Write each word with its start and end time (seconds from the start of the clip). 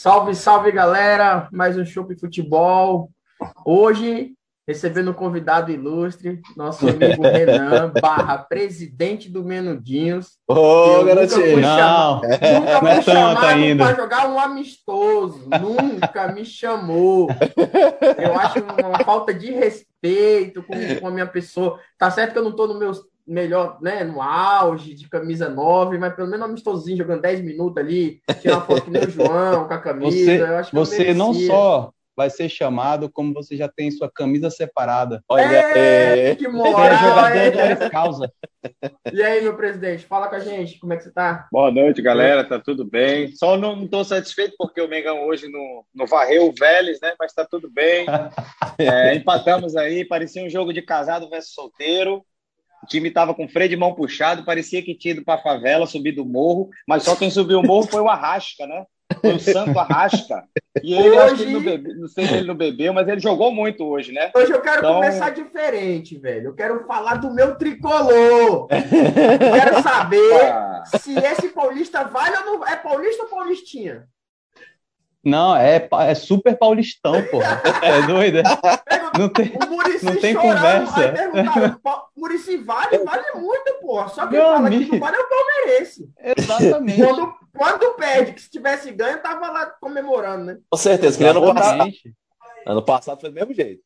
Salve, 0.00 0.32
salve 0.32 0.70
galera! 0.70 1.48
Mais 1.50 1.76
um 1.76 1.84
Chopp 1.84 2.14
Futebol. 2.14 3.10
Hoje, 3.66 4.30
recebendo 4.64 5.10
um 5.10 5.12
convidado 5.12 5.72
ilustre, 5.72 6.40
nosso 6.56 6.88
amigo 6.88 7.20
Renan, 7.26 7.92
barra 8.00 8.38
presidente 8.38 9.28
do 9.28 9.42
Menudinhos. 9.42 10.38
Ô, 10.46 10.54
oh, 11.00 11.04
garotinho! 11.04 11.60
Não, 11.60 12.20
nunca 12.20 12.78
fui 12.78 13.02
chamado 13.12 13.76
para 13.76 13.96
jogar 13.96 14.28
um 14.28 14.38
amistoso. 14.38 15.48
Nunca 15.60 16.28
me 16.28 16.44
chamou. 16.44 17.28
Eu 18.16 18.38
acho 18.38 18.60
uma 18.60 19.00
falta 19.00 19.34
de 19.34 19.50
respeito 19.50 20.62
com, 20.62 20.76
com 21.00 21.08
a 21.08 21.10
minha 21.10 21.26
pessoa. 21.26 21.76
Tá 21.98 22.08
certo 22.08 22.34
que 22.34 22.38
eu 22.38 22.44
não 22.44 22.52
estou 22.52 22.68
no 22.68 22.78
meu 22.78 22.92
melhor, 23.28 23.78
né, 23.80 24.02
no 24.02 24.22
auge 24.22 24.94
de 24.94 25.08
camisa 25.08 25.48
9, 25.48 25.98
mas 25.98 26.14
pelo 26.14 26.28
menos 26.28 26.46
um 26.46 26.50
amistosinho 26.50 26.98
jogando 26.98 27.22
10 27.22 27.42
minutos 27.42 27.76
ali, 27.76 28.20
tirar 28.40 28.56
uma 28.56 28.66
foto 28.66 28.90
nem 28.90 29.04
o 29.04 29.10
João 29.10 29.68
com 29.68 29.74
a 29.74 29.78
camisa. 29.78 30.16
Você, 30.16 30.40
eu 30.40 30.56
acho 30.56 30.70
que 30.70 30.76
você 30.76 31.14
não 31.14 31.34
só 31.34 31.92
vai 32.18 32.28
ser 32.28 32.48
chamado, 32.48 33.08
como 33.08 33.32
você 33.32 33.56
já 33.56 33.68
tem 33.68 33.92
sua 33.92 34.10
camisa 34.10 34.50
separada. 34.50 35.22
Olha, 35.28 35.44
é, 35.44 36.30
é... 36.30 36.34
que 36.34 36.48
moral, 36.48 37.28
é 37.28 37.52
jogador 37.52 37.84
é. 37.84 37.90
causa. 37.90 38.32
E 39.12 39.22
aí, 39.22 39.40
meu 39.40 39.56
presidente, 39.56 40.04
fala 40.04 40.26
com 40.26 40.34
a 40.34 40.40
gente, 40.40 40.80
como 40.80 40.92
é 40.92 40.96
que 40.96 41.04
você 41.04 41.12
tá? 41.12 41.46
Boa 41.52 41.70
noite, 41.70 42.02
galera, 42.02 42.42
tá 42.42 42.58
tudo 42.58 42.84
bem. 42.84 43.32
Só 43.36 43.56
não 43.56 43.84
estou 43.84 44.04
satisfeito 44.04 44.56
porque 44.58 44.80
o 44.80 44.88
Mengão 44.88 45.28
hoje 45.28 45.48
não, 45.48 45.84
não 45.94 46.06
varreu 46.08 46.48
o 46.48 46.52
Vélez, 46.52 46.98
né, 47.00 47.14
mas 47.20 47.32
tá 47.32 47.46
tudo 47.48 47.70
bem. 47.70 48.06
É, 48.80 49.12
empatamos 49.12 49.74
aí, 49.74 50.04
parecia 50.04 50.44
um 50.44 50.48
jogo 50.48 50.72
de 50.72 50.80
casado 50.80 51.28
versus 51.28 51.52
solteiro. 51.52 52.24
O 52.82 52.86
time 52.86 53.08
estava 53.08 53.34
com 53.34 53.48
freio 53.48 53.68
de 53.68 53.76
mão 53.76 53.94
puxado, 53.94 54.44
parecia 54.44 54.82
que 54.82 54.94
tinha 54.94 55.12
ido 55.12 55.24
para 55.24 55.34
a 55.34 55.42
favela, 55.42 55.86
subido 55.86 56.22
o 56.22 56.26
morro, 56.26 56.70
mas 56.86 57.02
só 57.02 57.16
quem 57.16 57.30
subiu 57.30 57.60
o 57.60 57.66
morro 57.66 57.88
foi 57.88 58.00
o 58.00 58.08
Arrasca, 58.08 58.66
né? 58.66 58.84
Foi 59.20 59.34
o 59.34 59.40
Santo 59.40 59.78
Arrasca. 59.78 60.44
E 60.82 60.94
ele, 60.94 61.08
hoje... 61.08 61.18
acho 61.18 61.36
que 61.36 61.42
ele 61.42 61.52
não, 61.52 61.62
bebe... 61.62 61.94
não 61.94 62.08
sei 62.08 62.26
se 62.26 62.34
ele 62.34 62.46
não 62.46 62.54
bebeu, 62.54 62.92
mas 62.92 63.08
ele 63.08 63.20
jogou 63.20 63.52
muito 63.52 63.84
hoje, 63.84 64.12
né? 64.12 64.30
Hoje 64.34 64.52
eu 64.52 64.60
quero 64.60 64.78
então... 64.78 64.94
começar 64.94 65.30
diferente, 65.30 66.16
velho. 66.18 66.48
Eu 66.48 66.54
quero 66.54 66.86
falar 66.86 67.16
do 67.16 67.32
meu 67.32 67.56
tricolor. 67.56 68.68
quero 68.68 69.82
saber 69.82 70.54
se 71.00 71.18
esse 71.18 71.48
paulista 71.48 72.04
vale 72.04 72.36
ou 72.36 72.44
não. 72.44 72.66
É 72.66 72.76
paulista 72.76 73.24
ou 73.24 73.28
paulistinha? 73.28 74.06
Não, 75.28 75.54
é, 75.56 75.88
é 76.06 76.14
super 76.14 76.56
paulistão, 76.56 77.22
porra. 77.30 77.60
É 77.82 78.02
doido? 78.06 78.38
Não 79.18 79.28
tem, 79.28 79.52
não 80.02 80.16
tem 80.16 80.34
conversa. 80.34 81.14
Murici 82.16 82.56
vale, 82.56 82.98
vale 82.98 83.24
muito, 83.34 83.74
porra. 83.80 84.08
Só 84.08 84.26
que 84.26 84.32
Meu 84.32 84.42
fala 84.42 84.66
amigo. 84.66 84.84
que 84.84 84.92
não 84.92 84.98
vale 84.98 85.16
é 85.16 85.20
o 85.20 85.28
palmeirense. 85.28 86.10
Exatamente. 86.36 87.02
Quando, 87.02 87.34
quando 87.56 87.94
perde, 87.94 88.32
que 88.32 88.40
se 88.40 88.50
tivesse 88.50 88.90
ganho, 88.92 89.22
tava 89.22 89.50
lá 89.50 89.66
comemorando, 89.80 90.44
né? 90.44 90.58
Com 90.70 90.78
certeza, 90.78 91.18
passado. 91.54 91.90
Ano 92.66 92.82
passado 92.82 93.20
foi 93.20 93.30
do 93.30 93.34
mesmo 93.34 93.54
jeito. 93.54 93.82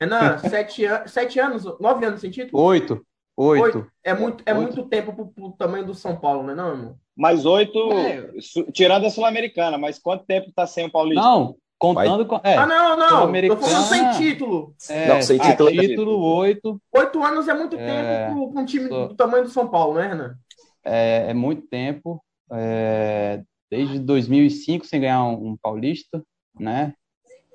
Renan, 0.00 0.38
sete, 0.38 0.84
an 0.84 1.06
sete 1.06 1.38
anos, 1.38 1.64
nove 1.80 2.04
anos 2.04 2.20
sem 2.20 2.30
título? 2.30 2.62
Oito. 2.62 3.04
Oito. 3.36 3.64
Oito. 3.64 3.86
É 4.02 4.14
muito, 4.14 4.42
é 4.46 4.54
Oito. 4.54 4.62
muito 4.62 4.88
tempo 4.88 5.12
pro, 5.12 5.26
pro 5.26 5.52
tamanho 5.52 5.84
do 5.84 5.94
São 5.94 6.16
Paulo, 6.16 6.42
né, 6.42 6.54
não, 6.54 6.70
irmão? 6.70 6.96
Mais 7.14 7.46
oito, 7.46 7.92
é. 7.92 8.30
tirando 8.72 9.06
a 9.06 9.10
Sul-Americana, 9.10 9.78
mas 9.78 9.98
quanto 9.98 10.26
tempo 10.26 10.52
tá 10.54 10.66
sem 10.66 10.86
o 10.86 10.90
Paulista? 10.90 11.22
Não, 11.22 11.56
contando 11.78 12.26
com. 12.26 12.40
É, 12.44 12.56
ah, 12.56 12.66
não, 12.66 12.96
não. 12.96 13.32
Tô 13.48 13.56
falando 13.56 13.84
sem 13.84 14.10
título. 14.12 14.74
É, 14.88 15.08
não, 15.08 15.22
sem 15.22 15.38
título. 15.38 15.68
Ah, 15.68 15.72
título, 15.72 16.18
oito. 16.36 16.80
Oito 16.92 17.24
anos 17.24 17.48
é 17.48 17.54
muito 17.54 17.76
é, 17.76 18.28
tempo 18.28 18.52
para 18.52 18.60
um 18.60 18.64
time 18.66 18.88
do 18.88 19.14
tamanho 19.14 19.44
do 19.44 19.50
São 19.50 19.68
Paulo, 19.68 19.94
né, 19.94 20.08
Renan? 20.08 20.36
É, 20.84 21.30
é 21.30 21.34
muito 21.34 21.66
tempo. 21.68 22.22
É, 22.52 23.42
desde 23.70 23.98
2005 23.98 24.86
sem 24.86 25.00
ganhar 25.00 25.24
um, 25.24 25.48
um 25.48 25.56
Paulista, 25.56 26.22
né? 26.58 26.94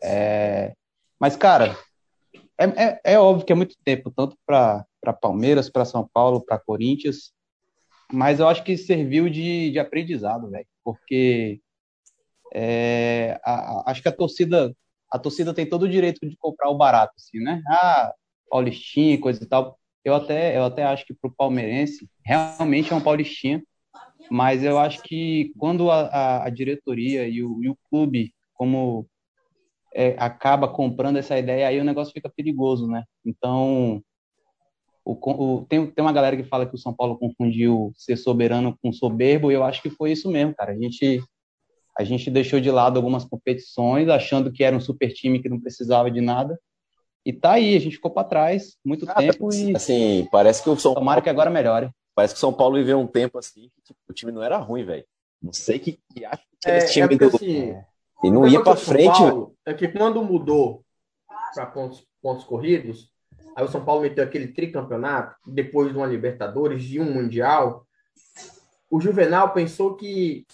É, 0.03 0.73
mas, 1.19 1.35
cara, 1.35 1.77
é, 2.57 2.65
é, 2.65 3.01
é, 3.03 3.19
óbvio 3.19 3.45
que 3.45 3.53
é 3.53 3.55
muito 3.55 3.75
tempo, 3.83 4.11
tanto 4.11 4.35
para 4.45 4.85
Palmeiras, 5.13 5.69
para 5.69 5.85
São 5.85 6.07
Paulo, 6.13 6.41
para 6.45 6.59
Corinthians 6.59 7.33
mas 8.11 8.39
eu 8.39 8.47
acho 8.47 8.63
que 8.63 8.77
serviu 8.77 9.29
de, 9.29 9.71
de 9.71 9.79
aprendizado, 9.79 10.49
velho, 10.49 10.67
porque 10.83 11.61
é, 12.53 13.39
a, 13.43 13.53
a, 13.53 13.91
acho 13.91 14.01
que 14.01 14.09
a 14.09 14.15
torcida 14.15 14.75
a 15.09 15.19
torcida 15.19 15.53
tem 15.53 15.65
todo 15.65 15.83
o 15.83 15.89
direito 15.89 16.27
de 16.27 16.37
comprar 16.37 16.69
o 16.69 16.77
barato, 16.77 17.13
assim, 17.17 17.39
né? 17.39 17.61
Ah, 17.67 18.13
Paulistinha, 18.49 19.19
coisa 19.19 19.43
e 19.43 19.45
tal. 19.45 19.77
Eu 20.05 20.15
até, 20.15 20.57
eu 20.57 20.63
até 20.63 20.83
acho 20.83 21.05
que 21.05 21.13
para 21.13 21.29
o 21.29 21.33
palmeirense 21.33 22.09
realmente 22.23 22.93
é 22.93 22.95
um 22.95 23.01
Paulistinha, 23.01 23.61
mas 24.29 24.63
eu 24.63 24.79
acho 24.79 25.01
que 25.03 25.51
quando 25.57 25.91
a, 25.91 26.07
a, 26.07 26.45
a 26.45 26.49
diretoria 26.49 27.27
e 27.27 27.43
o, 27.43 27.61
e 27.61 27.69
o, 27.69 27.77
clube, 27.89 28.33
como 28.53 29.05
é, 29.93 30.15
acaba 30.17 30.69
comprando 30.69 31.17
essa 31.17 31.37
ideia, 31.37 31.67
aí 31.67 31.77
o 31.77 31.83
negócio 31.83 32.13
fica 32.13 32.29
perigoso, 32.29 32.87
né? 32.87 33.03
Então, 33.25 34.01
o, 35.03 35.13
o, 35.13 35.65
tem, 35.65 35.85
tem 35.87 36.03
uma 36.03 36.13
galera 36.13 36.37
que 36.37 36.43
fala 36.43 36.65
que 36.65 36.75
o 36.75 36.77
São 36.77 36.93
Paulo 36.93 37.17
confundiu 37.17 37.91
ser 37.95 38.17
soberano 38.17 38.77
com 38.81 38.93
soberbo, 38.93 39.51
e 39.51 39.55
eu 39.55 39.63
acho 39.63 39.81
que 39.81 39.89
foi 39.89 40.11
isso 40.11 40.29
mesmo, 40.29 40.53
cara. 40.55 40.73
A 40.73 40.77
gente, 40.77 41.23
a 41.97 42.03
gente 42.03 42.29
deixou 42.29 42.59
de 42.59 42.69
lado 42.69 42.97
algumas 42.97 43.25
competições, 43.25 44.09
achando 44.09 44.51
que 44.51 44.63
era 44.63 44.75
um 44.75 44.81
super 44.81 45.11
time 45.11 45.41
que 45.41 45.49
não 45.49 45.59
precisava 45.59 46.09
de 46.11 46.21
nada. 46.21 46.59
E 47.25 47.31
tá 47.31 47.53
aí, 47.53 47.75
a 47.75 47.79
gente 47.79 47.95
ficou 47.95 48.11
para 48.11 48.27
trás 48.27 48.77
muito 48.83 49.05
ah, 49.09 49.13
tempo 49.15 49.53
e. 49.53 49.75
Assim, 49.75 50.27
parece 50.31 50.63
que 50.63 50.69
o 50.69 50.77
São 50.77 50.93
Tomara 50.93 51.15
Paulo. 51.15 51.23
que 51.23 51.29
agora 51.29 51.49
melhore. 51.49 51.89
Parece 52.15 52.33
que 52.33 52.37
o 52.37 52.41
São 52.41 52.53
Paulo 52.53 52.75
viveu 52.75 52.99
um 52.99 53.07
tempo 53.07 53.37
assim 53.37 53.69
que 53.75 53.81
tipo, 53.83 53.99
o 54.09 54.13
time 54.13 54.31
não 54.31 54.43
era 54.43 54.57
ruim, 54.57 54.83
velho. 54.83 55.05
Não 55.41 55.53
sei 55.53 55.79
que, 55.79 55.99
que 56.13 56.25
acha 56.25 56.43
que 56.59 56.69
é, 56.69 56.77
esse 56.77 56.93
time 56.93 57.15
é 57.15 57.17
do... 57.17 57.25
assim, 57.27 57.75
E 58.23 58.29
não 58.29 58.47
ia 58.47 58.63
para 58.63 58.75
frente. 58.75 59.17
Paulo, 59.17 59.55
é 59.65 59.73
que 59.73 59.87
quando 59.87 60.23
mudou 60.23 60.83
para 61.53 61.65
pontos, 61.67 62.05
pontos 62.21 62.43
corridos, 62.43 63.10
Aí 63.55 63.65
o 63.65 63.67
São 63.67 63.83
Paulo 63.83 64.01
meteu 64.01 64.23
aquele 64.23 64.47
tricampeonato, 64.47 65.35
depois 65.45 65.91
de 65.91 65.97
uma 65.97 66.07
Libertadores, 66.07 66.83
de 66.83 66.99
um 66.99 67.13
Mundial. 67.13 67.85
O 68.89 68.99
Juvenal 68.99 69.53
pensou 69.53 69.95
que 69.95 70.45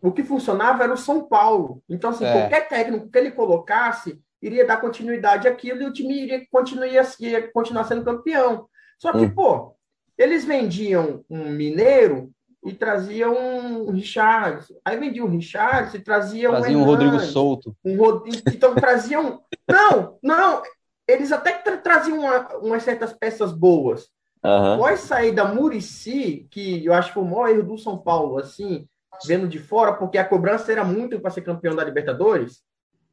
o 0.00 0.10
que 0.10 0.24
funcionava 0.24 0.82
era 0.82 0.92
o 0.92 0.96
São 0.96 1.24
Paulo. 1.28 1.82
Então, 1.88 2.10
assim, 2.10 2.24
é. 2.24 2.32
qualquer 2.32 2.68
técnico 2.68 3.08
que 3.08 3.18
ele 3.18 3.30
colocasse 3.30 4.20
iria 4.42 4.66
dar 4.66 4.80
continuidade 4.80 5.46
àquilo 5.46 5.82
e 5.82 5.86
o 5.86 5.92
time 5.92 6.22
iria 6.22 6.44
continuar, 6.50 6.88
iria 7.20 7.52
continuar 7.52 7.84
sendo 7.84 8.04
campeão. 8.04 8.66
Só 8.98 9.12
que, 9.12 9.18
hum. 9.18 9.30
pô, 9.30 9.76
eles 10.18 10.44
vendiam 10.44 11.24
um 11.30 11.50
Mineiro 11.50 12.32
e 12.64 12.72
traziam 12.72 13.34
um 13.36 13.90
Richard. 13.90 14.64
Aí 14.84 14.96
vendiam 14.96 15.26
um 15.26 15.30
Richard 15.30 15.96
e 15.96 16.00
traziam 16.00 16.52
trazia 16.52 16.78
um, 16.78 16.82
um 16.82 16.84
Rodrigo 16.84 17.18
Souto. 17.20 17.76
Um 17.84 17.96
Rod... 17.96 18.26
Então 18.52 18.74
traziam. 18.74 19.40
Não, 19.68 20.18
não, 20.22 20.62
eles 21.12 21.32
até 21.32 21.52
tra 21.52 21.76
traziam 21.76 22.20
uma, 22.20 22.48
umas 22.56 22.82
certas 22.82 23.12
peças 23.12 23.52
boas. 23.52 24.08
Uhum. 24.44 24.74
Após 24.74 25.00
sair 25.00 25.32
da 25.32 25.44
Murici, 25.44 26.48
que 26.50 26.84
eu 26.84 26.92
acho 26.92 27.08
que 27.08 27.14
foi 27.14 27.22
o 27.22 27.26
maior 27.26 27.48
erro 27.48 27.62
do 27.62 27.78
São 27.78 27.96
Paulo, 27.96 28.38
assim, 28.38 28.88
vendo 29.26 29.46
de 29.46 29.58
fora, 29.58 29.92
porque 29.92 30.18
a 30.18 30.24
cobrança 30.24 30.72
era 30.72 30.84
muito 30.84 31.20
para 31.20 31.30
ser 31.30 31.42
campeão 31.42 31.76
da 31.76 31.84
Libertadores, 31.84 32.62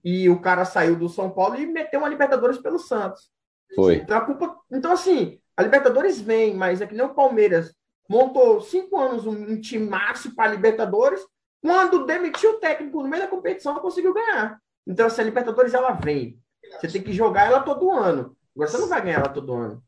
e 0.03 0.29
o 0.29 0.39
cara 0.39 0.65
saiu 0.65 0.95
do 0.95 1.09
São 1.09 1.29
Paulo 1.29 1.55
e 1.55 1.67
meteu 1.67 1.99
uma 1.99 2.09
Libertadores 2.09 2.57
pelo 2.57 2.79
Santos. 2.79 3.29
Foi. 3.75 3.95
Então, 3.95 4.25
culpa... 4.25 4.57
então 4.71 4.91
assim, 4.91 5.39
a 5.55 5.61
Libertadores 5.61 6.19
vem, 6.19 6.55
mas 6.55 6.81
é 6.81 6.87
que 6.87 6.95
nem 6.95 7.05
o 7.05 7.13
Palmeiras 7.13 7.75
montou 8.09 8.61
cinco 8.61 8.97
anos 8.97 9.27
um, 9.27 9.33
um 9.33 9.61
time 9.61 9.87
máximo 9.87 10.33
para 10.33 10.49
a 10.49 10.53
Libertadores, 10.53 11.21
quando 11.61 12.05
demitiu 12.05 12.51
o 12.51 12.59
técnico 12.59 13.03
no 13.03 13.09
meio 13.09 13.23
da 13.23 13.29
competição, 13.29 13.73
não 13.73 13.81
conseguiu 13.81 14.13
ganhar. 14.13 14.59
Então, 14.87 15.05
assim, 15.05 15.21
a 15.21 15.25
Libertadores 15.25 15.73
ela 15.73 15.91
vem. 15.91 16.39
Você 16.71 16.87
tem 16.87 17.01
que 17.01 17.13
jogar 17.13 17.47
ela 17.47 17.61
todo 17.61 17.91
ano. 17.91 18.35
Agora 18.55 18.69
você 18.69 18.77
não 18.77 18.89
vai 18.89 19.01
ganhar 19.01 19.19
ela 19.19 19.29
todo 19.29 19.53
ano. 19.53 19.83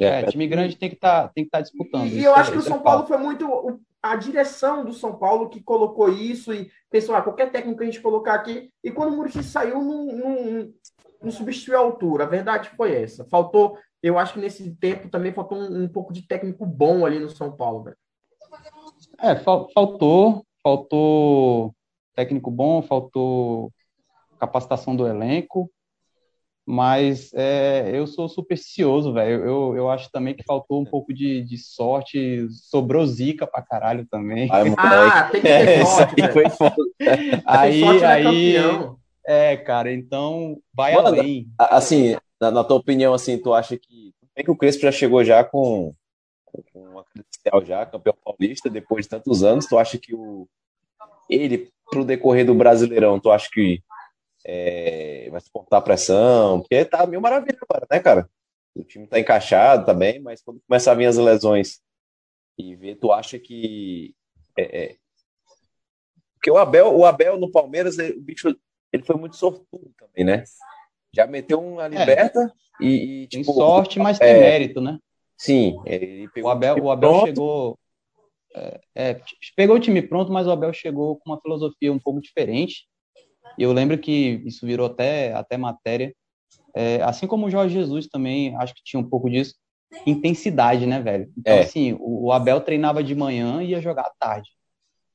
É, 0.00 0.24
time 0.24 0.46
grande 0.46 0.76
tem 0.76 0.88
que 0.88 0.94
estar 0.94 1.22
tá, 1.22 1.28
tem 1.28 1.44
que 1.44 1.50
tá 1.50 1.60
disputando. 1.60 2.06
E, 2.06 2.22
eu 2.22 2.34
acho 2.34 2.52
que 2.52 2.58
o 2.58 2.60
é 2.60 2.64
São 2.64 2.80
Paulo 2.80 3.06
foi 3.06 3.16
muito 3.16 3.80
a 4.02 4.16
direção 4.16 4.84
do 4.84 4.92
São 4.92 5.16
Paulo 5.16 5.48
que 5.48 5.62
colocou 5.62 6.08
isso 6.08 6.52
e 6.52 6.70
pensou, 6.90 7.14
ah, 7.14 7.22
qualquer 7.22 7.50
técnico 7.50 7.78
que 7.78 7.84
a 7.84 7.86
gente 7.86 8.00
colocar 8.00 8.34
aqui. 8.34 8.70
E 8.82 8.90
quando 8.90 9.12
o 9.12 9.16
Murici 9.16 9.42
saiu, 9.42 9.82
não, 9.82 10.04
não, 10.06 10.72
não 11.22 11.30
substituiu 11.30 11.76
a 11.76 11.80
altura. 11.80 12.24
A 12.24 12.28
verdade 12.28 12.70
foi 12.76 12.94
essa. 12.94 13.24
Faltou, 13.24 13.78
eu 14.02 14.18
acho 14.18 14.34
que 14.34 14.40
nesse 14.40 14.74
tempo 14.76 15.08
também 15.08 15.32
faltou 15.32 15.58
um, 15.58 15.84
um 15.84 15.88
pouco 15.88 16.12
de 16.12 16.22
técnico 16.22 16.64
bom 16.64 17.04
ali 17.04 17.18
no 17.18 17.30
São 17.30 17.50
Paulo. 17.50 17.84
Velho. 17.84 17.96
É, 19.20 19.34
faltou, 19.36 20.46
faltou 20.62 21.74
técnico 22.14 22.50
bom, 22.50 22.82
faltou 22.82 23.72
capacitação 24.38 24.94
do 24.94 25.06
elenco. 25.06 25.70
Mas 26.68 27.32
é, 27.32 27.92
eu 27.94 28.08
sou 28.08 28.28
supersticioso, 28.28 29.12
velho. 29.12 29.44
Eu, 29.44 29.76
eu 29.76 29.88
acho 29.88 30.10
também 30.10 30.34
que 30.34 30.42
faltou 30.42 30.80
um 30.80 30.84
pouco 30.84 31.14
de, 31.14 31.42
de 31.42 31.56
sorte. 31.56 32.48
Sobrou 32.50 33.06
zica 33.06 33.46
pra 33.46 33.62
caralho 33.62 34.04
também. 34.10 34.48
Ai, 34.50 34.74
ah, 34.76 35.28
tem 35.30 35.40
que 35.40 35.46
ter 35.46 35.68
é, 35.68 35.84
sorte, 35.84 36.20
aí 36.20 36.32
foi 36.32 36.50
foda. 36.50 36.74
Aí, 37.46 37.80
sorte 37.80 38.02
é 38.02 38.06
aí, 38.06 38.56
é, 39.24 39.56
cara, 39.56 39.92
então 39.92 40.58
vai 40.74 40.94
Mano, 40.94 41.06
além. 41.06 41.46
Assim, 41.56 42.16
na, 42.40 42.50
na, 42.50 42.64
tua 42.64 42.78
opinião, 42.78 43.14
assim, 43.14 43.38
tu 43.38 43.54
acha 43.54 43.76
que... 43.76 44.12
É 44.34 44.42
que 44.42 44.50
o 44.50 44.56
Crespo 44.56 44.82
já 44.82 44.92
chegou 44.92 45.22
já 45.24 45.44
com, 45.44 45.94
com 46.44 46.80
uma 46.80 47.04
credencial 47.04 47.64
já, 47.64 47.86
campeão 47.86 48.14
paulista, 48.24 48.68
depois 48.68 49.04
de 49.04 49.10
tantos 49.10 49.44
anos? 49.44 49.66
Tu 49.66 49.78
acha 49.78 49.96
que 49.98 50.14
o, 50.14 50.48
ele 51.30 51.70
pro 51.90 52.04
decorrer 52.04 52.44
do 52.44 52.54
Brasileirão, 52.54 53.20
tu 53.20 53.30
acha 53.30 53.48
que 53.50 53.80
é, 54.48 55.28
vai 55.30 55.40
suportar 55.40 55.80
pressão? 55.82 56.60
Porque 56.60 56.84
tá 56.84 57.04
mil 57.06 57.20
maravilha 57.20 57.58
agora, 57.60 57.86
né, 57.90 57.98
cara? 57.98 58.30
O 58.74 58.84
time 58.84 59.06
tá 59.06 59.18
encaixado, 59.18 59.84
tá 59.84 59.92
bem, 59.92 60.20
mas 60.20 60.40
quando 60.42 60.60
começar 60.68 60.92
a 60.92 60.94
vir 60.94 61.06
as 61.06 61.16
lesões 61.16 61.80
e 62.56 62.76
ver, 62.76 62.96
tu 62.96 63.10
acha 63.10 63.38
que. 63.38 64.14
É, 64.56 64.84
é... 64.84 64.96
Porque 66.34 66.50
o 66.50 66.58
Abel, 66.58 66.96
o 66.96 67.04
Abel 67.04 67.38
no 67.38 67.50
Palmeiras, 67.50 67.96
o 67.98 68.20
bicho, 68.20 68.54
ele 68.92 69.02
foi 69.02 69.16
muito 69.16 69.36
sortudo 69.36 69.92
também, 69.98 70.24
né? 70.24 70.44
Já 71.12 71.26
meteu 71.26 71.60
uma 71.60 71.88
liberta 71.88 72.40
é, 72.80 72.84
e, 72.84 73.22
e. 73.22 73.26
Tipo, 73.26 73.44
tem 73.44 73.54
sorte, 73.54 73.98
mas 73.98 74.18
tem 74.18 74.28
é, 74.28 74.38
mérito, 74.38 74.80
né? 74.80 74.98
Sim. 75.36 75.76
o 76.42 76.48
Abel, 76.48 76.76
o 76.84 76.90
Abel 76.90 77.26
chegou. 77.26 77.78
É, 78.54 78.80
é, 78.94 79.20
pegou 79.56 79.76
o 79.76 79.80
time 79.80 80.00
pronto, 80.00 80.32
mas 80.32 80.46
o 80.46 80.50
Abel 80.50 80.72
chegou 80.72 81.16
com 81.16 81.30
uma 81.30 81.40
filosofia 81.40 81.92
um 81.92 81.98
pouco 81.98 82.20
diferente. 82.20 82.86
E 83.58 83.62
eu 83.62 83.72
lembro 83.72 83.98
que 83.98 84.42
isso 84.44 84.66
virou 84.66 84.86
até, 84.86 85.32
até 85.32 85.56
matéria. 85.56 86.14
É, 86.74 87.02
assim 87.02 87.26
como 87.26 87.46
o 87.46 87.50
Jorge 87.50 87.74
Jesus 87.74 88.06
também, 88.06 88.54
acho 88.56 88.74
que 88.74 88.82
tinha 88.84 89.00
um 89.00 89.08
pouco 89.08 89.30
disso. 89.30 89.54
Intensidade, 90.06 90.86
né, 90.86 91.00
velho? 91.00 91.32
Então, 91.36 91.54
é. 91.54 91.60
assim, 91.60 91.96
o, 91.98 92.32
Abel 92.32 92.60
treinava 92.60 93.02
de 93.02 93.14
manhã 93.14 93.62
e 93.62 93.68
ia 93.68 93.80
jogar 93.80 94.02
à 94.02 94.12
tarde. 94.18 94.50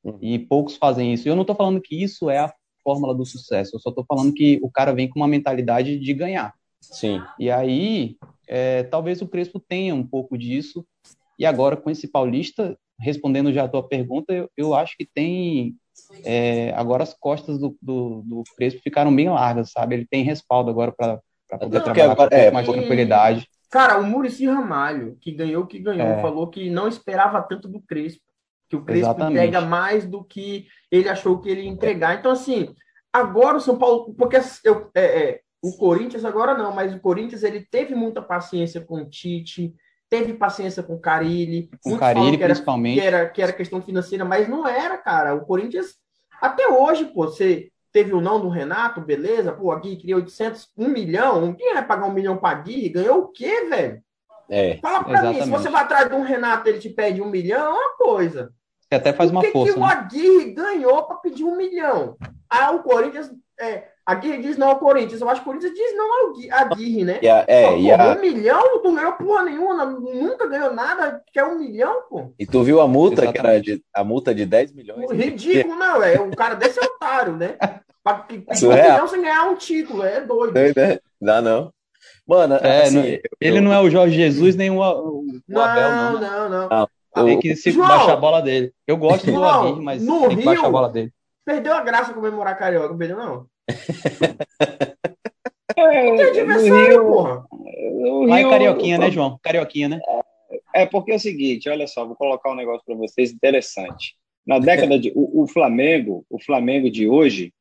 Uhum. 0.02 0.18
E 0.20 0.38
poucos 0.38 0.76
fazem 0.76 1.12
isso. 1.12 1.28
Eu 1.28 1.36
não 1.36 1.44
tô 1.44 1.54
falando 1.54 1.80
que 1.80 2.02
isso 2.02 2.28
é 2.28 2.38
a 2.38 2.52
fórmula 2.82 3.14
do 3.14 3.24
sucesso. 3.24 3.76
Eu 3.76 3.80
só 3.80 3.92
tô 3.92 4.04
falando 4.04 4.32
que 4.32 4.58
o 4.62 4.70
cara 4.70 4.92
vem 4.92 5.08
com 5.08 5.20
uma 5.20 5.28
mentalidade 5.28 5.98
de 5.98 6.14
ganhar. 6.14 6.52
Sim. 6.80 7.22
E 7.38 7.50
aí, 7.50 8.16
é, 8.48 8.82
talvez 8.82 9.22
o 9.22 9.28
Crespo 9.28 9.60
tenha 9.60 9.94
um 9.94 10.06
pouco 10.06 10.36
disso. 10.36 10.84
E 11.38 11.46
agora, 11.46 11.76
com 11.76 11.90
esse 11.90 12.08
Paulista, 12.08 12.76
respondendo 12.98 13.52
já 13.52 13.64
a 13.64 13.68
tua 13.68 13.86
pergunta, 13.86 14.32
eu, 14.32 14.50
eu 14.56 14.74
acho 14.74 14.96
que 14.96 15.06
tem. 15.06 15.76
É, 16.24 16.72
agora 16.74 17.02
as 17.02 17.14
costas 17.14 17.58
do, 17.58 17.76
do, 17.80 18.22
do, 18.24 18.42
Crespo 18.56 18.80
ficaram 18.82 19.14
bem 19.14 19.28
largas, 19.28 19.70
sabe? 19.70 19.94
Ele 19.94 20.06
tem 20.06 20.22
respaldo 20.22 20.70
agora 20.70 20.92
para 20.92 21.20
poder 21.58 21.78
Não, 21.78 21.84
trabalhar 21.84 22.12
agora, 22.12 22.30
com 22.30 22.36
é, 22.36 22.50
mais 22.50 22.68
tranquilidade. 22.68 23.48
Cara, 23.70 23.98
o 23.98 24.04
Murici 24.04 24.46
Ramalho, 24.46 25.16
que 25.20 25.32
ganhou 25.32 25.64
o 25.64 25.66
que 25.66 25.78
ganhou, 25.78 26.06
é. 26.06 26.20
falou 26.20 26.48
que 26.48 26.68
não 26.70 26.86
esperava 26.86 27.42
tanto 27.42 27.68
do 27.68 27.80
Crespo. 27.80 28.22
Que 28.68 28.76
o 28.76 28.84
Crespo 28.84 29.06
Exatamente. 29.06 29.32
entrega 29.32 29.60
mais 29.60 30.06
do 30.06 30.22
que 30.22 30.66
ele 30.90 31.08
achou 31.08 31.38
que 31.40 31.48
ele 31.48 31.62
ia 31.62 31.68
entregar. 31.68 32.18
Então, 32.18 32.32
assim, 32.32 32.74
agora 33.12 33.56
o 33.56 33.60
São 33.60 33.78
Paulo. 33.78 34.14
Porque 34.14 34.38
eu, 34.64 34.90
é, 34.94 35.00
é 35.04 35.40
o 35.62 35.76
Corinthians 35.76 36.24
agora 36.24 36.56
não, 36.56 36.74
mas 36.74 36.92
o 36.92 37.00
Corinthians 37.00 37.42
ele 37.42 37.64
teve 37.70 37.94
muita 37.94 38.20
paciência 38.20 38.80
com 38.80 38.96
o 38.96 39.08
Tite, 39.08 39.74
teve 40.12 40.34
paciência 40.34 40.82
com 40.82 40.96
o 40.96 41.00
Carilli. 41.00 41.70
Com 41.82 41.94
o 41.94 41.98
Carilli, 41.98 42.36
que 42.36 42.44
era, 42.44 42.52
principalmente. 42.52 43.00
Que 43.00 43.06
era, 43.06 43.28
que 43.30 43.42
era 43.42 43.52
questão 43.54 43.80
financeira, 43.80 44.26
mas 44.26 44.46
não 44.46 44.68
era, 44.68 44.98
cara. 44.98 45.34
O 45.34 45.46
Corinthians, 45.46 45.94
até 46.38 46.68
hoje, 46.68 47.06
pô, 47.06 47.24
você 47.24 47.70
teve 47.90 48.12
o 48.12 48.20
não 48.20 48.38
do 48.38 48.50
Renato, 48.50 49.00
beleza? 49.00 49.52
Pô, 49.52 49.72
a 49.72 49.78
Gui 49.78 49.96
queria 49.96 50.16
800, 50.16 50.68
1 50.76 50.88
milhão. 50.88 51.54
Quem 51.54 51.72
vai 51.72 51.86
pagar 51.86 52.04
um 52.04 52.12
milhão 52.12 52.36
pra 52.36 52.52
Gui? 52.52 52.90
Ganhou 52.90 53.20
o 53.20 53.28
quê, 53.28 53.64
velho? 53.70 54.02
É, 54.50 54.76
Fala 54.82 55.02
pra 55.02 55.12
exatamente. 55.14 55.38
mim, 55.38 55.44
se 55.44 55.50
você 55.50 55.70
vai 55.70 55.82
atrás 55.82 56.10
de 56.10 56.14
um 56.14 56.22
Renato 56.22 56.68
ele 56.68 56.78
te 56.78 56.90
pede 56.90 57.22
um 57.22 57.30
milhão, 57.30 57.64
é 57.64 57.70
uma 57.70 57.96
coisa. 57.96 58.52
Você 58.82 58.96
até 58.96 59.14
faz 59.14 59.30
uma 59.30 59.40
que 59.40 59.50
força. 59.50 59.72
O 59.72 59.74
que 59.74 59.80
né? 59.80 59.86
o 59.86 59.88
Aguirre 59.88 60.52
ganhou 60.52 61.04
para 61.04 61.16
pedir 61.16 61.44
um 61.44 61.56
milhão? 61.56 62.18
Ah, 62.50 62.70
o 62.72 62.82
Corinthians 62.82 63.30
é, 63.58 63.88
a 64.04 64.14
Guirre 64.14 64.42
diz 64.42 64.56
não 64.56 64.68
ao 64.68 64.78
Corinthians. 64.78 65.20
Eu 65.20 65.28
acho 65.28 65.42
que 65.42 65.48
o 65.48 65.52
Corinthians 65.52 65.74
diz 65.74 65.96
não 65.96 66.12
ao 66.12 66.34
a 66.50 66.74
Guirre, 66.74 67.04
né? 67.04 67.18
E 67.22 67.28
a, 67.28 67.44
é, 67.46 67.68
pô, 67.68 67.76
e 67.76 67.90
a... 67.90 68.16
Um 68.16 68.20
milhão? 68.20 68.82
Tu 68.82 68.92
ganhou 68.92 69.12
porra 69.12 69.44
nenhuma, 69.44 69.84
nunca 69.86 70.48
ganhou 70.48 70.72
nada, 70.72 71.22
quer 71.32 71.44
um 71.44 71.58
milhão, 71.58 72.02
pô. 72.10 72.32
E 72.38 72.46
tu 72.46 72.62
viu 72.62 72.80
a 72.80 72.88
multa, 72.88 73.22
Exatamente. 73.22 73.40
que 73.40 73.46
era 73.46 73.60
de, 73.60 73.84
a 73.94 74.04
multa 74.04 74.34
de 74.34 74.44
10 74.44 74.72
milhões? 74.72 75.10
Ridículo, 75.10 75.76
não, 75.76 76.02
é. 76.02 76.20
Um 76.20 76.30
cara 76.30 76.54
desse 76.54 76.80
é 76.80 76.84
otário, 76.84 77.36
né? 77.36 77.56
Pra 78.02 78.14
pedir 78.14 78.66
um 78.66 78.70
milhão 78.70 79.06
sem 79.06 79.22
ganhar 79.22 79.48
um 79.48 79.54
título, 79.54 80.02
é 80.02 80.20
doido. 80.20 80.54
Doido, 80.54 80.76
né? 80.76 80.98
Dá 81.20 81.40
não. 81.40 81.72
Mano, 82.26 82.54
é, 82.56 82.82
assim, 82.82 82.96
não, 82.96 83.04
eu, 83.04 83.20
ele 83.40 83.60
não 83.60 83.72
é 83.72 83.80
o 83.80 83.88
Jorge 83.88 84.16
Jesus 84.16 84.56
nem 84.56 84.70
o, 84.70 84.80
o, 84.80 85.24
não, 85.46 85.62
Abel, 85.62 85.90
não. 85.90 86.20
Né? 86.20 86.28
Não, 86.28 86.48
não, 86.48 86.68
não. 86.68 87.24
Tem 87.24 87.38
que 87.38 87.54
se 87.54 87.70
João, 87.70 87.86
baixar 87.86 88.14
a 88.14 88.16
bola 88.16 88.40
dele. 88.40 88.72
Eu 88.86 88.96
gosto 88.96 89.30
do 89.30 89.44
Aguirre, 89.44 89.80
mas 89.80 90.04
tem 90.04 90.28
que 90.28 90.34
Rio, 90.34 90.44
baixar 90.44 90.66
a 90.66 90.70
bola 90.70 90.88
dele. 90.88 91.12
Perdeu 91.44 91.74
a 91.74 91.80
graça 91.82 92.14
comemorar 92.14 92.58
Carioca, 92.58 92.88
não 92.88 92.98
perdeu, 92.98 93.16
não? 93.16 93.46
É, 95.76 96.08
adversário, 96.08 97.04
porra. 97.04 97.46
Lá 98.26 98.40
é 98.40 98.48
Carioquinha, 98.48 98.98
né, 98.98 99.10
João? 99.10 99.38
Carioquinha, 99.42 99.88
né? 99.88 100.00
É, 100.74 100.82
é 100.82 100.86
porque 100.86 101.12
é 101.12 101.16
o 101.16 101.20
seguinte, 101.20 101.68
olha 101.68 101.86
só, 101.86 102.06
vou 102.06 102.16
colocar 102.16 102.50
um 102.50 102.56
negócio 102.56 102.84
para 102.84 102.94
vocês 102.94 103.32
interessante. 103.32 104.16
Na 104.46 104.58
década 104.58 104.98
de 104.98 105.12
o, 105.14 105.42
o, 105.42 105.46
Flamengo, 105.46 106.26
o 106.28 106.42
Flamengo 106.42 106.90
de 106.90 107.08
hoje, 107.08 107.52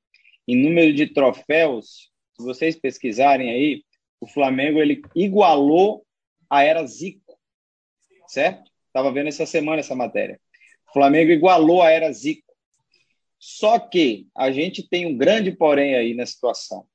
em 0.48 0.56
número 0.56 0.94
de 0.94 1.08
troféus, 1.08 2.12
se 2.36 2.44
vocês 2.44 2.76
pesquisarem 2.76 3.52
aí, 3.52 3.84
o 4.20 4.28
Flamengo 4.28 4.80
ele 4.80 5.02
igualou 5.16 6.04
a 6.50 6.64
era 6.64 6.86
Zico, 6.86 7.38
certo? 8.28 8.70
Tava 8.92 9.12
vendo 9.12 9.28
essa 9.28 9.46
semana 9.46 9.80
essa 9.80 9.96
matéria. 9.96 10.40
O 10.90 10.94
Flamengo 10.94 11.32
igualou 11.32 11.82
a 11.82 11.92
era 11.92 12.12
Zico. 12.12 12.51
Só 13.42 13.80
que 13.80 14.28
a 14.38 14.52
gente 14.52 14.88
tem 14.88 15.08
um 15.08 15.18
grande 15.18 15.52
porém 15.52 15.96
aí 15.96 16.14
na 16.14 16.28
situação. 16.28 16.86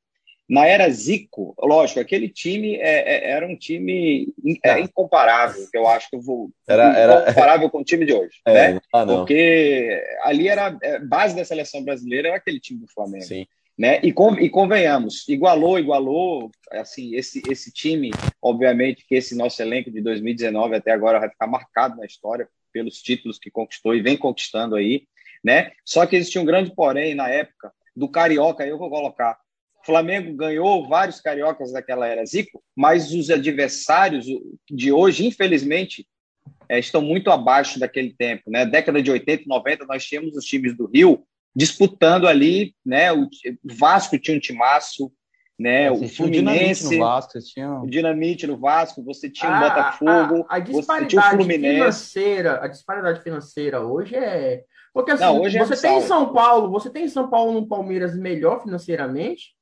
Na 0.48 0.64
era 0.64 0.88
Zico, 0.88 1.56
lógico, 1.58 1.98
aquele 1.98 2.28
time 2.28 2.76
é, 2.76 3.16
é, 3.16 3.30
era 3.32 3.44
um 3.48 3.56
time 3.56 4.32
é, 4.64 4.70
é, 4.70 4.80
incomparável, 4.80 5.68
que 5.68 5.76
eu 5.76 5.88
acho 5.88 6.08
que 6.08 6.14
eu 6.14 6.20
vou. 6.20 6.52
Era, 6.68 6.96
era 6.96 7.22
incomparável 7.22 7.68
com 7.68 7.80
o 7.80 7.84
time 7.84 8.06
de 8.06 8.12
hoje. 8.12 8.36
É, 8.46 8.74
né? 8.74 8.80
Ah, 8.92 9.04
Porque 9.04 10.00
ali 10.22 10.46
era. 10.46 10.78
É, 10.80 11.00
base 11.00 11.34
da 11.34 11.44
seleção 11.44 11.82
brasileira 11.82 12.28
era 12.28 12.36
aquele 12.36 12.60
time 12.60 12.78
do 12.78 12.86
Flamengo. 12.86 13.24
Sim. 13.24 13.44
Né? 13.76 13.98
E, 14.04 14.12
com, 14.12 14.34
e 14.38 14.48
convenhamos, 14.48 15.28
igualou, 15.28 15.80
igualou, 15.80 16.50
assim, 16.70 17.14
esse, 17.14 17.42
esse 17.46 17.70
time, 17.72 18.10
obviamente 18.40 19.04
que 19.06 19.16
esse 19.16 19.36
nosso 19.36 19.60
elenco 19.60 19.90
de 19.90 20.00
2019 20.00 20.76
até 20.76 20.92
agora 20.92 21.18
vai 21.18 21.28
ficar 21.28 21.46
marcado 21.46 21.96
na 21.96 22.06
história 22.06 22.48
pelos 22.72 23.02
títulos 23.02 23.38
que 23.38 23.50
conquistou 23.50 23.94
e 23.94 24.00
vem 24.00 24.16
conquistando 24.16 24.76
aí, 24.76 25.02
né? 25.44 25.72
Só 25.84 26.06
que 26.06 26.16
existia 26.16 26.40
um 26.40 26.46
grande 26.46 26.74
porém 26.74 27.14
na 27.14 27.28
época 27.28 27.72
do 27.94 28.08
Carioca, 28.08 28.66
eu 28.66 28.78
vou 28.78 28.90
colocar. 28.90 29.38
O 29.82 29.86
Flamengo 29.86 30.34
ganhou 30.34 30.86
vários 30.88 31.20
cariocas 31.20 31.72
daquela 31.72 32.06
era 32.06 32.26
Zico, 32.26 32.62
mas 32.74 33.12
os 33.12 33.30
adversários 33.30 34.26
de 34.70 34.92
hoje, 34.92 35.26
infelizmente, 35.26 36.06
é, 36.68 36.78
estão 36.78 37.00
muito 37.00 37.30
abaixo 37.30 37.78
daquele 37.78 38.12
tempo, 38.12 38.50
né? 38.50 38.66
Década 38.66 39.00
de 39.00 39.10
80 39.10 39.44
e 39.44 39.46
90, 39.46 39.86
nós 39.86 40.04
tínhamos 40.04 40.36
os 40.36 40.44
times 40.44 40.76
do 40.76 40.86
Rio 40.86 41.22
disputando 41.54 42.26
ali, 42.26 42.74
né? 42.84 43.12
O 43.12 43.28
Vasco 43.64 44.18
tinha 44.18 44.36
um 44.36 44.40
timaço, 44.40 45.10
né? 45.58 45.90
o 45.90 46.06
Fluminense, 46.06 46.96
o, 46.96 46.98
Vasco, 46.98 47.38
tinha... 47.40 47.80
o 47.80 47.86
Dinamite 47.86 48.46
no 48.46 48.58
Vasco, 48.58 49.02
você 49.02 49.30
tinha 49.30 49.56
o 49.56 49.60
Botafogo, 49.60 50.46
a, 50.48 50.54
a, 50.54 50.56
a 50.56 50.58
disparidade 50.58 51.44
financeira, 51.44 52.62
a 52.62 52.68
disparidade 52.68 53.22
financeira 53.22 53.80
hoje 53.80 54.14
é 54.14 54.64
porque 54.96 55.10
assim, 55.10 55.24
não, 55.24 55.46
é 55.46 55.50
você 55.58 55.76
tem 55.76 55.98
em 55.98 56.00
São 56.00 56.32
Paulo, 56.32 56.70
você 56.70 56.88
tem 56.88 57.04
em 57.04 57.08
São 57.10 57.28
Paulo 57.28 57.52
no 57.52 57.68
Palmeiras 57.68 58.16
melhor 58.16 58.62
financeiramente, 58.62 59.54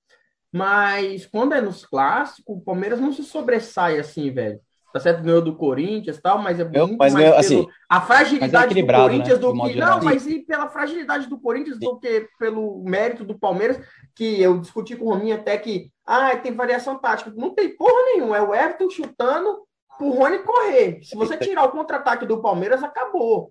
mas 0.53 1.27
quando 1.27 1.55
é 1.55 1.61
nos 1.61 1.85
clássicos, 1.85 2.57
o 2.57 2.61
Palmeiras 2.61 3.01
não 3.01 3.13
se 3.13 3.25
sobressai 3.25 3.99
assim, 3.99 4.31
velho. 4.31 4.61
Tá 4.93 5.01
certo, 5.01 5.25
ganhou 5.25 5.43
do 5.43 5.57
Corinthians 5.57 6.19
e 6.19 6.23
tal, 6.23 6.39
mas 6.39 6.61
é 6.61 6.65
muito 6.65 6.97
mas 6.97 7.13
mais 7.13 7.33
assim, 7.33 7.67
a 7.89 8.01
fragilidade 8.01 8.79
é 8.79 8.83
do 8.83 8.93
Corinthians 8.93 9.41
né, 9.41 9.45
do 9.45 9.53
que. 9.65 9.75
Não, 9.75 10.01
mas 10.05 10.25
e 10.25 10.39
pela 10.39 10.69
fragilidade 10.69 11.29
do 11.29 11.41
Corinthians 11.41 11.79
Sim. 11.79 11.85
do 11.85 11.99
que 11.99 12.29
pelo 12.39 12.85
mérito 12.85 13.25
do 13.25 13.37
Palmeiras, 13.37 13.81
que 14.15 14.41
eu 14.41 14.61
discuti 14.61 14.95
com 14.95 15.07
o 15.07 15.15
Rominho 15.15 15.35
até 15.35 15.59
que 15.59 15.91
ah, 16.07 16.37
tem 16.37 16.53
variação 16.53 16.97
tática. 16.97 17.33
Não 17.35 17.53
tem 17.53 17.77
porra 17.77 18.01
nenhuma, 18.13 18.37
é 18.37 18.41
o 18.41 18.55
Everton 18.55 18.89
chutando 18.89 19.67
pro 19.99 20.11
Rony 20.11 20.39
correr. 20.45 21.01
Se 21.03 21.17
você 21.17 21.37
tirar 21.37 21.65
o 21.65 21.73
contra-ataque 21.73 22.25
do 22.25 22.41
Palmeiras, 22.41 22.85
acabou. 22.85 23.51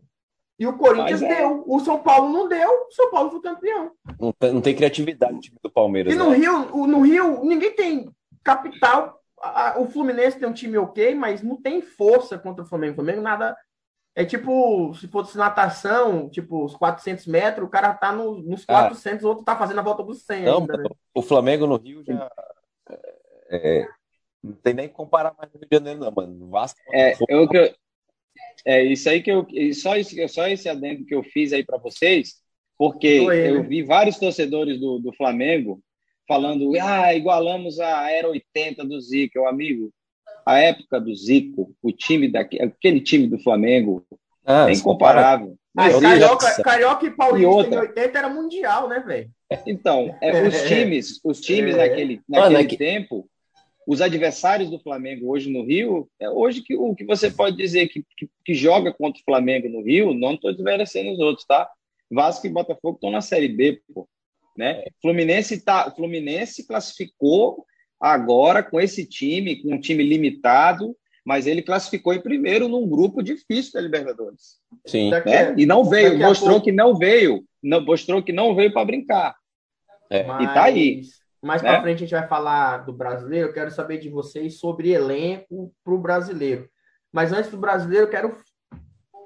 E 0.60 0.67
o 0.67 0.77
Corinthians 0.77 1.22
é. 1.22 1.36
deu. 1.36 1.63
O 1.65 1.79
São 1.79 2.00
Paulo 2.00 2.31
não 2.31 2.48
deu, 2.48 2.69
o 2.69 2.91
São 2.91 3.10
Paulo 3.10 3.31
foi 3.31 3.41
campeão. 3.41 3.91
Não 4.19 4.31
tem, 4.31 4.53
não 4.53 4.62
tem 4.62 4.75
criatividade 4.75 5.33
no 5.33 5.39
time 5.39 5.57
do 5.62 5.69
Palmeiras. 5.69 6.13
E 6.13 6.15
no, 6.15 6.29
né? 6.29 6.38
Rio, 6.38 6.88
no 6.88 7.01
Rio, 7.01 7.43
ninguém 7.43 7.75
tem 7.75 8.10
capital. 8.43 9.19
O 9.77 9.88
Fluminense 9.88 10.39
tem 10.39 10.48
um 10.48 10.53
time 10.53 10.77
ok, 10.77 11.15
mas 11.15 11.41
não 11.41 11.62
tem 11.62 11.81
força 11.81 12.38
contra 12.38 12.63
o 12.63 12.67
Flamengo. 12.67 12.93
O 12.93 12.95
Flamengo 12.95 13.22
nada. 13.22 13.55
É 14.15 14.24
tipo, 14.24 14.93
se 14.93 15.07
fosse 15.07 15.36
natação, 15.36 16.29
tipo, 16.29 16.63
os 16.63 16.75
400 16.75 17.25
metros, 17.25 17.67
o 17.67 17.72
cara 17.72 17.95
tá 17.95 18.12
no, 18.12 18.38
nos 18.43 18.63
400, 18.63 19.24
ah. 19.24 19.25
o 19.25 19.29
outro 19.29 19.43
tá 19.43 19.57
fazendo 19.57 19.79
a 19.79 19.83
volta 19.83 20.03
dos 20.03 20.22
100. 20.22 20.43
Não, 20.43 20.60
ainda, 20.60 20.77
né? 20.77 20.83
o 21.15 21.22
Flamengo 21.24 21.65
no 21.65 21.77
Rio 21.77 22.03
já. 22.05 22.29
É, 23.50 23.81
é, 23.81 23.88
não 24.43 24.53
tem 24.53 24.75
nem 24.75 24.88
que 24.88 24.93
comparar 24.93 25.33
mais 25.36 25.51
no 25.51 25.60
Rio 25.60 25.67
de 25.67 25.75
Janeiro, 25.75 26.00
não, 26.00 26.12
mano. 26.12 26.48
Vasco. 26.48 26.79
É, 26.93 27.13
eu, 27.27 27.48
eu, 27.51 27.74
é 28.65 28.83
isso 28.83 29.10
aí 29.10 29.22
que 29.22 29.31
eu. 29.31 29.45
Só, 29.74 29.95
isso, 29.95 30.15
só 30.29 30.48
esse 30.48 30.69
adendo 30.69 31.05
que 31.05 31.15
eu 31.15 31.24
fiz 31.24 31.53
aí 31.53 31.63
para 31.63 31.77
vocês, 31.77 32.36
porque 32.77 33.07
eu 33.07 33.62
né? 33.62 33.67
vi 33.67 33.83
vários 33.83 34.17
torcedores 34.17 34.79
do, 34.79 35.00
do 35.00 35.13
Flamengo 35.13 35.81
falando, 36.27 36.72
ah, 36.81 37.13
igualamos 37.13 37.79
a 37.79 38.10
Era 38.10 38.29
80 38.29 38.86
do 38.86 39.00
Zico, 39.00 39.39
meu 39.39 39.48
amigo. 39.48 39.91
A 40.45 40.60
época 40.60 41.00
do 41.00 41.13
Zico, 41.15 41.74
o 41.81 41.91
time 41.91 42.27
daquele 42.27 42.63
aquele 42.63 43.01
time 43.01 43.27
do 43.27 43.39
Flamengo, 43.39 44.05
ah, 44.45 44.69
é 44.69 44.74
incomparável. 44.74 45.57
Mas 45.74 46.00
Carioca, 46.00 46.63
Carioca 46.63 47.05
e 47.05 47.12
Paulista 47.12 47.75
em 47.75 47.79
80 47.79 48.17
era 48.17 48.29
mundial, 48.29 48.88
né, 48.88 49.00
velho? 49.00 49.29
Então, 49.65 50.15
é, 50.22 50.48
os 50.48 50.62
times, 50.67 51.19
os 51.24 51.41
times 51.41 51.75
é. 51.75 51.77
naquele, 51.77 52.22
naquele 52.29 52.53
Mano, 52.53 52.57
é 52.57 52.65
que... 52.65 52.77
tempo, 52.77 53.27
os 53.87 54.01
adversários 54.01 54.69
do 54.69 54.79
Flamengo 54.79 55.29
hoje 55.29 55.51
no 55.51 55.65
Rio, 55.65 56.09
é 56.19 56.29
hoje 56.29 56.61
que 56.61 56.75
o 56.75 56.95
que 56.95 57.05
você 57.05 57.29
pode 57.29 57.57
dizer 57.57 57.87
que, 57.87 58.03
que, 58.17 58.29
que 58.45 58.53
joga 58.53 58.93
contra 58.93 59.19
o 59.19 59.25
Flamengo 59.25 59.69
no 59.69 59.83
Rio, 59.83 60.13
não 60.13 60.33
estou 60.33 60.53
desmerecendo 60.53 61.11
os 61.11 61.19
outros, 61.19 61.45
tá? 61.45 61.69
Vasco 62.11 62.45
e 62.45 62.49
Botafogo 62.49 62.95
estão 62.95 63.11
na 63.11 63.21
Série 63.21 63.47
B, 63.47 63.81
pô. 63.93 64.07
Né? 64.57 64.83
Fluminense 65.01 65.63
tá, 65.63 65.89
Fluminense 65.91 66.67
classificou 66.67 67.65
agora 67.99 68.61
com 68.61 68.79
esse 68.79 69.05
time, 69.05 69.61
com 69.61 69.73
um 69.73 69.79
time 69.79 70.03
limitado, 70.03 70.95
mas 71.25 71.47
ele 71.47 71.61
classificou 71.61 72.13
em 72.13 72.21
primeiro 72.21 72.67
num 72.67 72.87
grupo 72.87 73.23
difícil 73.23 73.73
da 73.73 73.81
Libertadores. 73.81 74.59
Sim. 74.85 75.09
Né? 75.09 75.55
E 75.57 75.65
não 75.65 75.83
veio, 75.83 76.19
mostrou 76.19 76.51
pouco... 76.51 76.65
que 76.65 76.71
não 76.71 76.95
veio, 76.95 77.43
não, 77.61 77.83
mostrou 77.83 78.21
que 78.21 78.31
não 78.31 78.53
veio 78.55 78.71
para 78.71 78.85
brincar. 78.85 79.35
É. 80.09 80.23
Mas, 80.23 80.43
e 80.43 80.53
tá 80.53 80.63
aí. 80.65 81.01
Mais 81.43 81.62
né? 81.62 81.71
para 81.71 81.81
frente 81.81 81.97
a 81.97 82.00
gente 82.07 82.17
vai 82.17 82.27
falar 82.27 82.77
do 82.85 82.93
brasileiro. 82.93 83.50
Eu 83.50 83.53
quero 83.53 83.69
saber 83.69 83.97
de 83.97 84.09
vocês 84.09 84.59
sobre 84.59 84.91
elenco 84.91 85.73
para 85.83 85.93
o 85.93 86.00
brasileiro. 86.00 86.69
Mas 87.12 87.33
antes 87.33 87.51
do 87.51 87.57
brasileiro, 87.57 88.05
eu 88.05 88.09
quero 88.09 88.38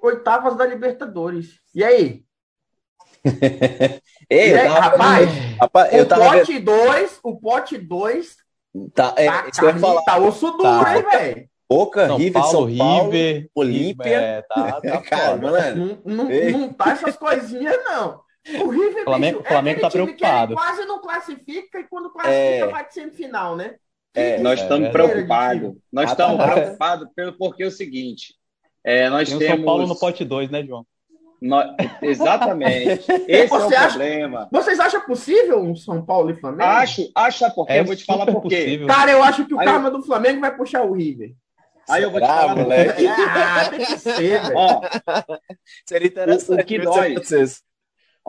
oitavas 0.02 0.58
da 0.58 0.66
Libertadores. 0.66 1.60
E 1.76 1.84
aí? 1.84 2.26
Ei, 4.30 4.52
e 4.52 4.58
aí, 4.58 4.68
tava... 4.68 4.80
rapaz, 4.80 5.30
rapaz, 5.60 6.02
o 6.02 6.06
pote 6.08 6.60
2, 6.60 7.20
o 7.24 7.40
pote 7.40 7.78
2 7.78 8.36
tá, 8.94 9.14
é, 9.16 9.28
tá, 9.28 9.74
tá, 9.74 10.02
tá 10.06 10.18
osso 10.18 10.52
duro, 10.52 10.84
tá. 10.84 10.98
hein, 10.98 11.06
velho? 11.10 11.50
Boca, 11.70 12.08
São 12.08 12.18
River, 12.18 12.42
Paulo, 12.42 12.52
São 12.52 12.78
Paulo, 12.78 13.10
River, 13.12 13.50
Olímpia. 13.54 14.10
É, 14.10 14.42
tá, 14.42 14.82
tá 14.82 15.02
Cara, 15.10 15.38
mano. 15.38 16.00
Não, 16.06 16.26
não, 16.26 16.60
não 16.60 16.74
tá 16.74 16.92
essas 16.92 17.18
coisinhas, 17.18 17.78
não. 17.84 18.22
O 18.64 18.70
River, 18.70 19.04
Flamengo, 19.04 19.40
bicho, 19.40 19.50
Flamengo 19.50 19.80
é 19.80 19.82
tá 19.82 19.90
preocupado. 19.90 20.56
quase 20.56 20.86
não 20.86 21.02
classifica 21.02 21.80
e 21.80 21.84
quando 21.84 22.10
classifica 22.10 22.66
é... 22.66 22.68
vai 22.68 22.88
de 22.88 22.94
semifinal, 22.94 23.56
né? 23.56 23.76
É, 24.14 24.40
nós 24.40 24.62
estamos 24.62 24.88
é, 24.88 24.92
preocupados. 24.92 25.76
Nós 25.92 26.10
estamos 26.10 26.38
preocupados 26.44 27.10
pelo 27.16 27.34
porque 27.34 27.64
é 27.64 27.68
o 27.68 27.72
seguinte. 27.72 28.34
É, 28.84 29.10
nós 29.10 29.30
Tem 29.30 29.38
temos. 29.38 29.56
São 29.58 29.66
Paulo 29.66 29.88
no 29.88 30.00
pote 30.00 30.24
2, 30.24 30.50
né, 30.50 30.64
João? 30.64 30.86
Nós... 31.42 31.70
Exatamente. 32.02 33.06
Esse 33.28 33.48
Você 33.48 33.76
é 33.76 33.80
o 33.80 33.82
acha... 33.82 33.90
problema. 33.90 34.50
Vocês 34.52 34.80
acham 34.80 35.02
possível 35.02 35.62
um 35.62 35.76
São 35.76 36.04
Paulo 36.04 36.32
e 36.32 36.36
Flamengo? 36.36 36.64
Acho, 36.64 37.12
acho 37.14 37.54
porque 37.54 37.74
é 37.74 37.80
eu 37.82 37.86
vou 37.86 37.96
te 37.96 38.06
falar 38.06 38.26
por 38.26 38.42
quê. 38.44 38.80
Cara, 38.88 39.12
eu 39.12 39.22
acho 39.22 39.46
que 39.46 39.54
o 39.54 39.60
Aí 39.60 39.66
karma 39.66 39.90
eu... 39.90 39.98
do 39.98 40.04
Flamengo 40.04 40.42
vai 40.42 40.56
puxar 40.56 40.84
o 40.84 40.94
River. 40.94 41.34
Aí 41.90 42.04
eu 42.04 42.12
vou 42.12 42.20
te 42.20 42.28
falar. 42.28 42.56
Moleque. 42.56 43.08
ah, 43.08 43.70
tem 43.70 43.80
que 43.80 44.00
ser, 44.00 44.42
velho. 44.42 44.56
Ó, 44.56 44.82
Seria 45.88 46.08
interessante. 46.08 46.60
O, 46.60 46.62
o 46.62 46.66
que 46.66 46.80
dói. 46.80 47.16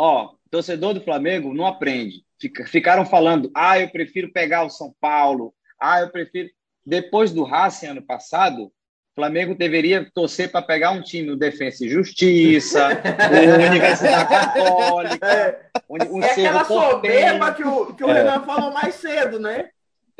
Ó, 0.00 0.30
torcedor 0.48 0.94
do 0.94 1.00
Flamengo 1.00 1.52
não 1.52 1.66
aprende. 1.66 2.22
Ficaram 2.66 3.04
falando, 3.04 3.50
ah, 3.52 3.80
eu 3.80 3.90
prefiro 3.90 4.32
pegar 4.32 4.62
o 4.62 4.70
São 4.70 4.94
Paulo. 5.00 5.52
Ah, 5.80 6.00
eu 6.00 6.08
prefiro. 6.08 6.48
Depois 6.86 7.32
do 7.32 7.42
Racing 7.42 7.88
ano 7.88 8.02
passado, 8.02 8.66
o 8.66 8.72
Flamengo 9.16 9.56
deveria 9.56 10.08
torcer 10.14 10.52
para 10.52 10.62
pegar 10.62 10.92
um 10.92 11.02
time, 11.02 11.32
o 11.32 11.36
Defensa 11.36 11.84
e 11.84 11.88
Justiça, 11.88 12.90
o 12.90 13.66
Universidade 13.68 14.28
Católica. 14.28 15.26
É, 15.26 15.70
um, 15.90 16.22
é 16.22 16.30
aquela 16.30 16.64
soberba 16.64 17.52
que 17.54 17.64
o, 17.64 17.92
que 17.92 18.04
o 18.04 18.08
é. 18.08 18.12
Renan 18.12 18.44
falou 18.44 18.72
mais 18.72 18.94
cedo, 18.94 19.40
né? 19.40 19.68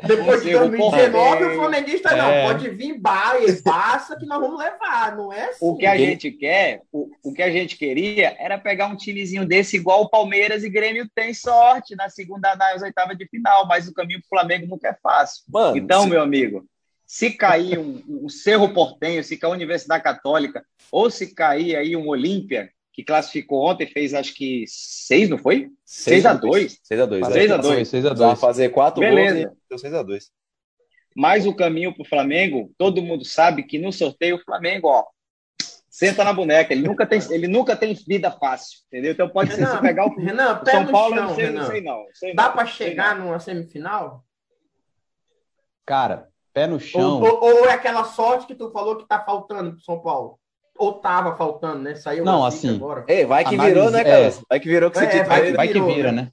Depois 0.01 0.41
de 0.41 0.51
2019, 0.51 1.43
o 1.43 1.55
flamenguista 1.55 2.15
não, 2.15 2.29
é. 2.29 2.47
pode 2.47 2.69
vir 2.69 2.95
e 2.95 3.61
passa 3.61 4.15
que 4.15 4.25
nós 4.25 4.39
vamos 4.39 4.57
levar, 4.57 5.17
não 5.17 5.33
é 5.33 5.49
assim. 5.49 5.57
O 5.59 5.75
que 5.75 5.85
a 5.85 5.97
gente 5.97 6.31
quer, 6.31 6.83
o, 6.89 7.09
o 7.21 7.33
que 7.33 7.41
a 7.41 7.51
gente 7.51 7.75
queria 7.75 8.33
era 8.39 8.57
pegar 8.57 8.87
um 8.87 8.95
timezinho 8.95 9.45
desse 9.45 9.75
igual 9.75 10.03
o 10.03 10.09
Palmeiras 10.09 10.63
e 10.63 10.69
Grêmio 10.69 11.09
tem 11.13 11.33
sorte 11.33 11.97
na 11.97 12.07
segunda, 12.07 12.55
nas 12.55 12.81
oitavas 12.81 13.17
de 13.17 13.27
final, 13.27 13.67
mas 13.67 13.89
o 13.89 13.93
caminho 13.93 14.21
pro 14.21 14.29
Flamengo 14.29 14.67
nunca 14.67 14.87
é 14.87 14.93
fácil. 15.03 15.43
Mano, 15.49 15.77
então, 15.77 16.03
se... 16.03 16.09
meu 16.09 16.21
amigo, 16.21 16.65
se 17.05 17.31
cair 17.31 17.77
um, 17.77 18.01
um 18.07 18.29
Cerro 18.29 18.73
Portenho, 18.73 19.21
se 19.21 19.35
cair 19.35 19.51
a 19.51 19.53
Universidade 19.55 20.03
Católica, 20.03 20.63
ou 20.89 21.11
se 21.11 21.33
cair 21.33 21.75
aí 21.75 21.93
um 21.95 22.07
Olímpia, 22.07 22.71
que 22.99 23.05
classificou 23.05 23.65
ontem, 23.65 23.87
fez 23.87 24.13
acho 24.13 24.33
que 24.33 24.65
seis, 24.67 25.29
não 25.29 25.37
foi? 25.37 25.69
6 25.85 26.25
a 26.25 26.33
2 26.33 26.79
6 26.83 27.01
a 27.01 27.05
2 27.05 27.27
6 27.27 27.51
a 27.51 27.57
2 27.57 27.87
6 27.87 28.05
a 28.05 28.13
2 28.13 28.39
fazer 28.39 28.69
quatro 28.69 28.99
Beleza. 28.99 29.45
gols 29.45 29.55
e 29.71 29.77
6 29.79 29.93
a 29.93 30.03
2 30.03 30.31
Mas 31.15 31.45
o 31.45 31.55
caminho 31.55 31.93
para 31.93 32.03
o 32.03 32.07
Flamengo, 32.07 32.71
todo 32.77 33.01
mundo 33.01 33.23
sabe 33.23 33.63
que 33.63 33.79
no 33.79 33.91
sorteio 33.91 34.35
o 34.35 34.43
Flamengo, 34.43 34.89
ó, 34.89 35.05
senta 35.89 36.23
na 36.25 36.33
boneca. 36.33 36.73
Ele 36.73 36.85
nunca 36.85 37.05
tem, 37.05 37.19
ele 37.31 37.47
nunca 37.47 37.75
tem 37.75 37.93
vida 37.93 38.31
fácil, 38.31 38.79
entendeu? 38.87 39.13
Então 39.13 39.29
pode 39.29 39.51
Renan, 39.51 39.65
ser 39.65 39.75
se 39.75 39.81
pegar 39.81 40.05
o, 40.05 40.15
Renan, 40.15 40.61
o 40.61 40.69
São 40.69 40.87
Paulo, 40.87 41.15
chão, 41.15 41.27
não, 41.27 41.35
sei, 41.35 41.49
não 41.51 41.65
sei 41.67 41.81
não. 41.81 42.05
Sei 42.13 42.35
Dá 42.35 42.49
para 42.49 42.65
chegar 42.65 43.17
numa 43.17 43.39
semifinal? 43.39 44.23
Cara, 45.85 46.27
pé 46.53 46.67
no 46.67 46.79
chão. 46.79 47.21
Ou, 47.21 47.23
ou, 47.23 47.43
ou, 47.43 47.65
é 47.65 47.71
aquela 47.71 48.03
sorte 48.03 48.45
que 48.45 48.55
tu 48.55 48.69
falou 48.71 48.97
que 48.97 49.07
tá 49.07 49.23
faltando 49.23 49.71
pro 49.71 49.81
São 49.81 50.01
Paulo? 50.01 50.37
Ou 50.79 50.93
tava 50.93 51.35
faltando, 51.35 51.83
né? 51.83 51.93
Saiu 51.95 52.23
Não, 52.23 52.45
assim. 52.45 52.77
Agora. 52.77 53.03
Ei, 53.07 53.25
vai 53.25 53.43
que 53.43 53.53
análise, 53.53 53.75
virou, 53.75 53.91
né, 53.91 54.03
cara? 54.03 54.17
É, 54.17 54.31
vai 54.49 54.59
que 54.59 54.69
virou 54.69 54.89
que 54.89 54.97
você 54.97 55.05
é, 55.05 55.23
vai, 55.23 55.51
vai, 55.51 55.67
que 55.67 55.81
vira, 55.81 56.11
né? 56.11 56.21
né? 56.21 56.31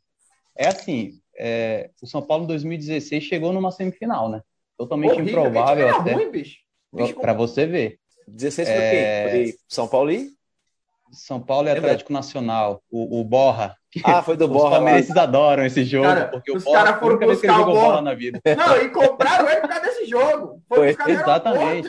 É 0.57 0.69
assim, 0.69 1.21
é, 1.37 1.91
o 2.01 2.07
São 2.07 2.23
Paulo 2.23 2.45
em 2.45 2.47
2016 2.47 3.25
chegou 3.25 3.53
numa 3.53 3.73
semifinal, 3.73 4.31
né? 4.31 4.41
Totalmente 4.79 5.15
Horrível, 5.15 5.47
improvável 5.47 5.89
até. 5.89 6.13
Ruim, 6.13 6.31
bicho. 6.31 6.59
bicho 6.95 7.15
para 7.15 7.33
você 7.33 7.67
ver. 7.67 7.99
16 8.29 8.69
foi 8.69 8.77
é... 8.77 9.31
quem? 9.31 9.31
Foi 9.31 9.59
São 9.69 9.89
Paulo 9.89 10.13
e 10.13 10.31
São 11.17 11.41
Paulo 11.41 11.69
e 11.69 11.71
Atlético 11.71 12.13
Nacional, 12.13 12.83
o, 12.91 13.21
o 13.21 13.25
Borra. 13.25 13.77
Ah, 14.05 14.23
foi 14.23 14.37
do 14.37 14.47
Borra. 14.49 14.65
Os 14.65 14.77
palmeirenses 14.77 15.17
adoram 15.17 15.65
esse 15.65 15.85
jogo, 15.85 16.07
cara, 16.07 16.29
porque 16.29 16.53
os 16.53 16.65
caras 16.65 17.01
foram 17.01 17.19
buscar 17.19 17.61
o 17.61 17.65
Borra 17.65 18.03
na 18.03 18.15
vida. 18.15 18.41
Não, 18.57 18.77
e 18.77 18.91
compraram 18.91 19.49
ele 19.49 19.61
por 19.63 19.69
causa 19.69 19.85
desse 19.85 20.07
jogo. 20.07 20.63
Foi, 20.69 20.93
foi. 20.93 21.13
Exatamente. 21.13 21.89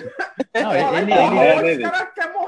Não, 0.55 0.73
ele, 0.73 1.11
ele, 1.11 1.69
ele, 1.69 1.91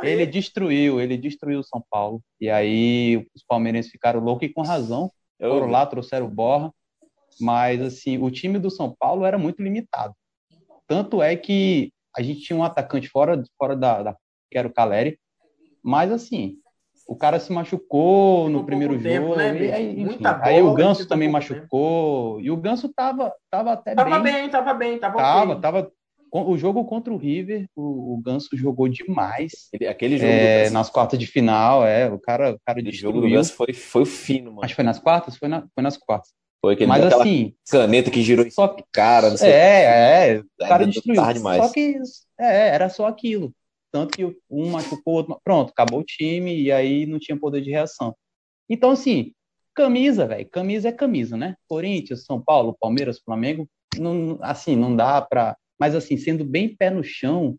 ele, 0.03 0.25
destruiu, 0.25 1.01
ele 1.01 1.17
destruiu 1.17 1.59
o 1.59 1.63
São 1.63 1.83
Paulo. 1.89 2.21
E 2.39 2.50
aí 2.50 3.27
os 3.36 3.43
palmeirenses 3.43 3.91
ficaram 3.91 4.19
loucos 4.19 4.48
e 4.48 4.53
com 4.53 4.62
razão. 4.62 5.12
Foram 5.39 5.67
lá, 5.67 5.86
trouxeram 5.86 6.25
o 6.25 6.29
Borra. 6.29 6.71
Mas, 7.39 7.81
assim, 7.81 8.17
o 8.17 8.29
time 8.29 8.59
do 8.59 8.69
São 8.69 8.95
Paulo 8.98 9.25
era 9.25 9.38
muito 9.38 9.62
limitado. 9.62 10.13
Tanto 10.88 11.21
é 11.21 11.36
que 11.36 11.93
a 12.15 12.21
gente 12.21 12.41
tinha 12.41 12.57
um 12.57 12.63
atacante 12.63 13.07
fora, 13.07 13.41
fora 13.57 13.75
da, 13.75 14.03
da 14.03 14.17
que 14.51 14.57
era 14.57 14.67
o 14.67 14.74
Caleri, 14.74 15.19
mas, 15.83 16.12
assim, 16.12 16.59
o 17.10 17.16
cara 17.16 17.39
se 17.39 17.51
machucou 17.51 18.48
no 18.50 18.63
primeiro 18.63 18.94
jogo. 18.94 19.04
Tempo, 19.04 19.36
né, 19.36 19.60
e 19.60 19.72
aí, 19.72 20.06
bola, 20.06 20.39
aí 20.44 20.62
o 20.62 20.74
Ganso 20.75 21.08
também 21.08 21.28
machucou. 21.28 22.36
Tempo. 22.36 22.46
E 22.46 22.51
o 22.51 22.56
Ganso 22.56 22.88
tava, 22.94 23.34
tava 23.50 23.74
até 23.74 23.96
tava 23.96 24.20
bem. 24.20 24.34
bem. 24.34 24.50
Tava 24.50 24.74
bem, 24.75 25.00
tava 25.00 25.18
tava 25.18 25.46
bem. 25.48 25.60
Tava, 25.60 25.92
O 26.32 26.56
jogo 26.56 26.86
contra 26.86 27.12
o 27.12 27.18
River, 27.18 27.66
o, 27.75 28.13
o 28.13 28.22
Ganso 28.24 28.50
jogou 28.54 28.88
demais. 28.88 29.70
Ele, 29.74 29.88
aquele 29.88 30.20
jogo 30.20 30.32
é, 30.32 30.70
nas 30.70 30.92
quartas 30.92 31.18
de 31.18 31.25
final, 31.25 31.84
é. 31.84 32.08
O 32.12 32.20
cara, 32.20 32.51
o 32.51 32.60
cara 32.63 32.80
O 32.80 32.92
jogo 32.92 33.22
do 33.22 33.30
Ganso 33.30 33.54
foi, 33.54 33.74
foi 33.74 34.06
fino, 34.06 34.51
mano. 34.51 34.66
Acho 34.66 34.74
que 34.74 34.75
foi 34.75 34.86
nas 34.86 35.00
quartas? 35.00 35.36
Foi, 35.36 35.48
na, 35.48 35.63
foi 35.74 35.82
nas 35.82 35.98
quartas. 35.98 36.30
Foi 36.62 36.75
aquele 36.75 36.89
Mas 36.89 37.06
assim. 37.06 37.56
Caneta 37.72 38.12
que 38.12 38.22
girou 38.22 38.46
só 38.51 38.68
que, 38.68 38.84
cara, 38.92 39.32
não 39.32 39.38
sei. 39.38 39.50
É, 39.50 40.36
é. 40.36 40.39
O 40.39 40.68
cara 40.68 40.86
destruiu. 40.86 41.34
Demais. 41.34 41.66
Só 41.66 41.74
que 41.74 41.96
é, 42.39 42.70
era 42.70 42.88
só 42.88 43.08
aquilo. 43.08 43.51
Tanto 43.91 44.15
que 44.15 44.25
um 44.50 44.69
machucou 44.69 45.13
o 45.13 45.17
outro. 45.17 45.41
Pronto, 45.43 45.72
acabou 45.72 46.00
o 46.00 46.03
time 46.03 46.55
e 46.55 46.72
aí 46.72 47.05
não 47.05 47.19
tinha 47.19 47.38
poder 47.38 47.62
de 47.62 47.72
reação. 47.72 48.15
Então, 48.69 48.91
assim, 48.91 49.34
camisa, 49.74 50.27
velho. 50.27 50.48
Camisa 50.50 50.89
é 50.89 50.91
camisa, 50.91 51.36
né? 51.36 51.55
Corinthians, 51.67 52.25
São 52.25 52.41
Paulo, 52.41 52.77
Palmeiras, 52.79 53.19
Flamengo. 53.19 53.67
Não, 53.98 54.38
assim, 54.41 54.75
não 54.75 54.96
dá 54.96 55.22
pra. 55.22 55.58
Mas, 55.79 55.96
assim, 55.96 56.17
sendo 56.17 56.43
bem 56.43 56.75
pé 56.75 56.89
no 56.89 57.03
chão, 57.03 57.58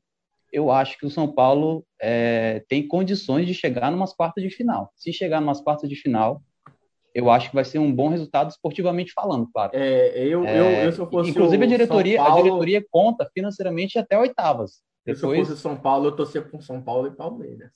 eu 0.53 0.71
acho 0.71 0.99
que 0.99 1.07
o 1.07 1.11
São 1.11 1.33
Paulo 1.33 1.85
é, 2.01 2.63
tem 2.69 2.87
condições 2.87 3.47
de 3.47 3.55
chegar 3.55 3.91
numas 3.91 4.13
quartas 4.13 4.43
de 4.43 4.51
final. 4.51 4.93
Se 4.95 5.13
chegar 5.13 5.41
numas 5.41 5.61
quartas 5.61 5.89
de 5.89 5.97
final, 5.97 6.43
eu 7.15 7.31
acho 7.31 7.49
que 7.49 7.55
vai 7.55 7.65
ser 7.65 7.79
um 7.79 7.93
bom 7.93 8.09
resultado 8.09 8.51
esportivamente 8.51 9.13
falando, 9.13 9.49
claro. 9.53 9.73
É, 9.75 10.27
eu, 10.27 10.45
é, 10.45 10.59
eu, 10.59 10.65
eu, 10.85 10.93
se 10.93 10.99
eu 10.99 11.11
fosse 11.11 11.31
inclusive 11.31 11.65
a 11.65 11.67
diretoria, 11.67 12.19
Paulo... 12.19 12.33
a 12.33 12.43
diretoria 12.43 12.85
conta 12.91 13.29
financeiramente 13.33 13.99
até 13.99 14.19
oitavas. 14.19 14.81
Depois... 15.05 15.19
Se 15.19 15.25
eu 15.25 15.47
fosse 15.47 15.63
São 15.63 15.77
Paulo, 15.77 16.07
eu 16.07 16.13
torcia 16.13 16.43
com 16.43 16.61
São 16.61 16.81
Paulo 16.83 17.09
e 17.09 17.11
Palmeiras. 17.11 17.71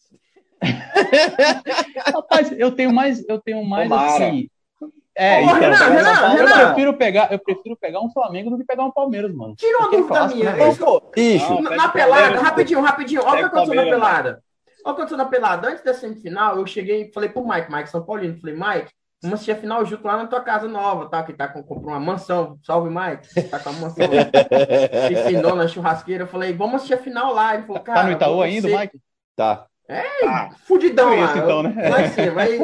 Rapaz, 2.12 2.52
eu 2.58 2.72
tenho 2.72 2.92
mais, 2.92 3.26
eu 3.28 3.40
tenho 3.40 3.64
mais 3.64 3.88
Tomara. 3.88 4.26
assim. 4.26 4.48
É, 5.16 5.40
Ô, 5.40 5.42
então, 5.44 5.54
Renan, 5.54 5.76
Renan, 5.76 6.16
Paulo, 6.16 6.36
Renan. 6.36 6.50
eu 6.50 6.66
prefiro 6.66 6.94
pegar, 6.94 7.32
eu 7.32 7.38
prefiro 7.38 7.76
pegar 7.76 8.00
um 8.00 8.10
Flamengo 8.10 8.50
do 8.50 8.58
que 8.58 8.64
pegar 8.64 8.84
um 8.84 8.90
Palmeiras, 8.90 9.32
mano. 9.32 9.54
Tira 9.54 9.78
uma 9.78 9.90
dúvida 9.90 10.26
minha. 10.26 10.52
Né, 10.52 10.70
bicho, 11.14 11.62
na, 11.62 11.76
na 11.76 11.88
pelada, 11.88 12.40
rapidinho, 12.40 12.80
rapidinho. 12.80 13.22
Olha 13.22 13.46
o 13.46 13.50
que 13.50 13.56
aconteceu 13.56 13.74
na 13.74 13.82
pelada. 13.82 14.28
Olha 14.28 14.36
o 14.36 14.82
que 14.82 14.90
aconteceu 14.90 15.16
na 15.16 15.24
pelada. 15.26 15.68
Antes 15.68 15.84
da 15.84 15.94
semifinal, 15.94 16.56
eu 16.58 16.66
cheguei 16.66 17.02
e 17.02 17.12
falei 17.12 17.28
pro 17.28 17.46
Mike, 17.46 17.72
Mike 17.72 17.90
São 17.90 18.04
Paulino, 18.04 18.40
falei, 18.40 18.56
Mike, 18.56 18.92
Vamos 19.24 19.34
assistir 19.40 19.52
a 19.52 19.56
final 19.56 19.84
junto 19.86 20.06
lá 20.06 20.18
na 20.18 20.26
tua 20.26 20.42
casa 20.42 20.68
nova, 20.68 21.08
tá? 21.08 21.22
Que 21.22 21.32
tá 21.32 21.48
com, 21.48 21.62
comprou 21.62 21.94
uma 21.94 22.00
mansão. 22.00 22.58
Salve, 22.62 22.90
Mike. 22.90 23.48
Tá 23.48 23.58
com 23.58 23.70
a 23.70 23.72
mansão. 23.72 24.04
Enfinou 25.10 25.56
na 25.56 25.66
churrasqueira. 25.66 26.24
Eu 26.24 26.28
falei, 26.28 26.52
vamos 26.52 26.76
assistir 26.76 26.94
a 26.94 26.98
final 26.98 27.32
lá. 27.32 27.54
Ele 27.54 27.64
falou, 27.64 27.82
cara. 27.82 28.00
Tá 28.00 28.06
no 28.06 28.12
Itaú 28.12 28.42
ainda, 28.42 28.68
Mike? 28.68 29.00
Tá. 29.34 29.66
É, 29.88 30.02
ah, 30.26 30.50
fudidão 30.66 31.10
lá. 31.10 31.26
Isso, 31.26 31.38
então, 31.38 31.62
né? 31.62 31.74
Em 32.06 32.08
cima. 32.10 32.40
Aí, 32.42 32.58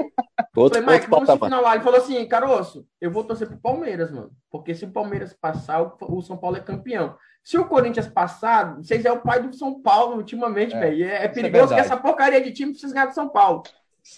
Outro, 0.57 0.83
falei, 0.83 0.99
Mike, 0.99 1.13
outro 1.13 1.27
vamos 1.27 1.45
final 1.45 1.63
lá. 1.63 1.75
Ele 1.75 1.85
falou 1.85 1.99
assim, 1.99 2.27
Caroço, 2.27 2.87
eu 3.01 3.11
vou 3.11 3.25
torcer 3.25 3.47
pro 3.47 3.59
Palmeiras, 3.59 4.11
mano. 4.11 4.31
Porque 4.51 4.75
se 4.75 4.85
o 4.85 4.91
Palmeiras 4.91 5.33
passar, 5.33 5.83
o, 6.01 6.23
São 6.23 6.37
Paulo 6.37 6.57
é 6.57 6.61
campeão. 6.61 7.15
Se 7.43 7.59
o 7.59 7.65
Corinthians 7.67 8.07
passar, 8.07 8.77
vocês 8.77 9.05
é 9.05 9.13
o 9.13 9.21
pai 9.21 9.43
do 9.43 9.55
São 9.55 9.81
Paulo 9.81 10.17
ultimamente, 10.17 10.75
É, 10.75 10.81
velho. 10.81 11.05
É, 11.05 11.09
é 11.09 11.25
é 11.25 11.29
perigoso 11.29 11.69
que 11.69 11.75
verdade. 11.75 11.81
essa 11.81 11.97
porcaria 11.97 12.41
de 12.41 12.53
time 12.53 12.73
precisa 12.73 12.93
ganhar 12.93 13.07
do 13.07 13.15
São 13.15 13.29
Paulo. 13.29 13.63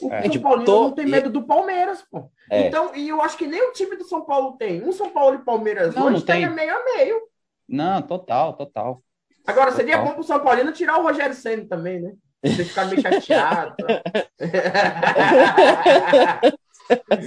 O 0.00 0.12
É. 0.12 0.22
São 0.22 0.30
Tipo, 0.30 0.44
Paulino 0.44 0.64
tô- 0.64 0.82
não 0.84 0.90
tem 0.92 1.06
medo 1.06 1.30
do 1.30 1.42
Palmeiras, 1.42 2.02
pô. 2.10 2.30
É. 2.50 2.66
Então, 2.66 2.94
e 2.94 3.08
eu 3.08 3.20
acho 3.20 3.36
que 3.36 3.46
nem 3.46 3.62
o 3.68 3.72
time 3.72 3.96
do 3.96 4.04
São 4.04 4.22
Paulo 4.24 4.56
tem. 4.56 4.82
Um 4.82 4.92
São 4.92 5.10
Paulo 5.10 5.36
e 5.36 5.44
Palmeiras 5.44 5.94
Não, 5.94 6.04
hoje 6.06 6.16
não 6.16 6.20
tem. 6.22 6.44
tá 6.46 6.50
meio 6.50 6.74
a 6.74 6.84
meio. 6.84 7.20
Não, 7.68 8.02
total, 8.02 8.54
total. 8.54 9.02
Agora, 9.46 9.72
seria 9.72 9.96
Total. 9.96 10.08
bom 10.08 10.14
pro 10.14 10.24
São 10.24 10.40
Paulino 10.40 10.72
tirar 10.72 10.98
o 10.98 11.02
Rogério 11.02 11.34
Senna 11.34 11.64
também, 11.68 12.00
né? 12.00 12.12
Vocês 12.44 12.68
ficarem 12.68 12.90
meio 12.90 13.02
chateados. 13.02 13.74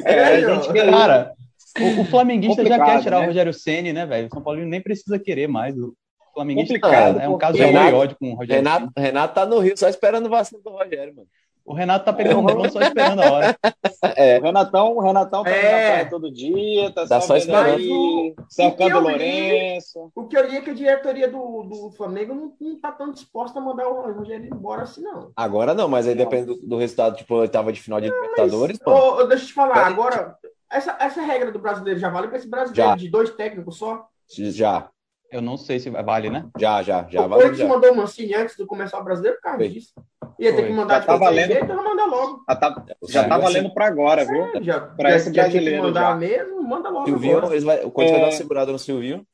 É, 0.04 0.42
gente 0.42 0.74
Cara, 0.92 1.34
o, 1.80 2.02
o 2.02 2.06
flamenguista 2.06 2.66
já 2.66 2.84
quer 2.84 3.02
tirar 3.02 3.20
né? 3.20 3.24
o 3.24 3.28
Rogério 3.28 3.54
Ceni, 3.54 3.94
né, 3.94 4.06
velho? 4.06 4.28
O 4.28 4.34
São 4.34 4.42
Paulo 4.44 4.60
nem 4.66 4.82
precisa 4.82 5.18
querer 5.18 5.48
mais. 5.48 5.76
O 5.78 5.96
flamenguista 6.34 6.74
Complicado, 6.80 7.20
é 7.20 7.30
um 7.30 7.38
caso 7.38 7.58
de 7.58 7.64
amor 7.64 7.90
e 7.90 7.94
ódio 7.94 8.18
com 8.20 8.32
o 8.32 8.36
Rogério 8.36 8.56
Renato, 8.64 8.92
Renato 8.98 9.34
tá 9.34 9.46
no 9.46 9.60
Rio 9.60 9.78
só 9.78 9.88
esperando 9.88 10.26
o 10.28 10.30
vacilo 10.30 10.62
do 10.62 10.72
Rogério, 10.72 11.16
mano. 11.16 11.28
O 11.66 11.74
Renato 11.74 12.06
tá 12.06 12.14
pegando 12.14 12.40
o 12.40 12.44
balão 12.44 12.70
só 12.70 12.80
esperando 12.80 13.22
a 13.24 13.32
hora. 13.32 13.58
É, 14.16 14.38
O 14.38 14.44
Renatão, 14.44 14.96
o 14.96 15.02
Renatão 15.02 15.44
tá 15.44 15.50
É. 15.50 15.64
na 15.64 15.70
praia 15.70 16.10
todo 16.12 16.32
dia, 16.32 16.92
tá, 16.92 17.08
Tá 17.08 17.20
só, 17.20 17.36
esperando. 17.36 17.76
aí, 17.76 17.90
O 17.90 18.36
cercando 18.48 18.98
o 18.98 19.00
Lourenço. 19.02 20.12
O 20.16 20.28
que 20.28 20.38
eu 20.38 20.48
li 20.48 20.58
é 20.58 20.62
que 20.62 20.70
a 20.70 20.74
diretoria 20.76 21.28
do, 21.28 21.64
do 21.64 21.92
Flamengo 21.98 22.36
não, 22.36 22.54
não 22.62 22.80
tá 22.80 22.92
tão 22.92 23.12
disposta 23.12 23.58
a 23.58 23.62
mandar 23.62 23.88
o 23.88 24.14
Rogério 24.14 24.46
embora 24.46 24.84
assim, 24.84 25.02
não. 25.02 25.32
agora 25.36 25.74
não, 25.74 25.88
mas 25.88 26.08
aí 26.08 26.14
Não. 26.14 26.24
depende 26.24 26.46
do, 26.46 26.56
do 26.68 26.78
resultado, 26.78 27.16
tipo, 27.18 27.34
oitava 27.36 27.74
de 27.74 27.82
final 27.82 28.00
de 28.00 28.08
Libertadores, 28.10 28.80
mano. 28.86 28.98
Ô, 29.00 29.16
ô, 29.22 29.24
deixa 29.24 29.44
eu 29.46 29.48
te 29.48 29.54
falar, 29.54 29.74
Peraí. 29.74 29.92
agora, 29.94 30.38
essa, 30.72 30.96
essa 31.00 31.22
regra 31.22 31.52
do 31.52 31.58
brasileiro 31.60 32.00
já 32.00 32.10
vale 32.10 32.28
para 32.28 32.38
esse 32.38 32.48
brasileiro 32.48 32.92
Já. 32.92 32.96
de 32.96 33.10
dois 33.10 33.32
técnicos 33.32 33.78
só? 33.78 34.08
Já, 34.30 34.88
Eu 35.36 35.42
não 35.42 35.58
sei 35.58 35.80
se 35.80 35.90
vale, 35.90 36.30
né? 36.30 36.50
já, 36.58 36.82
já, 36.82 37.06
já. 37.10 37.26
o 37.26 37.30
Corinthians 37.30 37.58
já. 37.58 37.68
mandou 37.68 37.92
o 37.92 37.98
Mancini 37.98 38.34
antes 38.36 38.56
de 38.56 38.66
começar 38.66 39.00
o 39.00 39.04
brasileiro 39.04 39.36
por 39.38 39.44
causa 39.44 39.58
Foi. 39.58 39.68
disso. 39.70 39.94
Ia 40.40 40.56
ter 40.56 40.68
que 40.68 40.72
mandar 40.74 40.94
Já 40.96 41.00
de 41.02 41.06
tá 41.06 41.12
qualquer 41.14 41.26
valendo. 41.26 41.48
jeito, 41.48 41.64
então 41.66 41.84
manda 41.84 42.06
logo. 42.06 42.44
Já 42.50 42.56
tá, 42.56 42.86
já 43.10 43.22
É, 43.24 43.28
tá 43.28 43.38
valendo 43.38 43.74
pra 43.74 43.88
agora, 43.88 44.24
viu? 44.26 44.64
Já, 44.64 44.80
Pra 44.80 45.10
já, 45.10 45.16
esse 45.18 45.30
brasileiro 45.32 45.84
mandar 45.84 46.12
já. 46.12 46.16
mesmo, 46.16 46.64
manda 46.64 46.90
logo 46.90 47.06
Silvinho, 47.06 47.38
agora. 47.38 47.54
eles 47.54 47.64
vai, 47.66 47.84
o 47.84 47.92
Corinthians 47.92 48.12
vai 48.12 48.20
dar 48.22 48.28
É. 48.28 48.32
uma 48.32 48.38
segurada 48.38 48.72
no 48.72 48.80
Silvinho, 48.80 49.28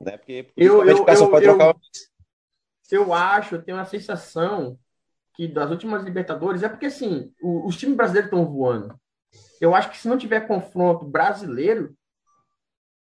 né? 0.00 0.16
Porque 0.18 0.32
Eu- 0.54 0.80
principalmente 0.82 0.98
eu- 1.10 1.16
só 1.16 1.24
eu- 1.24 1.30
pode 1.30 1.46
eu- 1.46 1.56
trocar. 1.56 1.76
eu 2.90 3.14
acho, 3.14 3.54
eu 3.54 3.62
tenho 3.62 3.78
a 3.78 3.84
sensação 3.86 4.78
que 5.34 5.48
das 5.48 5.70
últimas 5.70 6.02
Libertadores 6.04 6.62
é 6.62 6.68
porque 6.68 6.86
assim, 6.86 7.32
o- 7.42 7.66
os 7.66 7.76
times 7.76 7.96
brasileiros 7.96 8.30
estão 8.30 8.44
voando. 8.46 8.94
Eu 9.60 9.74
acho 9.74 9.90
que 9.90 9.96
se 9.98 10.08
não 10.08 10.18
tiver 10.18 10.40
confronto 10.46 11.06
brasileiro, 11.06 11.94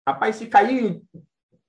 rapaz, 0.06 0.36
se 0.36 0.46
cair 0.46 1.00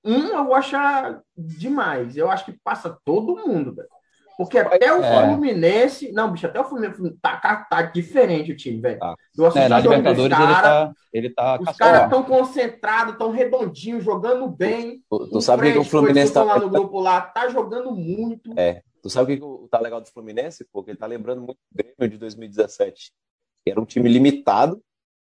um, 0.04 0.28
eu 0.28 0.46
vou 0.46 0.56
achar 0.56 1.22
demais. 1.38 2.16
Eu 2.18 2.30
acho 2.30 2.46
que 2.46 2.54
passa 2.64 2.98
todo 3.06 3.36
mundo, 3.48 3.74
velho. 3.74 3.88
Porque 4.36 4.58
até 4.58 4.92
o 4.92 5.04
É. 5.04 5.28
Fluminense. 5.28 6.12
Não, 6.12 6.32
bicho, 6.32 6.48
até 6.48 6.60
o 6.60 6.64
Fluminense 6.64 7.00
tá, 7.22 7.38
tá, 7.38 7.56
tá 7.70 7.82
diferente 7.84 8.52
o 8.52 8.58
time, 8.58 8.82
velho. 8.82 9.00
Tá. 9.00 9.16
Eu 9.38 9.46
assisti 9.46 9.66
É, 9.66 9.70
na 9.70 9.78
o 9.78 9.82
Libertadores 9.82 10.20
ele 10.26 10.30
caras, 10.36 10.62
tá, 10.64 10.94
ele 11.14 11.30
tá 11.30 11.60
Os 11.62 11.78
caras 11.78 12.04
estão 12.06 12.24
concentrados, 12.24 13.14
estão 13.14 13.30
redondinhos, 13.32 14.04
jogando 14.04 14.48
bem. 14.48 15.04
Tu, 15.10 15.28
tu 15.30 15.40
sabe 15.42 15.70
o 15.70 15.74
que, 15.74 15.78
o 15.80 15.84
Fluminense 15.84 16.34
tá. 16.34 16.44
lá 16.44 16.58
no 16.60 16.70
grupo 16.70 17.00
lá, 17.00 17.22
tá 17.22 17.48
jogando 17.48 17.92
muito. 17.92 18.58
É, 18.58 18.82
tu 19.04 19.10
sabe 19.10 19.34
o 19.34 19.38
que, 19.38 19.44
o- 19.44 19.68
tá 19.70 19.80
legal 19.80 20.02
do 20.02 20.08
Fluminense? 20.10 20.66
Porque 20.74 20.92
ele 20.92 20.98
tá 20.98 21.06
lembrando 21.06 21.42
muito 21.42 21.60
do 21.72 21.78
Grêmio 21.84 22.12
de 22.12 22.18
2017. 22.18 23.12
Que 23.64 23.70
era 23.72 23.80
um 23.80 23.86
time 23.86 24.10
limitado, 24.10 24.82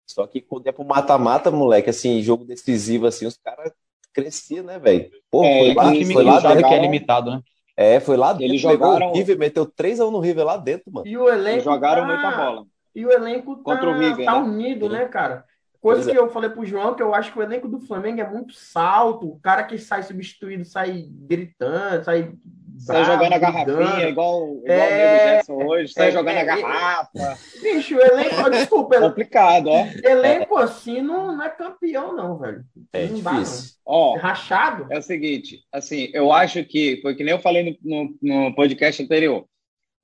só 0.09 0.27
que 0.27 0.41
quando 0.41 0.67
é 0.69 0.73
pro 0.73 0.85
mata-mata, 0.85 1.50
moleque, 1.50 1.91
assim, 1.91 2.23
jogo 2.23 2.45
decisivo, 2.47 3.07
assim, 3.07 3.26
os 3.26 3.37
caras 3.37 3.73
cresciam, 4.21 4.65
né, 4.65 4.79
velho? 4.79 5.11
Pô, 5.31 5.45
É, 5.45 5.59
foi 5.59 5.75
lá, 5.75 5.93
time 5.93 6.05
foi 6.15 6.25
que 6.25 6.31
lá 6.31 6.35
dentro. 6.41 6.49
que 6.49 6.57
é 6.57 6.61
jogaram- 6.61 6.83
limitado, 6.83 7.31
né? 7.31 7.41
É, 7.76 8.00
foi 8.00 8.17
lá 8.17 8.33
dentro, 8.33 8.45
Eles 8.47 8.63
pegou 8.63 8.87
jogaram- 8.89 9.11
o 9.11 9.15
River, 9.15 9.39
meteu 9.39 9.67
3x1 9.67 10.11
no 10.11 10.19
River 10.21 10.45
lá 10.47 10.57
dentro, 10.57 10.91
mano. 10.91 11.07
E 11.07 11.17
o 11.19 11.29
elenco. 11.29 11.63
Jogaram 11.63 12.07
tá- 12.07 12.09
muita 12.09 12.31
bola. 12.37 12.65
E 12.95 13.05
o 13.05 13.13
elenco 13.13 13.57
tá, 13.57 13.63
Contra 13.63 13.91
o 13.91 13.99
River, 13.99 14.25
tá 14.25 14.33
né? 14.41 14.49
unido, 14.49 14.89
né, 14.89 15.05
cara? 15.05 15.45
Coisa 15.79 16.00
Pois 16.02 16.09
é. 16.09 16.13
que 16.13 16.19
eu 16.19 16.31
falei 16.31 16.49
pro 16.50 16.65
João, 16.65 16.95
que 16.95 17.02
eu 17.02 17.15
acho 17.15 17.31
que 17.33 17.39
o 17.39 17.43
elenco 17.43 17.69
do 17.69 17.79
Flamengo 17.79 18.21
é 18.21 18.29
muito 18.29 18.55
salto. 18.55 19.29
O 19.29 19.39
cara 19.39 19.63
que 19.63 19.76
sai 19.79 20.02
substituído 20.02 20.65
sai 20.65 21.05
gritando, 21.11 22.02
sai. 22.02 22.33
Sai 22.78 23.04
bravo, 23.04 23.04
jogando 23.04 23.32
a 23.32 23.39
garrafinha, 23.39 24.08
igual, 24.08 24.62
igual 24.67 24.67
É, 24.67 24.91
o 24.93 24.97
Nego 24.97 25.19
Jackson 25.19 25.54
hoje, 25.54 25.93
sai 25.93 26.08
é, 26.08 26.12
jogando 26.12 26.36
é, 26.36 26.41
a 26.41 26.45
garrafa. 26.45 27.39
Bicho, 27.62 27.97
o 27.97 28.00
elenco. 28.00 28.50
Desculpa, 28.50 28.99
Complicado, 28.99 29.69
ó. 29.69 29.95
elenco 30.04 30.56
assim 30.56 31.00
não, 31.02 31.36
não 31.36 31.45
é 31.45 31.50
campeão, 31.50 32.15
não, 32.15 32.39
velho. 32.39 32.65
É 32.93 33.06
não 33.08 33.21
dá, 33.23 33.43
difícil. 33.43 33.76
Ó, 33.84 34.17
É 34.17 34.21
rachado. 34.21 34.86
é 34.91 34.99
o 34.99 35.02
seguinte, 35.02 35.60
assim, 35.73 36.10
eu 36.12 36.32
acho 36.32 36.65
que, 36.65 37.00
foi 37.02 37.15
que 37.15 37.25
nem 37.25 37.32
eu 37.34 37.41
falei 37.41 37.78
no, 37.82 38.17
no, 38.23 38.45
no 38.47 38.54
podcast 38.54 39.02
anterior, 39.02 39.47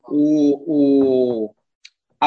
o, 0.08 1.46
o, 1.46 1.54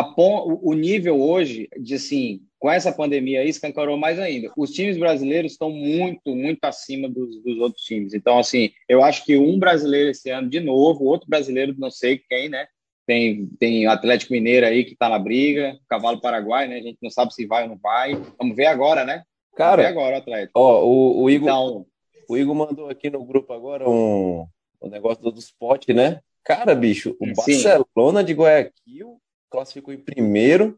o- 0.01 0.73
nível 0.73 1.21
hoje, 1.21 1.69
de 1.79 1.95
assim, 1.95 2.41
com 2.59 2.69
essa 2.71 2.91
pandemia 2.91 3.41
aí, 3.41 3.49
escancarou 3.49 3.97
mais 3.97 4.19
ainda. 4.19 4.51
Os 4.57 4.71
times 4.71 4.97
brasileiros 4.97 5.51
estão 5.53 5.69
muito, 5.69 6.35
muito 6.35 6.63
acima 6.65 7.07
dos, 7.07 7.41
dos 7.43 7.57
outros 7.59 7.83
times. 7.83 8.13
Então, 8.13 8.37
assim, 8.39 8.71
eu 8.89 9.03
acho 9.03 9.23
que 9.23 9.37
um 9.37 9.57
brasileiro 9.59 10.09
esse 10.09 10.29
ano, 10.29 10.49
de 10.49 10.59
novo, 10.59 11.05
outro 11.05 11.29
brasileiro, 11.29 11.75
não 11.77 11.91
sei 11.91 12.19
quem, 12.29 12.49
né? 12.49 12.65
Tem, 13.07 13.45
tem 13.59 13.85
Atlético 13.85 14.33
Mineiro 14.33 14.65
aí 14.65 14.83
que 14.83 14.93
está 14.93 15.07
na 15.07 15.19
briga, 15.19 15.77
Cavalo 15.87 16.19
Paraguai, 16.19 16.67
né? 16.67 16.77
A 16.77 16.81
gente 16.81 16.97
não 17.01 17.09
sabe 17.11 17.33
se 17.33 17.45
vai 17.45 17.63
ou 17.63 17.69
não 17.69 17.77
vai. 17.77 18.15
Vamos 18.39 18.55
ver 18.55 18.65
agora, 18.65 19.05
né? 19.05 19.23
Vamos 19.57 19.75
ver 19.77 19.83
Cara, 19.83 19.87
agora 19.87 20.15
o 20.15 20.19
Atlético. 20.19 20.59
ó, 20.59 20.83
o, 20.83 21.21
o 21.23 21.29
Igor, 21.29 21.47
Então, 21.47 21.85
o 22.27 22.35
Igor 22.37 22.55
mandou 22.55 22.89
aqui 22.89 23.09
no 23.11 23.23
grupo 23.23 23.53
agora 23.53 23.87
um, 23.87 24.45
um 24.81 24.89
negócio 24.89 25.21
do, 25.23 25.31
do 25.31 25.39
spot, 25.39 25.87
né? 25.89 26.19
Cara, 26.43 26.73
bicho, 26.75 27.15
o 27.19 27.25
Sim. 27.27 27.63
Barcelona 27.63 28.23
de 28.23 28.33
Guayaquil 28.33 29.19
classificou 29.49 29.93
em 29.93 29.97
primeiro. 29.99 30.77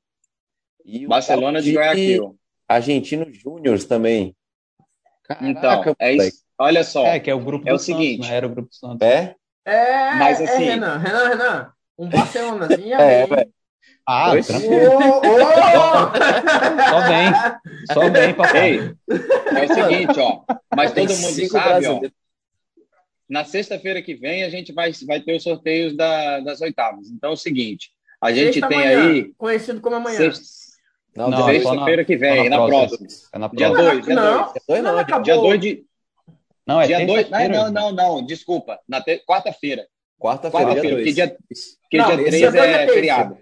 E 0.86 1.06
o 1.06 1.10
Barcelona 1.10 1.62
de 1.62 1.74
Guayaquil. 1.74 2.38
Argentino 2.68 3.32
Júnior 3.34 3.82
também. 3.84 4.36
Então, 5.42 5.62
Caraca, 5.62 5.96
é 6.00 6.12
moleque. 6.14 6.30
isso. 6.36 6.44
Olha 6.58 6.84
só. 6.84 7.06
É, 7.06 7.20
que 7.20 7.30
é 7.30 7.34
o 7.36 7.44
grupo 7.44 7.68
É 7.68 7.74
o 7.74 7.76
do 7.76 7.80
Santos, 7.80 7.86
seguinte. 8.02 8.28
né? 8.30 8.36
Era 8.36 8.48
o 8.48 8.50
grupo 8.50 8.70
do 8.70 8.76
Santos. 8.76 9.08
É? 9.08 9.36
É, 9.66 10.16
Mas, 10.16 10.40
é, 10.40 10.44
assim- 10.46 10.64
Renan, 10.64 10.98
Renan, 10.98 11.28
Renan. 11.30 11.72
Um 11.98 12.10
Barcelonazinho 12.10 12.94
É, 12.96 13.24
aí. 13.24 13.50
Ah, 14.06 14.32
tranquilo. 14.42 14.92
Ô, 14.94 15.18
ô! 15.18 15.22
Só 16.90 17.00
vem. 17.08 17.86
Só 17.94 18.10
vem, 18.10 18.34
papai. 18.34 18.72
Ei, 18.72 18.96
é 19.10 19.66
o 19.66 19.74
seguinte, 19.74 20.20
ó. 20.20 20.44
Mas 20.76 20.94
todo 20.94 21.10
mundo 21.10 21.48
sabe, 21.50 21.88
ó. 21.88 22.02
Na 23.30 23.44
sexta-feira 23.44 24.02
que 24.02 24.16
vem 24.16 24.44
a 24.44 24.50
gente 24.50 24.72
vai, 24.72 24.92
vai 25.06 25.20
ter 25.20 25.36
os 25.36 25.44
sorteios 25.44 25.96
da- 25.98 26.40
das 26.40 26.62
oitavas. 26.62 27.10
Então 27.10 27.32
é 27.32 27.34
o 27.34 27.38
seguinte, 27.38 27.92
a 28.22 28.32
gente 28.32 28.54
Sexta 28.56 28.68
tem 28.68 28.78
manhã, 28.78 29.08
aí 29.12 29.34
Conhecido 29.38 29.82
como 29.82 29.96
amanhã. 29.96 30.18
sexta- 30.18 30.68
Não, 31.16 31.30
Não, 31.32 31.46
sexta-feira 31.46 32.06
que 32.06 32.14
só 32.14 32.20
vem, 32.20 32.50
na 32.50 32.58
na 32.60 32.68
próxima. 32.68 32.98
próxima. 33.00 33.30
É 33.34 33.40
na 33.40 33.48
Dia 33.48 33.68
próxima. 33.72 33.92
dois, 33.92 34.06
dia 34.06 34.16
não, 34.16 34.24
dois. 34.44 34.54
dois 34.68 34.84
não, 34.84 34.96
não, 34.96 35.04
dia. 35.06 35.20
Dia 35.22 35.36
2 35.36 35.60
de. 35.62 35.86
Não, 36.68 36.82
é 36.82 36.88
Dia 36.88 37.06
2. 37.08 37.30
Não, 37.30 37.50
não, 37.50 37.72
não, 37.72 37.92
não, 37.92 38.26
desculpa. 38.26 38.80
Na 38.88 39.02
te- 39.02 39.24
quarta-feira. 39.26 39.88
quarta-feira, 40.20 40.66
dia 40.74 40.82
Quarta-feira, 40.82 40.98
porque 40.98 41.04
2. 41.04 41.16
dia, 41.16 41.28
porque 41.82 41.98
Não, 41.98 42.06
dia 42.06 42.14
esse 42.16 42.24
3 42.26 42.38
dia 42.42 42.52
dois 42.52 42.64
é 42.64 42.84
é 42.84 42.88
feriado. 42.88 43.38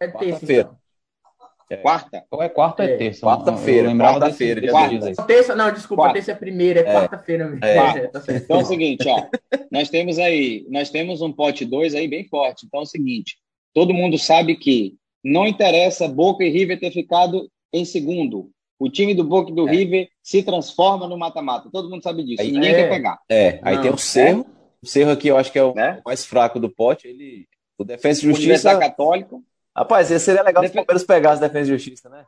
É 0.00 0.08
terça. 0.08 0.12
Quarta-feira. 0.18 0.62
então. 0.62 1.82
Quarta? 1.82 2.24
Ou 2.30 2.42
é 2.42 2.48
quarta 2.48 2.82
ou 2.82 2.88
é 2.88 2.92
É, 2.92 2.96
terça? 2.96 3.20
quarta-feira, 3.20 3.94
quarta-feira, 3.96 4.60
dia 4.60 4.72
dois. 4.72 5.16
dia. 5.16 5.26
Terça, 5.26 5.54
não, 5.54 5.70
desculpa, 5.72 6.02
Quarta. 6.04 6.14
terça 6.14 6.32
é 6.32 6.34
primeira, 6.34 6.80
é, 6.80 6.82
É. 6.82 6.92
quarta-feira 6.94 7.46
mesmo. 7.46 7.64
É. 7.64 7.76
É, 7.76 8.06
tá 8.08 8.20
certo. 8.22 8.42
Então 8.44 8.58
é 8.58 8.62
o 8.62 8.66
seguinte, 8.66 9.06
ó. 9.08 9.26
Nós 9.70 9.90
temos 9.90 10.18
aí, 10.18 10.64
nós 10.70 10.88
temos 10.90 11.20
um 11.20 11.30
pote 11.32 11.64
2 11.66 11.94
aí 11.94 12.08
bem 12.08 12.26
forte. 12.26 12.64
Então 12.66 12.80
é 12.80 12.82
o 12.84 12.86
seguinte, 12.86 13.36
todo 13.74 13.94
mundo 13.94 14.18
sabe 14.18 14.56
que 14.56 14.96
não 15.24 15.46
interessa 15.46 16.06
Boca 16.08 16.44
e 16.44 16.50
River 16.50 16.78
ter 16.78 16.90
ficado 16.90 17.50
em 17.72 17.84
segundo. 17.84 18.50
O 18.78 18.88
time 18.88 19.14
do 19.14 19.24
Boca 19.24 19.50
e 19.50 19.54
do 19.54 19.68
É. 19.68 19.72
River 19.72 20.08
se 20.22 20.42
transforma 20.42 21.08
no 21.08 21.18
mata-mata. 21.18 21.68
Todo 21.72 21.90
mundo 21.90 22.02
sabe 22.02 22.22
disso. 22.24 22.40
Aí- 22.42 22.52
Ninguém 22.52 22.70
É. 22.70 22.74
quer 22.74 22.88
pegar. 22.90 23.18
É, 23.28 23.58
aí 23.62 23.74
Não. 23.76 23.82
tem 23.82 23.90
o 23.92 23.98
Cerro. 23.98 24.46
O 24.82 24.86
Cerro 24.86 25.10
aqui 25.10 25.26
eu 25.28 25.36
acho 25.36 25.50
que 25.50 25.58
é 25.58 25.64
o 25.64 25.74
Né? 25.74 26.00
mais 26.06 26.24
fraco 26.24 26.60
do 26.60 26.70
pote. 26.70 27.08
Ele, 27.08 27.46
o 27.76 27.84
Defensa 27.84 28.20
e 28.20 28.24
Justiça. 28.24 28.78
Católica. 28.78 29.36
Rapaz, 29.76 30.10
esse 30.10 30.24
seria 30.24 30.42
legal 30.42 30.62
se 30.64 30.70
o 30.70 30.74
Palmeiras 30.74 31.04
pegasse 31.04 31.40
Defensa 31.40 31.66
e 31.70 31.74
Justiça, 31.74 32.08
né? 32.08 32.24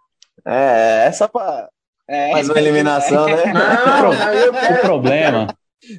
É, 0.46 1.07
é 1.07 1.12
só 1.12 1.29
pra 1.29 1.68
É, 2.09 2.33
mais 2.33 2.48
uma 2.48 2.59
eliminação, 2.59 3.26
né? 3.26 3.44
Não, 3.55 4.12
não, 4.12 4.33
eu 4.33 4.53
O 4.53 4.81
problema, 4.81 5.46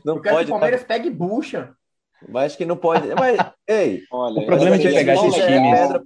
Não 0.04 0.15
eu 0.17 0.21
quero 0.21 0.21
que 0.21 0.30
pode, 0.30 0.47
o 0.47 0.51
Palmeiras 0.51 0.84
pegue 0.84 1.10
bucha. 1.10 1.71
Mas 2.29 2.45
acho 2.45 2.57
que 2.57 2.65
não 2.65 2.77
pode. 2.77 3.07
Mas, 3.15 3.38
ei, 3.67 4.03
Olha, 4.12 4.39
O 4.41 4.45
problema 4.45 4.77
de 4.77 4.89
pegar 4.89 5.13
esses 5.13 5.34
legal. 5.36 5.45
times- 5.45 5.79
pedra- 5.79 6.03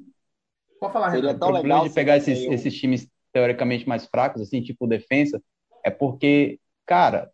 Pode 0.80 0.93
falar, 0.93 1.12
Seria 1.12 1.34
tão 1.34 1.49
o 1.49 1.51
problema 1.51 1.63
legal 1.63 1.88
de 1.89 1.95
pegar 1.95 2.17
esses, 2.17 2.39
esses 2.51 2.75
times 2.78 3.08
teoricamente 3.32 3.88
mais 3.88 4.06
fracos, 4.06 4.41
assim, 4.41 4.62
tipo 4.62 4.88
defensa, 4.88 5.41
é 5.84 5.89
porque, 5.91 6.60
cara, 6.86 7.32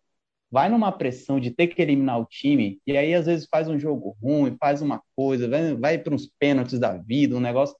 vai 0.50 0.68
numa 0.68 0.92
pressão 0.92 1.40
de 1.40 1.50
ter 1.50 1.68
que 1.68 1.80
eliminar 1.80 2.20
o 2.20 2.26
time, 2.26 2.80
e 2.86 2.96
aí 2.96 3.14
às 3.14 3.26
vezes 3.26 3.46
faz 3.50 3.68
um 3.68 3.78
jogo 3.78 4.16
ruim, 4.22 4.56
faz 4.60 4.82
uma 4.82 5.02
coisa, 5.16 5.48
vai, 5.48 5.74
vai 5.74 5.98
para 5.98 6.14
uns 6.14 6.30
pênaltis 6.38 6.78
da 6.78 6.96
vida, 6.96 7.36
um 7.36 7.40
negócio. 7.40 7.76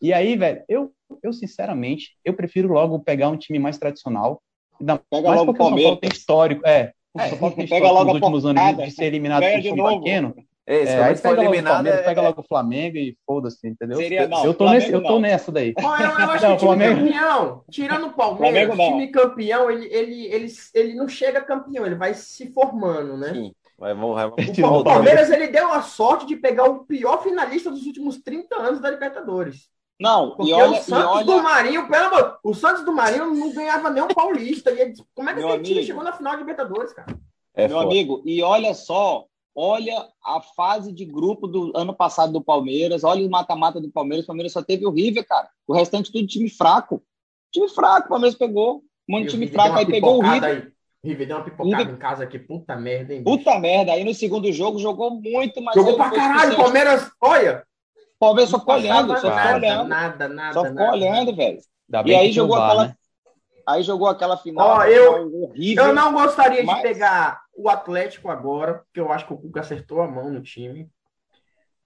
E 0.00 0.12
aí, 0.12 0.36
velho, 0.36 0.62
eu, 0.68 0.92
eu 1.22 1.32
sinceramente, 1.32 2.16
eu 2.24 2.34
prefiro 2.34 2.68
logo 2.72 3.00
pegar 3.00 3.28
um 3.30 3.36
time 3.36 3.58
mais 3.58 3.78
tradicional, 3.78 4.42
ainda 4.80 5.00
Pega 5.10 5.28
mais 5.28 5.40
logo 5.40 5.46
porque 5.46 5.62
o 5.62 5.62
o 5.62 5.68
São 5.68 5.80
Paulo 5.80 5.96
Palmeiras. 5.96 6.00
tem 6.00 6.10
histórico, 6.10 6.66
é, 6.66 6.92
o 7.14 7.20
É, 7.20 7.28
São 7.28 7.38
Paulo 7.38 7.54
tem 7.56 7.68
pega 7.68 7.90
logo 7.90 8.04
nos 8.04 8.10
a 8.10 8.14
últimos 8.14 8.46
anos 8.46 8.76
de, 8.76 8.90
ser 8.90 9.04
eliminado 9.04 9.42
por 9.42 9.60
time 9.60 9.76
novo. 9.76 9.98
pequeno. 10.00 10.34
É, 10.64 10.84
É, 10.84 11.02
aí 11.02 11.18
pega 11.18 11.42
logo 11.42 11.58
o 11.58 11.62
Palmeiras, 11.64 12.00
é- 12.00 12.04
pega 12.04 12.22
logo 12.22 12.40
o 12.40 12.44
Flamengo 12.44 12.96
e 12.96 13.18
foda-se, 13.26 13.66
entendeu? 13.68 13.96
Seria, 13.96 14.28
não, 14.28 14.44
eu 14.44 14.54
tô, 14.54 14.58
Flamengo 14.64 14.80
nesse, 14.80 14.92
eu 14.92 15.02
tô 15.02 15.08
não. 15.10 15.20
nessa 15.20 15.52
daí. 15.52 15.74
Ó, 15.76 15.96
eu, 15.98 16.10
eu 16.10 16.14
acho 16.30 16.46
Não, 16.46 16.56
que 16.56 16.64
o 16.64 16.68
time 16.68 16.84
Flamengo- 16.84 17.00
campeão, 17.06 17.64
tirando 17.70 18.06
o 18.06 18.12
Palmeiras, 18.12 18.66
Flamengo 18.66 18.72
o 18.72 18.76
não. 18.76 18.86
time 18.98 19.06
campeão, 19.10 19.70
ele, 19.70 19.86
ele, 19.86 20.26
ele, 20.26 20.52
ele 20.74 20.94
não 20.94 21.08
chega 21.08 21.40
campeão, 21.42 21.84
ele 21.84 21.96
vai 21.96 22.14
se 22.14 22.52
formando, 22.52 23.16
né? 23.16 23.32
Sim. 23.34 23.52
Vai, 23.76 23.92
vai, 23.94 24.30
Pa- 24.30 24.36
o 24.78 24.84
Palmeiras 24.84 25.30
ele 25.30 25.48
deu 25.48 25.72
a 25.72 25.82
sorte 25.82 26.26
de 26.26 26.36
pegar 26.36 26.64
o 26.64 26.84
pior 26.84 27.20
finalista 27.24 27.68
dos 27.68 27.84
últimos 27.84 28.18
30 28.22 28.54
anos 28.56 28.80
da 28.80 28.88
Libertadores. 28.88 29.68
Não, 30.00 30.34
Porque 30.34 30.50
e 30.50 30.54
olha, 30.54 30.72
o 30.72 30.74
e 30.74 30.82
Santos 30.82 31.26
do 31.26 31.32
olha, 31.32 31.42
Marinho, 31.42 31.88
pelo 31.88 32.06
amor, 32.06 32.38
o 32.42 32.54
Santos 32.54 32.84
do 32.84 32.92
Marinho 32.92 33.32
não 33.34 33.52
ganhava 33.52 33.88
nem 33.90 34.02
um 34.02 34.08
paulista. 34.08 34.70
E 34.72 34.92
como 35.14 35.30
é 35.30 35.34
que 35.34 35.42
aquele 35.42 35.62
time 35.62 35.84
chegou 35.84 36.02
na 36.02 36.12
final 36.12 36.32
da 36.32 36.38
Libertadores, 36.40 36.92
cara? 36.92 37.16
É 37.54 37.68
meu 37.68 37.76
foda. 37.78 37.90
amigo, 37.90 38.22
e 38.24 38.42
olha 38.42 38.74
só, 38.74 39.26
olha 39.54 40.08
a 40.24 40.40
fase 40.40 40.90
de 40.92 41.04
grupo 41.04 41.46
do 41.46 41.70
ano 41.76 41.94
passado 41.94 42.32
do 42.32 42.42
Palmeiras, 42.42 43.04
olha 43.04 43.24
o 43.26 43.30
mata-mata 43.30 43.80
do 43.80 43.90
Palmeiras, 43.90 44.24
o 44.24 44.26
Palmeiras 44.26 44.52
só 44.52 44.62
teve 44.62 44.86
o 44.86 44.90
River, 44.90 45.26
cara. 45.26 45.48
O 45.68 45.74
restante 45.74 46.10
tudo 46.10 46.26
time 46.26 46.48
fraco. 46.50 47.02
Time 47.52 47.68
fraco, 47.68 48.06
o 48.06 48.10
Palmeiras 48.10 48.36
pegou. 48.36 48.82
Um 49.08 49.14
monte 49.16 49.22
de 49.24 49.28
o 49.28 49.32
time 49.32 49.46
fraco, 49.48 49.76
aí 49.78 49.86
pegou 49.86 50.18
o 50.18 50.22
River. 50.22 50.44
aí. 50.44 50.58
O 51.04 51.08
River 51.08 51.26
deu 51.26 51.36
uma 51.36 51.44
pipocada 51.44 51.76
River- 51.76 51.94
em 51.94 51.98
casa 51.98 52.24
aqui, 52.24 52.38
puta 52.38 52.76
merda, 52.76 53.12
hein? 53.12 53.22
bicho? 53.22 53.36
Puta 53.38 53.58
merda, 53.58 53.92
aí 53.92 54.04
no 54.04 54.14
segundo 54.14 54.50
jogo 54.52 54.78
jogou 54.78 55.10
muito, 55.10 55.60
mas 55.60 55.74
Jogou 55.74 55.96
pra 55.96 56.10
caralho, 56.10 56.54
o. 56.54 56.56
Palmeiras, 56.56 57.10
olha. 57.20 57.64
O 58.22 58.24
Palmeiras 58.24 58.50
só 58.50 58.60
ficou 58.60 58.74
olhando, 58.74 59.08
só 59.08 59.16
ficou 59.16 59.30
nada, 59.30 59.56
olhando. 59.56 59.88
Nada, 59.88 60.28
nada, 60.28 60.52
Só 60.54 60.64
ficou 60.64 60.90
olhando, 60.92 61.34
velho. 61.34 61.58
E 62.06 62.14
aí 62.14 62.30
jogou 62.30 62.56
VAR, 62.56 62.68
aquela- 62.68 62.86
né? 62.86 62.94
Aí 63.66 63.82
jogou 63.82 64.06
aquela 64.06 64.36
final, 64.36 64.64
Ó, 64.68 64.84
eu- 64.84 65.42
horrível. 65.42 65.86
Eu 65.86 65.92
não 65.92 66.12
gostaria 66.12 66.60
de 66.60 66.66
Mas- 66.66 66.82
pegar 66.82 67.42
o 67.52 67.68
Atlético 67.68 68.28
agora, 68.28 68.74
porque 68.74 69.00
eu 69.00 69.10
acho 69.10 69.26
que 69.26 69.32
o 69.32 69.36
Cuca 69.36 69.58
acertou 69.58 70.00
a 70.00 70.06
mão 70.06 70.30
no 70.30 70.40
time. 70.40 70.88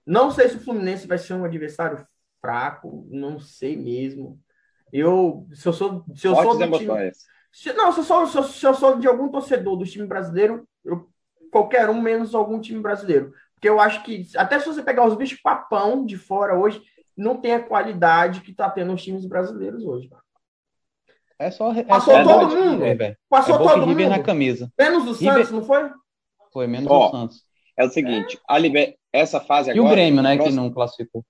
Não 0.05 0.29
sei 0.29 0.47
se 0.49 0.57
o 0.57 0.59
Fluminense 0.59 1.07
vai 1.07 1.17
ser 1.17 1.33
um 1.33 1.43
adversário 1.43 2.05
fraco, 2.39 3.07
não 3.09 3.39
sei 3.39 3.75
mesmo. 3.75 4.39
Eu, 4.93 5.47
se 5.55 5.67
eu 5.67 5.73
sou, 5.73 6.05
se 6.15 6.27
eu 6.27 6.35
sou 6.35 6.55
do 6.55 6.77
time, 6.77 7.11
se, 7.51 7.73
não, 7.73 7.91
se 7.91 7.99
eu, 7.99 8.03
sou, 8.03 8.27
se, 8.27 8.37
eu, 8.37 8.43
se 8.43 8.65
eu 8.67 8.73
sou 8.75 8.99
de 8.99 9.07
algum 9.07 9.27
torcedor 9.29 9.75
do 9.75 9.85
time 9.85 10.05
brasileiro, 10.05 10.67
eu, 10.85 11.09
qualquer 11.51 11.89
um 11.89 11.99
menos 11.99 12.35
algum 12.35 12.61
time 12.61 12.79
brasileiro. 12.79 13.33
Porque 13.57 13.67
eu 13.69 13.79
acho 13.79 14.03
que, 14.03 14.27
até 14.37 14.59
se 14.59 14.67
você 14.67 14.83
pegar 14.83 15.03
os 15.05 15.15
bichos 15.15 15.41
papão 15.41 16.05
de 16.05 16.15
fora 16.15 16.53
hoje, 16.57 16.79
não 17.17 17.35
tem 17.37 17.53
a 17.55 17.59
qualidade 17.63 18.41
que 18.41 18.53
tá 18.53 18.69
tendo 18.69 18.93
os 18.93 19.03
times 19.03 19.25
brasileiros 19.25 19.83
hoje. 19.83 20.09
É 21.39 21.49
só. 21.49 21.73
É 21.73 21.83
Passou 21.83 22.13
só 22.13 22.23
todo 22.23 22.55
mundo. 22.55 22.83
É 22.85 23.15
Passou 23.27 23.55
e 23.55 23.57
todo 23.57 23.85
River 23.85 24.09
na 24.09 24.17
mundo. 24.17 24.25
camisa. 24.25 24.71
Menos 24.77 25.07
o 25.07 25.13
River- 25.13 25.33
Santos, 25.45 25.51
não 25.51 25.63
foi? 25.63 25.89
Foi 26.53 26.67
menos 26.67 26.89
Ó, 26.89 27.07
o 27.07 27.11
Santos. 27.11 27.43
É 27.75 27.83
o 27.85 27.89
seguinte, 27.89 28.39
a 28.47 28.57
Liber... 28.57 28.95
essa 29.13 29.39
fase 29.39 29.69
E 29.69 29.73
agora... 29.73 29.87
o 29.87 29.91
Grêmio, 29.91 30.21
né, 30.23 30.31
que 30.31 30.37
próximo- 30.43 30.61
não 30.63 30.71
classificou. 30.71 31.23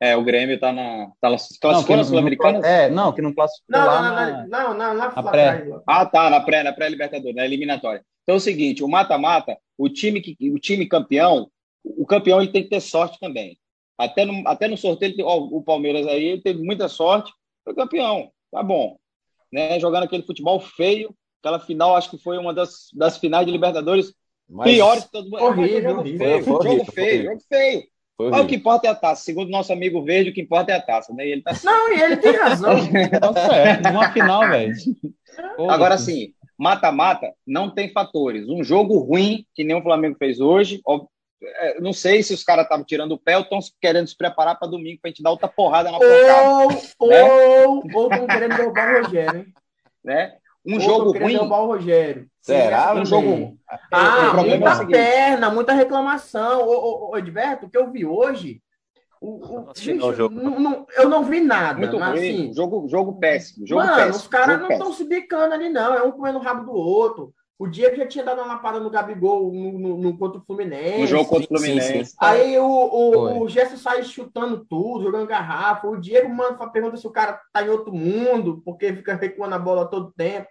É, 0.00 0.16
o 0.16 0.22
Grêmio 0.22 0.58
tá 0.60 0.72
na... 0.72 1.08
Tá 1.20 1.28
Não, 1.28 1.38
classificou 1.38 1.84
que 1.84 1.96
na 1.96 2.04
Sul-Americana? 2.04 2.64
é, 2.66 2.88
não, 2.88 3.12
que 3.12 3.20
não 3.20 3.32
classificou 3.34 3.76
Não, 3.80 3.86
lá 3.86 4.02
não, 4.02 4.14
na- 4.14 4.30
não, 4.30 4.48
não, 4.48 4.74
não, 4.74 4.94
lá, 4.96 5.12
na 5.14 5.20
lá 5.22 5.30
pré. 5.30 5.66
Ah, 5.86 6.06
tá, 6.06 6.30
na 6.30 6.40
pré, 6.40 6.62
na 6.62 6.72
pré-libertadores, 6.72 7.34
na 7.34 7.44
eliminatória. 7.44 8.04
Então 8.22 8.34
é 8.34 8.38
o 8.38 8.40
seguinte, 8.40 8.82
o 8.84 8.88
mata-mata, 8.88 9.56
o 9.78 9.88
time 9.88 10.20
que 10.20 10.36
o 10.50 10.58
time 10.58 10.86
campeão, 10.86 11.50
o 11.84 12.04
campeão 12.04 12.42
ele 12.42 12.52
tem 12.52 12.64
que 12.64 12.68
ter 12.70 12.80
sorte 12.80 13.18
também. 13.20 13.56
Até 13.96 14.24
no, 14.24 14.46
até 14.46 14.68
no 14.68 14.76
sorteio, 14.76 15.16
tem- 15.16 15.24
ó, 15.24 15.36
o 15.38 15.62
Palmeiras 15.62 16.06
aí 16.06 16.24
ele 16.24 16.42
teve 16.42 16.62
muita 16.62 16.88
sorte, 16.88 17.32
foi 17.64 17.74
campeão, 17.74 18.30
tá 18.52 18.62
bom. 18.62 18.96
Né, 19.50 19.80
jogando 19.80 20.02
aquele 20.02 20.22
futebol 20.24 20.60
feio, 20.60 21.14
aquela 21.42 21.58
final, 21.58 21.96
acho 21.96 22.10
que 22.10 22.18
foi 22.18 22.36
uma 22.36 22.52
das, 22.52 22.88
das 22.92 23.16
finais 23.16 23.46
de 23.46 23.52
Libertadores 23.52 24.12
Mas 24.48 24.72
piores 24.74 25.04
de 25.04 25.10
todo 25.10 25.30
mundo. 25.30 25.42
Horrível, 25.42 25.82
jogo 25.82 26.00
horrível. 26.00 26.18
feio, 26.18 26.44
Foi 26.44 26.52
jogo 26.52 26.64
horrível, 26.68 26.84
foi 26.84 26.94
feio, 26.94 27.24
jogo 27.24 27.40
feio. 27.48 27.82
Mas 28.20 28.44
o 28.44 28.46
que 28.48 28.56
importa 28.56 28.88
é 28.88 28.90
a 28.90 28.94
taça. 28.96 29.22
Segundo 29.22 29.48
nosso 29.48 29.72
amigo 29.72 30.02
Verde, 30.02 30.30
o 30.30 30.34
que 30.34 30.40
importa 30.40 30.72
é 30.72 30.74
a 30.74 30.82
taça, 30.82 31.14
né? 31.14 31.26
E 31.26 31.30
ele 31.30 31.42
tá 31.42 31.52
Não, 31.64 31.92
e 31.92 32.02
ele 32.02 32.16
tem 32.16 32.32
razão. 32.36 32.74
Tá 33.20 33.32
certo, 33.32 33.84
numa 33.84 34.10
final, 34.12 34.40
velho. 34.48 34.74
Agora 35.68 35.96
sim, 35.96 36.34
mata-mata 36.58 37.32
não 37.46 37.70
tem 37.70 37.92
fatores. 37.92 38.48
Um 38.48 38.64
jogo 38.64 38.98
ruim, 38.98 39.46
que 39.54 39.62
nem 39.62 39.76
o 39.76 39.82
Flamengo 39.82 40.16
fez 40.18 40.40
hoje, 40.40 40.80
ó, 40.84 41.06
é, 41.40 41.80
não 41.80 41.92
sei 41.92 42.22
se 42.22 42.34
os 42.34 42.42
caras 42.42 42.64
estavam 42.64 42.84
tirando 42.84 43.12
o 43.12 43.18
pé 43.18 43.36
ou 43.36 43.44
estão 43.44 43.60
querendo 43.80 44.08
se 44.08 44.16
preparar 44.16 44.58
para 44.58 44.68
domingo 44.68 44.98
para 45.00 45.08
a 45.08 45.12
gente 45.12 45.22
dar 45.22 45.30
outra 45.30 45.46
porrada 45.46 45.90
na 45.90 45.98
porrada, 45.98 46.50
ou, 46.98 47.08
Né? 47.08 47.22
estão 47.86 48.26
querendo 48.26 48.56
derrubar 48.56 48.94
o 48.94 49.02
Rogério, 49.02 49.38
hein? 49.40 49.46
né? 50.04 50.34
Um 50.66 50.74
Ou 50.74 50.80
jogo 50.80 51.12
ruim, 51.12 51.34
derrubar 51.34 51.62
o 51.62 51.66
Rogério. 51.66 52.26
Será? 52.42 52.94
Um 52.94 53.04
jogo 53.04 53.56
Ah, 53.92 54.32
é 54.36 54.44
muita 54.44 54.74
seguinte. 54.74 54.92
perna, 54.92 55.50
muita 55.50 55.72
reclamação. 55.72 56.66
Ô, 56.66 56.72
ô, 56.72 57.10
ô, 57.10 57.16
Edberto, 57.16 57.66
o 57.66 57.70
que 57.70 57.78
eu 57.78 57.90
vi 57.90 58.04
hoje. 58.04 58.60
O, 59.20 59.58
o, 59.58 59.72
bicho, 59.72 59.94
não 59.94 60.14
jogo. 60.14 60.34
não- 60.34 60.60
não- 60.60 60.86
eu 60.96 61.08
não 61.08 61.24
vi 61.24 61.40
nada. 61.40 61.78
muito 61.78 61.98
mas, 61.98 62.18
ruim, 62.18 62.44
assim, 62.44 62.54
jogo, 62.54 62.88
jogo 62.88 63.18
péssimo, 63.18 63.66
jogo 63.66 63.82
mano, 63.82 63.96
péssimo. 63.96 64.16
os 64.16 64.28
caras 64.28 64.60
não 64.60 64.70
estão 64.70 64.92
se 64.92 65.04
bicando 65.04 65.54
ali, 65.54 65.68
não. 65.68 65.94
É 65.94 66.02
um 66.02 66.12
comendo 66.12 66.38
o 66.38 66.42
rabo 66.42 66.64
do 66.64 66.72
outro. 66.72 67.34
O 67.58 67.66
Diego 67.66 67.96
já 67.96 68.06
tinha 68.06 68.22
dado 68.22 68.38
uma 68.40 68.46
lapada 68.54 68.78
no 68.78 68.88
Gabigol 68.88 69.52
no, 69.52 69.72
no, 69.76 69.96
no 69.98 70.16
contra 70.16 70.38
o 70.38 70.44
Fluminense. 70.44 71.00
No 71.00 71.06
jogo 71.08 71.28
contra 71.28 71.52
o 71.52 71.58
sim, 71.58 71.80
sim, 71.80 71.80
Fluminense. 71.80 72.14
Aí 72.20 72.56
o, 72.56 72.64
o, 72.64 73.42
o 73.42 73.48
Gerson 73.48 73.76
sai 73.76 74.04
chutando 74.04 74.64
tudo, 74.64 75.02
jogando 75.02 75.26
garrafa. 75.26 75.88
O 75.88 75.96
Diego 75.96 76.28
manda 76.28 76.64
pergunta 76.68 76.96
se 76.96 77.04
o 77.04 77.10
cara 77.10 77.40
tá 77.52 77.64
em 77.64 77.68
outro 77.68 77.92
mundo, 77.92 78.62
porque 78.64 78.92
fica 78.92 79.16
recuando 79.16 79.56
a 79.56 79.58
bola 79.58 79.90
todo 79.90 80.12
tempo. 80.16 80.46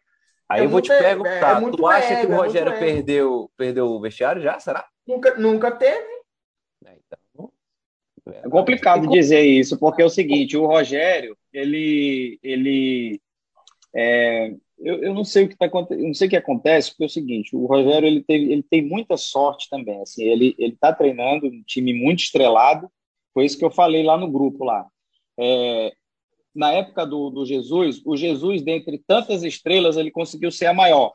Aí 0.50 0.62
É 0.62 0.66
eu 0.66 0.70
vou 0.70 0.82
te 0.82 0.92
é- 0.92 1.00
perguntar, 1.00 1.58
é 1.58 1.60
muito 1.62 1.78
tu 1.78 1.88
acha 1.88 2.14
ego, 2.14 2.28
que 2.28 2.28
o 2.28 2.34
é 2.34 2.38
Rogério 2.38 2.72
perdeu, 2.74 3.52
perdeu 3.56 3.86
o 3.88 4.02
vestiário 4.02 4.42
já? 4.42 4.60
Será? 4.60 4.86
Nunca, 5.08 5.34
nunca 5.36 5.72
teve. 5.72 6.17
É, 8.28 8.40
então, 8.40 8.42
É 8.46 8.50
complicado 8.50 9.08
dizer 9.08 9.42
isso, 9.42 9.78
porque 9.80 10.02
é 10.02 10.06
o 10.06 10.10
seguinte, 10.10 10.58
o 10.58 10.66
Rogério, 10.66 11.38
ele, 11.54 12.40
ele, 12.44 13.22
é, 13.96 14.54
eu, 14.80 15.04
eu 15.04 15.14
não 15.14 15.24
sei 15.24 15.46
o 15.46 15.50
que 15.50 15.56
tá, 15.56 15.70
não 15.98 16.14
sei 16.14 16.28
o 16.28 16.30
que 16.30 16.36
acontece, 16.36 16.92
porque 16.92 17.04
é 17.04 17.08
o 17.08 17.10
seguinte, 17.10 17.56
o 17.56 17.66
Rogério 17.66 18.08
ele 18.08 18.24
teve, 18.24 18.52
ele 18.52 18.64
tem 18.64 18.82
muita 18.82 19.18
sorte 19.18 19.70
também, 19.70 20.02
assim, 20.02 20.24
ele 20.24 20.56
ele 20.58 20.74
está 20.74 20.94
treinando 20.94 21.48
um 21.48 21.64
time 21.64 21.94
muito 21.94 22.20
estrelado, 22.20 22.90
foi 23.34 23.46
isso 23.46 23.58
que 23.58 23.66
eu 23.66 23.72
falei 23.72 24.04
lá 24.04 24.18
no 24.18 24.30
grupo 24.32 24.64
lá. 24.64 24.86
É, 25.40 25.94
na 26.56 26.72
época 26.74 27.06
do, 27.06 27.30
do 27.30 27.46
Jesus, 27.46 28.02
o 28.04 28.18
Jesus 28.18 28.64
dentre 28.64 28.98
tantas 29.08 29.44
estrelas 29.44 29.96
ele 29.96 30.10
conseguiu 30.10 30.52
ser 30.52 30.66
a 30.66 30.74
maior, 30.74 31.14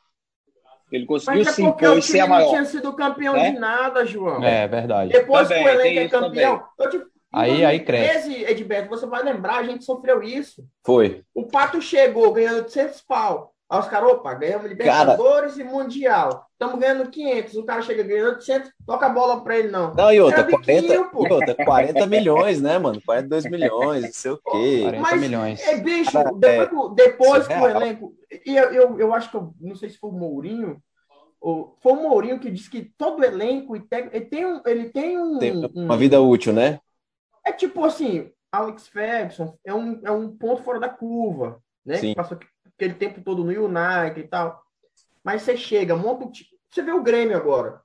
ele 0.96 1.06
conseguiu 1.06 1.38
Mas 1.44 1.48
é 1.48 1.52
se 1.52 1.62
porque 1.62 1.84
impor 1.84 1.96
o 1.96 1.98
e 1.98 2.02
ser 2.02 2.08
time 2.08 2.20
a 2.20 2.22
não 2.26 2.34
maior. 2.36 2.48
tinha 2.50 2.64
sido 2.64 2.92
campeão 2.94 3.32
né? 3.34 3.50
de 3.52 3.58
nada, 3.58 4.04
João. 4.06 4.42
É, 4.44 4.66
verdade. 4.68 5.12
Depois 5.12 5.48
Também, 5.48 5.64
que 5.64 5.68
o 5.68 5.72
elenco 5.72 6.00
é 6.00 6.08
campeão. 6.08 6.62
Eu 6.78 6.90
te- 6.90 6.96
em 6.96 7.02
Aí- 7.32 7.64
aí 7.64 7.80
cresce. 7.80 8.28
2013, 8.28 8.44
Edberto, 8.52 8.90
você 8.90 9.06
vai 9.06 9.22
lembrar, 9.22 9.56
a 9.56 9.62
gente 9.62 9.84
sofreu 9.84 10.22
isso. 10.22 10.62
Foi. 10.84 11.22
O 11.34 11.46
Pato 11.46 11.80
chegou 11.80 12.30
ganhando 12.32 12.56
800 12.58 13.00
pau. 13.00 13.51
Aí 13.72 13.78
os 13.80 13.88
caras, 13.88 14.10
opa, 14.10 14.34
ganhamos 14.34 14.66
Libertadores 14.68 15.56
e 15.56 15.64
Mundial. 15.64 16.46
Estamos 16.52 16.78
ganhando 16.78 17.08
500. 17.10 17.54
O 17.56 17.64
cara 17.64 17.80
chega 17.80 18.02
ganhando 18.02 18.28
800, 18.34 18.70
toca 18.86 19.06
a 19.06 19.08
bola 19.08 19.42
pra 19.42 19.58
ele, 19.58 19.68
não. 19.70 19.94
Não, 19.94 20.12
e 20.12 20.20
outra, 20.20 20.40
Era 20.40 20.46
biquinho, 20.58 20.86
40, 20.88 21.04
pô. 21.04 21.26
e 21.26 21.32
outra, 21.32 21.54
40 21.64 22.06
milhões, 22.06 22.60
né, 22.60 22.76
mano? 22.78 23.00
42 23.04 23.46
milhões, 23.46 24.02
não 24.04 24.12
sei 24.12 24.30
o 24.32 24.36
quê. 24.36 24.80
40 24.82 25.00
Mas 25.00 25.20
milhões. 25.22 25.66
É, 25.66 25.76
bicho, 25.78 26.12
Cara, 26.12 26.30
depois, 26.34 26.68
que 26.68 26.74
o- 26.74 26.88
depois 26.90 27.46
que 27.48 27.54
o 27.54 27.58
surreal. 27.58 27.80
elenco. 27.82 28.14
E 28.44 28.56
eu, 28.56 28.64
eu, 28.74 29.00
eu 29.00 29.14
acho 29.14 29.30
que 29.30 29.36
eu 29.38 29.54
não 29.58 29.74
sei 29.74 29.88
se 29.88 29.96
foi 29.96 30.10
o 30.10 30.12
Mourinho. 30.12 30.76
Ou, 31.40 31.74
foi 31.82 31.92
o 31.92 31.96
Mourinho 31.96 32.38
que 32.38 32.50
disse 32.50 32.68
que 32.70 32.92
todo 32.98 33.24
elenco 33.24 33.74
e 33.74 33.82
ele 34.12 34.20
tem 34.26 34.44
um. 34.46 34.60
Ele 34.66 34.90
tem 34.90 35.18
um, 35.18 35.38
Tem 35.38 35.56
um- 35.56 35.66
uma 35.74 35.96
vida 35.96 36.20
útil, 36.20 36.52
né? 36.52 36.78
É 37.44 37.50
tipo 37.52 37.82
assim, 37.84 38.30
Alex 38.52 38.86
Ferguson 38.86 39.56
é 39.64 39.72
um, 39.74 39.98
é 40.04 40.10
um 40.10 40.28
ponto 40.36 40.62
fora 40.62 40.78
da 40.78 40.90
curva, 40.90 41.58
né? 41.86 41.96
Sim. 41.96 42.10
Que 42.10 42.14
passou 42.16 42.38
aquele 42.84 42.94
tempo 42.98 43.22
todo 43.22 43.44
no 43.44 43.50
United 43.52 44.20
e 44.20 44.28
tal. 44.28 44.62
Mas 45.22 45.42
você 45.42 45.56
chega, 45.56 45.94
monta 45.96 46.24
um 46.24 46.30
time. 46.30 46.50
Você 46.70 46.82
vê 46.82 46.92
o 46.92 47.02
Grêmio 47.02 47.36
agora. 47.36 47.80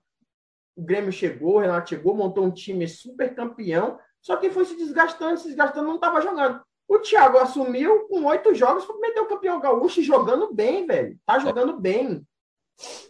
O 0.75 0.81
Grêmio 0.81 1.12
chegou, 1.12 1.55
o 1.55 1.60
Renato 1.60 1.89
chegou, 1.89 2.15
montou 2.15 2.43
um 2.43 2.51
time 2.51 2.88
super 2.88 3.33
campeão, 3.36 3.99
só 4.21 4.38
que 4.38 4.49
foi 4.49 4.65
se 4.65 4.75
desgastando, 4.75 5.38
se 5.38 5.47
desgastando, 5.47 5.88
não 5.88 5.95
estava 5.95 6.21
jogando. 6.21 6.62
O 6.88 6.99
Thiago 6.99 7.38
assumiu 7.38 8.07
com 8.07 8.23
oito 8.25 8.53
jogos, 8.55 8.86
foi 8.86 8.97
meter 8.99 9.19
o 9.19 9.27
campeão 9.27 9.60
gaúcho 9.60 10.01
jogando 10.01 10.53
bem, 10.53 10.86
velho. 10.86 11.17
Tá 11.25 11.38
jogando 11.39 11.77
bem. 11.79 12.25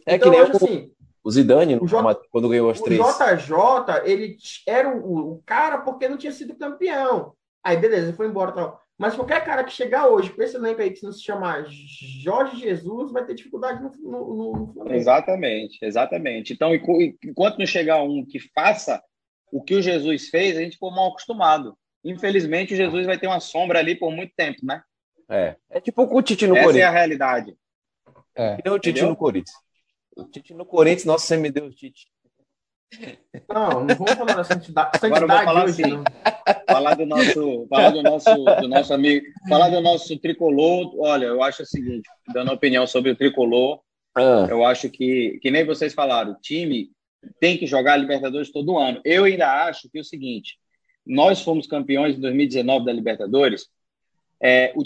É 0.06 0.16
então, 0.16 0.32
que 0.32 0.38
nem 0.38 0.48
o, 0.50 0.56
assim, 0.56 0.92
o 1.24 1.30
Zidane, 1.32 1.76
o 1.76 1.86
J- 1.88 1.98
numa- 2.02 2.16
quando 2.32 2.50
ganhou 2.50 2.70
as 2.70 2.80
o 2.80 2.84
três. 2.84 3.00
JJ, 3.02 4.02
ele 4.06 4.38
era 4.66 4.90
o, 4.90 5.34
o 5.34 5.44
cara 5.46 5.80
porque 5.80 6.08
não 6.08 6.18
tinha 6.18 6.32
sido 6.32 6.56
campeão. 6.58 7.34
Aí, 7.64 7.78
beleza, 7.78 8.08
ele 8.08 8.18
foi 8.18 8.28
embora. 8.28 8.52
Tal. 8.54 8.82
Mas 8.98 9.16
qualquer 9.16 9.44
cara 9.46 9.64
que 9.64 9.72
chegar 9.72 10.08
hoje 10.08 10.32
com 10.32 10.42
esse 10.42 10.56
elenco 10.56 10.82
aí 10.82 10.90
que 10.90 10.98
se 10.98 11.06
não 11.06 11.12
se 11.12 11.22
chamar 11.24 11.66
Jorge 11.68 12.60
Jesus 12.60 13.12
vai 13.12 13.24
ter 13.26 13.36
dificuldade 13.36 13.82
no, 13.82 13.92
no, 14.02 14.52
no 14.54 14.74
Flamengo. 14.74 14.96
Exatamente, 14.96 15.78
exatamente. 15.84 16.54
Então, 16.54 16.74
enquanto 16.74 17.60
não 17.60 17.66
chegar 17.66 18.02
um 18.02 18.26
que 18.26 18.40
faça 18.56 19.02
o 19.52 19.62
que 19.64 19.76
o 19.76 19.82
Jesus 19.82 20.30
fez, 20.30 20.58
a 20.58 20.62
gente 20.62 20.74
ficou 20.74 20.92
mal 20.92 21.10
acostumado. 21.10 21.78
Infelizmente, 22.04 22.74
o 22.74 22.78
Jesus 22.78 23.06
vai 23.06 23.20
ter 23.20 23.28
uma 23.28 23.40
sombra 23.40 23.80
ali 23.80 23.96
por 23.96 24.12
muito 24.12 24.34
tempo, 24.36 24.66
né? 24.66 24.82
É. 25.30 25.56
É 25.70 25.80
tipo 25.80 26.04
o 26.04 26.22
Tite 26.22 26.48
no 26.48 26.56
Essa 26.56 26.66
Corinthians. 26.66 26.86
é 26.86 26.88
a 26.88 26.92
realidade. 26.92 27.58
É. 28.36 28.54
O 28.66 28.80
Tite 28.80 28.90
Entendeu? 28.90 29.10
no 29.10 29.16
Corinthians. 29.16 29.58
O 30.16 30.24
Tite 30.24 30.54
no 30.54 30.66
Corinthians, 30.66 31.06
nossa, 31.06 31.28
você 31.28 31.38
me 31.38 31.52
deu 31.52 31.66
o 31.66 31.72
Tite. 31.72 32.08
Não, 33.50 33.84
não 33.86 33.96
vamos 33.96 34.14
falar 34.14 34.34
da 34.36 34.44
santidade, 34.44 34.92
Agora 35.02 35.24
eu 35.24 35.28
vou 35.28 35.38
santidade 35.38 35.46
falar 35.46 35.64
hoje, 35.66 35.82
assim. 35.84 35.92
não. 35.94 36.04
falar 36.70 36.96
do 36.96 37.06
nosso, 37.06 37.68
falar 37.70 37.90
do 37.92 38.04
nosso, 38.04 38.36
do 38.62 38.68
nosso 38.68 38.94
amigo, 38.94 39.26
falar 39.50 39.70
do 39.70 39.82
nosso 39.82 40.18
tricolor. 40.18 40.94
Olha, 41.00 41.26
eu 41.26 41.44
acho 41.44 41.64
o 41.64 41.66
seguinte, 41.66 42.08
dando 42.34 42.52
opinião 42.52 42.88
sobre 42.88 43.12
o 43.12 43.16
tricolor, 43.16 43.82
Ah, 44.16 44.48
eu 44.50 44.66
acho 44.66 44.90
que, 44.90 45.38
que 45.42 45.52
nem 45.52 45.66
vocês 45.66 45.94
falaram, 45.94 46.32
o 46.32 46.40
time 46.42 46.90
tem 47.40 47.58
que 47.58 47.68
jogar 47.68 47.94
a 47.94 47.98
Libertadores 47.98 48.52
todo 48.52 48.78
ano. 48.78 49.02
Eu 49.04 49.26
ainda 49.26 49.66
acho 49.66 49.90
que 49.90 49.98
é 49.98 50.02
o 50.02 50.06
seguinte, 50.06 50.58
nós 51.06 51.42
fomos 51.42 51.68
campeões 51.68 52.16
em 52.16 52.22
2019 52.22 52.86
da 52.86 52.94
Libertadores, 52.94 53.68
é, 54.42 54.72
o- 54.76 54.84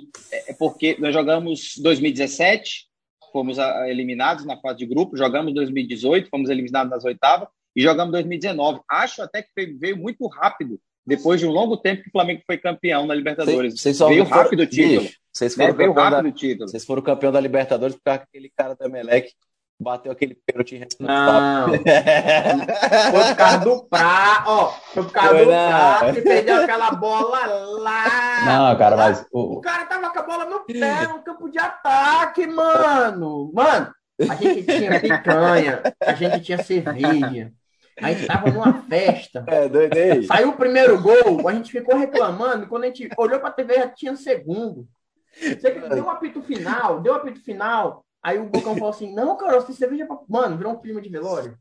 é 0.48 0.54
porque 0.54 0.96
nós 1.00 1.14
jogamos 1.14 1.74
2017, 1.78 2.88
fomos 3.32 3.60
a- 3.60 3.88
eliminados 3.90 4.44
na 4.46 4.58
fase 4.58 4.80
de 4.80 4.86
grupo, 4.86 5.16
jogamos 5.18 5.54
2018, 5.54 6.30
fomos 6.30 6.50
eliminados 6.50 6.90
nas 6.92 7.06
oitavas, 7.06 7.48
e 7.76 7.82
jogamos 7.82 8.12
2019. 8.12 8.82
Acho 8.90 9.22
até 9.22 9.42
que 9.42 9.66
veio- 9.80 9.98
muito 9.98 10.28
rápido, 10.28 10.80
depois 11.06 11.40
de 11.40 11.46
um 11.48 11.52
longo 11.52 11.78
tempo 11.78 12.04
que 12.04 12.10
o 12.10 12.12
Flamengo 12.12 12.42
foi 12.46 12.58
campeão 12.58 13.06
na 13.08 13.14
Libertadores. 13.16 13.80
vocês 13.80 13.98
só 13.98 14.08
veio 14.08 14.26
foram- 14.26 14.44
rápido 14.44 14.60
o 14.62 14.68
título. 14.68 15.10
Vocês 15.34 15.56
né? 15.56 15.66
foram, 15.66 15.78
Veio 15.78 15.90
campeão 15.94 16.04
rápido 16.04 16.24
da, 16.24 16.30
o 16.30 16.32
título. 16.34 16.70
vocês 16.70 16.86
foram 16.86 17.02
campeão 17.02 17.32
da 17.32 17.40
Libertadores 17.40 17.96
porque 17.96 18.10
aquele 18.10 18.52
cara 18.56 18.76
da 18.76 18.90
Melec 18.90 19.32
bateu 19.80 20.12
aquele 20.12 20.38
pênalti 20.46 20.76
irresponsável. 20.76 21.74
Não, 21.74 21.80
foi 23.12 23.24
por 23.30 23.36
causa 23.36 23.58
do 23.60 23.84
prato, 23.86 24.44
ó, 24.50 24.72
foi 24.94 25.04
por 25.04 25.12
causa 25.12 25.30
Foi 25.34 25.46
do 25.46 25.52
prato 25.52 26.14
que 26.14 26.22
perdeu 26.22 26.56
aquela 26.64 26.92
bola 26.92 27.48
lá. 27.80 28.46
Não, 28.46 28.78
cara, 28.78 28.96
mas 28.98 29.26
O 29.32 29.58
o, 29.58 29.62
cara 29.62 29.86
tava 29.86 30.10
com 30.12 30.20
a 30.20 30.24
bola 30.24 30.46
no 30.46 30.60
pé, 30.66 31.08
no 31.08 31.24
campo 31.24 31.50
de 31.50 31.58
ataque, 31.58 32.46
mano. 32.46 33.52
Mano, 33.54 33.92
a 34.30 34.36
gente 34.36 34.64
tinha 34.66 35.00
picanha, 35.00 35.82
a 36.00 36.14
gente 36.14 36.42
tinha 36.42 36.62
cerveja, 36.64 37.52
a 38.00 38.12
gente 38.12 38.28
tava 38.28 38.50
numa 38.52 38.82
festa. 38.84 39.44
É, 39.48 39.68
doido 39.68 39.98
aí. 39.98 40.24
Saiu 40.26 40.50
o 40.50 40.58
primeiro 40.58 41.02
gol, 41.02 41.48
a 41.48 41.54
gente 41.54 41.72
ficou 41.72 41.98
reclamando, 41.98 42.66
e 42.66 42.68
quando 42.68 42.84
a 42.84 42.88
gente 42.88 43.10
olhou 43.18 43.40
pra 43.40 43.52
TV 43.52 43.76
já 43.76 43.88
tinha 43.88 44.16
segundo. 44.16 44.88
Você 45.34 45.72
deu 45.72 46.06
um 46.06 46.10
apito 46.10 46.42
final, 46.42 47.00
deu 47.00 47.14
um 47.14 47.16
apito 47.16 47.42
final. 47.44 48.06
Aí 48.24 48.38
o 48.38 48.46
Bocão 48.46 48.76
falou 48.76 48.90
assim: 48.90 49.14
Não, 49.14 49.38
Caroço, 49.38 49.68
tem 49.68 49.76
cerveja 49.76 50.06
pra. 50.06 50.18
Mano, 50.28 50.58
virou 50.58 50.74
um 50.74 50.80
clima 50.80 51.02
de 51.02 51.10
velório. 51.10 51.58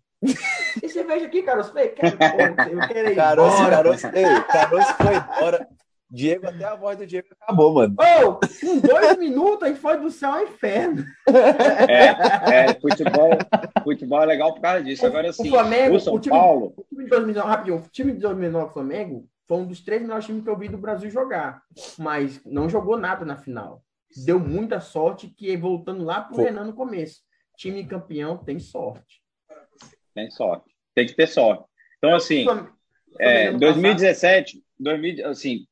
Tem 0.80 0.88
cerveja 0.88 1.26
aqui, 1.26 1.42
Caroço? 1.42 1.72
Falei, 1.72 1.88
quero, 1.88 2.16
eu 2.70 2.88
quero 2.88 3.10
ir 3.10 3.16
Caroço, 3.16 3.56
embora. 3.56 3.76
Caroço, 3.76 4.06
ei, 4.08 4.42
Caroço 4.42 4.94
foi 4.94 5.14
embora. 5.16 5.68
Diego, 6.10 6.48
até 6.48 6.64
a 6.64 6.74
voz 6.74 6.98
do 6.98 7.06
Diego 7.06 7.28
acabou, 7.40 7.72
mano. 7.72 7.94
Ô, 7.98 8.40
em 8.66 8.80
dois 8.80 9.16
minutos 9.16 9.62
a 9.62 9.68
gente 9.68 9.80
foi 9.80 9.96
do 9.98 10.10
céu 10.10 10.32
ao 10.32 10.42
inferno. 10.42 11.04
É, 11.88 12.70
é, 12.70 12.74
futebol, 12.80 13.30
futebol 13.84 14.22
é 14.22 14.26
legal 14.26 14.52
por 14.52 14.60
causa 14.60 14.82
disso. 14.82 15.06
Agora, 15.06 15.30
assim, 15.30 15.48
o 15.48 15.50
Flamengo, 15.52 15.96
o 15.96 16.00
São 16.00 16.14
o 16.14 16.20
time, 16.20 16.36
Paulo, 16.36 16.74
o 16.76 16.84
time 16.84 17.04
de 17.04 17.10
2019, 17.10 17.48
rapidinho, 17.48 17.76
o 17.76 17.88
time 17.90 18.12
de 18.12 18.18
2009 18.18 18.72
Flamengo 18.72 19.28
foi 19.46 19.58
um 19.58 19.66
dos 19.66 19.80
três 19.80 20.02
melhores 20.02 20.26
times 20.26 20.42
que 20.42 20.50
eu 20.50 20.58
vi 20.58 20.68
do 20.68 20.78
Brasil 20.78 21.10
jogar, 21.10 21.62
mas 21.98 22.40
não 22.44 22.68
jogou 22.68 22.98
nada 22.98 23.24
na 23.24 23.36
final. 23.36 23.82
Deu 24.24 24.40
muita 24.40 24.80
sorte 24.80 25.28
que 25.28 25.56
voltando 25.56 26.04
lá 26.04 26.20
pro 26.20 26.36
Pô. 26.36 26.42
Renan 26.42 26.64
no 26.64 26.72
começo. 26.72 27.20
Time 27.56 27.84
campeão 27.86 28.36
tem 28.36 28.58
sorte. 28.58 29.22
tem 30.14 30.30
sorte. 30.30 30.74
Tem 30.94 31.06
que 31.06 31.14
ter 31.14 31.28
sorte. 31.28 31.64
Então, 31.98 32.14
assim, 32.14 32.46
é, 33.18 33.50
Flamengo 33.50 33.58
2017, 33.58 34.64
2000, 34.80 35.26
assim, 35.28 35.66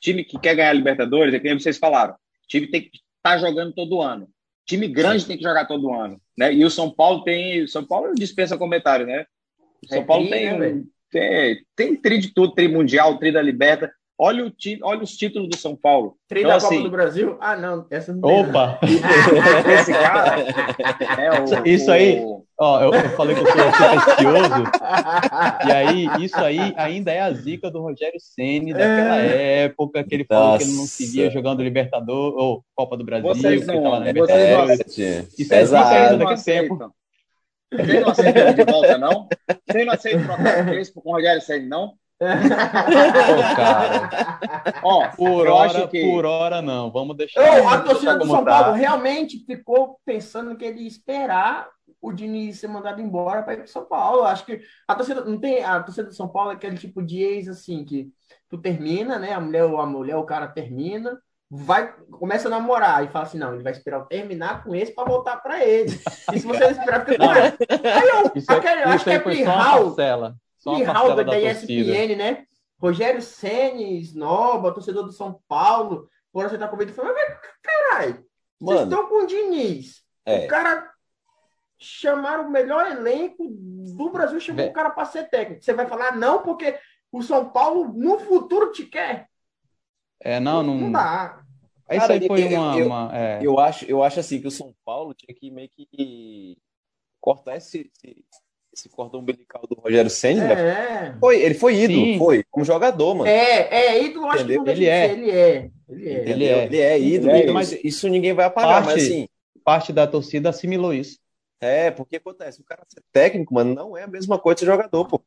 time 0.00 0.24
que 0.24 0.38
quer 0.38 0.54
ganhar 0.54 0.70
a 0.70 0.74
Libertadores, 0.74 1.34
é 1.34 1.38
que 1.38 1.48
nem 1.48 1.58
vocês 1.58 1.78
falaram, 1.78 2.14
time 2.46 2.66
tem 2.66 2.82
que 2.82 2.98
estar 3.16 3.38
jogando 3.38 3.72
todo 3.72 4.00
ano. 4.00 4.28
Time 4.66 4.86
grande 4.86 5.26
tem 5.26 5.36
que 5.36 5.42
jogar 5.42 5.66
todo 5.66 5.92
ano, 5.92 6.20
né? 6.38 6.54
E 6.54 6.64
o 6.64 6.70
São 6.70 6.90
Paulo 6.90 7.24
tem, 7.24 7.66
São 7.66 7.84
Paulo 7.84 8.14
dispensa 8.14 8.56
comentários, 8.56 9.08
né? 9.08 9.26
O 9.84 9.88
São 9.88 9.98
É 9.98 10.04
Paulo 10.04 10.28
tem, 10.28 10.58
né, 10.58 10.82
tem, 11.10 11.66
tem 11.74 11.96
tri 11.96 12.18
de 12.18 12.32
tudo, 12.32 12.54
tri 12.54 12.68
mundial, 12.68 13.18
tri 13.18 13.32
da 13.32 13.42
Liberta. 13.42 13.92
Olha 14.22 14.44
o 14.44 14.50
time, 14.50 14.78
olha 14.82 15.02
os 15.02 15.16
títulos 15.16 15.48
do 15.48 15.56
São 15.56 15.74
Paulo. 15.74 16.14
Três 16.28 16.44
Então, 16.44 16.54
da 16.58 16.60
Copa 16.62 16.74
assim, 16.74 16.84
do 16.84 16.90
Brasil? 16.90 17.38
Ah, 17.40 17.56
não, 17.56 17.86
essa 17.90 18.12
não 18.12 18.28
opa, 18.28 18.78
esse 19.80 19.92
cara 19.94 20.40
é 21.18 21.40
o, 21.40 21.66
Isso 21.66 21.90
aí. 21.90 22.20
o- 22.20 22.44
ó, 22.58 22.82
eu, 22.82 22.92
eu 22.92 23.08
falei 23.16 23.34
que 23.34 23.40
eu 23.40 23.46
sou 23.46 23.56
supersticioso, 23.72 24.62
e 25.66 25.72
aí, 25.72 26.06
isso 26.22 26.36
aí 26.36 26.58
ainda 26.76 27.10
é 27.10 27.20
a 27.20 27.32
zica 27.32 27.70
do 27.70 27.80
Rogério 27.80 28.20
Ceni 28.20 28.74
daquela 28.74 29.16
época, 29.16 30.04
que 30.04 30.14
ele 30.14 30.24
falou 30.26 30.58
que 30.58 30.64
ele 30.64 30.76
não 30.76 30.84
se 30.84 31.06
via 31.06 31.24
Nossa. 31.24 31.34
jogando 31.34 31.62
Libertador, 31.62 32.34
ou 32.36 32.62
Copa 32.74 32.98
do 32.98 33.04
Brasil, 33.04 33.26
Vocês 33.26 33.60
que 33.62 33.66
não- 33.66 33.82
tava 33.82 34.00
na 34.00 34.06
Libertadores. 34.06 34.80
Isso 34.86 35.00
é 35.02 35.22
zica 35.22 35.48
Pesado. 35.48 35.94
ainda 35.94 36.16
daquele 36.18 36.42
tempo. 36.42 36.92
Vocês 37.72 38.00
não 38.02 38.08
aceitam 38.10 38.52
de 38.54 38.64
volta, 38.64 38.98
não? 38.98 39.28
Vocês 39.66 39.86
não 39.86 39.92
aceitam 39.94 40.24
trocar 40.24 40.60
o 40.62 40.66
Crespo 40.66 41.00
com 41.00 41.08
o 41.08 41.12
Rogério 41.14 41.40
Senna, 41.40 41.66
não? 41.68 41.92
Pô, 42.20 43.56
cara, 43.56 44.10
Ó, 44.82 45.08
por 45.08 45.46
eu 45.46 45.54
hora, 45.54 45.70
acho 45.70 45.88
que... 45.88 46.02
por 46.02 46.26
hora 46.26 46.60
não, 46.60 46.90
vamos 46.92 47.16
deixar. 47.16 47.40
Eu, 47.40 47.66
a 47.66 47.80
torcida 47.80 48.18
do 48.18 48.26
São 48.26 48.44
tá. 48.44 48.62
Paulo 48.62 48.76
realmente 48.76 49.42
ficou 49.46 49.98
pensando 50.04 50.54
que 50.54 50.64
ele 50.64 50.82
ia 50.82 50.88
esperar 50.88 51.68
o 51.98 52.12
Diniz 52.12 52.60
ser 52.60 52.68
mandado 52.68 53.00
embora 53.00 53.42
para 53.42 53.54
ir 53.54 53.56
para 53.58 53.66
São 53.66 53.86
Paulo. 53.86 54.24
Acho 54.24 54.44
que 54.44 54.60
a 54.86 54.94
torcida 54.94 55.24
não 55.24 55.40
tem 55.40 55.64
a 55.64 55.82
torcida 55.82 56.08
do 56.08 56.14
São 56.14 56.28
Paulo 56.28 56.50
é 56.50 56.54
aquele 56.54 56.76
tipo 56.76 57.02
de 57.02 57.22
ex 57.22 57.48
assim 57.48 57.84
que 57.84 58.10
tu 58.50 58.58
termina, 58.58 59.18
né? 59.18 59.32
A 59.32 59.40
mulher, 59.40 59.64
a 59.64 59.86
mulher, 59.86 60.16
o 60.16 60.24
cara 60.24 60.46
termina, 60.46 61.18
vai 61.50 61.94
começa 62.10 62.48
a 62.48 62.50
namorar 62.50 63.02
e 63.02 63.08
fala 63.08 63.24
assim, 63.24 63.38
não, 63.38 63.54
ele 63.54 63.62
vai 63.62 63.72
esperar 63.72 64.00
eu 64.00 64.04
terminar 64.04 64.62
com 64.62 64.74
esse 64.74 64.94
para 64.94 65.08
voltar 65.08 65.38
para 65.38 65.64
ele. 65.64 65.98
E 66.34 66.38
se 66.38 66.46
você 66.46 66.60
não 66.60 66.70
esperar, 66.72 67.06
fica 67.06 67.18
com 67.18 67.24
Não. 67.24 67.34
ela. 67.34 67.56
Aí 67.82 68.08
eu, 68.08 68.32
Isso, 68.34 68.52
aquele, 68.52 68.82
acho 68.82 68.96
isso 68.96 69.04
que 69.04 69.10
é 69.10 69.20
foi 69.20 69.42
só 70.60 70.74
Plihal 70.76 70.94
parcela 70.94 71.24
da, 71.24 71.32
da. 71.32 71.38
ESPN, 71.40 72.14
né? 72.16 72.46
Rogério 72.80 73.20
Ceni, 73.20 73.98
Snoba, 74.00 74.72
torcedor 74.72 75.02
do 75.04 75.12
São 75.12 75.40
Paulo, 75.48 76.08
por 76.32 76.44
aceitar 76.46 76.68
convite, 76.68 76.92
falou, 76.92 77.12
mas 77.12 77.38
caralho, 77.62 78.24
vocês 78.60 78.82
estão 78.84 79.06
com 79.08 79.24
o 79.24 79.26
Diniz. 79.26 80.02
É. 80.24 80.44
O 80.44 80.48
cara 80.48 80.88
chamaram 81.78 82.46
o 82.46 82.50
melhor 82.50 82.86
elenco 82.90 83.44
do 83.48 84.10
Brasil, 84.10 84.38
chamou 84.40 84.64
Vé- 84.64 84.70
o 84.70 84.72
cara 84.72 84.90
para 84.90 85.04
ser 85.06 85.28
técnico. 85.28 85.62
Você 85.64 85.72
vai 85.72 85.86
falar 85.86 86.16
não, 86.16 86.42
porque 86.42 86.78
o 87.10 87.22
São 87.22 87.50
Paulo 87.50 87.92
no 87.92 88.18
futuro 88.18 88.70
te 88.72 88.84
quer? 88.86 89.28
É, 90.20 90.38
não, 90.38 90.62
não. 90.62 90.76
Não 90.76 90.92
dá. 90.92 91.42
Isso 91.90 92.00
Cara, 92.00 92.12
aí 92.12 92.26
foi 92.26 92.42
eu- 92.54 92.60
uma. 92.60 92.78
eu- 92.78 92.86
uma- 92.86 93.10
é. 93.18 93.38
eu 93.42 93.58
acho, 93.58 93.84
eu 93.86 94.02
acho 94.02 94.20
assim 94.20 94.40
que 94.40 94.46
o 94.46 94.50
São 94.50 94.74
Paulo 94.84 95.12
tinha 95.12 95.34
que 95.34 95.50
meio 95.50 95.68
que 95.68 96.56
cortar 97.20 97.56
esse, 97.56 97.90
esse, 98.04 98.24
esse 98.72 98.88
cordão 98.88 99.20
umbilical 99.20 99.62
do 99.68 99.74
Rogério 99.80 100.10
Senna. 100.10 100.46
né? 100.54 100.54
É, 101.14 101.18
Foi, 101.18 101.40
ele 101.40 101.54
foi 101.54 101.74
ídolo, 101.74 102.04
Sim. 102.04 102.18
foi, 102.18 102.44
como 102.50 102.64
jogador, 102.64 103.14
mano. 103.14 103.28
é, 103.28 103.68
é 103.70 104.04
ídolo, 104.04 104.26
acho 104.26 104.36
que 104.38 104.42
Entendeu? 104.54 104.58
não 104.58 104.64
deixa 104.64 104.80
Ele 104.82 104.88
é. 104.90 105.12
ele 105.12 105.30
é. 105.30 105.70
Ele 105.88 106.08
é. 106.08 106.30
Ele 106.30 106.44
é. 106.44 106.64
Ele 106.66 106.78
é 106.80 107.00
ídolo, 107.00 107.36
Ele 107.36 107.50
é 107.50 107.52
mas 107.52 107.72
isso. 107.72 107.80
isso 107.86 108.08
ninguém 108.08 108.32
vai 108.32 108.44
apagar, 108.46 108.84
mas 108.84 108.94
Parte- 108.94 109.00
assim, 109.06 109.28
Parte 109.64 109.92
da 109.92 110.06
torcida 110.06 110.48
assimilou 110.50 110.94
isso. 110.94 111.18
é, 111.60 111.90
porque 111.90 112.16
acontece, 112.16 112.60
o 112.60 112.64
cara 112.64 112.82
ser 112.88 113.02
técnico, 113.12 113.52
mano, 113.52 113.74
não 113.74 113.96
é 113.96 114.04
a 114.04 114.06
mesma 114.06 114.38
coisa 114.38 114.54
de 114.56 114.60
ser 114.60 114.66
jogador, 114.66 115.04
pô. 115.06 115.20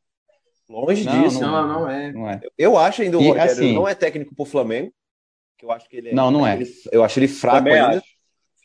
Longe 0.68 1.04
Não, 1.04 1.22
disso. 1.22 1.40
Não, 1.40 1.68
não 1.68 1.90
é. 1.90 2.12
Não 2.12 2.28
é? 2.30 2.40
Eu, 2.42 2.50
eu 2.58 2.78
acho 2.78 3.02
ainda 3.02 3.18
o 3.18 3.22
E, 3.22 3.28
Rogério 3.28 3.52
assim- 3.52 3.74
não 3.74 3.86
é 3.86 3.94
técnico 3.94 4.34
pro 4.34 4.46
Flamengo, 4.46 4.90
que 5.58 5.66
eu 5.66 5.70
acho 5.70 5.86
que 5.88 5.96
ele 5.98 6.08
é. 6.08 6.14
Não, 6.14 6.30
não 6.30 6.46
é. 6.46 6.54
ele- 6.54 6.72
eu 6.90 7.04
acho 7.04 7.18
ele 7.18 7.28
fraco 7.28 7.58
Também 7.58 7.74
ainda. 7.74 7.98
acho. 7.98 8.06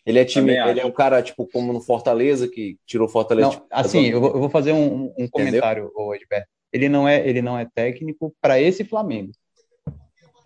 Ele 0.10 0.17
é 0.17 0.26
time, 0.26 0.56
Também 0.56 0.69
ele 0.72 0.80
é 0.80 0.86
um 0.86 0.91
cara, 0.91 1.22
tipo, 1.22 1.45
como 1.45 1.72
no 1.72 1.80
Fortaleza, 1.80 2.48
que 2.48 2.78
tirou 2.84 3.08
Fortaleza. 3.08 3.48
Não, 3.48 3.54
tipo, 3.56 3.67
assim, 3.69 4.06
eu 4.08 4.19
vou, 4.19 4.32
eu 4.32 4.39
vou 4.39 4.50
fazer 4.50 4.72
um, 4.72 5.13
um- 5.15 5.28
comentário, 5.30 5.91
Edberto. 6.15 6.48
Ele 6.74 6.89
não 6.89 7.08
é, 7.08 7.28
ele 7.28 7.43
não 7.43 7.56
é 7.58 7.67
técnico 7.76 8.34
para 8.41 8.60
esse 8.60 8.84
Flamengo. 8.84 9.32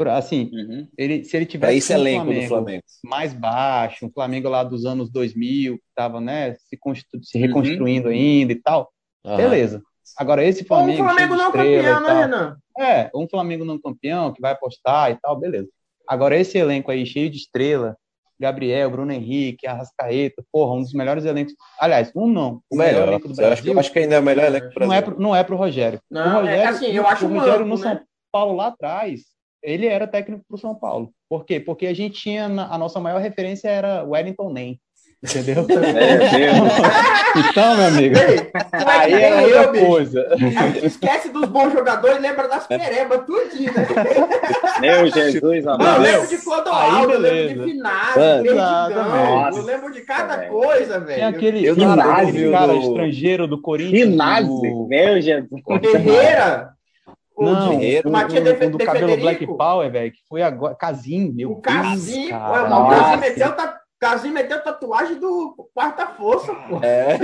Assim, 0.05 0.49
Uhum. 0.51 0.87
ele, 0.97 1.23
se 1.23 1.37
ele 1.37 1.45
tivesse 1.45 1.77
esse 1.77 1.93
um 1.93 1.95
elenco 1.95 2.25
do 2.25 2.31
Flamengo 2.33 2.47
Flamengo. 2.49 2.83
mais 3.05 3.33
baixo, 3.33 4.05
um 4.05 4.11
Flamengo 4.11 4.49
lá 4.49 4.61
dos 4.65 4.85
anos 4.85 5.09
2000, 5.09 5.77
que 5.77 5.83
estava 5.87 6.19
né, 6.19 6.55
se, 6.55 6.77
se 7.21 7.37
Uhum. 7.37 7.45
reconstruindo 7.45 8.09
ainda 8.09 8.51
e 8.51 8.61
tal, 8.61 8.91
Aham. 9.25 9.37
beleza. 9.37 9.81
Agora, 10.17 10.43
esse 10.43 10.59
Ou 10.59 10.65
um 10.65 10.67
Flamengo. 10.67 11.03
Flamengo 11.05 11.35
não 11.37 11.51
campeão, 11.53 12.01
né, 12.01 12.21
Renan? 12.21 12.57
É, 12.77 13.09
um 13.15 13.29
Flamengo 13.29 13.63
não 13.63 13.79
campeão, 13.79 14.33
que 14.33 14.41
vai 14.41 14.51
apostar 14.51 15.11
e 15.11 15.15
tal, 15.21 15.39
beleza. 15.39 15.69
Agora, 16.05 16.35
esse 16.37 16.57
elenco 16.57 16.91
aí, 16.91 17.05
cheio 17.05 17.29
de 17.29 17.37
estrela, 17.37 17.95
Gabriel, 18.43 18.91
Bruno 18.91 19.11
Henrique, 19.11 19.65
Arrascaeta, 19.65 20.43
porra, 20.51 20.75
um 20.75 20.81
dos 20.81 20.93
melhores 20.93 21.23
elencos. 21.25 21.53
Aliás, 21.79 22.11
um 22.15 22.27
não, 22.27 22.61
o 22.69 22.75
melhor 22.77 22.93
melhor. 22.93 23.07
elenco 23.07 23.27
do 23.29 23.41
Eu 23.41 23.47
acho, 23.47 23.61
que, 23.61 23.69
Brasil. 23.69 23.73
eu 23.73 23.79
acho 23.79 23.91
que 23.91 23.99
ainda 23.99 24.15
é 24.15 24.19
o 24.19 24.23
melhor 24.23 24.45
elenco 24.45 24.67
do 24.69 24.79
Não 24.79 24.85
é 24.85 24.87
Brasil. 24.97 25.03
pro, 25.13 25.21
não 25.21 25.35
é 25.35 25.43
pro 25.43 25.55
Rogério. 25.55 25.99
Não, 26.11 26.37
o 26.37 26.39
Rogério, 26.41 26.61
é 26.61 26.65
assim, 26.67 26.85
eu 26.87 27.07
acho 27.07 27.25
o 27.25 27.29
Rogério 27.29 27.53
amplo, 27.63 27.67
no 27.67 27.77
né? 27.77 27.81
São 27.95 27.99
Paulo 28.31 28.55
lá 28.55 28.67
atrás, 28.67 29.21
ele 29.63 29.85
era 29.87 30.05
técnico 30.05 30.43
para 30.47 30.55
o 30.55 30.59
São 30.59 30.75
Paulo. 30.75 31.11
Por 31.29 31.45
quê? 31.45 31.59
Porque 31.59 31.87
a 31.87 31.93
gente 31.93 32.19
tinha, 32.21 32.45
a 32.45 32.77
nossa 32.77 32.99
maior 32.99 33.19
referência 33.21 33.69
era 33.69 34.03
Wellington 34.03 34.51
Nem. 34.51 34.79
Entendeu? 35.23 35.65
É, 35.69 36.51
então, 37.49 37.77
meu 37.77 37.87
amigo, 37.87 38.15
Ei, 38.17 38.51
aí 38.85 39.13
é 39.13 39.57
outra 39.57 39.79
eu, 39.79 39.85
coisa. 39.85 40.27
Esquece 40.83 41.29
dos 41.29 41.47
bons 41.47 41.71
jogadores 41.71 42.17
e 42.17 42.19
lembra 42.19 42.45
das 42.49 42.67
perebas, 42.67 43.25
tudinho, 43.25 43.71
né? 43.73 43.87
Meu 44.81 45.09
Jesus, 45.09 45.65
amado. 45.65 46.05
Eu 46.05 46.11
lembro 46.11 46.27
de 46.27 46.37
Clodoaldo, 46.39 47.13
eu 47.13 47.19
lembro 47.19 47.65
de 47.65 47.71
Finado, 47.71 48.45
eu 49.55 49.63
lembro 49.63 49.93
de 49.93 50.01
cada 50.01 50.43
é. 50.43 50.47
coisa, 50.47 50.99
velho. 50.99 51.15
Tem 51.15 51.23
aquele 51.23 51.65
eu 51.65 51.75
Finazzi, 51.75 52.51
cara 52.51 52.75
estrangeiro 52.75 53.47
do 53.47 53.61
Corinthians. 53.61 54.09
Finazzi, 54.09 54.47
do... 54.47 54.87
meu 54.89 55.21
Jesus. 55.21 55.61
O 55.65 55.79
Guerreira. 55.79 56.73
O 57.35 57.45
não, 57.45 57.71
o, 57.71 57.77
o, 57.77 58.69
do 58.69 58.77
cabelo 58.77 59.17
Black 59.17 59.47
Power, 59.47 59.89
velho, 59.89 60.11
que 60.11 60.19
foi 60.29 60.43
agora. 60.43 60.75
Casim, 60.75 61.31
meu 61.33 61.53
O 61.53 61.61
Casim, 61.61 62.27
o 62.27 62.89
Casim 62.89 63.19
meteu, 63.21 63.51
tá 63.53 63.82
Casim 64.03 64.31
meteu 64.31 64.61
tatuagem 64.61 65.17
do 65.17 65.55
Quarta 65.73 66.07
Força, 66.07 66.53
pô. 66.53 66.81
É. 66.83 67.17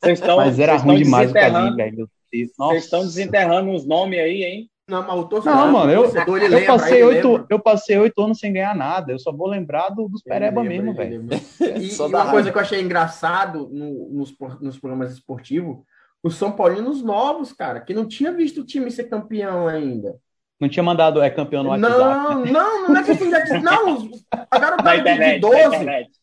vocês 0.00 0.18
estão. 0.18 0.38
Mas 0.38 0.58
era 0.58 0.76
ruim 0.76 1.02
demais 1.02 1.30
o 1.30 1.34
Casim, 1.34 1.76
velho. 1.76 2.08
Vocês 2.30 2.84
estão 2.84 3.00
desenterrando 3.00 3.70
uns 3.70 3.86
nomes 3.86 4.18
aí, 4.18 4.42
hein? 4.42 4.70
Não, 4.88 5.06
mas 5.06 5.18
o 5.18 5.24
torcedor, 5.24 5.54
não, 5.54 5.70
mano, 5.70 5.92
eu, 5.92 6.04
eu, 6.04 6.66
passei 6.66 7.04
oito, 7.04 7.46
eu 7.50 7.58
passei 7.60 7.98
oito 7.98 8.22
anos 8.22 8.38
sem 8.38 8.54
ganhar 8.54 8.74
nada. 8.74 9.12
Eu 9.12 9.18
só 9.18 9.30
vou 9.30 9.46
lembrar 9.46 9.90
do, 9.90 10.08
dos 10.08 10.22
Pereba 10.22 10.64
mesmo, 10.64 10.94
velho. 10.94 11.26
E, 11.60 11.94
e 11.94 12.00
uma 12.00 12.30
coisa 12.30 12.50
que 12.50 12.56
eu 12.56 12.62
achei 12.62 12.80
engraçado 12.80 13.68
no, 13.70 14.08
nos, 14.10 14.34
nos 14.62 14.78
programas 14.78 15.12
esportivos, 15.12 15.76
os 16.22 16.36
São 16.36 16.52
Paulinos 16.52 17.02
novos, 17.02 17.52
cara, 17.52 17.80
que 17.80 17.92
não 17.92 18.08
tinha 18.08 18.32
visto 18.32 18.62
o 18.62 18.64
time 18.64 18.90
ser 18.90 19.04
campeão 19.04 19.68
ainda. 19.68 20.16
Não 20.60 20.68
tinha 20.68 20.82
mandado 20.82 21.22
é 21.22 21.30
campeão 21.30 21.62
no 21.62 21.68
WhatsApp. 21.70 21.98
Não, 21.98 22.44
né? 22.44 22.50
não, 22.50 22.88
não 22.88 23.00
é 23.00 23.04
questão 23.04 23.28
de. 23.28 23.62
Não, 23.62 24.10
a 24.50 24.58
garota 24.58 24.96
de 24.96 25.38
12. 25.38 25.76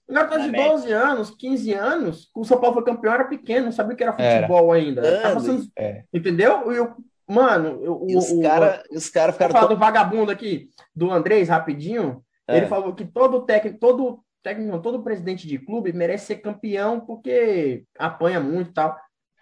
A 0.07 0.13
garota 0.13 0.39
de 0.39 0.51
12 0.51 0.91
anos, 0.91 1.29
15 1.31 1.73
anos, 1.73 2.29
o 2.35 2.43
São 2.43 2.59
Paulo 2.59 2.75
foi 2.75 2.83
campeão, 2.83 3.13
era 3.13 3.23
pequeno, 3.23 3.65
não 3.65 3.71
sabia 3.71 3.95
que 3.95 4.03
era 4.03 4.11
futebol 4.11 4.75
era. 4.75 4.85
ainda. 4.85 5.39
Sendo, 5.39 5.67
é. 5.77 6.03
Entendeu? 6.13 6.71
Eu, 6.71 6.95
mano, 7.27 7.79
eu, 7.81 8.05
e 8.09 8.17
os 8.17 8.31
caras 8.41 8.83
os 8.91 9.09
cara 9.09 9.31
ficaram. 9.31 9.53
Falar 9.53 9.67
do 9.67 9.77
vagabundo 9.77 10.31
aqui, 10.31 10.69
do 10.93 11.09
Andrés, 11.11 11.47
rapidinho. 11.47 12.21
É. 12.47 12.57
Ele 12.57 12.67
falou 12.67 12.93
que 12.93 13.05
todo 13.05 13.45
técnico, 13.45 13.79
todo 13.79 14.19
técnico, 14.43 14.79
todo 14.79 15.01
presidente 15.01 15.47
de 15.47 15.57
clube 15.57 15.93
merece 15.93 16.27
ser 16.27 16.35
campeão 16.35 16.99
porque 16.99 17.85
apanha 17.97 18.39
muito 18.39 18.69
e 18.71 18.73
tal. 18.73 18.95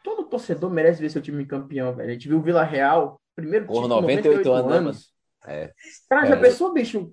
Todo 0.03 0.25
torcedor 0.25 0.69
merece 0.69 1.01
ver 1.01 1.09
seu 1.09 1.21
time 1.21 1.45
campeão, 1.45 1.93
velho. 1.95 2.09
A 2.09 2.13
gente 2.13 2.27
viu 2.27 2.37
o 2.37 2.41
Vila 2.41 2.63
Real 2.63 3.19
Primeiro 3.35 3.65
Por 3.65 3.87
98, 3.87 4.49
98 4.49 4.53
anos. 4.53 4.71
Né, 4.71 4.77
anos. 4.77 5.13
É. 5.45 5.71
Cara, 6.09 6.25
já 6.27 6.35
é. 6.35 6.39
pensou, 6.39 6.71
bicho? 6.71 7.11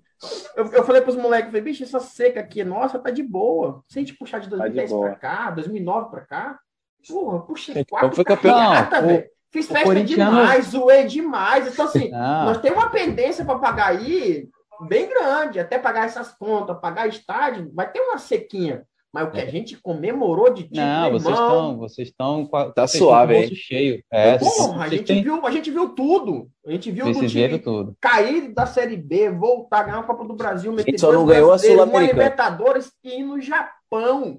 Eu, 0.54 0.66
eu 0.72 0.84
falei 0.84 1.00
pros 1.00 1.16
moleques, 1.16 1.46
falei, 1.46 1.62
bicho, 1.62 1.82
essa 1.82 1.98
seca 1.98 2.40
aqui, 2.40 2.62
nossa, 2.62 2.98
tá 2.98 3.10
de 3.10 3.22
boa. 3.22 3.82
Se 3.88 3.98
a 3.98 4.02
gente 4.02 4.14
puxar 4.14 4.38
de 4.38 4.48
2010 4.48 4.90
tá 4.90 4.98
pra 4.98 5.14
cá, 5.16 5.50
2009 5.50 6.10
pra 6.10 6.20
cá, 6.26 6.60
porra, 7.08 7.40
puxei 7.40 7.84
quatro 7.84 8.14
foi 8.14 8.24
campeão. 8.24 8.54
Carata, 8.54 9.02
velho. 9.02 9.24
Fiz 9.50 9.66
festa 9.66 9.84
corintiano... 9.84 10.30
demais, 10.30 10.66
zoei 10.66 11.06
demais. 11.06 11.72
Então, 11.72 11.86
assim, 11.86 12.12
ah. 12.14 12.44
nós 12.44 12.58
temos 12.58 12.78
uma 12.78 12.90
pendência 12.90 13.44
para 13.44 13.58
pagar 13.58 13.88
aí 13.88 14.48
bem 14.86 15.08
grande, 15.08 15.58
até 15.58 15.78
pagar 15.78 16.06
essas 16.06 16.32
contas, 16.32 16.78
pagar 16.80 17.08
estádio, 17.08 17.70
vai 17.74 17.90
ter 17.90 18.00
uma 18.00 18.18
sequinha. 18.18 18.86
Mas 19.12 19.26
o 19.26 19.30
que 19.32 19.40
a 19.40 19.44
é. 19.44 19.50
gente 19.50 19.76
comemorou 19.76 20.54
de 20.54 20.62
título, 20.64 20.86
Não, 20.86 21.10
vocês 21.10 21.34
estão, 21.34 21.78
vocês 21.78 22.08
estão 22.08 22.50
tá 22.72 22.86
suave, 22.86 23.34
hein? 23.34 23.54
cheio. 23.54 24.04
É, 24.10 24.38
Porra, 24.38 24.84
a 24.84 24.88
gente 24.88 25.04
tem... 25.04 25.22
viu, 25.22 25.44
a 25.44 25.50
gente 25.50 25.70
viu 25.70 25.88
tudo. 25.88 26.48
A 26.64 26.70
gente 26.70 26.92
viu 26.92 27.06
vocês 27.06 27.32
time 27.32 27.58
tudo. 27.58 27.96
cair 28.00 28.54
da 28.54 28.66
Série 28.66 28.96
B, 28.96 29.30
voltar 29.30 29.82
ganhar 29.82 29.98
a 29.98 30.04
Copa 30.04 30.24
do 30.24 30.34
Brasil, 30.34 30.72
meter 30.72 30.96
só 30.98 31.12
não 31.12 31.26
ganhou 31.26 31.52
a 31.52 31.58
Sul-Americana, 31.58 32.06
Libertadores 32.06 32.92
e 33.02 33.18
ir 33.18 33.24
no 33.24 33.40
Japão. 33.40 34.38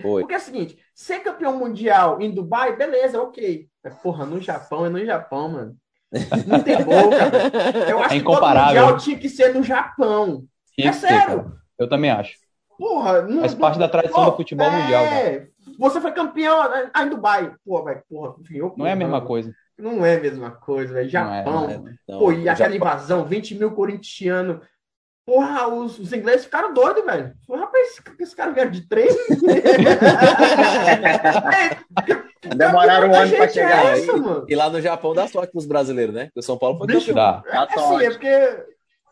Foi. 0.00 0.22
Porque 0.22 0.34
é 0.34 0.38
o 0.38 0.40
seguinte, 0.40 0.78
ser 0.94 1.20
campeão 1.20 1.56
mundial 1.56 2.20
em 2.20 2.30
Dubai, 2.30 2.76
beleza, 2.76 3.22
OK. 3.22 3.66
Mas, 3.82 3.94
porra, 4.00 4.26
no 4.26 4.40
Japão 4.40 4.84
é 4.84 4.90
no 4.90 5.02
Japão, 5.04 5.48
mano. 5.48 5.76
Não 6.46 6.62
tem 6.62 6.76
boca. 6.84 7.88
Eu 7.88 7.98
acho 8.00 8.14
é 8.14 8.18
que 8.18 8.24
todo 8.24 8.46
mundial 8.46 8.96
tinha 8.98 9.18
que 9.18 9.28
ser 9.28 9.54
no 9.54 9.62
Japão. 9.62 10.44
Tinha 10.74 10.90
é 10.90 10.92
sério. 10.92 11.44
Ser, 11.44 11.52
Eu 11.78 11.88
também 11.88 12.10
acho. 12.10 12.43
Porra, 12.78 13.22
não, 13.22 13.40
Faz 13.40 13.54
parte 13.54 13.78
da 13.78 13.88
tradição 13.88 14.24
do 14.24 14.36
futebol 14.36 14.66
é... 14.66 14.70
mundial. 14.70 15.04
Cara. 15.04 15.48
Você 15.78 16.00
foi 16.00 16.12
campeão 16.12 16.60
aí 16.92 17.06
em 17.06 17.10
Dubai. 17.10 17.54
Pô, 17.64 17.82
velho, 17.82 18.02
porra, 18.08 18.34
enfim, 18.40 18.56
eu, 18.56 18.74
Não 18.76 18.86
é 18.86 18.92
a 18.92 18.96
mesma 18.96 19.20
coisa. 19.20 19.52
Não 19.78 20.04
é 20.04 20.16
a 20.16 20.20
mesma 20.20 20.50
coisa, 20.50 20.94
velho. 20.94 21.08
Japão. 21.08 21.52
Não 21.52 21.70
é, 21.70 21.78
não 21.78 21.88
é. 21.88 21.94
Não, 22.08 22.18
Pô, 22.18 22.32
e 22.32 22.48
aquela 22.48 22.70
Japão. 22.70 22.76
invasão, 22.76 23.24
20 23.24 23.54
mil 23.56 23.72
corintianos. 23.72 24.60
Porra, 25.26 25.68
os, 25.68 25.98
os 25.98 26.12
ingleses 26.12 26.44
ficaram 26.44 26.74
doidos, 26.74 27.02
velho. 27.04 27.32
Rapaz, 27.48 27.98
esse 28.20 28.36
cara 28.36 28.52
vieram 28.52 28.70
de 28.70 28.86
trem. 28.86 29.08
Demoraram 32.54 33.08
um 33.08 33.14
ano 33.14 33.34
para 33.34 33.48
chegar. 33.48 33.86
É 33.86 33.92
essa, 33.92 34.12
e, 34.12 34.52
e, 34.52 34.54
lá 34.54 34.68
no 34.68 34.82
Japão 34.82 35.14
dá 35.14 35.26
sorte 35.26 35.50
pros 35.50 35.64
brasileiros, 35.64 36.14
né? 36.14 36.26
Porque 36.26 36.40
o 36.40 36.42
São 36.42 36.58
Paulo 36.58 36.76
foi 36.76 36.88
Bicho, 36.88 37.14
campeão. 37.14 37.42
É, 37.46 37.56
é, 37.56 37.58
assim, 37.58 38.04
é 38.04 38.10
porque. 38.10 38.64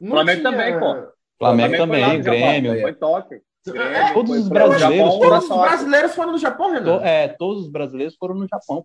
Flamengo 0.06 0.40
tinha... 0.40 0.50
também, 0.52 0.78
pô. 0.78 1.12
Flamengo, 1.38 1.76
Flamengo 1.76 1.76
também, 1.78 2.22
Grêmio. 2.22 2.80
Foi 2.82 2.92
Tóquio. 2.92 3.40
É, 3.68 4.12
todos 4.12 4.38
os 4.38 4.48
brasileiros. 4.48 5.18
todos 5.18 5.44
os 5.44 5.56
brasileiros 5.56 6.14
foram 6.14 6.32
no 6.32 6.38
Japão, 6.38 6.72
Renan? 6.72 7.00
É, 7.02 7.28
todos 7.28 7.64
os 7.64 7.70
brasileiros 7.70 8.16
foram 8.16 8.34
no 8.34 8.48
Japão. 8.48 8.84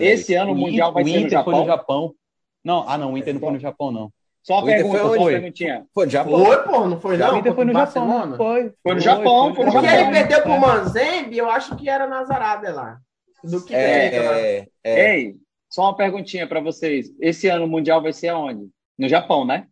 Esse 0.00 0.34
ano 0.34 0.52
o 0.52 0.54
Mundial 0.54 0.92
vai 0.92 1.02
o 1.02 1.06
ser 1.06 1.12
Inter 1.12 1.24
no 1.24 1.30
Japão. 1.30 1.44
foi 1.44 1.60
no 1.60 1.66
Japão. 1.66 2.14
Não, 2.62 2.84
ah, 2.86 2.98
não, 2.98 3.12
o 3.14 3.18
Inter 3.18 3.34
não 3.34 3.40
foi 3.40 3.52
no 3.52 3.58
Japão, 3.58 3.90
não. 3.90 4.12
Só 4.42 4.58
uma 4.58 4.66
pergunta, 4.66 4.98
foi, 4.98 5.18
foi. 5.18 5.32
perguntinha. 5.32 5.86
Foi 5.94 6.04
no 6.06 6.12
Japão. 6.12 6.44
Foi, 6.44 6.62
pô, 6.62 6.86
não 6.86 7.00
foi 7.00 7.16
não? 7.16 7.34
O 7.34 7.38
Inter 7.38 7.54
foi 7.54 7.64
no 7.64 7.72
Japão, 7.72 8.36
foi. 8.36 8.72
Foi 8.82 8.94
no 8.94 9.00
Japão, 9.00 9.54
foi 9.54 9.64
no 9.66 9.72
Japão. 9.72 9.88
Porque 9.88 10.02
ele 10.02 10.10
perdeu 10.10 10.42
pro 10.42 10.60
Manzembe, 10.60 11.38
eu 11.38 11.50
acho 11.50 11.76
que 11.76 11.88
era 11.88 12.06
na 12.06 12.24
Zarada 12.24 12.72
lá. 12.72 12.98
Do 13.42 13.64
que 13.64 13.74
é, 13.74 14.16
é, 14.16 14.66
é, 14.84 15.16
Ei, 15.16 15.36
só 15.70 15.82
uma 15.82 15.96
perguntinha 15.96 16.46
para 16.46 16.60
vocês. 16.60 17.10
Esse 17.20 17.48
ano 17.48 17.64
o 17.64 17.68
Mundial 17.68 18.02
vai 18.02 18.12
ser 18.12 18.28
aonde? 18.28 18.68
No 18.98 19.08
Japão, 19.08 19.46
né? 19.46 19.66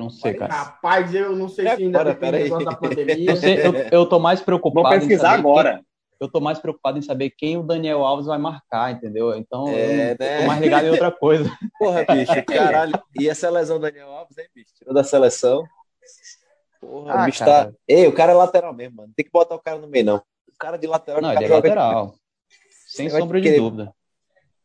Não 0.00 0.08
sei, 0.08 0.32
cara. 0.32 0.50
Rapaz, 0.50 1.14
eu 1.14 1.36
não 1.36 1.46
sei 1.46 1.66
se 1.66 1.82
ainda 1.82 2.00
Agora, 2.00 2.14
tem 2.14 2.48
da 2.64 2.72
pandemia. 2.74 3.32
Eu, 3.32 3.36
sei, 3.36 3.66
eu, 3.66 3.74
eu 3.92 4.06
tô 4.06 4.18
mais 4.18 4.40
preocupado. 4.40 4.88
Vou 4.88 4.98
pesquisar 4.98 5.32
agora. 5.32 5.74
Quem, 5.74 5.84
eu 6.18 6.26
tô 6.26 6.40
mais 6.40 6.58
preocupado 6.58 6.98
em 6.98 7.02
saber 7.02 7.28
quem 7.30 7.58
o 7.58 7.62
Daniel 7.62 8.02
Alves 8.02 8.24
vai 8.24 8.38
marcar, 8.38 8.92
entendeu? 8.92 9.34
Então, 9.34 9.68
é, 9.68 10.12
eu 10.12 10.16
né? 10.18 10.40
tô 10.40 10.46
mais 10.46 10.60
ligado 10.60 10.86
em 10.86 10.90
outra 10.90 11.10
coisa. 11.10 11.50
Porra, 11.78 12.04
bicho, 12.04 12.44
caralho. 12.46 12.92
E 13.18 13.28
essa 13.28 13.50
lesão 13.50 13.78
do 13.78 13.82
Daniel 13.82 14.08
Alves, 14.08 14.38
hein, 14.38 14.46
bicho? 14.54 14.72
Tirou 14.74 14.94
da 14.94 15.04
seleção. 15.04 15.62
Porra, 16.80 17.12
ah, 17.12 17.22
o 17.22 17.26
bicho 17.26 17.38
tá- 17.40 17.44
cara. 17.44 17.72
tá. 17.72 17.78
Ei, 17.86 18.06
o 18.06 18.14
cara 18.14 18.32
é 18.32 18.34
lateral 18.34 18.72
mesmo, 18.72 18.96
mano. 18.96 19.12
Tem 19.14 19.24
que 19.24 19.30
botar 19.30 19.54
o 19.54 19.60
cara 19.60 19.78
no 19.78 19.86
meio, 19.86 20.04
não. 20.06 20.16
O 20.16 20.58
cara 20.58 20.78
de 20.78 20.86
lateral. 20.86 21.20
Não, 21.20 21.32
ele 21.34 21.44
é 21.44 21.48
lateral. 21.48 22.14
Sem 22.86 23.10
sombra 23.10 23.38
de 23.38 23.54
dúvida. 23.54 23.94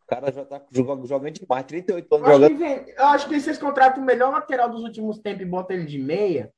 O 0.06 0.08
cara 0.08 0.32
já 0.32 0.46
tá 0.46 0.62
jogando, 0.72 1.08
jogando 1.08 1.34
demais, 1.34 1.66
38 1.66 2.16
anos 2.16 2.28
eu 2.28 2.34
jogando. 2.34 2.64
Acho 2.64 2.86
que, 2.86 2.92
eu 2.92 3.06
acho 3.06 3.28
que 3.28 3.40
vocês 3.40 3.58
contratam 3.58 4.04
o 4.04 4.06
melhor 4.06 4.32
lateral 4.32 4.70
dos 4.70 4.84
últimos 4.84 5.18
tempos 5.18 5.42
e 5.42 5.46
botam 5.46 5.76
ele 5.76 5.86
de 5.86 5.98
meia. 5.98 6.52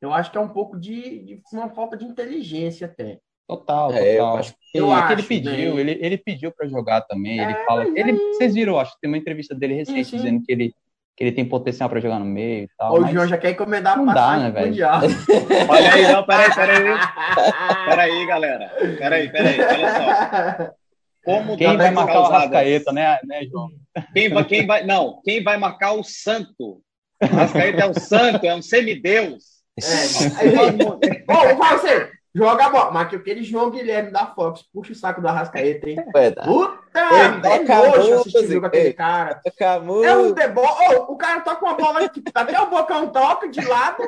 Eu 0.00 0.12
acho 0.12 0.30
que 0.30 0.38
é 0.38 0.40
um 0.40 0.48
pouco 0.48 0.78
de, 0.78 1.20
de 1.20 1.42
uma 1.52 1.68
falta 1.68 1.98
de 1.98 2.06
inteligência 2.06 2.86
até. 2.86 3.18
Total, 3.46 3.88
total. 3.88 4.02
É, 4.02 4.18
eu 4.18 4.26
acho, 4.26 4.54
eu 4.74 4.90
é 4.90 4.94
acho, 4.94 5.06
que 5.06 5.12
ele 5.12 5.22
pediu, 5.22 5.74
né? 5.74 5.80
ele, 5.80 5.98
ele 6.00 6.16
pediu 6.16 6.50
para 6.50 6.66
jogar 6.66 7.02
também. 7.02 7.40
É, 7.40 7.44
ele 7.44 7.54
fala, 7.66 7.84
ele, 7.94 8.12
vocês 8.12 8.54
viram, 8.54 8.78
acho 8.78 8.94
que 8.94 9.00
tem 9.02 9.10
uma 9.10 9.18
entrevista 9.18 9.54
dele 9.54 9.74
recente 9.74 10.04
sim. 10.04 10.16
dizendo 10.16 10.42
que 10.42 10.50
ele 10.50 10.74
que 11.16 11.22
ele 11.22 11.32
tem 11.32 11.44
potencial 11.44 11.88
para 11.88 12.00
jogar 12.00 12.18
no 12.18 12.24
meio 12.24 12.64
e 12.64 12.68
tal. 12.76 12.94
O 12.94 13.06
João 13.06 13.26
já 13.26 13.38
quer 13.38 13.50
encomendar 13.50 13.96
não 13.96 14.06
dá, 14.06 14.36
né, 14.36 14.50
velho? 14.50 14.74
Olha 15.68 15.94
aí, 15.94 16.12
não, 16.12 16.26
peraí, 16.26 16.52
peraí. 16.52 16.84
Peraí, 17.86 18.26
galera. 18.26 18.72
Peraí, 18.98 19.30
peraí, 19.30 19.60
olha 19.60 20.66
só. 20.66 20.74
Como 21.24 21.56
quem 21.56 21.76
vai 21.76 21.90
marcar 21.90 22.12
causadas? 22.12 22.38
o 22.38 22.42
Rascaeta, 22.42 22.92
né, 22.92 23.18
né, 23.24 23.44
João? 23.44 23.70
Quem 24.12 24.28
vai, 24.28 24.44
quem 24.44 24.66
vai, 24.66 24.84
não, 24.84 25.20
quem 25.24 25.42
vai 25.42 25.56
marcar 25.56 25.92
o 25.92 26.04
santo? 26.04 26.82
O 27.22 27.26
Rascaeta 27.26 27.82
é 27.82 27.86
um 27.88 27.94
santo, 27.94 28.44
é 28.44 28.54
um 28.54 28.62
semideus. 28.62 29.54
É, 29.82 30.38
aí, 30.38 30.50
Ô, 31.28 31.56
você, 31.56 32.10
Joga 32.34 32.66
a 32.66 32.68
bola. 32.70 32.90
Mas 32.90 33.08
que 33.08 33.16
aquele 33.16 33.44
João 33.44 33.70
Guilherme 33.70 34.10
da 34.10 34.26
Fox 34.26 34.62
puxa 34.72 34.92
o 34.92 34.94
saco 34.96 35.20
do 35.20 35.28
Arrascaeta, 35.28 35.88
hein? 35.88 35.96
É, 36.16 36.30
tá. 36.30 36.42
Puta! 36.42 36.82
É 36.94 37.58
nojo 37.62 38.14
assistir 38.14 38.46
jogo 38.46 38.66
aquele 38.66 38.92
cara. 38.92 39.40
É 40.04 40.16
um 40.16 40.32
deboche. 40.32 40.96
Oh, 40.96 41.12
o 41.12 41.16
cara 41.16 41.40
toca 41.40 41.64
uma 41.64 41.74
bola 41.74 42.08
que 42.08 42.22
até 42.34 42.60
o 42.60 42.66
bocão 42.66 43.08
toca 43.08 43.48
de 43.48 43.64
lado. 43.64 44.02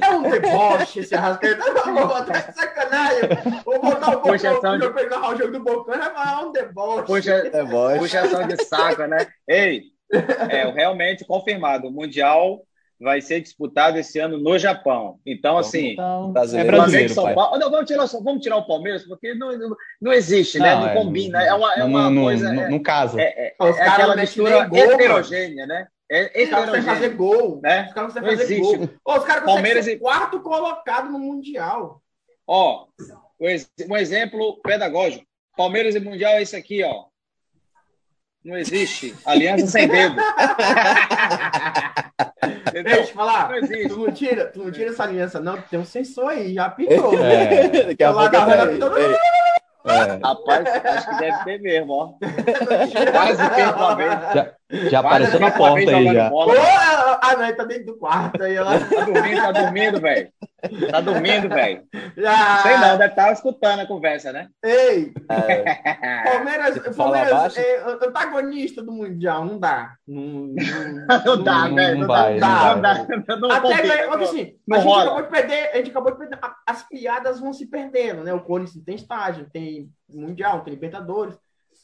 É 0.00 0.10
um 0.10 0.22
deboche 0.22 1.00
esse 1.00 1.14
Arrascaeta. 1.14 1.64
Vou 1.84 2.06
botar 2.06 2.52
sacanagem. 2.52 3.28
Vou 3.64 3.80
botar 3.80 4.08
o 4.16 4.20
bocão 4.20 4.78
de... 4.78 4.90
pegar 4.90 5.30
o 5.30 5.36
jogo 5.36 5.52
do 5.52 5.60
bocão 5.60 5.94
falar 5.94 6.42
é 6.42 6.44
um 6.44 6.52
deboche. 6.52 7.06
Puxa, 7.06 7.50
deboche. 7.50 7.98
Puxação 7.98 8.46
de 8.46 8.64
saco, 8.64 9.02
né? 9.06 9.26
Ei, 9.48 9.84
é 10.12 10.70
realmente 10.70 11.24
confirmado. 11.24 11.88
O 11.88 11.90
Mundial 11.90 12.60
vai 13.00 13.20
ser 13.22 13.40
disputado 13.40 13.98
esse 13.98 14.18
ano 14.18 14.38
no 14.38 14.58
Japão. 14.58 15.18
Então, 15.24 15.56
assim, 15.56 15.92
então, 15.92 16.32
é 16.54 16.64
brasileiro, 16.64 17.14
São 17.14 17.34
Paulo. 17.34 17.58
Não, 17.58 17.70
vamos 17.70 17.86
tirar, 17.86 18.04
vamos 18.06 18.42
tirar 18.42 18.56
o 18.58 18.66
Palmeiras, 18.66 19.04
porque 19.04 19.34
não, 19.34 19.56
não, 19.56 19.76
não 20.00 20.12
existe, 20.12 20.58
né? 20.58 20.74
não, 20.74 20.80
né? 20.80 20.86
Não 20.86 20.92
é, 20.92 21.04
combina. 21.04 21.42
É 21.42 21.54
uma, 21.54 21.74
é 21.74 21.84
uma 21.84 22.10
no, 22.10 22.22
coisa. 22.22 22.52
No, 22.52 22.60
é, 22.60 22.68
no 22.68 22.82
caso. 22.82 23.18
É, 23.18 23.24
é, 23.24 23.54
é 23.58 23.88
aquela 23.88 24.14
mistura 24.14 24.68
heterogênea, 24.72 25.66
né? 25.66 25.88
É, 26.10 26.42
Os 26.42 26.50
caras 26.50 26.84
fazer 26.84 27.08
gol. 27.10 27.60
Né? 27.62 27.86
Os 27.86 27.94
caras 27.94 28.14
Não 28.14 28.22
conseguem 28.22 28.30
fazer 28.30 28.54
existe. 28.54 28.76
gol. 28.76 29.16
Os 29.16 29.24
caras 29.24 29.44
Palmeiras 29.44 29.84
ser 29.84 29.92
e- 29.94 29.98
quarto 29.98 30.40
colocado 30.40 31.10
no 31.10 31.18
Mundial. 31.18 32.02
Ó, 32.46 32.86
um 33.40 33.92
um 33.92 33.96
exemplo 33.96 34.60
pedagógico. 34.60 35.24
Palmeiras 35.56 35.94
e 35.94 36.00
Mundial 36.00 36.32
é 36.32 36.42
isso 36.42 36.56
aqui, 36.56 36.82
ó. 36.82 37.04
Não 38.44 38.56
existe. 38.56 39.14
Aliança 39.26 39.66
sem 39.66 39.86
dedo. 39.88 40.16
Entendeu? 42.68 42.82
Deixa 42.84 43.00
eu 43.00 43.06
te 43.06 43.12
falar. 43.12 43.48
Não 43.50 43.56
existe. 43.56 43.88
Tu 43.88 43.96
não 43.98 44.12
tira, 44.12 44.44
tu 44.46 44.64
não 44.64 44.70
tira 44.72 44.90
essa 44.90 45.02
aliança, 45.04 45.40
não, 45.40 45.60
tem 45.60 45.78
um 45.78 45.84
sensor 45.84 46.28
aí, 46.30 46.54
já 46.54 46.64
apitou. 46.66 47.18
É. 47.18 47.68
Daqui 47.86 48.02
a 48.04 48.10
Lá 48.10 48.30
pouco 48.30 48.46
tá- 48.56 48.66
pitou. 48.66 48.98
Ei, 48.98 49.14
É, 49.86 50.18
Rapaz, 50.22 50.66
acho 50.84 51.08
que 51.10 51.16
deve 51.18 51.44
ter 51.44 51.60
mesmo, 51.62 51.92
ó. 51.92 52.12
Quase 53.12 53.48
perco 53.50 53.78
uma 53.78 53.96
vez. 53.96 54.10
já, 54.34 54.52
já 54.90 55.00
apareceu 55.00 55.40
na 55.40 55.50
porta 55.50 55.90
aí 55.96 56.12
já. 56.14 56.28
bola. 56.28 56.52
Ô, 56.52 56.56
ah, 57.22 57.34
não, 57.36 57.44
ele 57.44 57.54
tá 57.54 57.64
dentro 57.64 57.86
do 57.86 57.96
quarto 57.96 58.42
aí, 58.42 58.56
ela 58.56 58.78
Tá 58.78 59.04
dormindo, 59.04 59.40
tá 59.42 59.52
dormindo, 59.52 59.98
velho. 60.00 60.28
Tá 60.90 61.00
dormindo, 61.00 61.48
velho. 61.48 61.82
já. 62.16 62.58
Sei 62.62 62.76
não, 62.76 62.98
deve 62.98 63.06
estar 63.12 63.32
escutando 63.32 63.80
a 63.80 63.86
conversa, 63.86 64.32
né? 64.32 64.48
Ei, 64.62 65.12
é, 65.30 66.24
Palmeiras, 66.32 66.78
Fala 66.94 66.94
Palmeiras 67.18 67.56
é 67.56 67.82
antagonista 68.04 68.82
do 68.82 68.92
Mundial, 68.92 69.44
não 69.44 69.58
dá. 69.58 69.94
Não, 70.06 70.54
Não 71.24 71.42
dá, 71.44 71.68
Não- 71.68 71.74
velho. 71.74 71.94
não 71.94 72.00
Não 72.00 72.06
vai, 72.08 72.38
dá, 72.38 72.48
não 72.48 72.74
não 72.76 72.82
dá. 72.82 72.94
Não 73.36 73.50
Até 73.50 73.60
combina, 73.76 73.96
ganhou, 73.96 74.16
não. 74.16 74.24
assim, 74.24 74.54
não 74.66 74.76
a 74.76 74.80
gente 74.80 74.88
rola. 74.90 75.02
acabou 75.04 75.22
de 75.22 75.28
perder, 75.28 75.70
a 75.72 75.76
gente 75.76 75.90
acabou 75.90 76.12
de 76.12 76.18
perder, 76.18 76.38
as 76.66 76.82
piadas 76.88 77.40
vão 77.40 77.52
se 77.52 77.66
perdendo, 77.66 78.22
né? 78.24 78.32
O 78.34 78.40
Corinthians 78.40 78.84
tem 78.84 78.94
estágio, 78.94 79.48
tem 79.52 79.90
Mundial, 80.08 80.60
tem 80.60 80.74
Libertadores, 80.74 81.36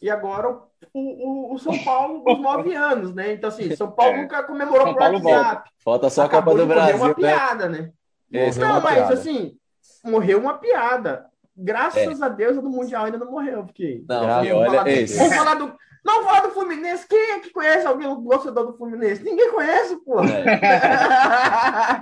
e 0.02 0.10
agora 0.10 0.50
o, 0.50 0.60
o, 0.92 1.54
o 1.54 1.58
São 1.58 1.76
Paulo 1.82 2.22
dos 2.22 2.38
nove 2.38 2.74
anos, 2.74 3.14
né? 3.14 3.32
Então, 3.32 3.48
assim, 3.48 3.74
São 3.74 3.90
Paulo 3.90 4.12
É. 4.14 4.22
nunca 4.22 4.42
comemorou 4.42 4.82
São 4.88 4.92
por 4.94 4.98
Paulo 4.98 5.24
WhatsApp. 5.24 5.70
Falta 5.82 6.10
só 6.10 6.22
a 6.22 6.24
Acabou 6.26 6.54
Copa 6.54 6.66
do 6.66 6.74
Brasil, 6.74 6.96
uma 6.96 7.08
né? 7.08 7.14
piada, 7.14 7.68
né? 7.68 7.78
Esse 7.78 7.92
é 8.32 8.50
não, 8.58 8.70
uma 8.70 8.80
mas 8.80 8.94
piada. 8.94 9.14
assim, 9.14 9.56
morreu 10.04 10.38
uma 10.38 10.54
piada. 10.58 11.26
Graças 11.56 12.20
a 12.20 12.28
Deus, 12.28 12.58
a 12.58 12.60
do 12.60 12.68
Mundial 12.68 13.06
ainda 13.06 13.16
não 13.18 13.30
morreu, 13.30 13.64
porque... 13.64 14.04
Não, 14.08 14.44
e 14.44 14.48
Vamos 14.48 14.62
olha, 14.62 14.70
falar 14.70 14.82
do- 14.84 14.88
esse. 14.90 15.16
vamos 15.18 15.34
falar 15.34 15.54
do... 15.54 15.74
Não, 16.04 16.22
falar 16.22 16.40
do 16.42 16.50
Fluminense. 16.50 17.08
Quem 17.08 17.32
é 17.32 17.40
que 17.40 17.50
conhece 17.50 17.84
alguém, 17.84 18.06
o 18.06 18.22
torcedor 18.22 18.66
do 18.66 18.76
Fluminense? 18.78 19.24
Ninguém 19.24 19.50
conhece, 19.50 19.96
pô. 20.04 20.18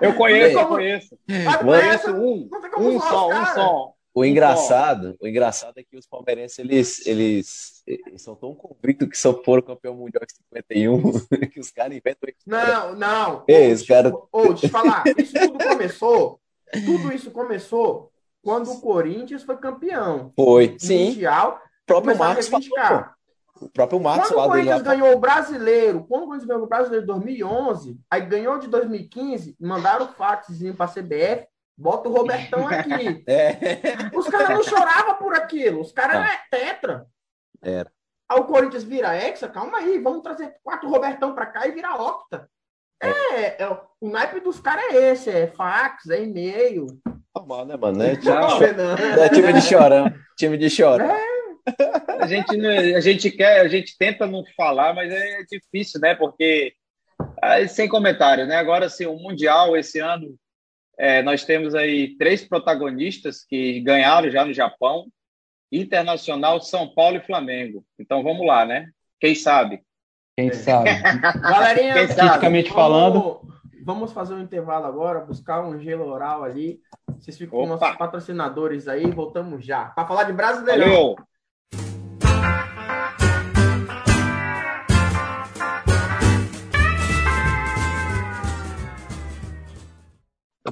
Eu 0.00 0.14
conheço, 0.14 0.52
eu 0.58 0.62
Como- 0.64 0.74
conheço. 0.76 1.18
Mas 1.44 1.56
conhece, 1.56 2.10
Um, 2.10 2.48
não 2.50 2.60
tem 2.60 2.70
como 2.70 2.88
um 2.90 3.00
só, 3.00 3.28
um 3.30 3.46
só. 3.46 3.93
O 4.14 4.24
engraçado, 4.24 5.16
o 5.20 5.26
engraçado 5.26 5.76
é 5.78 5.82
que 5.82 5.96
os 5.96 6.06
palmeirenses, 6.06 6.58
eles, 6.60 7.04
eles, 7.06 7.82
eles 7.84 8.22
são 8.22 8.36
tão 8.36 8.54
convictos 8.54 9.08
que 9.08 9.18
só 9.18 9.34
foram 9.42 9.60
campeão 9.62 9.94
mundial 9.96 10.22
em 10.22 10.34
51 10.34 11.02
que 11.50 11.58
os 11.58 11.70
caras 11.72 11.96
inventam 11.96 12.28
isso. 12.28 12.38
Não, 12.46 12.94
não. 12.94 13.44
Ei, 13.48 13.70
esse 13.72 13.84
cara- 13.84 14.10
deixa 14.10 14.26
eu 14.32 14.54
te 14.54 14.68
falar, 14.68 15.02
isso 15.18 15.32
tudo 15.34 15.58
começou, 15.58 16.40
tudo 16.84 17.12
isso 17.12 17.30
começou 17.32 18.12
quando 18.40 18.70
o 18.70 18.80
Corinthians 18.80 19.42
foi 19.42 19.56
campeão 19.56 20.32
Foi. 20.36 20.76
Sim, 20.78 21.06
mundial, 21.06 21.60
o 21.82 21.86
próprio 21.86 22.14
a 22.14 22.18
Marcos 22.18 22.46
falou. 22.46 23.04
O 23.60 23.68
próprio 23.68 24.00
Marcos 24.00 24.28
Quando 24.30 24.44
o 24.46 24.48
Corinthians 24.48 24.82
lá. 24.82 24.94
ganhou 24.94 25.12
o 25.16 25.18
brasileiro, 25.20 26.04
quando 26.08 26.22
o 26.22 26.26
Corinthians 26.26 26.48
ganhou 26.48 26.64
o 26.64 26.68
brasileiro 26.68 27.04
em 27.04 27.06
2011, 27.06 27.98
aí 28.10 28.20
ganhou 28.26 28.58
de 28.58 28.68
2015, 28.68 29.56
mandaram 29.60 30.06
o 30.06 30.12
faxzinho 30.12 30.74
pra 30.74 30.86
CBF, 30.88 31.46
bota 31.76 32.08
o 32.08 32.12
Robertão 32.12 32.66
aqui. 32.68 33.24
É. 33.26 33.56
Os 34.16 34.28
caras 34.28 34.50
não 34.50 34.62
choravam 34.62 35.14
por 35.16 35.34
aquilo, 35.34 35.80
os 35.80 35.92
caras 35.92 36.16
Ah. 36.16 36.20
eram 36.28 36.38
tetra. 36.50 37.06
Era. 37.62 37.90
Aí 38.28 38.38
o 38.40 38.44
Corinthians 38.44 38.84
vira 38.84 39.14
hexa, 39.16 39.48
calma 39.48 39.78
aí, 39.78 39.98
vamos 39.98 40.22
trazer 40.22 40.54
quatro 40.62 40.88
Robertão 40.88 41.34
pra 41.34 41.46
cá 41.46 41.66
e 41.66 41.72
virar 41.72 41.96
octa. 42.00 42.48
É, 43.02 43.62
é, 43.62 43.78
o 44.00 44.08
naipe 44.08 44.40
dos 44.40 44.60
caras 44.60 44.84
é 44.94 45.12
esse, 45.12 45.28
é 45.30 45.46
fax, 45.48 46.08
é 46.08 46.22
e-mail. 46.22 46.86
Normal, 47.36 47.66
né, 47.66 47.76
mano? 47.76 47.98
Não 47.98 48.04
é 48.04 48.72
não 48.72 49.22
é 49.24 49.28
time 49.28 49.52
de 49.52 49.60
chorão. 49.60 50.14
Time 50.38 50.56
de 50.56 50.70
chorão. 50.70 51.10
A 52.20 52.26
gente, 52.26 52.56
não- 52.56 52.96
a 52.96 53.00
gente 53.00 53.30
quer, 53.30 53.60
a 53.60 53.68
gente 53.68 53.96
tenta 53.98 54.26
não 54.26 54.42
falar, 54.56 54.94
mas 54.94 55.12
é 55.12 55.42
difícil, 55.50 56.00
né? 56.00 56.14
Porque 56.14 56.72
sem 57.68 57.88
comentário, 57.88 58.46
né? 58.46 58.56
Agora, 58.56 58.86
assim, 58.86 59.04
o 59.06 59.16
Mundial 59.16 59.76
esse 59.76 59.98
ano, 59.98 60.34
é, 60.98 61.22
nós 61.22 61.44
temos 61.44 61.74
aí 61.74 62.16
três 62.16 62.46
protagonistas 62.46 63.44
que 63.44 63.80
ganharam 63.80 64.30
já 64.30 64.44
no 64.44 64.52
Japão: 64.52 65.06
Internacional, 65.70 66.60
São 66.60 66.92
Paulo 66.92 67.16
e 67.16 67.24
Flamengo. 67.24 67.84
Então 67.98 68.22
vamos 68.22 68.46
lá, 68.46 68.64
né? 68.64 68.88
Quem 69.20 69.34
sabe? 69.34 69.82
Quem 70.36 70.52
sabe? 70.52 70.90
Galerinha? 71.40 72.08
Fisicamente 72.08 72.70
falando. 72.70 73.40
Vamos 73.84 74.12
fazer 74.12 74.34
um 74.34 74.40
intervalo 74.40 74.86
agora, 74.86 75.20
buscar 75.20 75.62
um 75.62 75.78
gelo 75.78 76.06
oral 76.06 76.42
ali. 76.42 76.80
Vocês 77.18 77.36
ficam 77.36 77.58
com 77.58 77.64
Opa. 77.66 77.86
nossos 77.86 77.98
patrocinadores 77.98 78.88
aí, 78.88 79.10
voltamos 79.10 79.64
já. 79.64 79.86
Para 79.86 80.06
falar 80.06 80.24
de 80.24 80.32
Brasileirão. 80.32 80.86
Valeu! 80.86 81.16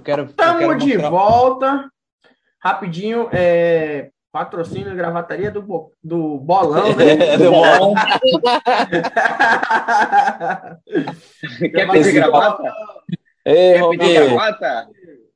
Quero. 0.02 0.22
eu 0.22 0.26
quero 0.28 0.30
Estamos 0.30 0.84
de 0.84 0.96
volta. 0.98 1.88
Rapidinho, 2.62 3.28
é, 3.32 4.10
patrocínio 4.30 4.92
e 4.92 4.96
gravataria 4.96 5.50
do, 5.50 5.60
bo- 5.62 5.92
do 6.02 6.38
bolão, 6.38 6.94
né? 6.96 7.04
É, 7.34 7.36
do 7.38 7.50
Bom. 7.50 7.94
Quer 11.72 11.90
pedir 11.90 12.12
gravata? 12.12 12.74
Ei, 13.44 13.74
Quer 13.80 13.88
pedir 13.90 14.14
gravata? 14.28 14.88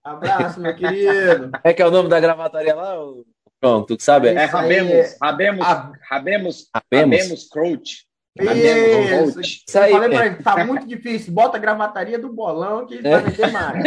Abraço, 0.04 0.60
meu 0.60 0.74
querido. 0.74 1.50
É 1.64 1.72
que 1.74 1.82
é 1.82 1.86
o 1.86 1.90
nome 1.90 2.08
da 2.08 2.20
gravataria 2.20 2.74
lá? 2.74 3.00
ô? 3.02 3.24
Pronto, 3.60 3.86
tu 3.88 3.96
que 3.96 4.04
sabe? 4.04 4.28
É 4.28 4.38
aí 4.38 4.46
Rabemos, 4.46 5.16
Rabemos. 5.20 5.66
Rabemos, 5.66 5.96
Rabemos? 6.08 6.70
Rabemos 6.82 7.48
Crouch. 7.48 8.05
Isso. 8.38 8.48
Rabemos 8.48 9.34
Coach. 9.34 9.64
Isso 9.66 9.78
aí, 9.78 9.92
falei 9.92 10.08
é. 10.08 10.16
pra 10.16 10.26
ele, 10.26 10.36
tá 10.42 10.64
muito 10.64 10.86
difícil. 10.86 11.32
Bota 11.32 11.56
a 11.56 11.60
gravataria 11.60 12.18
do 12.18 12.32
bolão 12.32 12.86
que 12.86 12.98
É. 12.98 13.00
vai 13.02 13.22
vender 13.22 13.52
mais. 13.52 13.84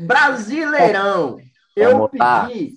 Brasileirão. 0.00 1.38
Eu 1.76 2.08
pedi 2.08 2.72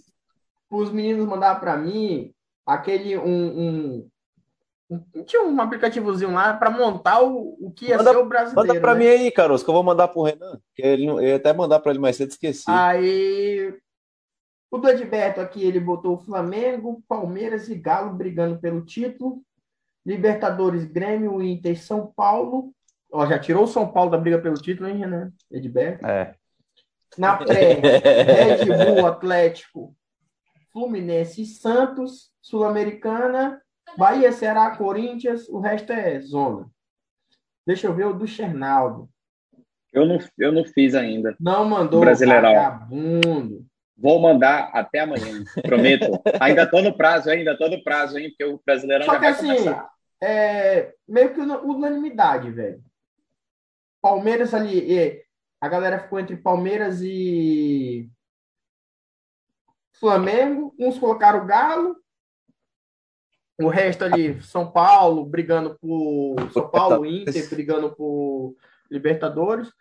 os 0.70 0.92
meninos 0.92 1.28
mandar 1.28 1.60
para 1.60 1.76
mim 1.76 2.32
aquele 2.66 3.18
um, 3.18 4.08
um, 4.92 5.24
tinha 5.26 5.42
um 5.44 5.60
aplicativozinho 5.62 6.32
lá 6.34 6.54
para 6.54 6.70
montar 6.70 7.22
o, 7.22 7.58
o 7.60 7.72
que 7.72 7.88
ia 7.88 7.98
Manda- 7.98 8.12
ser 8.12 8.18
o 8.18 8.26
brasileiro. 8.26 8.68
Manda 8.68 8.80
pra 8.82 8.94
né? 8.94 9.00
mim 9.00 9.08
aí, 9.08 9.32
Caros, 9.32 9.64
que 9.64 9.70
eu 9.70 9.74
vou 9.74 9.84
mandar 9.84 10.08
pro 10.08 10.24
Renan. 10.24 10.60
Que 10.76 10.82
ele 10.82 11.06
eu 11.08 11.22
ia 11.22 11.36
até 11.38 11.52
mandar 11.54 11.80
pra 11.80 11.92
ele 11.92 12.00
mais 12.00 12.16
cedo, 12.16 12.30
esqueci. 12.30 12.64
Aí 12.68 13.74
o 14.72 14.78
do 14.78 14.90
Edberto 14.90 15.42
aqui 15.42 15.62
ele 15.64 15.82
botou 15.82 16.18
Flamengo, 16.18 17.04
Palmeiras 17.06 17.68
e 17.68 17.76
Galo 17.76 18.14
brigando 18.16 18.58
pelo 18.58 18.86
título. 18.86 19.44
Libertadores, 20.06 20.86
Grêmio, 20.86 21.44
Inter 21.44 21.78
São 21.80 22.12
Paulo. 22.16 22.74
Ó, 23.12 23.26
já 23.28 23.38
tirou 23.38 23.66
o 23.66 23.68
São 23.68 23.92
Paulo 23.92 24.10
da 24.10 24.18
briga 24.18 24.40
pelo 24.40 24.56
título, 24.56 24.88
hein, 24.88 24.98
Renan? 24.98 25.34
Edberto. 25.52 26.06
É. 26.06 26.34
Na 27.18 27.36
pré, 27.36 27.74
Red 27.74 28.66
Bull, 28.66 29.06
Atlético, 29.06 29.94
Fluminense 30.72 31.42
e 31.42 31.46
Santos, 31.46 32.32
Sul-Americana, 32.42 33.62
Bahia, 33.98 34.32
Ceará, 34.32 34.76
Corinthians, 34.78 35.50
o 35.50 35.60
resto 35.60 35.92
é 35.92 36.22
zona. 36.22 36.72
Deixa 37.68 37.88
eu 37.88 37.94
ver 37.94 38.06
o 38.06 38.14
do 38.14 38.26
Chernaldo. 38.26 39.10
Eu 39.92 40.06
não, 40.06 40.20
eu 40.38 40.54
não 40.54 40.64
fiz 40.64 40.96
ainda. 40.96 41.36
Não 41.38 41.66
mandou 41.66 42.00
Brasileirão. 42.00 42.54
vagabundo. 42.54 43.66
Vou 44.02 44.20
mandar 44.20 44.72
até 44.74 45.00
amanhã, 45.00 45.44
prometo. 45.62 46.06
ainda 46.42 46.66
tô 46.66 46.82
no 46.82 46.98
prazo, 46.98 47.30
ainda 47.30 47.56
tô 47.58 47.70
no 47.70 47.84
prazo, 47.84 48.18
hein? 48.18 48.30
Porque 48.30 48.44
o 48.46 48.60
Brasileirão 48.66 49.06
Só 49.06 49.14
já 49.14 49.20
que 49.20 49.26
vai 49.26 49.32
assim, 49.32 49.48
começar. 49.48 49.90
é 50.22 50.94
meio 51.08 51.34
que 51.34 51.40
una- 51.40 51.60
unanimidade, 51.62 52.50
velho. 52.50 52.84
Palmeiras 54.02 54.54
ali, 54.54 54.98
é, 54.98 55.22
a 55.62 55.70
galera 55.70 56.00
ficou 56.00 56.20
entre 56.20 56.36
Palmeiras 56.36 57.02
e 57.04 58.10
Flamengo. 59.94 60.74
Uns 60.80 60.98
colocaram 60.98 61.44
o 61.44 61.46
Galo. 61.46 61.96
O 63.62 63.68
resto 63.68 64.04
ali, 64.04 64.42
São 64.42 64.72
Paulo 64.72 65.24
brigando 65.24 65.78
por 65.80 66.52
São 66.52 66.68
Paulo, 66.68 67.06
Inter 67.06 67.48
brigando 67.48 67.96
por 67.96 68.56
Libertadores. 68.90 69.72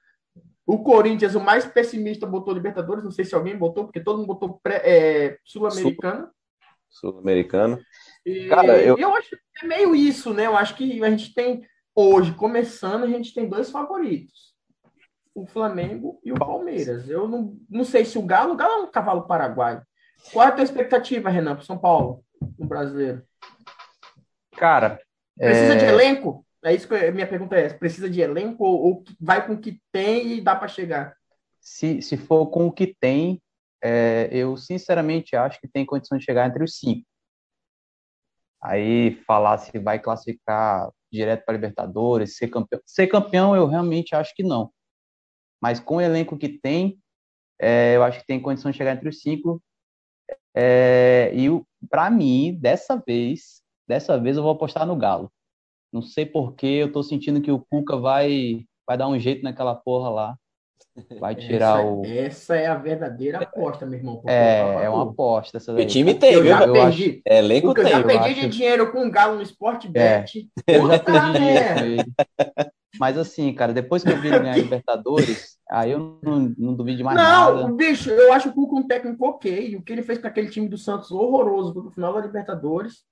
O 0.73 0.85
Corinthians, 0.85 1.35
o 1.35 1.41
mais 1.41 1.67
pessimista, 1.67 2.25
botou 2.27 2.55
Libertadores. 2.55 3.03
Não 3.03 3.11
sei 3.11 3.25
se 3.25 3.35
alguém 3.35 3.57
botou, 3.57 3.85
porque 3.85 3.99
todo 3.99 4.19
mundo 4.19 4.29
botou 4.29 4.61
pré- 4.63 4.83
é, 4.85 5.39
Sul-Americana. 5.45 6.31
Sul-americano. 6.89 7.81
E 8.25 8.47
Cara, 8.49 8.81
eu- 8.81 8.97
eu... 8.97 9.13
acho 9.17 9.31
que 9.31 9.65
é 9.65 9.67
meio 9.67 9.97
isso, 9.97 10.33
né? 10.33 10.47
Eu 10.47 10.57
acho 10.57 10.77
que 10.77 11.03
a 11.03 11.11
gente 11.11 11.35
tem, 11.35 11.67
hoje, 11.93 12.33
começando, 12.35 13.03
a 13.03 13.09
gente 13.09 13.35
tem 13.35 13.49
dois 13.49 13.69
favoritos. 13.69 14.55
O 15.35 15.45
Flamengo 15.45 16.21
e 16.25 16.31
o 16.31 16.37
Palmeiras. 16.37 17.09
Eu 17.09 17.27
não, 17.27 17.57
não 17.69 17.83
sei 17.83 18.05
se 18.05 18.17
o 18.17 18.23
Galo, 18.23 18.53
o 18.53 18.57
Galo 18.57 18.73
é 18.73 18.87
um 18.87 18.91
cavalo 18.93 19.27
paraguaio. 19.27 19.83
Qual 20.33 20.45
é 20.47 20.51
a 20.51 20.53
tua 20.53 20.63
expectativa, 20.65 21.31
Renan, 21.31 21.57
para 21.57 21.65
São 21.65 21.79
Paulo, 21.79 22.23
no 22.57 22.67
brasileiro? 22.67 23.25
Cara, 24.57 25.01
Precisa 25.37 25.73
é, 25.73 25.77
de 25.77 25.85
elenco? 25.87 26.47
É 26.65 26.75
isso 26.75 26.87
que 26.87 27.11
minha 27.11 27.27
pergunta 27.27 27.57
é: 27.57 27.73
precisa 27.73 28.09
de 28.09 28.21
elenco 28.21 28.65
ou, 28.65 28.83
ou 28.83 29.05
vai 29.19 29.47
com 29.47 29.55
o 29.55 29.61
que 29.61 29.81
tem 29.91 30.35
e 30.35 30.41
dá 30.41 30.55
para 30.55 30.69
chegar? 30.69 31.17
Se, 31.61 32.01
se 32.03 32.17
for 32.17 32.47
com 32.47 32.67
o 32.67 32.73
que 32.73 32.95
tem, 33.01 33.41
é, 33.83 34.29
eu 34.31 34.57
sinceramente 34.57 35.37
acho 35.37 35.61
que 35.61 35.69
tem 35.69 35.87
condição 35.87 36.19
de 36.19 36.25
chegar 36.25 36.47
entre 36.47 36.63
os 36.63 36.77
cinco. 36.77 37.07
Aí 38.63 39.17
falar 39.27 39.57
se 39.59 39.79
vai 39.79 39.99
classificar 39.99 40.91
direto 41.11 41.45
para 41.45 41.55
Libertadores, 41.55 42.37
ser 42.37 42.49
campeão. 42.49 42.81
Ser 42.85 43.07
campeão 43.07 43.57
eu 43.57 43.67
realmente 43.67 44.15
acho 44.15 44.35
que 44.35 44.43
não. 44.43 44.71
Mas 45.61 45.81
com 45.81 45.97
o 45.97 46.01
elenco 46.01 46.39
que 46.39 46.49
tem, 46.49 46.99
é, 47.59 47.97
eu 47.97 48.03
acho 48.03 48.21
que 48.21 48.27
tem 48.27 48.41
condição 48.41 48.71
de 48.71 48.77
chegar 48.77 48.95
entre 48.95 49.09
os 49.09 49.21
cinco. 49.21 49.63
É, 50.55 51.33
e 51.35 51.49
para 51.89 52.11
mim, 52.11 52.57
dessa 52.61 52.97
vez, 52.97 53.63
dessa 53.87 54.19
vez 54.19 54.37
eu 54.37 54.43
vou 54.43 54.53
apostar 54.53 54.87
no 54.87 54.97
Galo. 54.97 55.33
Não 55.93 56.03
sei 56.03 56.25
porquê, 56.25 56.67
eu 56.67 56.93
tô 56.93 57.03
sentindo 57.03 57.41
que 57.41 57.51
o 57.51 57.65
Cuca 57.71 57.97
vai, 57.97 58.65
vai 58.87 58.97
dar 58.97 59.09
um 59.09 59.19
jeito 59.19 59.43
naquela 59.43 59.75
porra 59.75 60.09
lá. 60.09 60.37
Vai 61.19 61.35
tirar 61.37 61.81
essa, 61.81 61.87
o. 61.87 62.07
Essa 62.07 62.57
é 62.57 62.67
a 62.67 62.75
verdadeira 62.75 63.39
aposta, 63.39 63.87
meu 63.87 63.99
irmão. 63.99 64.23
É, 64.27 64.85
é 64.85 64.91
uma 64.91 65.11
aposta. 65.11 65.57
Essa 65.57 65.73
daí. 65.73 65.85
O 65.85 65.89
time 65.89 66.15
tem, 66.15 66.35
eu 66.35 66.47
já 66.47 66.65
viu? 66.65 66.73
perdi. 66.73 67.05
Acho... 67.05 67.21
É, 67.27 67.39
elenco 67.39 67.75
tem. 67.75 67.85
Eu 67.85 67.91
já 67.91 68.03
perdi 68.05 68.31
acho... 68.31 68.41
de 68.41 68.49
dinheiro 68.49 68.93
com 68.93 69.07
o 69.07 69.11
Galo 69.11 69.37
no 69.37 69.43
Sport 69.43 69.87
Bet. 69.89 70.49
É, 70.67 70.77
eu 70.79 70.89
já 70.89 70.99
perdi 70.99 71.33
dinheiro 71.33 71.75
com 71.75 71.85
ele. 71.85 72.05
Mas 72.99 73.17
assim, 73.17 73.53
cara, 73.55 73.73
depois 73.73 74.03
que 74.05 74.11
eu 74.11 74.21
vi 74.21 74.29
ele 74.29 74.41
ganhar 74.41 74.59
Libertadores, 74.59 75.57
aí 75.71 75.93
eu 75.93 76.19
não, 76.23 76.55
não 76.59 76.75
duvido 76.75 76.99
de 76.99 77.05
mais 77.05 77.17
não, 77.17 77.25
nada. 77.25 77.69
Não, 77.69 77.77
bicho, 77.77 78.11
eu 78.11 78.33
acho 78.33 78.51
o 78.51 78.53
Cuca 78.53 78.77
um 78.77 78.87
técnico 78.87 79.27
ok. 79.27 79.77
O 79.77 79.83
que 79.83 79.93
ele 79.93 80.03
fez 80.03 80.19
com 80.19 80.27
aquele 80.27 80.51
time 80.51 80.69
do 80.69 80.77
Santos 80.77 81.11
horroroso 81.11 81.73
no 81.83 81.91
final 81.91 82.13
da 82.13 82.21
Libertadores. 82.21 83.05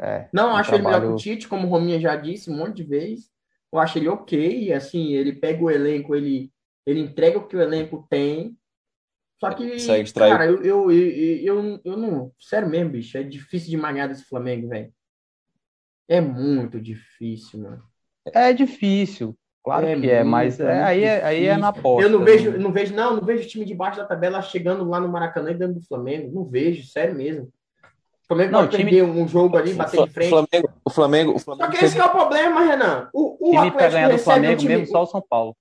É, 0.00 0.28
não 0.32 0.50
um 0.50 0.56
acho 0.56 0.70
trabalho... 0.70 0.96
ele 0.96 1.00
melhor 1.00 1.16
que 1.16 1.20
o 1.20 1.22
Tite, 1.22 1.48
como 1.48 1.66
o 1.66 1.70
Rominha 1.70 1.98
já 1.98 2.16
disse 2.16 2.50
um 2.50 2.56
monte 2.56 2.76
de 2.76 2.84
vezes. 2.84 3.30
Eu 3.72 3.78
acho 3.78 3.98
ele 3.98 4.08
ok. 4.08 4.72
Assim, 4.72 5.14
ele 5.14 5.32
pega 5.32 5.62
o 5.62 5.70
elenco, 5.70 6.14
ele 6.14 6.52
ele 6.86 7.00
entrega 7.00 7.38
o 7.38 7.46
que 7.46 7.56
o 7.56 7.60
elenco 7.60 8.06
tem. 8.08 8.56
Só 9.38 9.50
que, 9.50 9.76
cara, 10.14 10.46
eu, 10.46 10.62
eu, 10.62 10.90
eu, 10.90 11.36
eu, 11.42 11.80
eu 11.84 11.96
não. 11.96 12.32
Sério 12.40 12.68
mesmo, 12.68 12.90
bicho. 12.90 13.18
É 13.18 13.22
difícil 13.22 13.68
de 13.68 13.76
manhar 13.76 14.08
desse 14.08 14.24
Flamengo, 14.24 14.68
velho. 14.68 14.90
É 16.08 16.20
muito 16.20 16.80
difícil, 16.80 17.60
mano. 17.60 17.82
É 18.32 18.52
difícil. 18.52 19.36
Claro 19.62 19.84
é 19.84 20.00
que 20.00 20.08
é, 20.08 20.22
mas 20.22 20.60
é, 20.60 20.82
aí, 20.84 21.02
é, 21.02 21.24
aí 21.24 21.46
é 21.46 21.56
na 21.56 21.72
porta. 21.72 22.06
Eu 22.06 22.10
não 22.10 22.24
vejo, 22.24 22.56
não 22.56 22.72
vejo, 22.72 22.94
não, 22.94 23.16
não 23.16 23.24
vejo 23.24 23.42
o 23.42 23.48
time 23.48 23.64
de 23.64 23.74
baixo 23.74 23.98
da 23.98 24.06
tabela 24.06 24.40
chegando 24.40 24.88
lá 24.88 25.00
no 25.00 25.08
Maracanã 25.08 25.50
e 25.50 25.54
dentro 25.54 25.74
do 25.74 25.86
Flamengo. 25.86 26.32
Não 26.32 26.44
vejo, 26.44 26.86
sério 26.86 27.16
mesmo. 27.16 27.52
O 28.28 28.34
Flamengo 28.34 28.52
não, 28.52 28.60
pode 28.60 28.76
time... 28.76 28.90
perder 28.90 29.04
um 29.04 29.28
jogo 29.28 29.56
ali, 29.56 29.72
bater 29.72 30.04
de 30.04 30.10
frente. 30.10 30.26
O 30.26 30.30
Flamengo, 30.30 30.72
o 30.84 30.90
Flamengo, 30.90 31.36
o 31.36 31.38
Flamengo 31.38 31.64
Só 31.64 31.78
que 31.78 31.84
esse 31.84 31.98
é 31.98 32.04
o 32.04 32.10
problema, 32.10 32.60
Renan. 32.60 33.08
O, 33.12 33.50
o 33.50 33.52
time 33.52 33.70
para 33.70 33.88
ganhar 33.88 34.10
do 34.10 34.18
Flamengo 34.18 34.54
um 34.54 34.56
time... 34.56 34.76
mesmo 34.76 34.88
só 34.88 35.04
o 35.04 35.06
São 35.06 35.22
Paulo. 35.22 35.56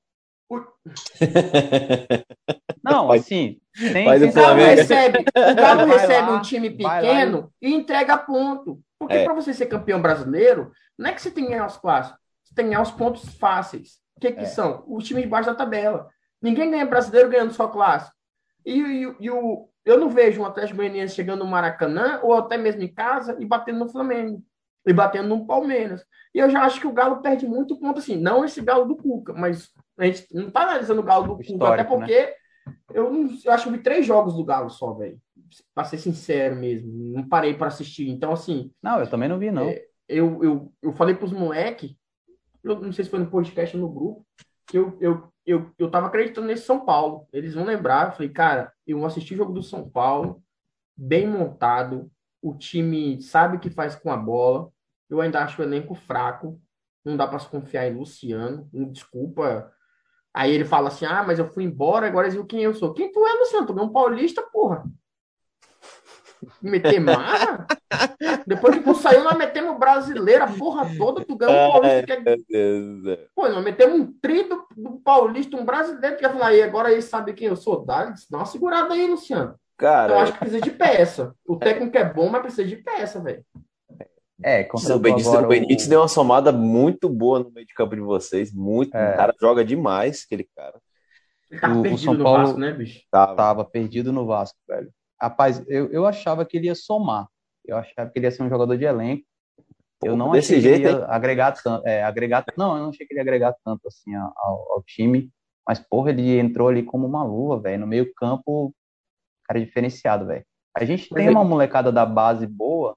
Não, 2.83 3.11
assim, 3.11 3.59
tem, 3.93 4.07
o 4.07 4.33
Galo 4.33 4.59
recebe, 4.59 5.19
o 5.19 5.23
Galo 5.55 5.85
recebe 5.85 6.29
lá, 6.29 6.37
um 6.37 6.41
time 6.41 6.71
pequeno 6.71 7.51
e 7.61 7.73
entrega 7.73 8.17
ponto. 8.17 8.79
Porque 8.97 9.15
é. 9.15 9.23
para 9.23 9.33
você 9.33 9.53
ser 9.53 9.67
campeão 9.67 10.01
brasileiro, 10.01 10.71
não 10.97 11.09
é 11.09 11.13
que 11.13 11.21
você 11.21 11.29
tem 11.29 11.45
que 11.45 11.51
ganhar 11.51 11.65
os 11.65 11.77
clássicos, 11.77 12.19
você 12.43 12.55
tem 12.55 12.65
que 12.65 12.71
ganhar 12.71 12.81
os 12.81 12.91
pontos 12.91 13.25
fáceis. 13.35 13.99
O 14.15 14.21
que, 14.21 14.31
que 14.31 14.41
é. 14.41 14.45
são? 14.45 14.83
Os 14.87 15.05
times 15.05 15.23
de 15.23 15.29
baixo 15.29 15.49
da 15.49 15.55
tabela. 15.55 16.07
Ninguém 16.41 16.71
ganha 16.71 16.85
brasileiro 16.85 17.29
ganhando 17.29 17.53
só 17.53 17.67
clássico. 17.67 18.15
E, 18.65 18.79
e, 18.79 19.15
e 19.19 19.29
o, 19.29 19.67
eu 19.85 19.99
não 19.99 20.09
vejo 20.09 20.41
um 20.41 20.45
Atlético 20.45 20.77
Goianiense 20.77 21.15
chegando 21.15 21.43
no 21.43 21.49
Maracanã, 21.49 22.19
ou 22.23 22.33
até 22.33 22.57
mesmo 22.57 22.81
em 22.81 22.91
casa, 22.91 23.37
e 23.39 23.45
batendo 23.45 23.79
no 23.79 23.89
Flamengo. 23.89 24.43
E 24.85 24.91
batendo 24.91 25.29
no 25.29 25.45
Palmeiras. 25.45 26.03
E 26.33 26.39
eu 26.39 26.49
já 26.49 26.63
acho 26.63 26.81
que 26.81 26.87
o 26.87 26.91
Galo 26.91 27.21
perde 27.21 27.47
muito 27.47 27.79
ponto, 27.79 27.99
assim, 27.99 28.17
não 28.17 28.43
esse 28.43 28.61
Galo 28.61 28.85
do 28.85 28.95
Cuca, 28.95 29.33
mas 29.33 29.71
a 29.97 30.05
gente 30.05 30.27
não 30.33 30.49
tá 30.49 30.63
analisando 30.63 31.01
o 31.01 31.03
Galo 31.03 31.35
do 31.35 31.43
Cuca, 31.43 31.73
até 31.73 31.83
porque 31.83 32.19
né? 32.19 32.33
eu, 32.93 33.11
não, 33.11 33.29
eu 33.43 33.51
acho 33.51 33.65
que 33.65 33.77
vi 33.77 33.83
três 33.83 34.05
jogos 34.05 34.35
do 34.35 34.43
Galo 34.43 34.69
só, 34.69 34.93
velho. 34.93 35.19
Pra 35.73 35.85
ser 35.85 35.97
sincero 35.97 36.55
mesmo. 36.55 36.91
Não 37.13 37.27
parei 37.27 37.53
para 37.53 37.67
assistir. 37.67 38.09
Então, 38.09 38.33
assim. 38.33 38.71
Não, 38.81 38.99
eu 38.99 39.07
também 39.07 39.29
não 39.29 39.39
vi, 39.39 39.51
não. 39.51 39.69
É, 39.69 39.85
eu, 40.09 40.43
eu, 40.43 40.73
eu 40.81 40.91
falei 40.91 41.15
pros 41.15 41.31
moleques, 41.31 41.95
eu 42.63 42.81
não 42.81 42.91
sei 42.91 43.05
se 43.05 43.11
foi 43.11 43.19
no 43.19 43.29
podcast 43.29 43.75
ou 43.77 43.83
no 43.83 43.89
grupo, 43.89 44.25
que 44.67 44.77
eu, 44.77 44.97
eu, 44.99 45.31
eu, 45.45 45.71
eu 45.77 45.89
tava 45.89 46.07
acreditando 46.07 46.47
nesse 46.47 46.65
São 46.65 46.85
Paulo. 46.85 47.27
Eles 47.31 47.53
vão 47.53 47.65
lembrar. 47.65 48.07
Eu 48.07 48.11
falei, 48.13 48.29
cara, 48.29 48.73
eu 48.85 49.05
assisti 49.05 49.33
o 49.33 49.37
jogo 49.37 49.53
do 49.53 49.63
São 49.63 49.89
Paulo, 49.89 50.43
bem 50.95 51.27
montado. 51.27 52.11
O 52.41 52.55
time 52.55 53.21
sabe 53.21 53.57
o 53.57 53.59
que 53.59 53.69
faz 53.69 53.95
com 53.95 54.11
a 54.11 54.17
bola. 54.17 54.69
Eu 55.09 55.21
ainda 55.21 55.43
acho 55.43 55.61
o 55.61 55.65
elenco 55.65 55.95
fraco. 55.95 56.59
Não 57.03 57.15
dá 57.15 57.27
para 57.27 57.39
se 57.39 57.47
confiar 57.47 57.87
em 57.87 57.95
Luciano. 57.95 58.67
Desculpa 58.91 59.71
Aí 60.35 60.51
ele 60.51 60.65
fala 60.65 60.89
assim: 60.89 61.05
ah, 61.05 61.23
mas 61.23 61.39
eu 61.39 61.47
fui 61.47 61.63
embora, 61.63 62.05
agora 62.05 62.29
viram 62.29 62.45
quem 62.45 62.61
eu 62.61 62.73
sou. 62.73 62.93
Quem 62.93 63.09
tu 63.09 63.25
é, 63.25 63.33
Luciano? 63.35 63.65
Tu 63.65 63.79
é 63.79 63.81
um 63.81 63.93
paulista, 63.93 64.41
porra. 64.41 64.83
Meter 66.61 66.99
marra? 66.99 67.65
Depois 68.45 68.75
que 68.75 68.83
tu 68.83 68.95
saiu, 68.95 69.23
nós 69.23 69.37
metemos 69.37 69.77
brasileira, 69.77 70.45
a 70.45 70.51
porra 70.51 70.89
toda, 70.97 71.23
tu 71.23 71.35
ganhou 71.35 71.69
um 71.69 71.71
paulista. 71.71 72.13
Ai, 72.27 72.37
que 72.37 72.55
é... 72.55 73.27
Pô, 73.35 73.47
nós 73.47 73.63
metemos 73.63 73.99
um 73.99 74.13
tri 74.21 74.43
do, 74.43 74.65
do 74.75 74.99
paulista, 75.03 75.57
um 75.57 75.65
brasileiro, 75.65 76.17
que 76.17 76.23
ia 76.23 76.29
falar, 76.29 76.47
aí 76.47 76.61
agora 76.61 76.91
ele 76.91 77.01
sabe 77.01 77.33
quem 77.33 77.47
eu 77.47 77.55
sou. 77.55 77.85
Dá, 77.85 78.13
dá 78.29 78.37
uma 78.37 78.45
segurada 78.45 78.93
aí, 78.93 79.07
Luciano. 79.07 79.55
Cara, 79.77 80.13
eu 80.13 80.19
acho 80.19 80.33
que 80.33 80.39
precisa 80.39 80.61
de 80.61 80.71
peça. 80.71 81.35
O 81.45 81.57
técnico 81.57 81.97
é 81.97 82.05
bom, 82.05 82.29
mas 82.29 82.41
precisa 82.41 82.65
de 82.65 82.77
peça, 82.77 83.19
velho. 83.19 83.43
É, 84.43 84.67
o 84.73 84.99
Benítez, 84.99 85.27
o 85.27 85.47
Benítez 85.47 85.87
deu 85.87 86.01
uma 86.01 86.07
somada 86.07 86.51
muito 86.51 87.07
boa 87.07 87.39
no 87.39 87.51
meio 87.51 87.65
de 87.65 87.73
campo 87.73 87.95
de 87.95 88.01
vocês. 88.01 88.53
Muito. 88.53 88.95
É. 88.95 89.13
O 89.13 89.15
cara 89.15 89.33
joga 89.39 89.63
demais, 89.63 90.23
aquele 90.25 90.47
cara. 90.55 90.79
Ele 91.49 91.61
tava 91.61 91.79
o, 91.79 91.81
perdido 91.81 92.11
o 92.11 92.15
São 92.15 92.23
Paulo 92.23 92.37
no 92.39 92.45
Vasco, 92.45 92.59
né, 92.59 92.71
bicho? 92.73 93.01
Tava. 93.09 93.35
tava 93.35 93.65
perdido 93.65 94.11
no 94.11 94.25
Vasco, 94.25 94.57
velho. 94.67 94.89
Rapaz, 95.21 95.63
eu, 95.67 95.89
eu 95.91 96.05
achava 96.05 96.45
que 96.45 96.57
ele 96.57 96.67
ia 96.67 96.75
somar. 96.75 97.27
Eu 97.67 97.77
achava 97.77 98.09
que 98.09 98.19
ele 98.19 98.27
ia 98.27 98.31
ser 98.31 98.43
um 98.43 98.49
jogador 98.49 98.77
de 98.77 98.85
elenco. 98.85 99.23
Pô, 99.99 100.07
eu 100.07 100.17
não 100.17 100.33
achei 100.33 100.59
jeito, 100.59 100.81
que 100.81 100.87
ele 100.87 100.93
ia 100.93 100.99
hein? 100.99 101.05
agregar 101.07 101.51
tanto. 101.51 101.87
É, 101.87 102.03
agregar, 102.03 102.45
não, 102.57 102.75
eu 102.75 102.83
não 102.83 102.89
achei 102.89 103.05
que 103.05 103.13
ele 103.13 103.19
ia 103.19 103.23
agregar 103.23 103.55
tanto 103.63 103.87
assim 103.87 104.13
ao, 104.15 104.73
ao 104.73 104.83
time. 104.83 105.31
Mas, 105.67 105.79
porra, 105.79 106.11
ele 106.11 106.37
entrou 106.37 106.67
ali 106.67 106.83
como 106.83 107.07
uma 107.07 107.23
luva, 107.23 107.59
velho. 107.59 107.79
No 107.79 107.87
meio 107.87 108.13
campo, 108.13 108.73
cara 109.45 109.59
diferenciado, 109.59 110.25
velho. 110.25 110.45
A 110.77 110.83
gente 110.83 111.09
tem 111.09 111.29
uma 111.29 111.43
molecada 111.43 111.91
da 111.91 112.05
base 112.05 112.45
boa, 112.45 112.95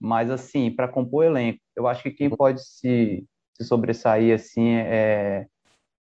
mas, 0.00 0.30
assim, 0.30 0.70
para 0.70 0.88
compor 0.88 1.24
elenco, 1.24 1.58
eu 1.74 1.88
acho 1.88 2.02
que 2.02 2.10
quem 2.12 2.30
pode 2.30 2.64
se, 2.64 3.26
se 3.56 3.64
sobressair, 3.64 4.34
assim, 4.34 4.76
é, 4.76 5.46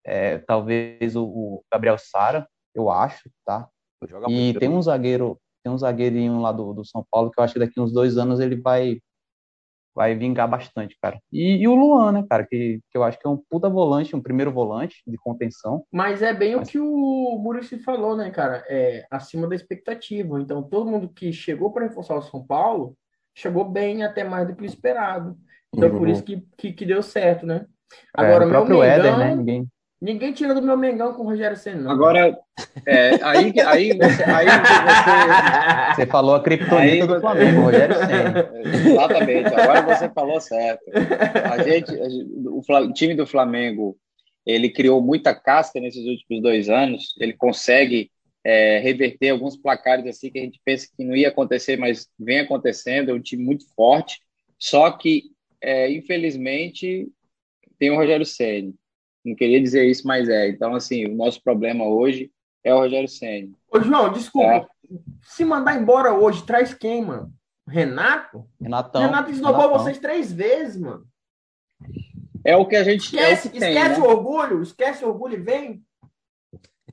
é 0.05 0.37
talvez 0.39 1.15
o, 1.15 1.25
o, 1.25 1.63
Gabriel 1.71 1.97
Sara, 1.97 2.47
eu 2.75 2.91
acho, 2.91 3.29
tá? 3.43 3.67
E 4.29 4.53
tem 4.59 4.69
um 4.69 4.81
zagueiro, 4.81 5.39
tem 5.67 5.73
um 5.73 5.77
zagueirinho 5.77 6.39
lá 6.39 6.51
do, 6.51 6.73
do 6.73 6.85
São 6.85 7.05
Paulo 7.11 7.29
que 7.29 7.39
eu 7.39 7.43
acho 7.43 7.53
que 7.53 7.59
daqui 7.59 7.79
uns 7.79 7.91
dois 7.91 8.17
anos 8.17 8.39
ele 8.39 8.55
vai 8.55 8.99
vai 9.93 10.13
vingar 10.13 10.47
bastante, 10.47 10.95
cara. 11.01 11.19
E, 11.33 11.55
e, 11.55 11.67
o 11.67 11.73
Luan, 11.73 12.11
né, 12.11 12.25
cara, 12.29 12.45
que, 12.45 12.79
que 12.91 12.95
eu 12.95 13.03
acho 13.03 13.17
que 13.17 13.25
é 13.25 13.29
um 13.31 13.41
puta 13.49 13.67
volante, 13.67 14.15
um 14.15 14.21
primeiro 14.21 14.51
volante 14.51 15.01
de 15.07 15.17
contenção. 15.17 15.83
Mas 15.91 16.21
é 16.21 16.31
bem 16.35 16.55
Mas... 16.55 16.67
o 16.67 16.71
que 16.71 16.79
o 16.79 17.39
Murici 17.39 17.79
falou, 17.79 18.15
né, 18.15 18.29
cara? 18.29 18.63
É 18.69 19.07
acima 19.09 19.47
da 19.47 19.55
expectativa. 19.55 20.39
Então, 20.39 20.61
todo 20.61 20.89
mundo 20.89 21.09
que 21.09 21.33
chegou 21.33 21.73
para 21.73 21.87
reforçar 21.87 22.15
o 22.15 22.21
São 22.21 22.45
Paulo 22.45 22.95
chegou 23.35 23.65
bem 23.65 24.03
até 24.03 24.23
mais 24.23 24.47
do 24.47 24.55
que 24.55 24.61
o 24.61 24.67
esperado. 24.67 25.35
Então, 25.73 25.89
uhum. 25.89 25.97
por 25.97 26.07
isso 26.07 26.21
que, 26.21 26.45
que, 26.55 26.73
que, 26.73 26.85
deu 26.85 27.01
certo, 27.01 27.47
né? 27.47 27.65
É, 28.15 28.21
Agora, 28.21 28.43
é, 28.43 28.47
o 28.47 28.49
próprio 28.51 28.79
Mengão, 28.79 28.91
Éder, 28.93 29.17
né? 29.17 29.35
Ninguém... 29.35 29.67
Ninguém 29.99 30.31
tira 30.31 30.53
do 30.53 30.61
meu 30.61 30.77
Mengão 30.77 31.13
com 31.13 31.23
o 31.23 31.25
Rogério 31.25 31.57
Senna. 31.57 31.91
Agora, 31.91 32.37
é, 32.85 33.19
aí, 33.23 33.53
aí, 33.65 33.97
você, 33.97 34.23
aí 34.23 34.45
você... 34.45 35.95
você 35.95 36.05
falou 36.05 36.35
a 36.35 36.43
criptonita 36.43 37.07
do 37.07 37.19
Flamengo, 37.19 37.61
Rogério 37.61 37.95
Senna. 37.95 38.51
Exatamente, 38.91 39.55
agora 39.55 39.81
você 39.81 40.09
falou 40.09 40.39
certo. 40.39 40.83
A 41.51 41.63
gente, 41.63 41.91
o, 42.45 42.61
o 42.61 42.93
time 42.93 43.15
do 43.15 43.25
Flamengo, 43.25 43.97
ele 44.45 44.69
criou 44.69 45.01
muita 45.01 45.33
casca 45.33 45.79
nesses 45.79 46.05
últimos 46.05 46.43
dois 46.43 46.69
anos, 46.69 47.15
ele 47.19 47.33
consegue 47.33 48.11
é, 48.47 48.79
reverter 48.79 49.31
alguns 49.31 49.57
placares 49.57 50.05
assim 50.05 50.31
que 50.31 50.39
a 50.39 50.41
gente 50.41 50.61
pensa 50.63 50.87
que 50.95 51.03
não 51.03 51.13
ia 51.13 51.27
acontecer, 51.27 51.75
mas 51.75 52.07
vem 52.17 52.39
acontecendo. 52.39 53.09
É 53.09 53.13
um 53.13 53.19
time 53.19 53.43
muito 53.43 53.65
forte. 53.75 54.21
Só 54.57 54.89
que, 54.91 55.23
é, 55.61 55.91
infelizmente, 55.91 57.09
tem 57.77 57.91
o 57.91 57.97
Rogério 57.97 58.25
Ceni. 58.25 58.73
Não 59.27 59.35
queria 59.35 59.61
dizer 59.61 59.85
isso, 59.85 60.07
mas 60.07 60.29
é. 60.29 60.47
Então, 60.47 60.73
assim, 60.73 61.05
o 61.05 61.13
nosso 61.13 61.43
problema 61.43 61.83
hoje 61.85 62.31
é 62.63 62.73
o 62.73 62.79
Rogério 62.79 63.09
Ceni. 63.09 63.53
Ô, 63.69 63.81
João, 63.81 64.11
desculpa. 64.11 64.47
É. 64.47 64.67
Se 65.21 65.43
mandar 65.43 65.79
embora 65.79 66.13
hoje, 66.13 66.45
traz 66.45 66.73
quem, 66.73 67.03
mano? 67.03 67.33
Renato? 67.67 68.47
Renatão. 68.61 69.01
Renato 69.01 69.29
esnobou 69.29 69.69
vocês 69.69 69.97
três 69.97 70.31
vezes, 70.31 70.77
mano. 70.77 71.05
É 72.45 72.55
o 72.55 72.65
que 72.65 72.77
a 72.77 72.83
gente 72.85 73.01
esquece. 73.01 73.49
É 73.49 73.51
esquece 73.51 73.95
tem, 73.95 74.03
o 74.03 74.07
né? 74.07 74.13
orgulho, 74.13 74.63
esquece 74.63 75.03
o 75.03 75.09
orgulho 75.09 75.33
e 75.33 75.41
vem. 75.41 75.83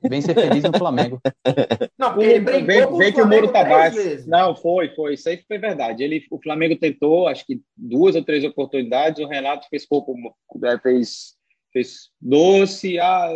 vem 0.03 0.21
ser 0.21 0.33
feliz 0.33 0.61
no 0.63 0.77
Flamengo. 0.77 1.21
Não, 1.97 2.13
porque 2.13 2.25
ele 2.25 2.39
brincou 2.41 2.97
vem, 2.97 2.97
vem 2.97 3.13
que 3.13 3.21
o 3.21 3.27
muro 3.27 3.47
tá 3.53 3.63
baixo. 3.63 3.97
Não, 4.27 4.53
foi, 4.53 4.89
foi. 4.93 5.13
Isso 5.13 5.29
aí 5.29 5.41
foi 5.47 5.57
verdade. 5.57 6.03
Ele, 6.03 6.25
o 6.29 6.41
Flamengo 6.41 6.75
tentou, 6.75 7.29
acho 7.29 7.45
que 7.45 7.61
duas 7.77 8.15
ou 8.15 8.25
três 8.25 8.43
oportunidades. 8.43 9.23
O 9.23 9.27
Renato 9.29 9.67
fez 9.69 9.87
pouco, 9.87 10.13
é, 10.65 10.77
fez, 10.79 11.37
fez 11.75 12.09
doce. 12.21 12.97
Ah, 12.99 13.29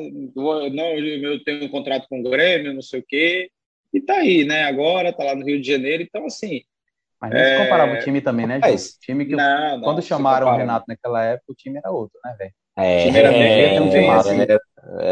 não, 0.74 0.86
eu 0.98 1.44
tenho 1.44 1.66
um 1.66 1.70
contrato 1.70 2.08
com 2.10 2.22
o 2.22 2.30
Grêmio, 2.30 2.74
não 2.74 2.82
sei 2.82 3.02
o 3.02 3.06
quê. 3.06 3.52
E 3.94 4.00
tá 4.00 4.16
aí, 4.16 4.46
né? 4.46 4.64
Agora 4.64 5.12
tá 5.12 5.26
lá 5.26 5.36
no 5.36 5.46
Rio 5.46 5.60
de 5.60 5.68
Janeiro. 5.68 6.02
Então, 6.04 6.26
assim. 6.26 6.62
Mas 7.20 7.32
não 7.32 7.40
é... 7.40 7.58
se 7.58 7.64
comparava 7.64 7.94
o 7.94 8.00
time 8.00 8.22
também, 8.22 8.48
né, 8.48 8.62
Gil? 8.64 8.74
O 8.74 9.00
time 9.02 9.26
que 9.26 9.36
não, 9.36 9.78
não, 9.78 9.82
quando 9.82 10.02
chamaram 10.02 10.48
o 10.48 10.56
Renato 10.56 10.86
naquela 10.88 11.22
época, 11.22 11.52
o 11.52 11.56
time 11.56 11.78
era 11.78 11.92
outro, 11.92 12.18
né, 12.24 12.34
velho? 12.38 12.54
É, 12.78 13.02
o 13.02 13.06
time 13.08 13.20
era 13.20 13.30
bem, 13.30 13.76
é, 13.76 13.82
um 13.82 13.90
time 13.90 14.08
massa, 14.08 14.34
né? 14.34 14.46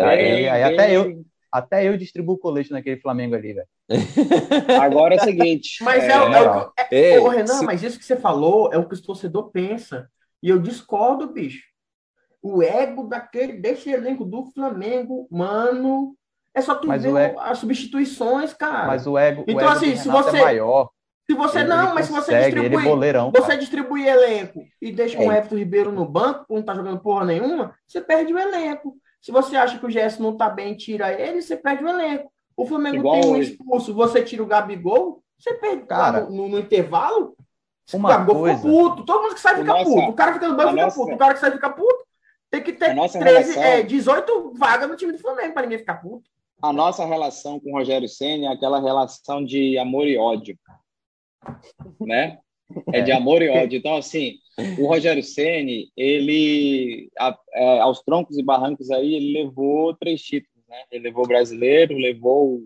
Aí, 0.05 0.47
aí 0.47 0.63
até 0.63 0.95
eu, 0.95 1.25
até 1.51 1.85
eu 1.85 1.97
distribuo 1.97 2.37
colete 2.37 2.71
naquele 2.71 3.01
Flamengo 3.01 3.35
ali, 3.35 3.53
velho. 3.53 3.67
Agora 4.81 5.15
é 5.15 5.17
o 5.17 5.23
seguinte. 5.23 5.83
Mas 5.83 6.03
é, 6.05 6.11
é, 6.11 6.97
é, 6.97 7.13
é, 7.15 7.29
Renan, 7.29 7.47
se... 7.59 7.65
mas 7.65 7.83
isso 7.83 7.99
que 7.99 8.05
você 8.05 8.15
falou 8.15 8.71
é 8.71 8.77
o 8.77 8.87
que 8.87 8.95
o 8.95 9.01
torcedor 9.01 9.51
pensa. 9.51 10.09
E 10.41 10.47
eu 10.47 10.59
discordo, 10.59 11.33
bicho. 11.33 11.63
O 12.47 12.63
ego 12.63 13.03
daquele, 13.03 13.53
desse 13.53 13.89
elenco 13.89 14.23
do 14.23 14.45
Flamengo, 14.45 15.27
mano, 15.29 16.15
é 16.53 16.61
só 16.61 16.75
tu 16.75 16.87
mas 16.87 17.03
ver 17.03 17.15
ego... 17.15 17.39
as 17.39 17.57
substituições, 17.57 18.53
cara. 18.53 18.87
Mas 18.87 19.05
o 19.05 19.17
ego, 19.17 19.43
então, 19.47 19.55
o 19.55 19.59
ego 19.59 19.69
assim, 19.69 19.95
se 19.97 20.07
você, 20.07 20.37
é 20.37 20.41
maior. 20.41 20.89
Se 21.25 21.33
você 21.35 21.59
ele, 21.59 21.67
não, 21.67 21.93
mas 21.93 22.05
se 22.05 22.11
você 22.13 22.39
distribui, 22.39 22.83
boleirão, 22.83 23.31
você 23.31 23.41
cara. 23.41 23.57
distribui 23.57 24.07
elenco 24.07 24.63
e 24.81 24.93
deixa 24.93 25.19
um 25.19 25.29
Everton 25.29 25.57
Ribeiro 25.57 25.91
no 25.91 26.05
banco, 26.05 26.45
não 26.49 26.63
tá 26.63 26.73
jogando 26.73 27.01
porra 27.01 27.25
nenhuma, 27.25 27.75
você 27.85 27.99
perde 27.99 28.33
o 28.33 28.39
elenco. 28.39 28.95
Se 29.21 29.29
você 29.29 29.57
acha 29.57 29.77
que 29.77 29.85
o 29.85 29.89
Gerson 29.89 30.23
não 30.23 30.37
tá 30.37 30.49
bem, 30.49 30.73
tira 30.77 31.11
ele, 31.11 31.41
você 31.41 31.57
perde 31.57 31.83
o 31.83 31.89
elenco. 31.89 32.31
O 32.55 32.65
Flamengo 32.65 32.97
Igual 32.97 33.19
tem 33.19 33.29
um 33.29 33.35
expulso, 33.35 33.93
você 33.93 34.23
tira 34.23 34.41
o 34.41 34.47
Gabigol, 34.47 35.21
você 35.37 35.53
perde 35.53 35.85
cara, 35.85 36.21
no, 36.21 36.47
no, 36.47 36.59
intervalo. 36.59 37.35
Uma 37.93 38.09
o 38.09 38.11
Gabigol 38.11 38.41
coisa... 38.41 38.61
puto. 38.61 39.05
Todo 39.05 39.21
mundo 39.21 39.35
que 39.35 39.41
sai 39.41 39.57
fica 39.57 39.73
nossa, 39.73 39.83
puto. 39.83 40.09
O 40.09 40.13
cara 40.13 40.33
fica 40.33 40.47
no 40.47 40.55
banco 40.55 40.69
fica 40.69 40.83
nossa... 40.83 40.99
puto. 40.99 41.13
O 41.13 41.17
cara 41.17 41.33
que 41.33 41.39
sai 41.39 41.51
fica 41.51 41.69
puto. 41.69 42.06
Tem 42.49 42.63
que 42.63 42.73
ter 42.73 42.95
13, 42.95 43.19
relação... 43.19 43.63
é, 43.63 43.83
18 43.83 44.53
vagas 44.53 44.89
no 44.89 44.95
time 44.95 45.11
do 45.11 45.19
Flamengo 45.19 45.53
para 45.53 45.63
ninguém 45.63 45.79
ficar 45.79 45.95
puto. 45.95 46.29
A 46.61 46.73
nossa 46.73 47.05
relação 47.05 47.59
com 47.59 47.71
o 47.71 47.73
Rogério 47.73 48.07
Senna 48.07 48.47
é 48.47 48.53
aquela 48.53 48.81
relação 48.81 49.43
de 49.43 49.77
amor 49.77 50.07
e 50.07 50.17
ódio 50.17 50.57
né? 51.99 52.39
É 52.91 53.01
de 53.01 53.11
amor 53.11 53.41
e 53.41 53.49
ódio. 53.49 53.77
Então, 53.77 53.95
assim, 53.95 54.35
o 54.77 54.87
Rogério 54.87 55.23
Ceni, 55.23 55.89
ele, 55.95 57.09
a, 57.17 57.37
é, 57.53 57.79
aos 57.79 58.01
troncos 58.01 58.37
e 58.37 58.43
barrancos 58.43 58.91
aí, 58.91 59.15
ele 59.15 59.43
levou 59.43 59.95
três 59.95 60.21
títulos, 60.21 60.63
né? 60.67 60.77
Ele 60.91 61.05
levou 61.05 61.23
o 61.23 61.27
brasileiro, 61.27 61.97
levou 61.97 62.61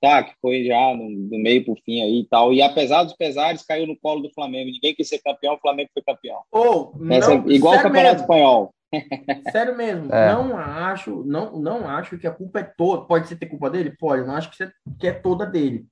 tá, 0.00 0.22
que 0.22 0.34
foi 0.40 0.64
já 0.64 0.94
no, 0.94 1.28
do 1.28 1.38
meio 1.38 1.64
para 1.64 1.72
o 1.72 1.78
fim 1.82 2.02
aí 2.02 2.20
e 2.20 2.26
tal. 2.26 2.52
E 2.52 2.60
apesar 2.60 3.04
dos 3.04 3.14
pesares, 3.14 3.64
caiu 3.64 3.86
no 3.86 3.98
colo 3.98 4.20
do 4.20 4.32
Flamengo. 4.34 4.70
Ninguém 4.70 4.94
quis 4.94 5.08
ser 5.08 5.18
campeão, 5.18 5.54
o 5.54 5.60
Flamengo 5.60 5.90
foi 5.94 6.02
campeão. 6.02 6.42
Oh, 6.52 6.92
Essa, 7.10 7.34
não, 7.34 7.50
igual 7.50 7.74
o 7.74 7.82
Campeonato 7.82 8.20
mesmo. 8.20 8.20
Espanhol. 8.20 8.74
Sério 9.50 9.76
mesmo, 9.76 10.12
é. 10.12 10.32
não 10.32 10.56
acho, 10.56 11.24
não, 11.24 11.58
não 11.58 11.88
acho 11.88 12.18
que 12.18 12.26
a 12.26 12.30
culpa 12.30 12.60
é 12.60 12.62
toda. 12.62 13.06
Pode 13.06 13.28
ser 13.28 13.36
ter 13.36 13.46
culpa 13.46 13.70
dele? 13.70 13.94
Pode, 13.98 14.26
não 14.26 14.34
acho 14.34 14.50
que, 14.50 15.06
é 15.06 15.12
toda 15.12 15.46
dele. 15.46 15.86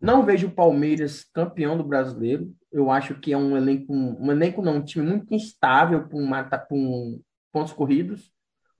Não 0.00 0.22
vejo 0.24 0.48
o 0.48 0.52
Palmeiras 0.52 1.24
campeão 1.32 1.76
do 1.76 1.84
brasileiro. 1.84 2.52
Eu 2.70 2.90
acho 2.90 3.14
que 3.14 3.32
é 3.32 3.36
um 3.36 3.56
elenco, 3.56 3.92
um 3.92 4.30
elenco 4.30 4.60
não, 4.60 4.76
um 4.76 4.84
time 4.84 5.06
muito 5.06 5.34
instável 5.34 6.08
com, 6.08 6.22
mata, 6.24 6.58
com 6.58 7.20
pontos 7.52 7.72
corridos. 7.72 8.30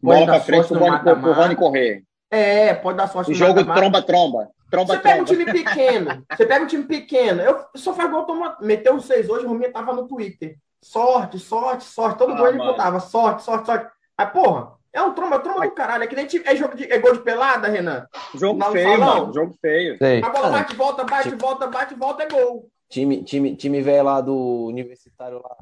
Pode 0.02 0.20
Bola 0.20 0.26
para 0.26 0.40
frente 0.40 0.72
o 0.72 1.32
Rony 1.32 1.56
correr. 1.56 2.04
É, 2.30 2.74
pode 2.74 2.98
dar 2.98 3.06
sorte. 3.08 3.30
O 3.30 3.34
jogo 3.34 3.64
tromba-tromba. 3.64 4.50
Tromba, 4.70 4.94
você 4.94 5.00
pega 5.00 5.22
um 5.22 5.24
time 5.24 5.44
pequeno, 5.44 6.24
você 6.28 6.44
pega 6.44 6.64
um 6.64 6.66
time 6.66 6.84
pequeno. 6.84 7.40
Eu 7.40 7.64
só 7.76 7.94
faz 7.94 8.10
gol, 8.10 8.24
toma, 8.24 8.58
meteu 8.60 8.94
um 8.94 9.00
seis 9.00 9.28
hoje, 9.28 9.44
o 9.44 9.48
Rominha 9.48 9.72
tava 9.72 9.92
no 9.92 10.08
Twitter. 10.08 10.56
Sorte, 10.86 11.38
sorte, 11.40 11.84
sorte. 11.84 12.18
Todo 12.18 12.32
ah, 12.32 12.36
gol 12.36 12.48
ele 12.48 12.58
botava 12.58 13.00
sorte, 13.00 13.42
sorte, 13.42 13.66
sorte. 13.66 13.90
Aí, 14.16 14.26
porra, 14.26 14.72
é 14.92 15.02
um 15.02 15.12
tromba, 15.12 15.40
tromba 15.40 15.66
do 15.66 15.72
caralho. 15.72 16.04
É 16.04 16.06
que 16.06 16.14
nem 16.14 16.28
é 16.44 16.56
jogo 16.56 16.76
de, 16.76 16.90
é 16.90 16.98
gol 16.98 17.12
de 17.12 17.22
pelada, 17.22 17.66
Renan. 17.66 18.06
Jogo 18.34 18.64
feio, 18.70 19.00
mano. 19.00 19.34
Jogo 19.34 19.54
feio. 19.60 19.98
Sei. 19.98 20.22
A 20.22 20.30
bola 20.30 20.50
bate, 20.50 20.76
volta, 20.76 21.04
bate, 21.04 21.28
time, 21.28 21.40
volta, 21.40 21.66
bate, 21.66 21.94
volta, 21.96 22.22
é 22.22 22.28
gol. 22.28 22.70
Time, 22.88 23.24
time, 23.24 23.56
time 23.56 23.82
velho 23.82 24.04
lá 24.04 24.20
do 24.20 24.66
universitário 24.66 25.42
lá. 25.42 25.56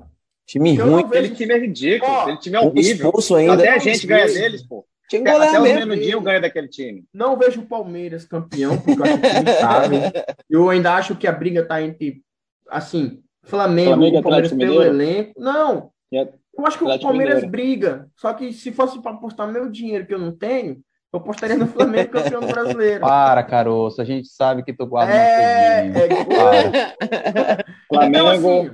Time 0.47 0.77
eu 0.77 0.91
ruim. 0.91 1.05
Aquele 1.05 1.31
time 1.31 1.55
é 1.55 1.59
ridículo. 1.59 2.12
Ó, 2.12 2.20
aquele 2.20 2.39
time 2.39 2.57
é 2.57 2.61
horrível. 2.61 3.07
Expulso 3.07 3.35
ainda. 3.35 3.55
Até 3.55 3.70
a 3.70 3.79
gente 3.79 4.07
ganha 4.07 4.27
deles, 4.27 4.62
pô. 4.62 4.87
Tinha 5.09 5.22
Até, 5.22 5.49
até 5.49 5.61
mesmo. 5.61 5.85
o 5.85 5.87
Menudinho 5.87 6.20
ganha 6.20 6.41
daquele 6.41 6.68
time. 6.68 7.05
Não 7.12 7.37
vejo 7.37 7.62
o 7.62 7.66
Palmeiras 7.66 8.27
campeão, 8.27 8.77
porque 8.77 9.01
eu 9.01 9.05
acho 9.05 9.18
que 9.18 9.51
estável. 9.51 10.01
Eu 10.51 10.70
ainda 10.70 10.95
acho 10.95 11.16
que 11.16 11.27
a 11.27 11.33
briga 11.33 11.64
tá 11.64 11.83
entre, 11.83 12.22
assim, 12.68 13.22
Flamengo, 13.45 13.90
Flamengo 13.90 14.18
e 14.18 14.22
Palmeiras 14.22 14.53
pelo 14.53 14.82
elenco. 14.82 15.32
Não. 15.38 15.90
É 16.12 16.28
eu 16.57 16.66
acho 16.66 16.78
que 16.78 16.84
o 16.84 17.01
Palmeiras 17.01 17.42
Mineiro. 17.42 17.51
briga. 17.51 18.09
Só 18.16 18.32
que 18.32 18.53
se 18.53 18.72
fosse 18.72 19.01
para 19.03 19.12
apostar 19.12 19.51
meu 19.51 19.68
dinheiro 19.70 20.07
que 20.07 20.14
eu 20.14 20.18
não 20.18 20.32
tenho, 20.32 20.80
eu 21.12 21.18
apostaria 21.18 21.57
no 21.57 21.66
Flamengo 21.66 22.11
campeão 22.12 22.47
brasileiro. 22.47 23.01
Para, 23.01 23.42
caroço. 23.42 24.01
A 24.01 24.05
gente 24.05 24.28
sabe 24.28 24.62
que 24.62 24.72
tu 24.72 24.86
guarda 24.86 25.12
é... 25.12 25.88
é... 25.88 25.92
Flamengo, 27.88 28.28
então, 28.28 28.28
assim, 28.28 28.70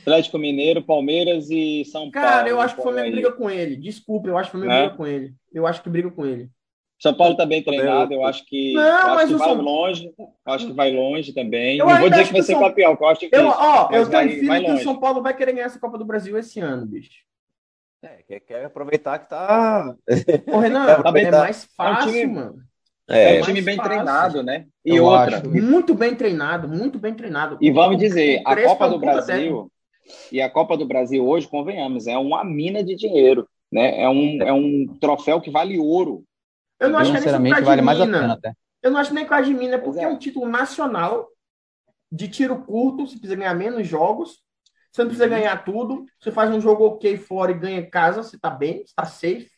Atlético 0.00 0.38
Mineiro, 0.38 0.82
Palmeiras 0.82 1.50
e 1.50 1.84
São 1.84 2.10
Paulo. 2.10 2.28
Cara, 2.28 2.48
eu 2.48 2.60
acho 2.60 2.74
que 2.74 2.80
o 2.80 2.84
Flamengo 2.84 3.12
briga 3.12 3.32
com 3.32 3.50
ele. 3.50 3.76
Desculpa, 3.76 4.28
eu 4.28 4.38
acho 4.38 4.50
que 4.50 4.56
o 4.56 4.60
Flamengo 4.60 4.78
é? 4.78 4.82
briga 4.82 4.96
com 4.96 5.06
ele. 5.06 5.34
Eu 5.52 5.66
acho 5.66 5.82
que 5.82 5.90
briga 5.90 6.10
com 6.10 6.24
ele. 6.24 6.50
São 7.02 7.12
Paulo 7.12 7.32
está 7.32 7.44
bem 7.44 7.60
treinado, 7.60 8.14
eu 8.14 8.24
acho 8.24 8.46
que, 8.46 8.74
não, 8.74 8.82
eu 8.82 9.14
acho 9.14 9.26
que 9.26 9.34
vai 9.34 9.48
São... 9.48 9.60
longe, 9.60 10.14
acho 10.46 10.66
que 10.68 10.72
vai 10.72 10.92
longe 10.92 11.34
também. 11.34 11.78
Eu 11.78 11.86
não 11.86 11.98
vou 11.98 12.08
dizer 12.08 12.26
que 12.28 12.32
vai 12.32 12.42
ser 12.42 12.52
São... 12.52 12.60
campeão, 12.60 12.96
eu 13.00 13.06
acho 13.08 13.20
que 13.20 13.28
eu, 13.32 13.48
ó, 13.48 13.88
eu 13.90 14.08
tenho 14.08 14.46
vai, 14.46 14.64
que 14.64 14.70
o 14.70 14.78
São 14.78 14.96
Paulo 15.00 15.20
vai 15.20 15.36
querer 15.36 15.52
ganhar 15.52 15.66
essa 15.66 15.80
Copa 15.80 15.98
do 15.98 16.04
Brasil 16.04 16.38
esse 16.38 16.60
ano, 16.60 16.86
bicho. 16.86 17.10
É, 18.04 18.22
quer, 18.22 18.38
quer 18.38 18.64
aproveitar 18.66 19.18
que 19.18 19.28
tá. 19.28 19.96
Ô, 20.46 20.58
Renan, 20.58 20.86
é 20.86 21.30
mais 21.32 21.68
fácil, 21.76 22.08
é 22.08 22.08
um 22.08 22.12
time, 22.12 22.34
mano. 22.34 22.56
É, 23.10 23.36
é 23.36 23.40
um 23.40 23.44
time 23.46 23.62
bem 23.62 23.76
fácil. 23.76 23.90
treinado, 23.90 24.42
né? 24.44 24.66
E 24.84 24.94
eu 24.94 25.04
outra. 25.04 25.38
Acho. 25.38 25.50
Muito 25.50 25.94
bem 25.94 26.14
treinado, 26.14 26.68
muito 26.68 27.00
bem 27.00 27.14
treinado. 27.14 27.58
E 27.60 27.72
vamos 27.72 27.98
dizer, 27.98 28.42
a 28.44 28.54
Copa 28.54 28.88
do 28.88 29.00
Brasil 29.00 29.72
e 30.30 30.40
a 30.40 30.48
Copa 30.48 30.76
do 30.76 30.86
Brasil 30.86 31.26
hoje, 31.26 31.48
convenhamos, 31.48 32.06
é 32.06 32.16
uma 32.16 32.44
mina 32.44 32.80
de 32.84 32.94
dinheiro, 32.94 33.48
né? 33.72 34.00
É 34.00 34.08
um, 34.08 34.40
é 34.40 34.52
um 34.52 34.86
troféu 35.00 35.40
que 35.40 35.50
vale 35.50 35.80
ouro. 35.80 36.22
Eu 36.82 36.90
não 36.90 36.98
acho 36.98 37.12
que 37.12 37.28
é 37.28 37.38
nem 37.38 37.54
vale 37.62 37.82
mais 37.82 38.00
a 38.00 38.04
pena 38.04 38.32
até. 38.32 38.54
Eu 38.82 38.90
não 38.90 38.98
acho 38.98 39.14
nem 39.14 39.26
que 39.26 39.42
de 39.42 39.54
mina, 39.54 39.78
porque 39.78 40.00
é. 40.00 40.04
é 40.04 40.08
um 40.08 40.18
título 40.18 40.48
nacional 40.48 41.28
de 42.10 42.28
tiro 42.28 42.62
curto, 42.64 43.06
você 43.06 43.16
precisa 43.16 43.36
ganhar 43.36 43.54
menos 43.54 43.86
jogos, 43.86 44.42
você 44.90 45.02
não 45.02 45.08
precisa 45.08 45.24
uhum. 45.24 45.30
ganhar 45.30 45.64
tudo, 45.64 46.04
você 46.20 46.30
faz 46.30 46.50
um 46.50 46.60
jogo 46.60 46.84
ok 46.84 47.16
fora 47.16 47.52
e 47.52 47.58
ganha 47.58 47.78
em 47.78 47.88
casa, 47.88 48.22
você 48.22 48.38
tá 48.38 48.50
bem, 48.50 48.84
você 48.84 48.92
tá 48.94 49.04
safe. 49.04 49.50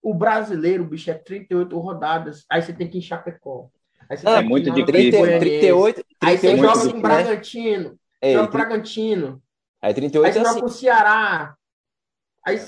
O 0.00 0.14
brasileiro, 0.14 0.84
bicho, 0.84 1.10
é 1.10 1.14
38 1.14 1.78
rodadas, 1.78 2.46
aí 2.48 2.62
você 2.62 2.72
tem 2.72 2.88
que 2.88 2.96
ir 2.96 3.00
em 3.00 3.02
Chapecó. 3.02 3.68
Aí 4.08 4.16
você 4.16 4.28
ah, 4.28 4.38
é 4.38 4.42
muito 4.42 4.70
de 4.70 4.86
30, 4.86 5.18
38, 5.18 5.40
38, 5.40 6.04
Aí 6.22 6.38
você 6.38 6.56
joga 6.56 6.90
com 6.90 6.98
o 6.98 7.02
Bragantino, 7.02 7.98
é, 8.20 8.32
joga 8.32 8.46
com 8.46 8.54
o 8.54 8.56
Bragantino. 8.56 9.42
Aí 9.82 9.92
38 9.92 10.26
aí 10.26 10.32
você 10.32 10.38
é 10.38 10.42
joga 10.42 10.50
assim. 10.50 10.60
com 10.60 10.66
o 10.66 10.70
Ceará. 10.70 11.56
Aí, 12.46 12.60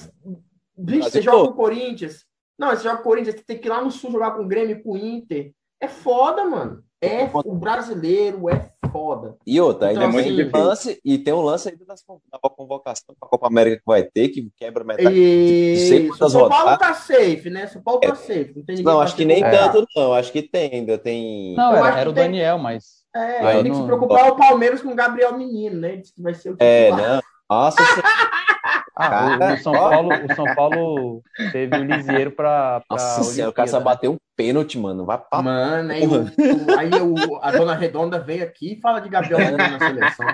bicho, 0.77 1.11
você 1.11 1.23
joga 1.23 1.45
com 1.45 1.55
o 1.55 1.57
Corinthians. 1.57 2.28
Não, 2.59 2.71
você 2.71 2.83
joga 2.83 2.97
com 2.97 3.03
o 3.03 3.05
Corinthians, 3.05 3.37
você 3.37 3.45
tem 3.45 3.59
que 3.59 3.69
ir 3.69 3.71
lá 3.71 3.83
no 3.83 3.91
Sul 3.91 4.11
jogar 4.11 4.33
com 4.33 4.43
o 4.43 4.49
Grêmio, 4.49 4.83
com 4.83 4.93
o 4.93 4.97
Inter. 4.97 5.53
É 5.81 5.87
foda, 5.87 6.45
mano. 6.45 6.83
É, 7.01 7.31
o 7.33 7.55
brasileiro 7.55 8.51
é 8.51 8.73
foda. 8.91 9.37
E 9.47 9.61
outra, 9.61 9.93
então, 9.93 10.03
ainda 10.03 10.19
assim, 10.19 10.37
tem 10.37 10.63
lance, 10.63 11.01
e 11.05 11.19
tem 11.19 11.33
um 11.33 11.43
lance 11.43 11.69
ainda 11.69 11.85
da 11.85 12.51
convocação 12.51 13.15
para 13.19 13.29
a 13.29 13.31
Copa 13.31 13.47
América 13.47 13.77
que 13.77 13.87
vai 13.87 14.03
ter, 14.03 14.29
que 14.31 14.51
quebra 14.57 14.83
metade. 14.83 15.15
E... 15.15 16.11
O 16.11 16.29
São 16.29 16.49
Paulo 16.49 16.77
tá 16.77 16.95
safe, 16.95 17.49
né? 17.51 17.69
São 17.69 17.81
Paulo 17.81 18.01
tá 18.01 18.09
é. 18.09 18.15
safe. 18.17 18.65
Não, 18.83 18.95
não 18.95 19.01
acho 19.01 19.15
que 19.15 19.25
nem 19.25 19.41
tanto, 19.41 19.87
não. 19.95 20.13
Acho 20.13 20.33
que 20.33 20.43
tem, 20.43 20.73
ainda 20.73 20.99
tem. 20.99 21.55
Não, 21.55 21.77
era, 21.77 22.01
era 22.01 22.11
o 22.11 22.13
tem... 22.13 22.25
Daniel, 22.25 22.59
mas. 22.59 22.99
É, 23.15 23.63
tem 23.63 23.71
que 23.71 23.79
se 23.79 23.85
preocupar 23.85 24.33
o 24.33 24.37
Palmeiras 24.37 24.83
com 24.83 24.91
o 24.91 24.97
Gabriel 24.97 25.37
Menino, 25.39 25.77
né? 25.79 25.97
Diz 25.97 26.11
que 26.11 26.21
vai 26.21 26.35
ser 26.35 26.51
o 26.51 26.57
É, 26.59 26.91
não. 26.91 27.21
Nossa, 27.51 27.79
ah, 28.95 29.39
o, 29.41 29.55
o, 29.55 29.59
São 29.59 29.73
Paulo, 29.73 30.11
o 30.13 30.35
São 30.35 30.55
Paulo 30.55 31.23
teve 31.51 31.77
o 31.77 31.85
Lisieiro 31.85 32.31
para. 32.33 32.83
Nossa 32.91 33.23
senhora, 33.25 33.51
o 33.51 33.55
cara 33.55 33.69
só 33.69 33.81
bateu 33.81 34.13
um 34.13 34.17
pênalti, 34.37 34.79
mano. 34.79 35.07
Vai 35.07 35.19
pra 35.19 35.41
Mano, 35.43 35.91
aí, 35.91 36.07
o, 36.07 36.79
aí 36.79 36.91
o, 37.01 37.37
a 37.41 37.51
dona 37.51 37.75
Redonda 37.75 38.19
veio 38.19 38.45
aqui 38.45 38.75
e 38.75 38.81
fala 38.81 39.01
de 39.01 39.09
Gabriel 39.09 39.39
Menino 39.39 39.57
na 39.57 39.79
seleção. 39.79 40.27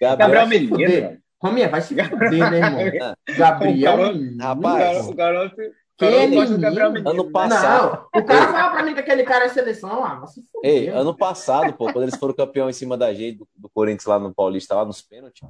Gabriel, 0.00 0.16
Gabriel 0.16 0.46
Menino. 0.46 1.18
Rominha, 1.42 1.68
vai 1.68 1.80
se 1.80 1.94
fuder, 2.04 2.50
né, 2.50 2.58
irmão? 2.58 3.14
Gabriel 3.36 3.96
Menino. 3.96 4.42
Rapaz, 4.42 5.08
o 5.08 5.14
garoto. 5.14 5.56
Ano 7.06 7.30
passado. 7.30 8.08
Não, 8.14 8.20
o 8.20 8.24
cara 8.24 8.52
fala 8.52 8.70
pra 8.70 8.82
mim 8.82 8.94
que 8.94 9.00
aquele 9.00 9.22
cara 9.24 9.44
é 9.44 9.48
seleção. 9.48 10.04
Ah, 10.04 10.24
Ei, 10.62 10.88
ano 10.88 11.16
passado, 11.16 11.72
pô, 11.74 11.92
quando 11.92 12.02
eles 12.02 12.16
foram 12.16 12.34
campeão 12.34 12.68
em 12.68 12.72
cima 12.72 12.96
da 12.96 13.12
gente, 13.12 13.38
do, 13.38 13.48
do 13.56 13.68
Corinthians 13.68 14.06
lá 14.06 14.18
no 14.18 14.34
Paulista, 14.34 14.74
lá 14.74 14.84
nos 14.84 15.02
pênaltis, 15.02 15.46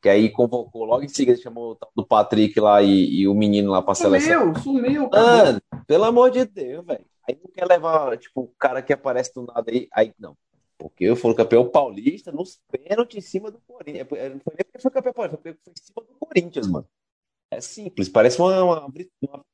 que 0.00 0.08
aí 0.08 0.30
convocou 0.30 0.84
logo 0.84 1.02
em 1.02 1.08
seguida, 1.08 1.40
chamou 1.40 1.72
o 1.72 1.78
do 1.96 2.06
Patrick 2.06 2.58
lá 2.60 2.82
e, 2.82 3.20
e 3.20 3.28
o 3.28 3.34
menino 3.34 3.72
lá 3.72 3.82
pra 3.82 3.94
sumiu, 3.94 4.20
seleção. 4.20 4.54
Sumiu, 4.54 4.82
sumiu. 4.82 5.10
Mano, 5.10 5.60
pelo 5.86 6.04
amor 6.04 6.30
de 6.30 6.44
Deus, 6.44 6.84
velho. 6.84 7.04
Aí 7.28 7.38
quer 7.54 7.66
levar, 7.66 8.16
tipo, 8.18 8.42
o 8.42 8.52
cara 8.58 8.82
que 8.82 8.92
aparece 8.92 9.32
do 9.34 9.46
nada 9.46 9.70
aí, 9.70 9.88
aí 9.92 10.12
não. 10.18 10.36
Porque 10.78 11.04
eu 11.04 11.14
fui 11.14 11.34
campeão 11.34 11.68
paulista 11.68 12.32
nos 12.32 12.58
pênaltis 12.70 13.18
em 13.18 13.20
cima 13.20 13.50
do 13.50 13.60
Corinthians. 13.66 14.08
É, 14.12 14.28
não 14.30 14.40
foi 14.40 14.54
nem 14.54 14.64
porque 14.64 14.78
foi 14.80 14.90
campeão 14.90 15.12
paulista, 15.12 15.38
foi 15.42 15.52
porque 15.52 15.64
foi 15.64 15.72
em 15.72 15.84
cima 15.84 16.06
do 16.06 16.18
Corinthians, 16.18 16.68
mano. 16.68 16.86
É 17.50 17.60
simples, 17.60 18.08
parece 18.08 18.40
uma, 18.40 18.62
uma, 18.62 18.86
uma? 18.86 19.44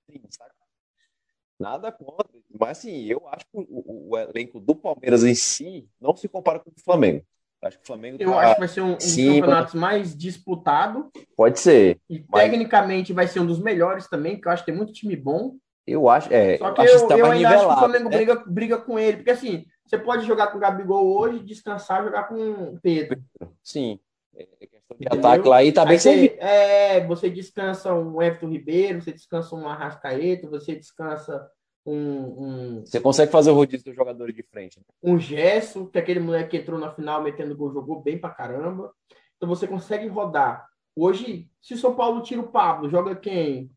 Nada 1.59 1.91
contra. 1.91 2.27
Mas 2.59 2.79
assim, 2.79 3.05
eu 3.07 3.27
acho 3.29 3.47
que 3.47 3.59
o, 3.59 4.11
o, 4.11 4.19
elenco 4.19 4.61
do 4.61 4.75
Palmeiras 4.75 5.25
em 5.25 5.35
si 5.35 5.89
não 6.01 6.15
se 6.15 6.29
compara 6.29 6.59
com 6.59 6.71
o 6.71 6.81
Flamengo. 6.85 7.25
Acho 7.63 7.79
que 7.79 7.85
o 7.85 7.87
Flamengo. 7.87 8.19
Eu 8.21 8.33
tá 8.33 8.41
acho 8.41 8.55
que 8.55 8.61
vai 8.61 8.69
ser 8.69 8.81
um, 8.83 8.93
um 8.93 8.97
dos 8.97 9.17
campeonatos 9.17 9.75
mais 9.75 10.17
disputado. 10.17 11.11
Pode 11.35 11.59
ser. 11.59 11.99
E 12.11 12.23
mas... 12.29 12.45
tecnicamente 12.45 13.15
vai 13.15 13.27
ser 13.27 13.41
um 13.41 13.47
dos 13.47 13.59
melhores 13.59 14.07
também, 14.07 14.35
porque 14.35 14.49
eu 14.49 14.53
acho 14.53 14.65
que 14.65 14.71
tem 14.71 14.77
muito 14.77 14.93
time 14.93 15.17
bom. 15.17 15.57
Eu 15.87 16.09
acho, 16.09 16.33
é. 16.33 16.59
Só 16.59 16.73
que 16.73 16.81
eu, 16.83 16.85
eu, 16.85 17.09
tá 17.09 17.19
eu 17.19 17.27
ainda 17.27 17.49
acho 17.49 17.67
que 17.67 17.73
o 17.73 17.79
Flamengo 17.79 18.11
né? 18.11 18.17
briga, 18.17 18.45
briga 18.47 18.79
com 18.79 18.99
ele, 18.99 19.19
porque 19.19 19.31
assim, 19.31 19.65
você 19.87 19.97
pode 19.97 20.27
jogar 20.27 20.49
com 20.49 20.59
o 20.59 20.61
Gabigol 20.61 21.17
hoje, 21.17 21.39
descansar 21.39 22.05
jogar 22.05 22.25
com 22.25 22.35
o 22.35 22.81
Pedro. 22.81 23.23
Sim. 23.63 24.01
É, 24.37 24.49
é 24.61 24.67
questão 24.67 24.97
de 24.99 25.09
ataque 25.09 25.49
lá 25.49 25.65
e 25.65 25.73
tá 25.73 25.85
bem 25.85 25.99
servido. 25.99 26.35
É, 26.39 27.05
você 27.07 27.31
descansa 27.31 27.95
um 27.95 28.21
Everton 28.23 28.49
Ribeiro, 28.49 29.03
você 29.03 29.13
descansa 29.13 29.57
um 29.57 29.67
Arrascaeta, 29.67 30.49
você 30.49 30.75
descansa 30.75 31.51
um, 31.87 31.95
um, 31.95 32.81
Você 32.85 33.01
consegue 33.01 33.31
fazer 33.31 33.51
o 33.53 33.55
rodízio 33.55 33.85
dos 33.85 33.95
jogadores 33.95 34.35
de 34.35 34.43
frente. 34.43 34.79
Né? 34.79 34.85
Um 35.03 35.19
Gesso, 35.19 35.87
que 35.87 35.99
é 35.99 36.01
aquele 36.01 36.19
moleque 36.19 36.51
que 36.51 36.57
entrou 36.57 36.79
na 36.81 36.93
final 36.93 37.23
metendo 37.23 37.57
gol, 37.57 37.73
jogou 37.73 38.03
bem 38.03 38.19
pra 38.19 38.31
caramba. 38.31 38.93
Então 39.37 39.49
você 39.49 39.69
consegue 39.69 40.09
rodar. 40.09 40.67
Hoje, 40.97 41.49
se 41.63 41.75
o 41.75 41.79
São 41.79 41.95
Paulo 41.95 42.23
tira 42.23 42.41
o 42.41 42.49
Pablo, 42.49 42.91
joga 42.91 43.15
quem? 43.15 43.71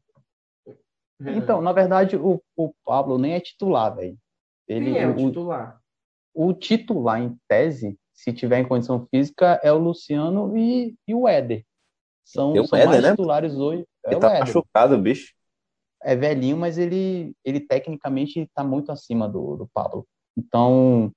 Então, 1.21 1.61
na 1.61 1.73
verdade, 1.73 2.15
o, 2.15 2.41
o 2.55 2.73
Pablo 2.83 3.17
nem 3.17 3.33
é 3.33 3.39
titular, 3.39 3.95
velho. 3.95 4.17
Ele 4.67 4.93
quem 4.93 5.01
é 5.01 5.07
o, 5.07 5.11
o 5.11 5.15
titular? 5.15 5.81
O 6.33 6.53
titular, 6.53 7.21
em 7.21 7.37
tese, 7.47 7.99
se 8.21 8.33
tiver 8.33 8.59
em 8.59 8.67
condição 8.67 9.07
física, 9.09 9.59
é 9.63 9.71
o 9.71 9.77
Luciano 9.77 10.57
e, 10.57 10.95
e 11.07 11.13
o 11.15 11.27
Éder. 11.27 11.63
São, 12.25 12.53
são 12.65 12.77
Éder, 12.77 12.89
mais 12.89 13.03
né? 13.03 13.11
titulares 13.11 13.55
hoje. 13.55 13.85
É 14.05 14.11
ele 14.11 14.19
tá 14.19 14.29
Éder. 14.29 14.39
machucado, 14.39 14.97
bicho 14.97 15.33
é 16.01 16.15
velhinho, 16.15 16.57
mas 16.57 16.77
ele, 16.77 17.35
ele 17.43 17.59
tecnicamente 17.59 18.39
está 18.39 18.63
muito 18.63 18.91
acima 18.91 19.27
do, 19.27 19.57
do 19.57 19.69
Pablo. 19.73 20.05
Então, 20.37 21.11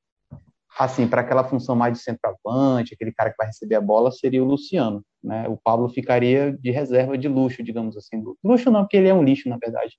assim, 0.78 1.07
para 1.07 1.20
aquela 1.20 1.44
função 1.44 1.76
mais 1.76 1.96
de 1.96 2.03
centroavante, 2.03 2.94
aquele 2.94 3.12
cara 3.12 3.30
que 3.30 3.36
vai 3.36 3.46
receber 3.46 3.76
a 3.76 3.80
bola, 3.80 4.11
seria 4.11 4.42
o 4.42 4.46
Luciano. 4.46 5.05
Né? 5.22 5.46
O 5.48 5.57
Pablo 5.57 5.88
ficaria 5.88 6.53
de 6.53 6.70
reserva 6.70 7.16
de 7.16 7.28
luxo, 7.28 7.62
digamos 7.62 7.96
assim. 7.96 8.22
Luxo 8.42 8.70
não, 8.70 8.82
porque 8.82 8.96
ele 8.96 9.09
é 9.09 9.14
um 9.14 9.22
lixo, 9.22 9.48
na 9.48 9.57
verdade. 9.57 9.96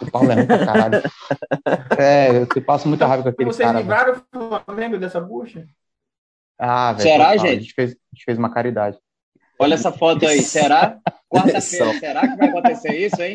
O 0.00 0.10
Paulo 0.10 0.30
é 0.32 0.36
muito 0.36 0.48
caralho. 0.48 1.02
É, 1.98 2.28
eu 2.42 2.62
passo 2.64 2.88
muita 2.88 3.06
raiva 3.06 3.22
com 3.22 3.28
aquele 3.28 3.50
Vocês 3.50 3.66
cara. 3.66 3.78
Vocês 3.78 3.86
livraram 3.86 4.22
o 4.34 4.64
Flamengo 4.64 4.98
dessa 4.98 5.20
bucha? 5.20 5.66
Ah, 6.58 6.92
velho. 6.92 7.08
Será, 7.08 7.36
gente? 7.36 7.50
A 7.50 7.60
gente, 7.60 7.74
fez, 7.74 7.90
a 7.92 8.14
gente 8.14 8.24
fez 8.24 8.38
uma 8.38 8.50
caridade. 8.50 8.98
Olha 9.58 9.74
essa 9.74 9.92
foto 9.92 10.26
aí, 10.26 10.42
será? 10.42 10.98
Quarta-feira, 11.28 11.94
será 11.94 12.28
que 12.28 12.36
vai 12.36 12.48
acontecer 12.48 12.96
isso, 12.96 13.20
hein? 13.20 13.34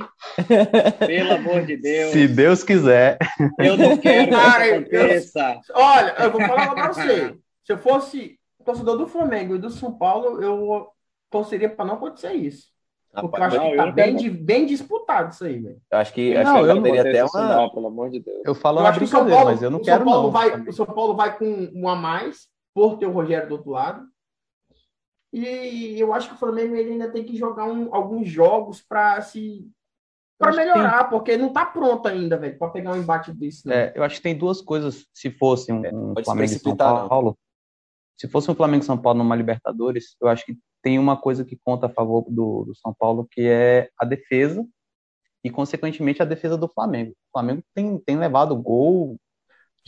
Pelo 1.06 1.34
amor 1.34 1.66
de 1.66 1.76
Deus. 1.76 2.12
Se 2.12 2.28
Deus 2.30 2.64
quiser. 2.64 3.18
Eu 3.58 3.76
não 3.76 3.98
quero 3.98 4.32
Cara, 4.32 4.66
que 4.66 4.96
aconteça. 4.96 5.60
Eu, 5.68 5.76
olha, 5.76 6.16
eu 6.18 6.32
vou 6.32 6.42
falar 6.42 6.74
pra 6.74 6.88
você. 6.94 7.36
Se 7.66 7.74
eu 7.74 7.78
fosse 7.78 8.40
torcedor 8.64 8.98
do 8.98 9.08
Flamengo 9.08 9.56
e 9.56 9.60
do 9.60 9.70
São 9.70 9.92
Paulo, 9.92 10.42
eu 10.42 10.88
torceria 11.30 11.70
para 11.70 11.86
não 11.86 11.96
acontecer 11.96 12.34
isso. 12.34 12.68
Porque 13.12 13.40
Rapaz, 13.40 13.54
eu 13.54 13.60
acho 13.60 13.66
não, 13.66 13.72
que 13.72 13.78
tá 13.78 13.92
bem, 13.92 14.30
bem, 14.32 14.66
disputado 14.66 15.34
isso 15.34 15.44
aí, 15.44 15.60
velho. 15.60 15.82
Acho 15.92 16.14
que, 16.14 16.38
acho 16.38 16.54
não, 16.54 16.64
que 16.64 16.70
eu 16.70 16.76
poderia 16.76 17.02
até 17.02 17.26
uma. 17.26 17.56
Não, 17.56 17.70
pelo 17.70 17.88
amor 17.88 18.10
de 18.12 18.20
Deus. 18.20 18.42
Eu 18.46 18.54
falo 18.54 18.80
eu 18.80 18.86
acho 18.86 19.00
que 19.00 19.06
o 19.06 19.08
São 19.08 19.28
Paulo, 19.28 19.46
mas 19.46 19.64
eu 19.64 19.72
não 19.72 19.82
quero 19.82 20.04
São 20.04 20.06
Paulo 20.06 20.24
não. 20.24 20.32
Vai, 20.32 20.62
o 20.62 20.74
São 20.74 20.86
Paulo 20.86 21.16
vai 21.16 21.38
com 21.38 21.72
um 21.74 21.90
a 21.90 21.96
mais, 21.96 22.48
por 22.74 22.98
ter 22.98 23.06
o 23.06 23.12
Rogério 23.12 23.48
do 23.48 23.56
outro 23.56 23.72
lado. 23.72 24.08
E 25.32 26.00
eu 26.00 26.14
acho 26.14 26.30
que 26.30 26.36
o 26.36 26.38
Flamengo 26.38 26.76
ele 26.76 26.94
ainda 26.94 27.12
tem 27.12 27.24
que 27.24 27.38
jogar 27.38 27.66
um, 27.66 27.94
alguns 27.94 28.28
jogos 28.28 28.82
para 28.82 29.22
se 29.22 29.70
para 30.40 30.56
melhorar, 30.56 31.02
tem... 31.02 31.10
porque 31.10 31.38
não 31.38 31.50
está 31.50 31.66
pronto 31.66 32.08
ainda, 32.08 32.38
velho, 32.38 32.58
para 32.58 32.72
pegar 32.72 32.94
um 32.94 32.98
embate 32.98 33.32
desse. 33.34 33.68
Né? 33.68 33.76
É, 33.76 33.94
eu 33.94 34.04
acho 34.04 34.16
que 34.16 34.22
tem 34.22 34.38
duas 34.38 34.62
coisas 34.62 35.06
se 35.14 35.30
fosse 35.30 35.72
um, 35.72 35.84
é, 35.84 35.94
um 35.94 36.14
Flamengo 36.24 36.54
e 36.54 36.60
São 36.60 36.76
Paulo. 36.76 37.30
Não. 37.32 37.38
Se 38.18 38.28
fosse 38.28 38.50
um 38.50 38.56
Flamengo 38.56 38.84
e 38.84 38.86
São 38.86 38.98
Paulo 38.98 39.20
numa 39.20 39.36
Libertadores, 39.36 40.16
eu 40.22 40.30
acho 40.30 40.46
que 40.46 40.58
tem 40.82 40.98
uma 40.98 41.18
coisa 41.18 41.44
que 41.44 41.58
conta 41.58 41.88
a 41.88 41.90
favor 41.90 42.26
do, 42.30 42.64
do 42.66 42.76
São 42.76 42.94
Paulo, 42.98 43.28
que 43.30 43.42
é 43.42 43.90
a 43.98 44.06
defesa 44.06 44.66
e, 45.44 45.50
consequentemente, 45.50 46.22
a 46.22 46.26
defesa 46.26 46.58
do 46.58 46.70
Flamengo. 46.70 47.12
O 47.12 47.32
Flamengo 47.34 47.62
tem, 47.76 47.98
tem 48.00 48.18
levado 48.18 48.56
gol 48.56 49.18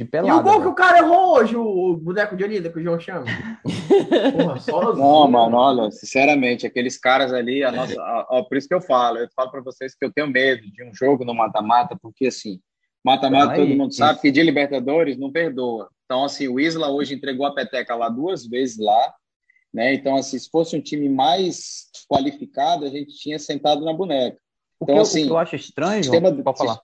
de 0.03 0.09
pelada. 0.09 0.35
E 0.35 0.39
o 0.39 0.43
gol 0.43 0.59
né? 0.59 0.61
que 0.61 0.67
o 0.67 0.75
cara 0.75 0.97
errou 0.99 1.37
hoje, 1.37 1.55
o 1.55 1.95
boneco 1.95 2.35
de 2.35 2.43
Olinda, 2.43 2.69
que 2.69 2.79
o 2.79 2.83
João 2.83 2.99
chama. 2.99 3.25
Porra, 4.35 4.59
só 4.59 4.95
Não, 4.95 5.27
mano, 5.29 5.57
olha, 5.57 5.91
sinceramente, 5.91 6.65
aqueles 6.65 6.97
caras 6.97 7.31
ali, 7.31 7.63
a 7.63 7.71
nossa, 7.71 7.99
a, 8.01 8.39
a, 8.39 8.43
por 8.43 8.57
isso 8.57 8.67
que 8.67 8.73
eu 8.73 8.81
falo, 8.81 9.19
eu 9.19 9.27
falo 9.35 9.51
para 9.51 9.61
vocês 9.61 9.95
que 9.95 10.03
eu 10.03 10.11
tenho 10.11 10.27
medo 10.27 10.63
de 10.71 10.83
um 10.83 10.93
jogo 10.93 11.23
no 11.23 11.33
mata-mata, 11.33 11.97
porque 12.01 12.27
assim, 12.27 12.59
mata-mata 13.03 13.55
todo 13.55 13.75
mundo 13.75 13.93
sabe 13.93 14.19
que 14.19 14.31
de 14.31 14.41
Libertadores 14.41 15.17
não 15.17 15.31
perdoa. 15.31 15.89
Então, 16.05 16.25
assim, 16.25 16.47
o 16.47 16.59
Isla 16.59 16.89
hoje 16.89 17.13
entregou 17.13 17.45
a 17.45 17.53
peteca 17.53 17.95
lá 17.95 18.09
duas 18.09 18.45
vezes 18.45 18.77
lá, 18.77 19.13
né? 19.73 19.93
Então, 19.93 20.15
assim, 20.15 20.37
se 20.37 20.49
fosse 20.49 20.75
um 20.75 20.81
time 20.81 21.07
mais 21.07 21.85
qualificado, 22.09 22.85
a 22.85 22.89
gente 22.89 23.17
tinha 23.17 23.39
sentado 23.39 23.85
na 23.85 23.93
boneca. 23.93 24.37
Então, 24.81 24.95
o 24.95 24.97
que 24.97 25.01
assim, 25.01 25.21
eu, 25.21 25.29
eu 25.29 25.37
acho 25.37 25.55
estranho, 25.55 26.03
sistema, 26.03 26.31
pode 26.43 26.57
falar 26.57 26.81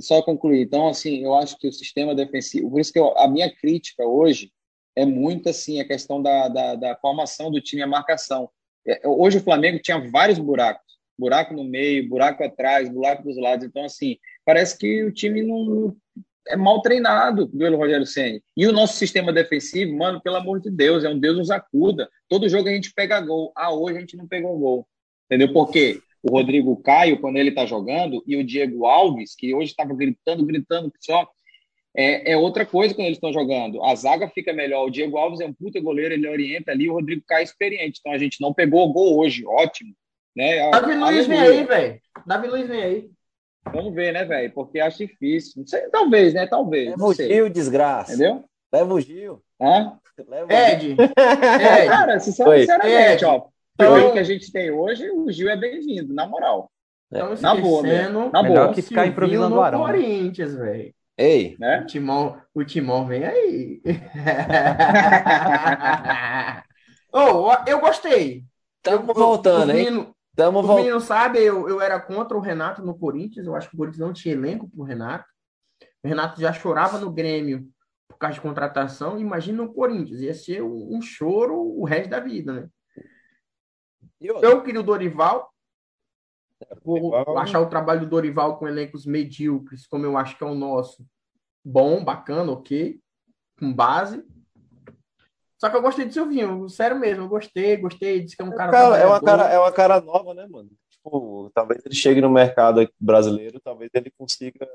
só 0.00 0.22
concluir. 0.22 0.62
Então, 0.62 0.88
assim, 0.88 1.22
eu 1.22 1.34
acho 1.34 1.58
que 1.58 1.68
o 1.68 1.72
sistema 1.72 2.14
defensivo, 2.14 2.70
por 2.70 2.80
isso 2.80 2.92
que 2.92 2.98
eu, 2.98 3.16
a 3.18 3.28
minha 3.28 3.50
crítica 3.54 4.04
hoje 4.04 4.50
é 4.96 5.04
muito 5.04 5.48
assim 5.48 5.80
a 5.80 5.86
questão 5.86 6.20
da, 6.22 6.48
da, 6.48 6.74
da 6.74 6.96
formação 6.96 7.50
do 7.50 7.60
time 7.60 7.82
a 7.82 7.86
marcação. 7.86 8.50
É, 8.86 9.06
hoje 9.06 9.38
o 9.38 9.42
Flamengo 9.42 9.78
tinha 9.78 9.98
vários 10.10 10.38
buracos, 10.38 10.98
buraco 11.18 11.54
no 11.54 11.64
meio, 11.64 12.08
buraco 12.08 12.42
atrás, 12.42 12.88
buraco 12.88 13.22
dos 13.22 13.36
lados. 13.36 13.64
Então, 13.66 13.84
assim, 13.84 14.16
parece 14.44 14.76
que 14.76 15.04
o 15.04 15.12
time 15.12 15.42
não 15.42 15.96
é 16.48 16.56
mal 16.56 16.80
treinado 16.82 17.48
pelo 17.48 17.76
Rogério 17.76 18.06
Ceni. 18.06 18.42
E 18.56 18.66
o 18.66 18.72
nosso 18.72 18.96
sistema 18.96 19.32
defensivo, 19.32 19.96
mano, 19.96 20.20
pelo 20.20 20.36
amor 20.36 20.60
de 20.60 20.70
Deus, 20.70 21.04
é 21.04 21.08
um 21.08 21.18
Deus 21.18 21.36
nos 21.36 21.50
acuda. 21.50 22.08
Todo 22.28 22.48
jogo 22.48 22.68
a 22.68 22.72
gente 22.72 22.92
pega 22.92 23.20
gol. 23.20 23.52
Ah, 23.54 23.72
hoje 23.72 23.98
a 23.98 24.00
gente 24.00 24.16
não 24.16 24.26
pegou 24.26 24.58
gol. 24.58 24.86
Entendeu? 25.26 25.52
Por 25.52 25.70
quê? 25.70 26.00
O 26.22 26.30
Rodrigo 26.30 26.76
Caio, 26.82 27.20
quando 27.20 27.36
ele 27.36 27.50
está 27.50 27.64
jogando, 27.66 28.22
e 28.26 28.36
o 28.36 28.44
Diego 28.44 28.86
Alves, 28.86 29.34
que 29.34 29.54
hoje 29.54 29.70
estava 29.70 29.94
gritando, 29.94 30.44
gritando 30.44 30.92
só, 31.00 31.26
é, 31.96 32.32
é, 32.32 32.36
outra 32.36 32.64
coisa 32.64 32.94
quando 32.94 33.06
eles 33.06 33.16
estão 33.16 33.32
jogando. 33.32 33.82
A 33.82 33.94
zaga 33.94 34.28
fica 34.28 34.52
melhor. 34.52 34.86
O 34.86 34.90
Diego 34.90 35.16
Alves 35.16 35.40
é 35.40 35.46
um 35.46 35.52
puta 35.52 35.80
goleiro, 35.80 36.14
ele 36.14 36.28
orienta 36.28 36.72
ali, 36.72 36.88
o 36.88 36.94
Rodrigo 36.94 37.22
Caio 37.26 37.40
é 37.40 37.44
experiente. 37.44 37.98
Então 38.00 38.12
a 38.12 38.18
gente 38.18 38.40
não 38.40 38.54
pegou 38.54 38.88
o 38.88 38.92
gol 38.92 39.18
hoje, 39.18 39.44
ótimo. 39.46 39.94
Né? 40.36 40.70
Davi 40.70 40.94
Luiz 40.94 41.26
vem 41.26 41.38
aí, 41.38 41.64
velho. 41.64 42.00
Davi 42.26 42.48
Luiz 42.48 42.68
vem 42.68 42.82
aí. 42.82 43.10
Vamos 43.72 43.94
ver, 43.94 44.12
né, 44.12 44.24
velho? 44.24 44.52
Porque 44.52 44.80
acho 44.80 44.98
difícil. 44.98 45.54
Não 45.58 45.66
sei, 45.66 45.88
talvez, 45.90 46.32
né? 46.32 46.46
Talvez. 46.46 46.90
Leva 46.90 47.04
o 47.04 47.14
Gil, 47.14 47.50
desgraça. 47.50 48.12
Entendeu? 48.12 48.44
Leva 48.72 48.94
o 48.94 49.00
Gil. 49.00 49.42
Hã? 49.60 49.98
Leva 50.28 50.52
Ed. 50.52 50.92
Ed. 50.92 50.96
Cara, 51.88 52.20
sinceramente, 52.20 53.24
ó. 53.24 53.46
Então, 53.80 54.12
que 54.12 54.18
a 54.18 54.24
gente 54.24 54.52
tem 54.52 54.70
hoje, 54.70 55.10
o 55.10 55.30
Gil 55.30 55.48
é 55.48 55.56
bem-vindo, 55.56 56.14
na 56.14 56.26
moral. 56.26 56.70
Então, 57.12 57.34
na 57.40 57.54
boa, 57.54 57.82
mesmo. 57.82 58.30
Na 58.32 58.42
Melhor 58.42 58.66
boa. 58.66 58.74
que 58.74 58.82
ficar 58.82 59.06
improvisando 59.06 59.56
o 59.56 59.60
Arão. 59.60 59.86
Né? 59.86 59.92
Corinthians, 59.92 60.54
velho. 60.54 60.94
Ei, 61.18 61.56
né? 61.58 61.80
O 61.80 61.86
Timão, 61.86 62.40
o 62.54 62.64
Timão 62.64 63.06
vem 63.06 63.24
aí. 63.24 63.82
oh, 67.12 67.52
eu 67.66 67.80
gostei. 67.80 68.44
Estamos 68.76 69.14
voltando, 69.14 69.72
hein? 69.72 70.14
Tamo 70.34 70.60
o 70.60 70.76
menino 70.76 71.00
sabe, 71.00 71.40
eu, 71.40 71.68
eu 71.68 71.80
era 71.80 72.00
contra 72.00 72.36
o 72.36 72.40
Renato 72.40 72.82
no 72.82 72.98
Corinthians. 72.98 73.46
Eu 73.46 73.54
acho 73.54 73.68
que 73.68 73.74
o 73.74 73.78
Corinthians 73.78 74.00
não 74.00 74.14
tinha 74.14 74.34
elenco 74.34 74.70
pro 74.70 74.84
Renato. 74.84 75.26
O 76.02 76.08
Renato 76.08 76.40
já 76.40 76.52
chorava 76.52 76.98
no 76.98 77.10
Grêmio 77.10 77.68
por 78.08 78.16
causa 78.16 78.34
de 78.34 78.40
contratação. 78.40 79.18
Imagina 79.18 79.62
o 79.62 79.74
Corinthians. 79.74 80.22
Ia 80.22 80.32
ser 80.32 80.62
um 80.62 81.02
choro 81.02 81.54
o 81.54 81.84
resto 81.84 82.08
da 82.08 82.20
vida, 82.20 82.52
né? 82.52 82.68
Eu 84.20 84.62
queria 84.62 84.80
o 84.80 84.84
Dorival. 84.84 85.50
Vou 86.84 87.38
achar 87.38 87.60
o 87.60 87.68
trabalho 87.68 88.00
do 88.00 88.06
Dorival 88.06 88.58
com 88.58 88.68
elencos 88.68 89.06
medíocres, 89.06 89.86
como 89.86 90.04
eu 90.04 90.16
acho 90.16 90.36
que 90.36 90.44
é 90.44 90.46
o 90.46 90.54
nosso. 90.54 91.04
Bom, 91.64 92.04
bacana, 92.04 92.52
ok. 92.52 93.00
Com 93.58 93.72
base. 93.72 94.24
Só 95.58 95.68
que 95.68 95.76
eu 95.76 95.82
gostei 95.82 96.06
do 96.06 96.12
Silvinho, 96.12 96.68
sério 96.70 96.98
mesmo, 96.98 97.24
eu 97.24 97.28
gostei, 97.28 97.76
gostei, 97.76 98.22
disse 98.22 98.34
que 98.34 98.42
é 98.42 98.44
um 98.46 98.54
cara. 98.54 98.72
cara 98.72 98.96
é, 98.96 99.06
uma 99.06 99.20
cara 99.20 99.44
é 99.44 99.58
uma 99.58 99.72
cara 99.72 100.00
nova, 100.00 100.32
né, 100.32 100.46
mano? 100.46 100.70
Tipo, 100.88 101.50
talvez 101.54 101.84
ele 101.84 101.94
chegue 101.94 102.20
no 102.22 102.30
mercado 102.30 102.88
brasileiro, 102.98 103.60
talvez 103.60 103.90
ele 103.92 104.10
consiga, 104.10 104.66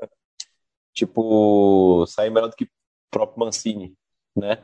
tipo, 0.93 2.05
sair 2.05 2.29
melhor 2.29 2.49
do 2.49 2.55
que 2.55 2.65
o 2.65 2.69
próprio 3.09 3.39
Mancini, 3.39 3.95
né? 4.35 4.63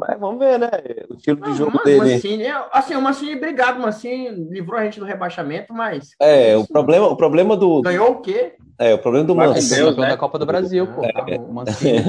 Mas 0.00 0.18
vamos 0.18 0.38
ver, 0.38 0.58
né? 0.58 0.70
O 1.10 1.14
estilo 1.14 1.40
de 1.40 1.54
jogo 1.54 1.72
Mas, 1.74 1.84
dele. 1.84 2.14
Mancini, 2.14 2.42
é- 2.44 2.64
assim, 2.72 2.94
o 2.96 3.02
Mancini, 3.02 3.36
obrigado, 3.36 3.78
o 3.78 3.82
Mancini 3.82 4.30
livrou 4.50 4.78
a 4.78 4.84
gente 4.84 4.98
do 4.98 5.04
rebaixamento, 5.06 5.72
mas 5.74 6.10
É, 6.20 6.56
o 6.56 6.66
problema, 6.66 7.06
o 7.08 7.16
problema 7.16 7.56
do. 7.56 7.82
ganhou 7.82 8.12
o 8.12 8.20
quê? 8.20 8.54
É, 8.78 8.94
o 8.94 8.98
problema 8.98 9.26
do 9.26 9.32
Ele 9.34 9.46
Mancini 9.48 9.76
Deus, 9.82 9.96
né? 9.96 10.08
da 10.08 10.16
Copa 10.16 10.38
do 10.38 10.46
Brasil, 10.46 10.86
pô. 10.86 11.02
Tá 11.12 11.22
bom. 11.22 11.44
O 11.48 11.52
Mancini. 11.54 12.02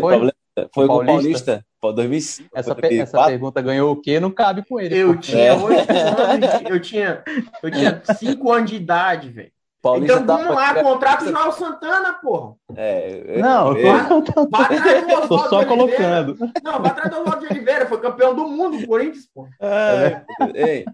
Foi? 0.00 0.12
problema 0.12 0.32
foi 0.74 0.86
com 0.86 0.94
o 0.96 1.04
Paulista? 1.06 1.06
Paulista. 1.06 1.66
Pô, 1.80 1.92
2005. 1.92 2.48
Essa, 2.54 2.74
pe- 2.74 2.80
essa 2.86 3.12
2004. 3.16 3.30
pergunta 3.32 3.62
ganhou 3.62 3.92
o 3.92 3.96
quê? 4.00 4.20
Não 4.20 4.30
cabe 4.30 4.62
com 4.68 4.78
ele. 4.78 4.96
Eu 4.96 5.14
pô. 5.14 5.20
tinha 5.20 5.38
É. 5.46 5.52
oito 5.54 5.90
anos, 5.92 6.50
eu 6.70 6.80
tinha, 6.80 7.24
eu 7.62 7.70
tinha 7.70 8.02
cinco 8.16 8.52
anos 8.52 8.70
de 8.70 8.76
idade, 8.76 9.30
velho. 9.30 9.51
Paulista 9.82 10.20
Então 10.20 10.36
vamos 10.38 10.54
tá- 10.54 10.72
lá, 10.74 10.82
contrata 10.82 11.24
o 11.24 11.28
João 11.28 11.52
Santana, 11.52 12.12
porra. 12.14 12.54
É, 12.76 13.38
Não, 13.38 13.76
é, 13.76 13.82
eu 13.82 14.22
Vai 14.48 14.76
atrás 14.78 15.06
do 15.06 15.26
tô, 15.28 15.38
só 15.48 15.66
colocando. 15.66 16.38
Não, 16.62 16.80
vai 16.80 16.90
atrás 16.92 17.10
do 17.10 17.20
Oswaldo 17.20 17.40
de 17.40 17.52
Oliveira, 17.52 17.86
foi 17.86 18.00
campeão 18.00 18.32
do 18.34 18.46
mundo, 18.46 18.78
do 18.78 18.86
Corinthians, 18.86 19.26
pô. 19.34 19.48
Ai, 19.60 20.24
ei, 20.54 20.84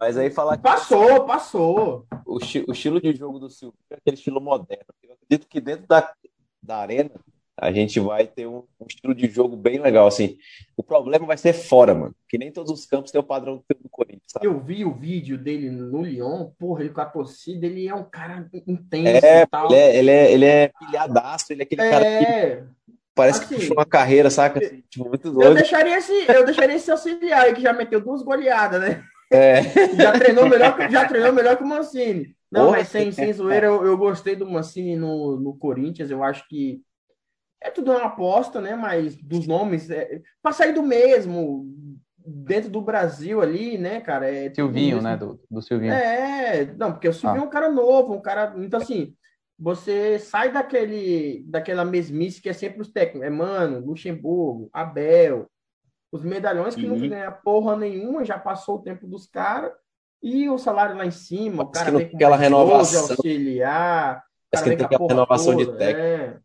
mas 0.00 0.16
aí 0.16 0.30
falar 0.30 0.56
que 0.56 0.62
Passou, 0.62 1.26
passou. 1.26 2.06
o, 2.24 2.36
o 2.36 2.72
estilo 2.72 3.00
de 3.00 3.14
jogo 3.14 3.38
do 3.38 3.50
Silvio 3.50 3.78
é 3.90 3.96
aquele 3.96 4.16
estilo 4.16 4.40
moderno. 4.40 4.86
Eu 5.02 5.12
acredito 5.12 5.46
que 5.46 5.60
dentro 5.60 5.86
da, 5.86 6.10
da 6.62 6.78
arena 6.78 7.10
a 7.60 7.72
gente 7.72 7.98
vai 8.00 8.26
ter 8.26 8.46
um, 8.46 8.62
um 8.80 8.86
estilo 8.88 9.14
de 9.14 9.28
jogo 9.28 9.56
bem 9.56 9.78
legal, 9.80 10.06
assim. 10.06 10.36
O 10.76 10.82
problema 10.82 11.26
vai 11.26 11.36
ser 11.36 11.52
fora, 11.52 11.94
mano. 11.94 12.14
Que 12.28 12.38
nem 12.38 12.52
todos 12.52 12.70
os 12.70 12.86
campos 12.86 13.10
têm 13.10 13.20
o 13.20 13.24
padrão 13.24 13.56
do 13.68 13.88
Corinthians, 13.90 14.22
sabe? 14.28 14.46
Eu 14.46 14.60
vi 14.60 14.84
o 14.84 14.94
vídeo 14.94 15.36
dele 15.36 15.70
no 15.70 16.02
Lyon, 16.02 16.50
porra, 16.58 16.82
ele 16.82 16.90
com 16.90 17.00
a 17.00 17.04
torcida, 17.06 17.66
ele 17.66 17.88
é 17.88 17.94
um 17.94 18.04
cara 18.04 18.48
intenso 18.66 19.26
É, 19.26 19.42
e 19.42 19.46
tal. 19.46 19.66
ele 19.72 19.76
é, 19.80 19.96
ele 19.98 20.10
é, 20.10 20.32
ele 20.32 20.44
é 20.44 20.70
pilhadaço, 20.78 21.52
ele 21.52 21.62
é 21.62 21.64
aquele 21.64 21.82
cara 21.90 22.04
que 22.04 22.24
É, 22.24 22.64
parece 23.14 23.40
que 23.40 23.46
assim, 23.46 23.54
puxou 23.56 23.76
uma 23.76 23.84
carreira, 23.86 24.30
saca? 24.30 24.64
Assim, 24.64 24.82
tipo, 24.88 25.08
muito 25.08 25.28
eu 25.28 25.32
doido. 25.34 25.54
deixaria 25.54 25.98
esse, 25.98 26.12
eu 26.30 26.44
deixaria 26.44 26.76
esse 26.76 26.90
auxiliar 26.90 27.42
aí 27.46 27.54
que 27.54 27.62
já 27.62 27.72
meteu 27.72 28.00
duas 28.00 28.22
goleadas, 28.22 28.80
né? 28.80 29.02
É, 29.30 29.62
Já 29.96 30.12
treinou 30.12 30.48
melhor 30.48 30.74
que, 30.76 30.88
já 30.90 31.06
treinou 31.06 31.32
melhor 31.32 31.56
que 31.56 31.62
o 31.62 31.66
Mancini. 31.66 32.34
Não, 32.50 32.66
Porra, 32.66 32.78
mas 32.78 32.88
sem, 32.88 33.12
sem 33.12 33.30
zoeira, 33.30 33.66
eu, 33.66 33.84
eu 33.84 33.94
gostei 33.98 34.34
do 34.34 34.48
Mancini 34.48 34.96
no, 34.96 35.36
no 35.38 35.54
Corinthians. 35.58 36.10
Eu 36.10 36.24
acho 36.24 36.48
que 36.48 36.80
é 37.60 37.70
tudo 37.70 37.90
uma 37.90 38.04
aposta, 38.04 38.60
né? 38.60 38.74
Mas 38.76 39.16
dos 39.16 39.46
nomes, 39.46 39.90
é, 39.90 40.20
para 40.42 40.52
sair 40.52 40.72
do 40.72 40.82
mesmo, 40.82 41.66
dentro 42.24 42.70
do 42.70 42.80
Brasil 42.80 43.40
ali, 43.40 43.76
né, 43.78 44.00
cara? 44.00 44.30
É 44.32 44.52
Silvinho, 44.54 45.00
né? 45.02 45.16
Do, 45.16 45.40
do 45.50 45.60
Silvinho. 45.62 45.92
É, 45.92 46.66
não, 46.76 46.92
porque 46.92 47.08
o 47.08 47.12
Silvinho 47.12 47.42
é 47.42 47.46
um 47.46 47.50
cara 47.50 47.70
novo, 47.70 48.14
um 48.14 48.20
cara. 48.20 48.54
Então, 48.58 48.80
assim, 48.80 49.14
você 49.58 50.18
sai 50.18 50.52
daquele, 50.52 51.44
daquela 51.48 51.84
mesmice 51.84 52.40
que 52.40 52.48
é 52.48 52.52
sempre 52.52 52.80
os 52.80 52.92
técnicos. 52.92 53.26
É 53.26 53.30
Mano, 53.30 53.80
Luxemburgo, 53.84 54.68
Abel, 54.72 55.46
os 56.12 56.22
medalhões 56.22 56.74
que 56.74 56.86
Uhum. 56.86 56.96
não 56.98 57.08
ganham 57.08 57.34
porra 57.44 57.76
nenhuma, 57.76 58.24
já 58.24 58.38
passou 58.38 58.76
o 58.76 58.82
tempo 58.82 59.06
dos 59.06 59.26
caras, 59.26 59.72
e 60.22 60.48
o 60.48 60.58
salário 60.58 60.96
lá 60.96 61.04
em 61.06 61.10
cima, 61.10 61.62
o 61.64 61.66
Parece 61.66 61.72
cara 61.72 61.86
que 61.86 61.92
não 61.92 61.98
vem 61.98 62.06
tem 62.08 62.10
com 62.12 62.16
aquela 62.16 62.36
renovação. 62.36 63.00
auxiliar, 63.16 64.18
o 64.18 64.50
Parece 64.50 64.64
cara 64.64 64.70
que 64.70 64.76
tem 64.76 64.86
aquela 64.86 65.08
renovação 65.08 65.56
de 65.56 65.64
toda, 65.66 65.78
técnico. 65.78 66.00
é. 66.06 66.38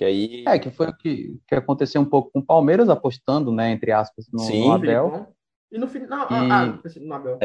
Que 0.00 0.04
aí. 0.06 0.44
É, 0.48 0.58
que 0.58 0.70
foi 0.70 0.88
o 0.88 0.96
que, 0.96 1.38
que 1.46 1.54
aconteceu 1.54 2.00
um 2.00 2.06
pouco 2.06 2.30
com 2.32 2.38
o 2.38 2.44
Palmeiras, 2.44 2.88
apostando, 2.88 3.52
né, 3.52 3.70
entre 3.70 3.92
aspas, 3.92 4.26
no, 4.32 4.38
Sim, 4.38 4.64
no 4.64 4.72
Abel. 4.72 5.26
E 5.70 5.78
no 5.78 5.86
final. 5.86 6.22
E- 6.22 6.34
Ah, 6.34 6.62
ah, 6.62 6.78
no 6.98 7.14
Abel. 7.14 7.38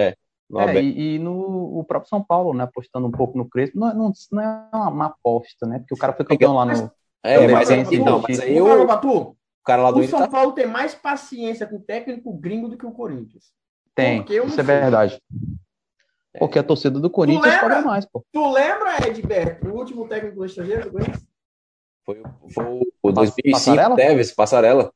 no 0.50 0.60
É, 0.62 0.64
Abel. 0.64 0.82
e, 0.82 1.16
e 1.16 1.20
no 1.20 1.80
o 1.80 1.84
próprio 1.84 2.08
São 2.08 2.24
Paulo, 2.24 2.54
né, 2.54 2.64
apostando 2.64 3.08
um 3.08 3.12
pouco 3.12 3.38
no 3.38 3.50
Crespo. 3.50 3.78
Não, 3.78 3.94
não, 3.94 4.14
não 4.32 4.42
é 4.42 4.70
uma, 4.74 4.90
uma 4.90 5.06
aposta, 5.08 5.68
né? 5.68 5.80
Porque 5.80 5.96
o 5.96 5.98
cara 5.98 6.14
foi 6.14 6.26
campeão 6.26 6.54
lá 6.56 6.64
no. 6.64 6.90
É, 7.26 7.36
Eu 7.44 7.52
mas, 7.52 7.68
defendo 7.68 7.94
então, 7.94 8.20
o 8.20 8.22
mas 8.22 8.40
aí 8.40 8.58
falar, 8.58 8.82
o, 8.84 8.88
Batu? 8.88 9.38
cara 9.66 9.84
lá 9.84 9.92
do 9.92 10.00
O 10.00 10.08
São 10.08 10.20
tá 10.20 10.28
Paulo 10.30 10.54
tem 10.54 10.66
mais 10.66 10.96
paciência 10.96 11.68
com 11.68 11.76
o 11.76 11.82
técnico 11.82 12.32
gringo 12.32 12.70
do 12.70 12.78
que 12.78 12.86
o 12.86 12.92
Corinthians. 12.92 13.52
Tem, 13.94 14.24
eu 14.30 14.46
isso 14.46 14.62
é 14.62 14.64
verdade. 14.64 15.22
Porque 16.40 16.58
a 16.60 16.64
torcida 16.64 17.00
do 17.02 17.10
Corinthians 17.10 17.58
cobra 17.58 17.82
mais, 17.82 18.06
pô. 18.06 18.26
Tu 18.32 18.52
lembra, 18.52 19.08
Edberto, 19.08 19.68
o 19.68 19.74
último 19.74 20.08
técnico 20.08 20.38
do 20.38 20.46
estrangeiro 20.46 20.84
do 20.86 20.92
Corinthians? 20.92 21.35
Foi, 22.06 22.20
o- 22.22 22.26
foi 22.54 22.66
o 23.04 23.12
2005, 23.12 23.52
Passarela? 23.52 23.96
Teves, 23.96 24.32
Passarela. 24.32 24.92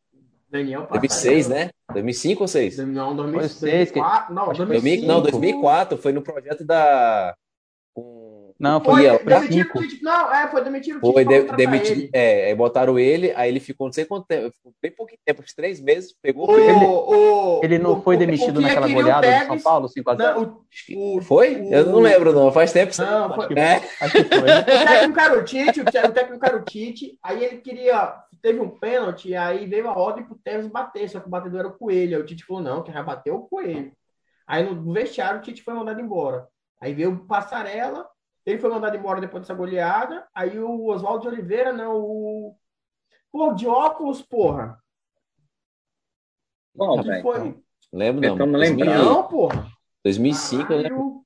Daniel 0.52 0.88
2006, 0.90 1.48
Passarella. 1.48 1.66
né? 1.66 1.72
2005 1.94 2.42
ou 2.44 2.48
6? 2.48 2.78
Não, 2.78 3.06
Foi 3.08 3.16
2006, 3.16 3.52
seis 3.54 3.92
que- 3.92 4.00
2004. 4.00 4.34
Não, 4.36 4.44
acho 4.44 4.52
que 4.62 4.66
2005. 4.66 5.08
não, 5.08 5.22
2004, 5.22 5.98
foi 5.98 6.12
no 6.14 6.22
projeto 6.22 6.64
da. 6.66 7.36
Não, 8.60 8.84
Foi, 8.84 8.94
foi, 8.94 9.08
lá. 9.08 9.18
foi 9.20 9.26
demitiram 9.26 9.64
cinco. 9.64 9.80
o 9.80 9.88
Tite. 9.88 10.04
Não, 10.04 10.34
é, 10.36 10.48
foi 10.50 10.62
demitido 10.64 10.98
o 10.98 11.00
Tite 11.00 11.14
Foi 11.14 11.24
pra 11.26 11.40
de, 11.40 11.56
demitido. 11.56 11.98
ele. 12.02 12.10
É, 12.14 12.48
aí 12.48 12.56
botaram 12.56 13.00
ele, 13.00 13.32
aí 13.36 13.50
ele 13.50 13.60
ficou 13.62 13.88
não 13.88 13.94
sei 13.94 14.04
quanto 14.04 14.28
tempo, 14.28 14.52
ficou 14.52 14.74
bem 14.82 14.92
pouquinho 14.92 15.20
tempo, 15.26 15.42
uns 15.42 15.54
três 15.54 15.80
meses, 15.80 16.14
pegou. 16.22 16.44
O- 16.44 16.56
pegou- 16.56 17.10
o- 17.10 17.62
Ele 17.64 17.80
não 17.80 17.94
o- 17.94 18.02
foi 18.02 18.18
o- 18.18 18.20
demitido 18.20 18.60
naquela 18.60 18.88
goleada 18.90 19.26
do 19.28 19.32
São 19.34 19.42
Tevez- 19.48 19.64
Paulo, 19.64 19.88
5x0? 19.88 20.18
Não, 20.36 20.66
o, 20.94 21.18
o- 21.18 21.22
Foi? 21.22 21.56
o- 21.56 21.74
Eu 21.74 21.86
não 21.86 22.00
lembro, 22.00 22.34
não. 22.34 22.52
Faz 22.52 22.74
tempo. 22.74 22.92
que 22.92 23.00
Não, 23.02 23.30
você- 23.30 23.48
foi- 23.48 23.58
É. 23.60 23.76
Acho 24.02 24.12
que 24.12 24.24
foi. 24.26 24.50
O 24.60 24.66
técnico 24.66 25.20
era 25.20 25.40
o 25.40 26.12
técnico 26.12 26.46
era 26.46 26.58
o 26.58 26.62
Tite, 26.66 27.18
aí 27.24 27.44
ele 27.46 27.58
queria, 27.60 28.14
teve 28.42 28.60
um 28.60 28.70
pênalti, 28.70 29.34
aí 29.36 29.66
veio 29.68 29.88
a 29.88 29.98
ordem 29.98 30.26
pro 30.26 30.36
Tevez 30.44 30.68
bater, 30.68 31.10
só 31.10 31.22
que 31.22 31.28
o 31.28 31.30
batedor 31.30 31.60
era 31.62 31.68
o 31.70 31.78
Coelho, 31.78 32.18
aí 32.18 32.22
o 32.22 32.26
Tite 32.26 32.44
falou, 32.46 32.62
não, 32.62 32.84
quem 32.84 32.94
vai 32.94 33.04
bater 33.04 33.30
é 33.30 33.34
o 33.34 33.40
Coelho. 33.40 33.92
Aí 34.46 34.64
no 34.64 34.92
vestiário 34.92 35.40
o 35.40 35.42
Tite 35.42 35.64
foi 35.64 35.74
mandado 35.74 36.02
embora. 36.02 36.46
Aí 36.82 36.94
veio 36.94 37.12
o 37.14 37.20
Passarela, 37.26 38.06
ele 38.46 38.60
foi 38.60 38.70
mandado 38.70 38.96
embora 38.98 39.22
depois 39.22 39.44
dessa 39.44 39.54
goleada, 39.54 40.28
aí 40.34 40.60
o 40.60 40.86
Oswaldo 40.88 41.22
de 41.24 41.28
Oliveira, 41.28 41.72
não, 41.74 41.96
o... 42.00 42.56
Pô, 43.32 43.54
de 43.54 43.68
óculos, 43.68 44.22
porra. 44.22 44.80
Bom, 46.76 47.02
Que 47.02 47.08
velho. 47.08 47.22
foi 47.22 47.64
Lembro 47.92 48.36
não. 48.36 48.46
Lembrar. 48.58 48.86
campeão, 49.00 49.24
porra. 49.28 49.68
2005, 50.04 50.72
eu 50.74 50.78
lembro. 50.78 50.90
Caralho. 50.98 51.20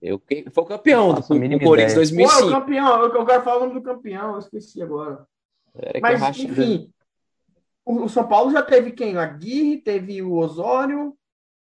Eu, 0.00 0.18
quem- 0.18 0.44
foi 0.50 0.64
o 0.64 0.66
campeão 0.66 1.08
do, 1.08 1.14
Nossa, 1.14 1.32
a 1.32 1.36
do 1.36 1.40
mínima 1.40 1.62
Corinthians 1.62 2.10
ideia. 2.10 2.26
Pô, 2.28 2.32
é 2.34 2.36
o 2.36 2.40
2005. 2.40 2.60
campeão, 2.60 3.02
eu, 3.04 3.14
eu 3.14 3.26
quero 3.26 3.42
falar 3.44 3.56
o 3.58 3.60
nome 3.60 3.74
do 3.74 3.82
campeão, 3.82 4.32
eu 4.32 4.38
esqueci 4.40 4.82
agora. 4.82 5.26
Era 5.74 5.92
que 5.94 6.00
Mas, 6.00 6.38
enfim, 6.40 6.92
o, 7.84 8.02
o 8.04 8.08
São 8.08 8.26
Paulo 8.28 8.50
já 8.50 8.62
teve 8.62 8.90
quem? 8.90 9.16
O 9.16 9.20
Aguirre, 9.20 9.78
teve 9.80 10.20
o 10.20 10.34
Osório, 10.34 11.16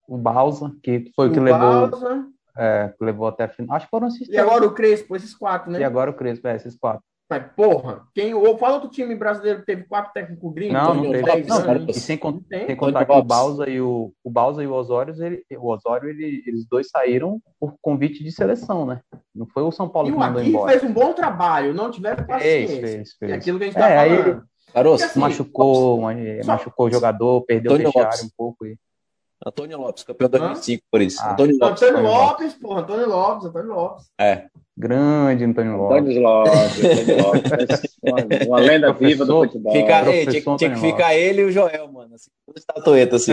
O 0.07 0.19
Balsa, 0.19 0.71
que 0.83 1.11
foi 1.17 1.29
o 1.31 1.33
que 1.33 1.41
o 1.41 1.43
levou, 1.43 1.89
Balsa, 1.89 2.29
é, 2.59 2.93
que 2.99 3.05
levou 3.05 3.29
até 3.29 3.45
a 3.45 3.49
final. 3.49 3.77
Acho 3.77 3.87
que 3.87 3.91
foram 3.91 4.09
esses 4.09 4.29
e 4.29 4.37
agora 4.37 4.67
o 4.67 4.75
Crespo, 4.75 5.15
esses 5.17 5.35
quatro, 5.35 5.71
E 5.71 5.79
né? 5.79 5.85
agora 5.85 6.11
o 6.11 6.15
Crespo, 6.15 6.49
é, 6.49 6.57
esses 6.57 6.77
quatro. 6.77 7.03
Mas, 7.31 7.45
porra, 7.55 8.07
quem, 8.15 8.33
ou 8.33 8.57
fala 8.57 8.77
outro 8.77 8.89
time 8.89 9.15
brasileiro 9.15 9.61
que 9.61 9.67
teve 9.67 9.85
quatro 9.85 10.15
técnicos 10.15 10.51
gringos 10.55 10.73
Não, 10.73 10.95
não 10.95 11.11
teve. 11.11 11.23
10 11.25 11.47
Não, 11.47 11.85
e 11.87 11.93
sem, 11.93 12.17
con- 12.17 12.31
Não 12.33 12.41
tem. 12.41 12.67
sem 12.67 12.75
contar 12.75 13.05
que 13.05 13.13
o. 13.13 13.23
Balsa 13.23 13.69
e 13.69 13.81
o, 13.83 14.15
o 14.25 14.31
Balsa 14.31 14.63
e 14.63 14.67
o 14.67 14.73
Osório, 14.73 15.15
ele, 15.23 15.45
o 15.59 15.71
Osório, 15.71 16.09
ele, 16.09 16.43
eles 16.47 16.67
dois 16.67 16.89
saíram 16.89 17.39
por 17.61 17.75
convite 17.83 18.25
de 18.25 18.33
seleção, 18.33 18.87
né? 18.87 19.01
Não 19.35 19.47
foi 19.47 19.63
o 19.63 19.71
São 19.71 19.87
Paulo 19.91 20.09
E 20.09 20.13
que 20.13 20.17
mandou 20.19 20.43
embora. 20.43 20.71
fez 20.73 20.83
um 20.83 20.93
bom 20.93 21.13
trabalho, 21.13 21.75
não 21.75 21.91
tiveram 21.91 22.25
Fez, 22.25 22.27
paciência. 22.27 22.81
fez, 22.81 23.11
É 23.21 23.27
fez. 23.27 23.33
aquilo 23.35 23.59
que 23.59 23.65
a 23.65 23.67
gente 23.67 23.77
tá 23.79 23.89
É, 23.91 23.99
aí 23.99 24.17
falando. 24.23 24.43
Caroço, 24.73 25.05
Assim, 25.05 25.21
machucou, 25.21 26.01
ma- 26.01 26.15
machucou 26.47 26.87
o 26.87 26.91
jogador, 26.91 27.43
perdeu 27.45 27.73
Antônio 27.73 27.89
o 27.89 27.93
vestiário 27.93 28.11
Lopes. 28.23 28.25
um 28.27 28.31
pouco. 28.37 28.67
E... 28.67 28.77
Antônio 29.45 29.79
Lopes, 29.79 30.03
campeão 30.03 30.29
2005, 30.29 30.85
por 30.91 31.01
isso. 31.01 31.21
Ah. 31.23 31.33
Antônio 31.33 31.57
Lopes. 31.61 31.83
Antônio 31.83 31.99
Antônio 31.99 32.19
Lopes, 32.19 32.55
porra, 32.55 32.81
Antônio 32.81 33.09
Lopes, 33.09 33.47
Antônio 33.47 33.75
Lopes. 33.75 34.11
É. 34.21 34.49
Grande 34.79 35.45
Antônio 35.45 35.77
Lopes. 35.77 35.99
Antônio 35.99 36.23
Lopes, 36.23 36.85
Antônio 36.85 37.23
Lopes. 37.25 37.99
Uma, 38.01 38.47
uma 38.47 38.61
lenda 38.61 38.93
viva 38.93 39.25
do 39.25 39.43
futebol. 39.43 39.73
Fica, 39.73 40.09
ei, 40.09 40.27
tinha, 40.27 40.57
tinha 40.57 40.71
que 40.71 40.81
ficar 40.81 41.17
ele 41.17 41.43
e 41.43 41.45
o 41.47 41.51
Joel, 41.51 41.91
mano. 41.91 42.15
Assim, 42.15 42.31
estatueta, 42.57 43.17
assim. 43.17 43.33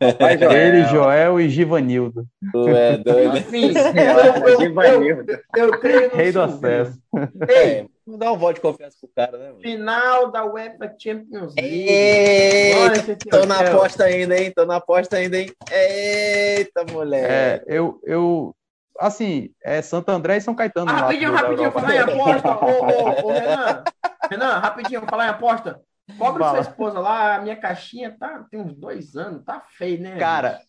Papai 0.00 0.38
Joel. 0.38 0.52
Ele, 0.52 0.84
Joel 0.86 1.40
e 1.40 1.50
Givanildo. 1.50 2.26
Tu 2.52 2.68
é 2.68 2.96
doido. 2.96 3.36
É, 3.36 4.40
eu, 4.40 4.48
eu, 4.48 4.60
Givanildo. 4.60 5.32
eu, 5.54 5.70
eu 5.74 6.10
Rei 6.10 6.32
do 6.32 6.40
acesso. 6.40 6.98
Ei, 7.46 7.56
É, 7.56 7.86
vamos 8.06 8.20
dar 8.20 8.32
um 8.32 8.38
voto 8.38 8.54
de 8.54 8.60
confiança 8.62 8.96
pro 8.98 9.10
cara, 9.14 9.36
né, 9.36 9.48
mano? 9.48 9.60
final 9.60 10.30
da 10.30 10.46
UEFA 10.46 10.94
Champions 10.98 11.54
League. 11.54 11.88
Ei, 11.88 12.74
Olha 12.76 12.92
esse 12.94 13.12
aqui, 13.12 13.28
Tô 13.28 13.44
na 13.44 13.60
aposta 13.60 14.04
ainda, 14.04 14.40
hein? 14.40 14.52
Tô 14.56 14.64
na 14.64 14.76
aposta 14.76 15.16
ainda, 15.16 15.38
hein? 15.38 15.52
Eita, 15.70 16.84
moleque. 16.90 17.26
É, 17.26 17.62
eu, 17.66 18.00
eu, 18.04 18.54
assim, 19.00 19.50
é 19.62 19.80
Santo 19.82 20.10
André 20.10 20.36
e 20.36 20.40
São 20.40 20.54
Caetano. 20.54 20.90
Ah, 20.90 20.94
rapidinho, 20.94 21.32
rapidinho, 21.32 21.72
falar 21.72 21.94
em 21.94 21.98
aposta. 21.98 22.50
Ô, 22.50 22.66
ô, 22.66 23.28
ô, 23.28 23.32
Renan, 23.32 23.84
Renan, 24.30 24.58
rapidinho, 24.58 25.06
falar 25.08 25.26
em 25.26 25.30
aposta. 25.30 25.80
Cobra 26.18 26.44
Fala. 26.44 26.62
sua 26.62 26.70
esposa 26.70 26.98
lá, 26.98 27.36
a 27.36 27.40
minha 27.40 27.56
caixinha 27.56 28.16
tá, 28.18 28.44
tem 28.50 28.60
uns 28.60 28.74
dois 28.74 29.16
anos, 29.16 29.44
tá 29.44 29.62
feio, 29.78 30.00
né? 30.00 30.18
Cara, 30.18 30.60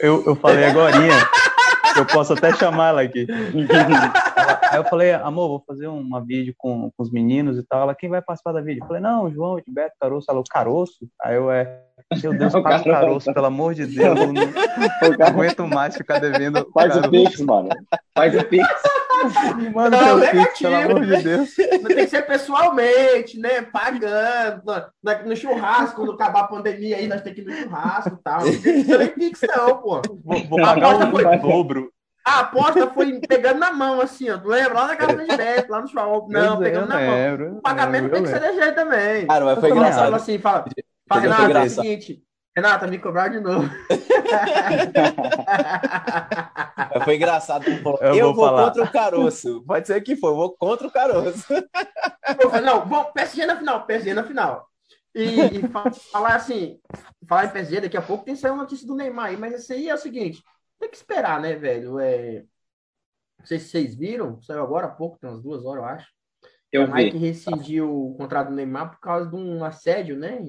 eu, 0.00 0.24
eu 0.24 0.36
falei 0.36 0.64
agorinha, 0.64 1.14
eu 1.96 2.06
posso 2.06 2.32
até 2.32 2.52
chamar 2.54 2.88
ela 2.88 3.02
aqui. 3.02 3.26
Aí 4.70 4.78
eu 4.78 4.84
falei, 4.84 5.12
amor, 5.12 5.48
vou 5.48 5.64
fazer 5.66 5.86
uma 5.86 6.24
vídeo 6.24 6.54
com, 6.58 6.90
com 6.90 7.02
os 7.02 7.10
meninos 7.10 7.56
e 7.56 7.62
tal. 7.62 7.82
Ela, 7.82 7.94
quem 7.94 8.08
vai 8.08 8.20
participar 8.20 8.52
da 8.52 8.60
vídeo? 8.60 8.82
Eu 8.82 8.86
falei, 8.86 9.00
não, 9.00 9.30
João, 9.30 9.58
Edberto, 9.58 9.96
Caroço. 10.00 10.28
Ela, 10.28 10.40
o 10.40 10.44
Caroço? 10.44 11.08
Aí 11.22 11.36
eu, 11.36 11.50
é, 11.50 11.80
meu 12.22 12.36
Deus, 12.38 12.54
O 12.54 12.62
paga 12.62 12.80
o 12.80 12.84
Caroço. 12.84 13.32
Pelo 13.34 13.46
amor 13.46 13.74
de 13.74 13.86
Deus. 13.86 14.18
Eu 14.20 14.32
não, 14.32 14.42
O 14.44 15.10
não 15.10 15.16
cara 15.18 15.30
aguento 15.30 15.66
mais 15.66 15.96
ficar 15.96 16.18
devendo. 16.18 16.60
o 16.60 16.70
Faz 16.74 16.96
o 16.96 17.00
Caroço. 17.00 17.10
Pix, 17.10 17.40
mano. 17.40 17.68
Faz 18.14 18.34
o 18.34 18.44
Pix. 18.44 18.68
Me 19.56 19.70
manda 19.70 19.96
Não, 19.96 20.04
teu 20.04 20.16
negativo. 20.18 20.44
pix, 20.44 20.58
pelo 20.60 20.74
amor 20.76 21.06
de 21.06 21.22
Deus. 21.22 21.54
Tem 21.54 21.80
que 21.96 22.06
ser 22.08 22.22
pessoalmente, 22.26 23.38
né? 23.38 23.62
Pagando. 23.62 24.62
No, 25.02 25.28
no 25.28 25.36
churrasco, 25.36 25.96
quando 25.96 26.12
acabar 26.12 26.40
a 26.40 26.48
pandemia 26.48 26.96
aí, 26.96 27.06
nós 27.06 27.22
temos 27.22 27.36
que 27.40 27.42
ir 27.42 27.50
no 27.50 27.56
churrasco 27.56 28.18
e 28.20 28.22
tal. 28.22 28.40
Não 28.44 28.52
tem 28.60 28.60
que 28.60 28.84
ser 28.84 29.14
Pix, 29.14 29.40
não, 29.56 29.76
pô. 29.78 30.02
Vou, 30.24 30.44
vou 30.48 30.60
A 30.62 30.66
pagar 30.74 30.86
aposta 30.88 31.06
um 31.06 31.10
foi- 31.10 31.38
dobro. 31.38 31.90
A 32.26 32.40
aposta 32.40 32.86
foi 32.88 33.20
pegando 33.20 33.58
na 33.60 33.70
mão, 33.72 34.00
assim, 34.00 34.30
ó. 34.30 34.38
Tu 34.38 34.48
lembra? 34.48 34.72
Lá 34.74 34.86
na 34.88 34.96
casa 34.96 35.14
de 35.16 35.36
Beto, 35.36 35.70
lá 35.70 35.80
no 35.82 35.88
shopping. 35.88 36.32
Não, 36.32 36.54
Eu 36.54 36.60
pegando 36.60 36.88
na 36.88 36.94
mão. 37.00 37.14
lembro, 37.14 37.52
O 37.58 37.62
pagamento 37.62 38.04
eu 38.06 38.10
tem 38.12 38.22
que 38.22 38.28
ser 38.28 38.40
lembro. 38.40 38.56
de 38.56 38.62
jeito 38.62 38.74
também. 38.74 39.26
Cara, 39.26 39.44
mas 39.44 39.58
foi 39.60 39.68
Fala 39.70 39.80
engraçado. 39.80 40.14
assim, 40.14 40.38
fala, 40.38 40.58
fala 40.60 40.64
Foi 40.74 40.84
Renata, 41.10 41.58
é 41.58 41.64
o 41.64 41.70
seguinte. 41.70 42.22
Renata, 42.56 42.86
me 42.86 42.98
cobrar 42.98 43.28
de 43.28 43.40
novo. 43.40 43.68
Foi 47.04 47.16
engraçado. 47.16 47.64
Eu 48.00 48.14
Eu, 48.14 48.24
vou 48.26 48.34
vou, 48.34 48.46
falar. 48.46 48.64
contra 48.66 48.84
o 48.84 48.92
caroço. 48.92 49.64
Pode 49.66 49.86
ser 49.86 50.00
que 50.02 50.16
for, 50.16 50.28
eu 50.28 50.36
vou 50.36 50.56
contra 50.56 50.86
o 50.86 50.90
caroço. 50.90 51.44
Não, 52.64 52.86
bom, 52.86 53.04
PSG 53.12 53.46
na 53.46 53.56
final, 53.56 53.86
PSG 53.86 54.14
na 54.14 54.24
final. 54.24 54.68
E, 55.14 55.58
e 55.58 55.68
fa- 55.68 55.92
falar 55.92 56.36
assim, 56.36 56.78
falar 57.28 57.46
em 57.46 57.50
PSG, 57.50 57.80
daqui 57.82 57.96
a 57.96 58.02
pouco 58.02 58.24
tem 58.24 58.34
que 58.34 58.40
sair 58.40 58.50
uma 58.50 58.62
notícia 58.62 58.86
do 58.86 58.96
Neymar 58.96 59.26
aí, 59.26 59.36
mas 59.36 59.54
isso 59.62 59.72
aí 59.72 59.88
é 59.88 59.94
o 59.94 59.98
seguinte, 59.98 60.42
tem 60.78 60.90
que 60.90 60.96
esperar, 60.96 61.40
né, 61.40 61.54
velho? 61.54 62.00
É... 62.00 62.42
Não 63.38 63.46
sei 63.46 63.58
se 63.58 63.68
vocês 63.68 63.94
viram, 63.94 64.40
saiu 64.42 64.62
agora 64.62 64.86
há 64.86 64.90
pouco, 64.90 65.18
tem 65.18 65.30
umas 65.30 65.42
duas 65.42 65.64
horas, 65.64 65.82
eu 65.82 65.88
acho. 65.88 66.08
Eu 66.72 66.82
a 66.82 66.86
Nike 66.88 67.12
vi. 67.12 67.18
rescindiu 67.18 68.10
o 68.10 68.16
contrato 68.16 68.48
do 68.48 68.54
Neymar 68.56 68.90
por 68.90 68.98
causa 69.00 69.30
de 69.30 69.36
um 69.36 69.64
assédio, 69.64 70.18
né? 70.18 70.40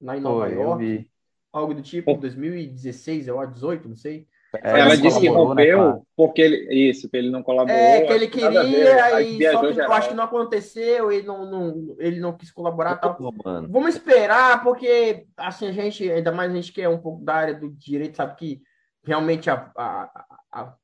Lá 0.00 0.16
em 0.16 0.20
Nova 0.20 0.46
Foi, 0.46 0.54
eu 0.54 0.60
York, 0.62 1.10
algo 1.52 1.74
do 1.74 1.82
tipo, 1.82 2.14
2016, 2.14 3.28
eu 3.28 3.38
acho, 3.38 3.52
18, 3.52 3.88
não 3.88 3.96
sei. 3.96 4.26
É, 4.62 4.80
Ela 4.80 4.96
disse 4.96 5.20
que 5.20 5.30
né, 5.30 5.36
rompeu 5.36 5.78
cara? 5.78 6.00
porque 6.16 6.42
ele. 6.42 6.90
Isso, 6.90 7.08
que 7.08 7.16
ele 7.16 7.30
não 7.30 7.42
colaborou. 7.42 7.80
É, 7.80 8.00
que 8.04 8.12
ele 8.12 8.26
ver, 8.26 8.30
queria, 8.30 8.64
que 8.64 9.44
e 9.44 9.52
só 9.52 9.60
que 9.60 9.66
eu 9.66 9.72
geral. 9.74 9.92
acho 9.92 10.08
que 10.08 10.14
não 10.14 10.24
aconteceu, 10.24 11.12
ele 11.12 11.26
não, 11.26 11.46
não, 11.48 11.96
ele 11.98 12.18
não 12.18 12.36
quis 12.36 12.50
colaborar 12.50 12.96
tal. 12.96 13.16
Mano. 13.44 13.68
Vamos 13.70 13.94
esperar, 13.94 14.64
porque 14.64 15.26
assim, 15.36 15.68
a 15.68 15.72
gente, 15.72 16.10
ainda 16.10 16.32
mais 16.32 16.50
a 16.50 16.54
gente 16.54 16.72
que 16.72 16.82
é 16.82 16.88
um 16.88 16.98
pouco 16.98 17.24
da 17.24 17.34
área 17.34 17.54
do 17.54 17.70
direito, 17.70 18.16
sabe 18.16 18.34
que 18.36 18.60
realmente 19.04 19.48
a, 19.48 19.70
a, 19.76 20.24
a, 20.50 20.74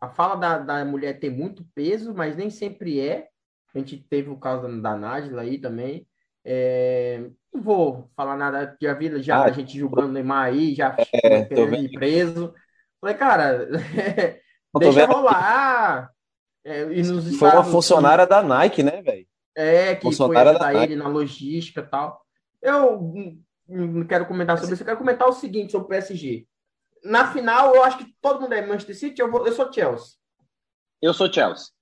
a 0.00 0.08
fala 0.08 0.34
da, 0.34 0.58
da 0.58 0.84
mulher 0.84 1.20
tem 1.20 1.30
muito 1.30 1.64
peso, 1.74 2.12
mas 2.12 2.36
nem 2.36 2.50
sempre 2.50 2.98
é. 2.98 3.28
A 3.72 3.78
gente 3.78 3.96
teve 4.10 4.30
o 4.30 4.36
caso 4.36 4.62
da, 4.62 4.68
da 4.68 4.96
Nájila 4.96 5.42
aí 5.42 5.58
também. 5.58 6.06
É, 6.44 7.30
não 7.52 7.62
vou 7.62 8.10
falar 8.16 8.36
nada, 8.36 8.76
já 8.80 8.94
vi 8.94 9.22
já 9.22 9.38
Ah, 9.38 9.44
a 9.44 9.52
gente 9.52 9.78
julgando 9.78 10.08
o 10.08 10.12
Neymar 10.12 10.46
aí, 10.46 10.74
já 10.74 10.96
É, 11.22 11.48
ir 11.78 11.92
preso. 11.92 12.54
Falei, 13.00 13.16
cara, 13.16 13.68
deixa 14.78 15.06
rolar. 15.06 16.10
É, 16.64 16.82
e 16.92 17.02
nos 17.02 17.36
Foi 17.36 17.50
uma 17.50 17.64
funcionária 17.64 18.26
da 18.26 18.42
Nike, 18.42 18.82
né, 18.82 19.02
velho? 19.02 19.26
é, 19.54 19.94
que 19.94 20.12
foi 20.12 20.36
ajudar 20.36 20.58
da 20.58 20.84
ele 20.84 20.96
na 20.96 21.08
logística 21.08 21.80
e 21.80 21.86
tal. 21.86 22.24
Eu 22.60 23.12
não 23.68 24.06
quero 24.06 24.26
comentar 24.26 24.58
sobre 24.58 24.74
isso, 24.74 24.82
eu 24.82 24.86
quero 24.86 24.98
comentar 24.98 25.28
o 25.28 25.32
seguinte 25.32 25.72
sobre 25.72 25.86
o 25.86 25.88
PSG. 25.88 26.46
Na 27.04 27.32
final, 27.32 27.74
eu 27.74 27.82
acho 27.82 27.98
que 27.98 28.14
todo 28.20 28.40
mundo 28.40 28.54
é 28.54 28.64
Manchester 28.64 28.96
City, 28.96 29.20
eu, 29.20 29.30
vou, 29.30 29.46
eu 29.46 29.52
sou 29.52 29.72
Chelsea. 29.72 30.14
Eu 31.00 31.12
sou 31.12 31.32
Chelsea. 31.32 31.72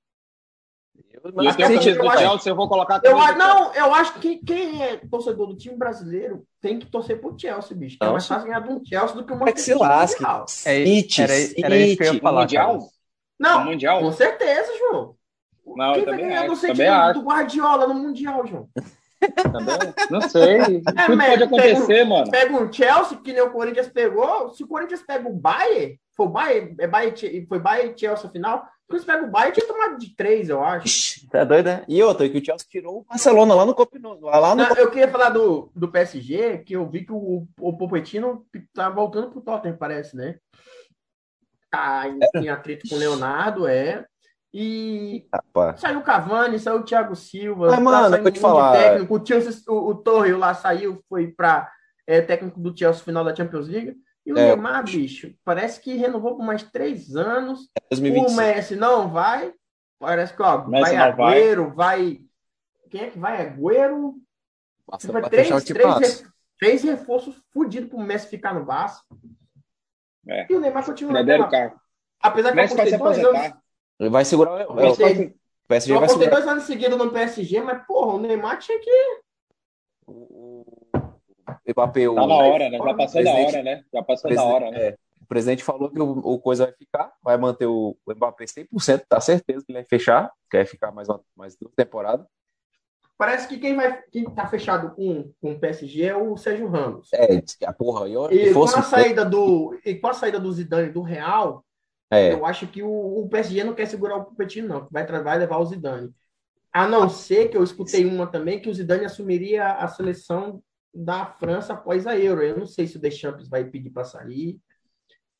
Eu, 1.13 1.43
E 1.43 1.45
eu 1.47 1.51
assim, 1.51 1.63
acho- 1.63 1.83
Chelsea, 2.19 2.51
eu 2.53 2.57
vou 2.57 2.69
colocar 2.69 2.97
a 2.97 3.01
Eu, 3.05 3.17
não, 3.37 3.75
eu 3.75 3.95
acho 3.95 4.15
que 4.21 4.37
quem 4.39 4.83
é 4.83 4.97
torcedor 4.97 5.49
do 5.49 5.57
time 5.57 5.77
brasileiro 5.77 6.45
tem 6.61 6.79
que 6.79 6.87
torcer 6.87 7.21
pro 7.21 7.37
Chelsea, 7.39 7.77
bicho. 7.77 7.99
Que 7.99 8.05
é 8.05 8.07
Não, 8.07 8.13
mais 8.15 8.27
fácil 8.27 8.47
ganhar 8.47 8.61
de 8.61 8.71
um 8.73 8.85
Chelsea 8.85 9.17
do 9.17 9.25
que 9.25 9.33
um 9.33 9.37
é 9.47 9.57
se 9.57 9.75
Manchester 9.75 10.49
City. 10.49 10.69
É, 10.69 10.85
City, 10.87 11.23
era, 11.23 11.33
era 11.67 11.77
isso 11.77 11.97
que 11.97 12.03
eu 12.03 12.07
ia 12.07 12.13
City. 12.13 12.23
falar, 12.23 12.41
Mundial? 12.43 12.79
cara. 12.79 12.91
Não, 13.39 13.65
No 13.65 13.71
Mundial? 13.71 14.01
com 14.01 14.13
certeza, 14.13 14.71
João. 14.79 15.15
Não, 15.77 15.95
Quem 15.95 16.05
vai 16.05 16.15
também 16.15 16.29
ganhar 16.29 16.47
do 16.47 16.53
acho. 16.53 16.61
City 16.63 16.73
do, 16.85 16.91
acho. 16.91 17.21
do 17.21 17.27
Guardiola 17.27 17.87
no 17.87 17.95
Mundial, 17.95 18.47
João? 18.47 18.69
Também. 19.53 19.95
Não 20.11 20.21
sei. 20.23 20.81
Tudo 21.07 21.17
mas 21.17 21.31
pode 21.31 21.43
acontecer, 21.45 22.05
mano. 22.05 22.31
Pega 22.31 22.55
um 22.57 22.73
Chelsea, 22.73 23.19
que 23.19 23.33
nem 23.33 23.43
o 23.43 23.51
Corinthians 23.51 23.89
pegou. 23.89 24.51
Se 24.51 24.65
o 24.65 24.67
Corinthians 24.69 25.03
pega 25.03 25.29
o 25.29 25.33
Bayern, 25.33 25.99
foi 26.17 26.27
o 26.27 26.31
Bayern, 26.31 26.75
é 26.79 26.87
Bayern, 26.87 27.27
e- 27.27 27.47
foi 27.47 27.59
Bayern 27.59 27.95
e 27.95 27.99
Chelsea 28.01 28.27
a 28.27 28.33
final. 28.91 29.01
Se 29.01 29.07
pegam 29.07 29.29
o 29.29 29.31
Bayern, 29.31 29.55
tinha 29.55 29.67
tomado 29.67 29.99
de 29.99 30.15
três, 30.15 30.49
eu 30.49 30.63
acho. 30.63 31.29
Tá 31.29 31.45
doido, 31.45 31.67
né? 31.67 31.85
E 31.89 32.03
outra, 32.03 32.29
que 32.29 32.39
o 32.39 32.45
Chelsea 32.45 32.67
tirou 32.69 32.99
o 32.99 33.05
Barcelona 33.05 33.55
lá 33.55 33.65
no 33.65 33.75
Camp 33.75 33.95
Nou, 33.95 34.19
lá 34.21 34.55
no 34.55 34.63
Não, 34.63 34.77
eu 34.77 34.91
queria 34.91 35.09
falar 35.09 35.31
do, 35.31 35.71
do 35.75 35.89
PSG, 35.89 36.59
que 36.59 36.75
eu 36.75 36.89
vi 36.89 37.05
que 37.05 37.13
o, 37.13 37.47
o 37.59 37.77
Pochettino 37.77 38.45
tá 38.75 38.91
voltando 38.91 39.31
pro 39.31 39.41
Tottenham, 39.41 39.77
parece, 39.77 40.17
né? 40.17 40.37
Tá 41.71 42.09
em, 42.09 42.19
em 42.43 42.49
atrito 42.49 42.89
com 42.89 42.97
o 42.97 42.99
Leonardo, 42.99 43.69
é. 43.69 44.05
E 44.53 45.29
Rapaz. 45.33 45.81
saiu 45.81 46.01
o 46.01 46.03
Cavani, 46.03 46.59
saiu 46.59 46.79
o 46.79 46.85
Thiago 46.85 47.15
Silva. 47.15 47.67
Mas, 47.67 47.77
tá 47.77 47.81
mano, 47.81 48.17
eu 48.17 48.33
te 48.33 48.41
falar. 48.41 48.73
Técnico, 48.73 49.17
o, 49.17 49.25
Chelsea, 49.25 49.63
o, 49.69 49.91
o 49.91 49.95
Torre 49.95 50.33
lá 50.33 50.53
saiu, 50.55 51.01
foi 51.09 51.29
para 51.29 51.71
técnico 52.27 52.59
do 52.59 52.77
Chelsea 52.77 53.05
final 53.05 53.25
da 53.25 53.35
Champions 53.35 53.69
League. 53.69 53.95
E 54.27 54.33
o 54.33 54.39
É. 54.39 54.47
Neymar, 54.49 54.85
bicho, 54.85 55.35
parece 55.45 55.81
que 55.81 55.95
renovou 55.97 56.37
por 56.37 56.45
mais 56.45 56.63
três 56.63 57.17
anos. 57.17 57.63
O 57.65 57.89
2025. 57.91 58.37
Messi 58.37 58.77
não 58.77 59.09
vai. 59.11 59.53
Parece 59.99 60.35
que 60.35 60.43
ó, 60.43 60.59
vai 60.59 60.83
vai. 60.83 60.97
Agüero, 60.97 61.75
vai. 61.75 62.21
Quem 62.91 63.01
é 63.03 63.11
que 63.11 63.19
vai? 63.19 63.41
Agüero. 63.47 64.15
Passa 64.87 65.13
Vai 65.13 65.23
pra 65.23 65.31
três, 65.31 65.47
fechar 65.49 65.57
o 65.61 65.65
três, 65.65 65.95
tipaço. 65.95 66.23
re- 66.25 66.31
três 66.59 66.83
reforços 66.83 67.37
fodidos 67.53 67.89
pro 67.89 67.99
Messi 68.01 68.27
ficar 68.29 68.55
no 68.55 68.65
Vasco. 68.65 69.07
É. 70.27 70.47
E 70.51 70.55
o 70.57 70.61
Neymar 70.61 70.85
continua 70.85 71.13
lá. 71.39 71.49
carro. 71.49 71.81
Apesar 72.21 72.53
que 72.53 72.59
eu 72.59 72.63
Messi 72.63 72.77
vai 72.77 72.87
se 72.87 72.95
anos. 73.27 73.53
Ele 73.99 74.11
vai 74.11 74.25
segurar 74.25 74.53
o. 74.53 74.59
é, 74.59 74.67
o 74.67 74.75
PSG 75.67 75.93
Eu 75.93 76.01
vai 76.01 76.09
segurar 76.09 76.31
dois 76.31 76.49
anos 76.49 76.65
seguidos 76.65 76.99
no 76.99 77.11
PSG, 77.13 77.61
mas, 77.63 77.87
porra, 77.87 78.15
o 78.15 78.19
Neymar 78.21 78.59
tinha 78.59 78.79
que. 78.81 79.21
o. 80.07 80.80
o- 81.67 81.71
o 81.71 81.73
Mbappé. 81.73 82.09
o- 82.09 82.15
Tá 82.15 82.27
na 82.27 82.35
hora, 82.35 82.71
né? 82.71 82.79
Já 82.79 82.95
passou 82.95 82.97
da 83.25 83.31
presidente- 83.33 83.47
hora, 83.57 83.63
né? 83.63 83.85
Já 83.93 84.03
passou 84.03 84.35
da 84.35 84.45
hora, 84.45 84.71
né? 84.71 84.79
é, 84.89 84.97
o 85.21 85.27
presidente 85.27 85.63
falou 85.65 85.91
que 85.91 86.01
o, 86.01 86.11
o 86.11 86.39
coisa 86.41 86.67
vai 86.67 86.75
ficar, 86.75 87.13
vai 87.23 87.37
manter 87.37 87.67
o, 87.67 87.97
o 88.07 88.13
Mbappé 88.15 88.45
100%, 88.47 89.05
tá 89.09 89.21
certeza 89.21 89.65
que 89.65 89.73
ele 89.73 89.79
vai 89.81 89.87
fechar, 89.89 90.31
quer 90.51 90.65
ficar 90.67 90.91
mais 90.93 91.09
uma 91.09 91.21
mais 91.37 91.57
duas 91.57 91.73
temporadas. 91.75 92.27
Parece 93.19 93.47
que 93.47 93.59
quem, 93.59 93.77
vai, 93.77 94.03
quem 94.11 94.25
tá 94.25 94.47
fechado 94.47 94.95
com, 94.95 95.31
com 95.43 95.53
o 95.53 95.59
PSG 95.61 96.05
é 96.05 96.17
o 96.17 96.39
Sérgio 96.39 96.69
Ramos. 96.69 97.11
É, 97.13 97.43
a 97.67 97.73
porra, 97.73 98.09
e, 98.09 98.17
olha, 98.17 98.35
E 98.35 98.39
se 98.47 98.55
com 98.55 98.61
fosse 98.61 98.79
a 98.79 98.83
saída 98.83 99.27
do, 99.27 99.79
e 99.85 99.95
com 99.95 100.07
a 100.07 100.15
saída 100.15 100.41
do 100.41 100.51
Zidane 100.51 100.91
do 100.91 101.03
Real, 101.03 101.63
é, 102.11 102.33
eu 102.33 102.47
acho 102.47 102.67
que 102.67 102.83
o, 102.83 102.89
o 103.21 103.29
PSG 103.29 103.63
não 103.63 103.75
quer 103.75 103.85
segurar 103.87 104.17
o 104.17 104.25
Pochettino, 104.25 104.69
não. 104.69 104.87
que 104.87 104.93
Vai, 104.93 105.07
vai 105.07 105.39
levar 105.39 105.59
o 105.59 105.67
Zidane. 105.67 106.11
A 106.73 106.89
não 106.89 107.11
ser 107.11 107.49
que 107.51 107.57
eu 107.59 107.63
escutei 107.63 108.07
uma 108.07 108.27
também 108.27 108.59
que 108.59 108.71
o 108.71 108.75
Zidane 108.75 109.05
assumiria 109.05 109.67
a 109.73 109.87
seleção 109.87 110.63
da 110.95 111.27
França 111.27 111.73
após 111.75 112.07
a 112.07 112.19
Euro. 112.19 112.43
Eu 112.43 112.59
não 112.59 112.67
sei 112.67 112.87
se 112.87 112.97
o 112.97 113.01
Deschamps 113.01 113.49
vai 113.49 113.65
pedir 113.65 113.91
para 113.91 114.05
sair, 114.05 114.59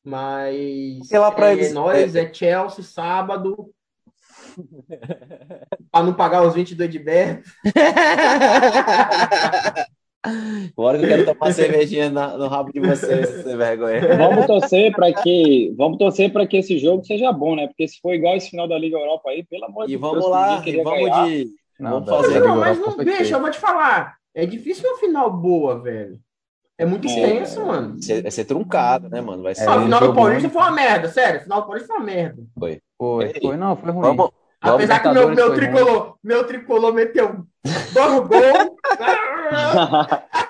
mas 0.03 1.07
pra 1.35 1.49
é, 1.49 1.53
eles- 1.53 1.73
nós 1.73 2.15
é 2.15 2.33
Chelsea 2.33 2.83
sábado 2.83 3.69
para 5.91 6.05
não 6.05 6.13
pagar 6.13 6.43
os 6.45 6.53
22 6.55 6.89
de 6.89 6.99
Beto. 6.99 7.49
Bora 10.75 10.99
que 10.99 11.05
eu 11.05 11.09
quero 11.09 11.25
tomar 11.25 11.51
cervejinha 11.51 12.09
na- 12.11 12.37
no 12.37 12.47
rabo 12.47 12.71
de 12.71 12.79
vocês, 12.79 13.27
sem 13.43 13.57
vergonha. 13.57 14.15
Vamos 14.17 14.45
torcer 14.45 14.91
para 14.93 15.11
que, 15.13 15.73
vamos 15.75 15.97
torcer 15.97 16.31
para 16.31 16.45
que 16.45 16.57
esse 16.57 16.77
jogo 16.77 17.03
seja 17.03 17.31
bom, 17.31 17.55
né? 17.55 17.65
Porque 17.67 17.87
se 17.87 17.99
for 17.99 18.13
igual 18.13 18.35
esse 18.35 18.51
final 18.51 18.67
da 18.67 18.77
Liga 18.77 18.97
Europa 18.97 19.31
aí, 19.31 19.43
pelo 19.43 19.65
amor 19.65 19.87
de 19.87 19.93
E 19.93 19.97
Deus, 19.97 20.09
vamos 20.11 20.25
que 20.25 20.29
lá, 20.31 20.63
e 20.67 20.83
vamos 20.83 20.99
ganhar. 20.99 21.27
de. 21.27 21.47
Não, 21.79 22.03
vamos 22.03 22.25
fazer. 22.27 22.39
Não, 22.39 22.55
mas 22.57 22.77
não, 22.79 22.91
feio. 22.91 23.35
eu 23.35 23.41
vou 23.41 23.49
te 23.49 23.57
falar. 23.57 24.15
É 24.33 24.45
difícil 24.45 24.89
uma 24.89 24.97
final 24.97 25.31
boa, 25.31 25.81
velho. 25.81 26.19
É 26.77 26.85
muito 26.85 27.07
É, 27.07 27.11
extenso, 27.11 27.65
mano. 27.65 27.93
Vai 27.93 28.01
ser, 28.01 28.21
vai 28.23 28.31
ser 28.31 28.45
truncado, 28.45 29.09
né, 29.09 29.21
mano? 29.21 29.43
Vai 29.43 29.53
ser. 29.53 29.67
Ó, 29.69 29.73
É, 29.73 29.77
o 29.77 29.83
final 29.83 29.99
do 29.99 30.15
Paulista 30.15 30.49
foi 30.49 30.61
uma 30.61 30.71
merda, 30.71 31.09
sério. 31.09 31.39
O 31.39 31.43
final 31.43 31.61
do 31.61 31.67
Paulista 31.67 31.87
foi 31.87 31.97
uma 31.97 32.05
merda. 32.05 32.43
Foi, 32.57 32.81
Ei, 33.23 33.41
foi, 33.41 33.57
não, 33.57 33.75
foi 33.75 33.91
ruim. 33.91 34.01
Vamos, 34.01 34.17
vamos. 34.17 34.33
Apesar 34.61 34.99
que 34.99 35.09
meu, 35.09 35.29
meu 35.29 35.47
foi 35.47 35.55
tricolor, 35.55 36.17
meu 36.23 36.47
tricolor 36.47 36.93
meteu 36.93 37.45
dois 37.63 38.27
gols. 38.27 38.75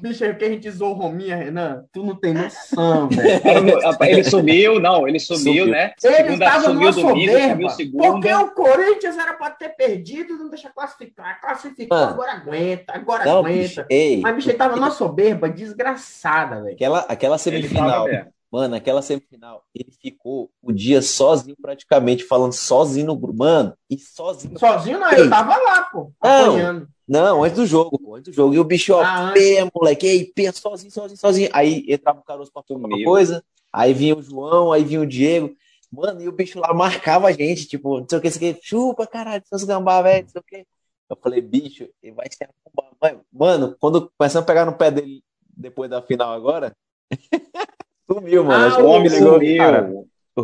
Bicho, 0.00 0.24
é 0.24 0.32
que 0.34 0.44
a 0.44 0.48
gente 0.48 0.70
zoou 0.70 0.92
o 0.92 0.94
Rominha, 0.94 1.36
Renan. 1.36 1.84
Tu 1.92 2.02
não 2.04 2.14
tem 2.16 2.34
noção, 2.34 3.08
velho. 3.08 3.78
Ele 4.02 4.24
sumiu, 4.24 4.80
não, 4.80 5.06
ele 5.06 5.18
sumiu, 5.20 5.40
Sumiu. 5.42 5.66
né? 5.68 5.92
Ele 6.02 6.14
Segunda 6.16 6.44
estava 6.44 6.60
sumiu 6.64 6.80
numa 6.80 6.92
domingo, 6.92 7.32
soberba. 7.32 7.68
segunda. 7.70 8.10
Porque 8.12 8.34
o 8.34 8.50
Corinthians 8.50 9.16
era 9.18 9.34
pra 9.34 9.50
ter 9.50 9.70
perdido 9.70 10.32
e 10.34 10.36
não 10.36 10.48
deixa 10.48 10.70
classificar. 10.70 11.40
Classificou, 11.40 11.96
Mano. 11.96 12.10
agora 12.12 12.32
aguenta, 12.32 12.92
agora 12.94 13.24
Não, 13.24 13.38
aguenta. 13.38 13.58
bicho, 13.62 13.84
ei, 13.88 14.20
Mas, 14.20 14.34
bicho, 14.36 14.50
ele 14.50 14.58
tava 14.58 14.74
numa 14.76 14.90
soberba 14.90 15.48
desgraçada, 15.48 16.60
velho. 16.62 16.74
aquela, 16.74 17.00
aquela 17.08 17.38
semifinal, 17.38 18.06
tava. 18.06 18.28
Mano, 18.52 18.74
aquela 18.76 19.00
semifinal, 19.00 19.64
ele 19.74 19.90
ficou 19.90 20.50
o 20.62 20.70
dia 20.72 21.00
sozinho, 21.00 21.56
praticamente, 21.60 22.22
falando 22.24 22.52
sozinho 22.52 23.06
no 23.06 23.16
grupo. 23.16 23.38
Mano, 23.38 23.74
e 23.88 23.98
sozinho. 23.98 24.58
Sozinho 24.58 25.00
não, 25.00 25.10
eu 25.10 25.30
tava 25.30 25.56
lá, 25.56 25.84
pô, 25.84 26.12
Não. 26.22 26.44
apanhando. 26.52 26.88
Não, 27.08 27.42
antes 27.42 27.56
do 27.58 27.66
jogo, 27.66 27.98
pô, 27.98 28.14
antes 28.14 28.30
do 28.32 28.36
jogo. 28.36 28.54
E 28.54 28.58
o 28.58 28.64
bicho, 28.64 28.92
ó, 28.94 29.02
Ah, 29.02 29.32
pé, 29.34 29.68
moleque, 29.74 30.06
ei, 30.06 30.24
pé, 30.26 30.52
sozinho, 30.52 30.90
sozinho, 30.92 31.18
sozinho. 31.18 31.50
Aí 31.52 31.84
entrava 31.88 32.20
o 32.20 32.22
Caroço 32.22 32.52
pra 32.52 32.62
falar 32.62 32.78
uma 32.80 33.02
coisa, 33.04 33.42
aí 33.72 33.92
vinha 33.94 34.14
o 34.16 34.22
João, 34.22 34.70
aí 34.70 34.84
vinha 34.84 35.00
o 35.00 35.06
Diego. 35.06 35.54
Mano, 35.90 36.22
e 36.22 36.28
o 36.28 36.32
bicho 36.32 36.58
lá 36.58 36.72
marcava 36.72 37.28
a 37.28 37.32
gente, 37.32 37.66
tipo, 37.66 38.00
não 38.00 38.06
sei 38.08 38.18
o 38.18 38.22
que, 38.22 38.30
sei 38.30 38.52
o 38.52 38.54
que, 38.54 38.60
chupa, 38.66 39.06
caralho, 39.06 39.42
seus 39.46 39.64
gambá, 39.64 40.00
velho, 40.00 40.24
não 40.24 40.30
sei 40.30 40.40
o 40.40 40.44
que. 40.44 40.66
Eu 41.10 41.16
falei, 41.16 41.42
bicho, 41.42 41.86
ele 42.02 42.14
vai 42.14 42.26
ser 42.30 42.48
arrombado. 42.64 43.22
Mano, 43.30 43.76
quando 43.78 44.10
começamos 44.16 44.44
a 44.44 44.46
pegar 44.46 44.64
no 44.64 44.72
pé 44.72 44.90
dele 44.90 45.22
depois 45.54 45.90
da 45.90 46.00
final 46.00 46.32
agora, 46.32 46.74
sumiu, 48.14 48.44
mano. 48.44 48.74
Ah, 48.74 48.78
o 48.82 48.86
homem 48.86 49.08
ligou, 49.08 49.34
Sumiu. 49.34 49.56
cara, 49.58 49.92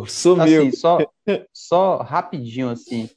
sumiu. 0.07 0.61
Assim, 0.61 0.71
só, 0.71 0.97
só 1.53 1.97
rapidinho, 1.97 2.69
assim, 2.69 3.09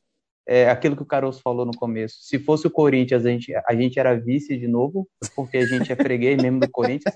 é 0.47 0.69
aquilo 0.71 0.97
que 0.97 1.03
o 1.03 1.07
Caroço 1.07 1.41
falou 1.43 1.65
no 1.65 1.73
começo. 1.77 2.17
Se 2.21 2.39
fosse 2.39 2.67
o 2.67 2.71
Corinthians, 2.71 3.25
a 3.25 3.31
gente, 3.31 3.53
a 3.55 3.75
gente 3.75 3.99
era 3.99 4.19
vice 4.19 4.57
de 4.57 4.67
novo, 4.67 5.09
porque 5.35 5.59
a 5.59 5.67
gente 5.67 5.93
é 5.93 5.97
freguês 5.97 6.41
mesmo 6.43 6.61
do 6.61 6.71
Corinthians. 6.71 7.15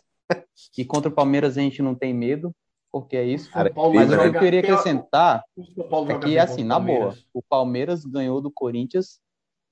E 0.76 0.84
contra 0.84 1.08
o 1.10 1.14
Palmeiras 1.14 1.56
a 1.56 1.60
gente 1.60 1.82
não 1.82 1.94
tem 1.94 2.12
medo, 2.14 2.52
porque 2.90 3.16
é 3.16 3.24
isso. 3.24 3.50
Cara, 3.50 3.72
Mas 3.74 4.10
o 4.12 4.18
que 4.18 4.24
eu 4.36 4.40
queria 4.40 4.60
acrescentar 4.60 5.42
é 6.08 6.18
que, 6.18 6.38
assim, 6.38 6.64
na 6.64 6.78
boa, 6.78 6.98
Palmeiras. 6.98 7.26
o 7.34 7.42
Palmeiras 7.42 8.04
ganhou 8.04 8.40
do 8.40 8.50
Corinthians 8.50 9.20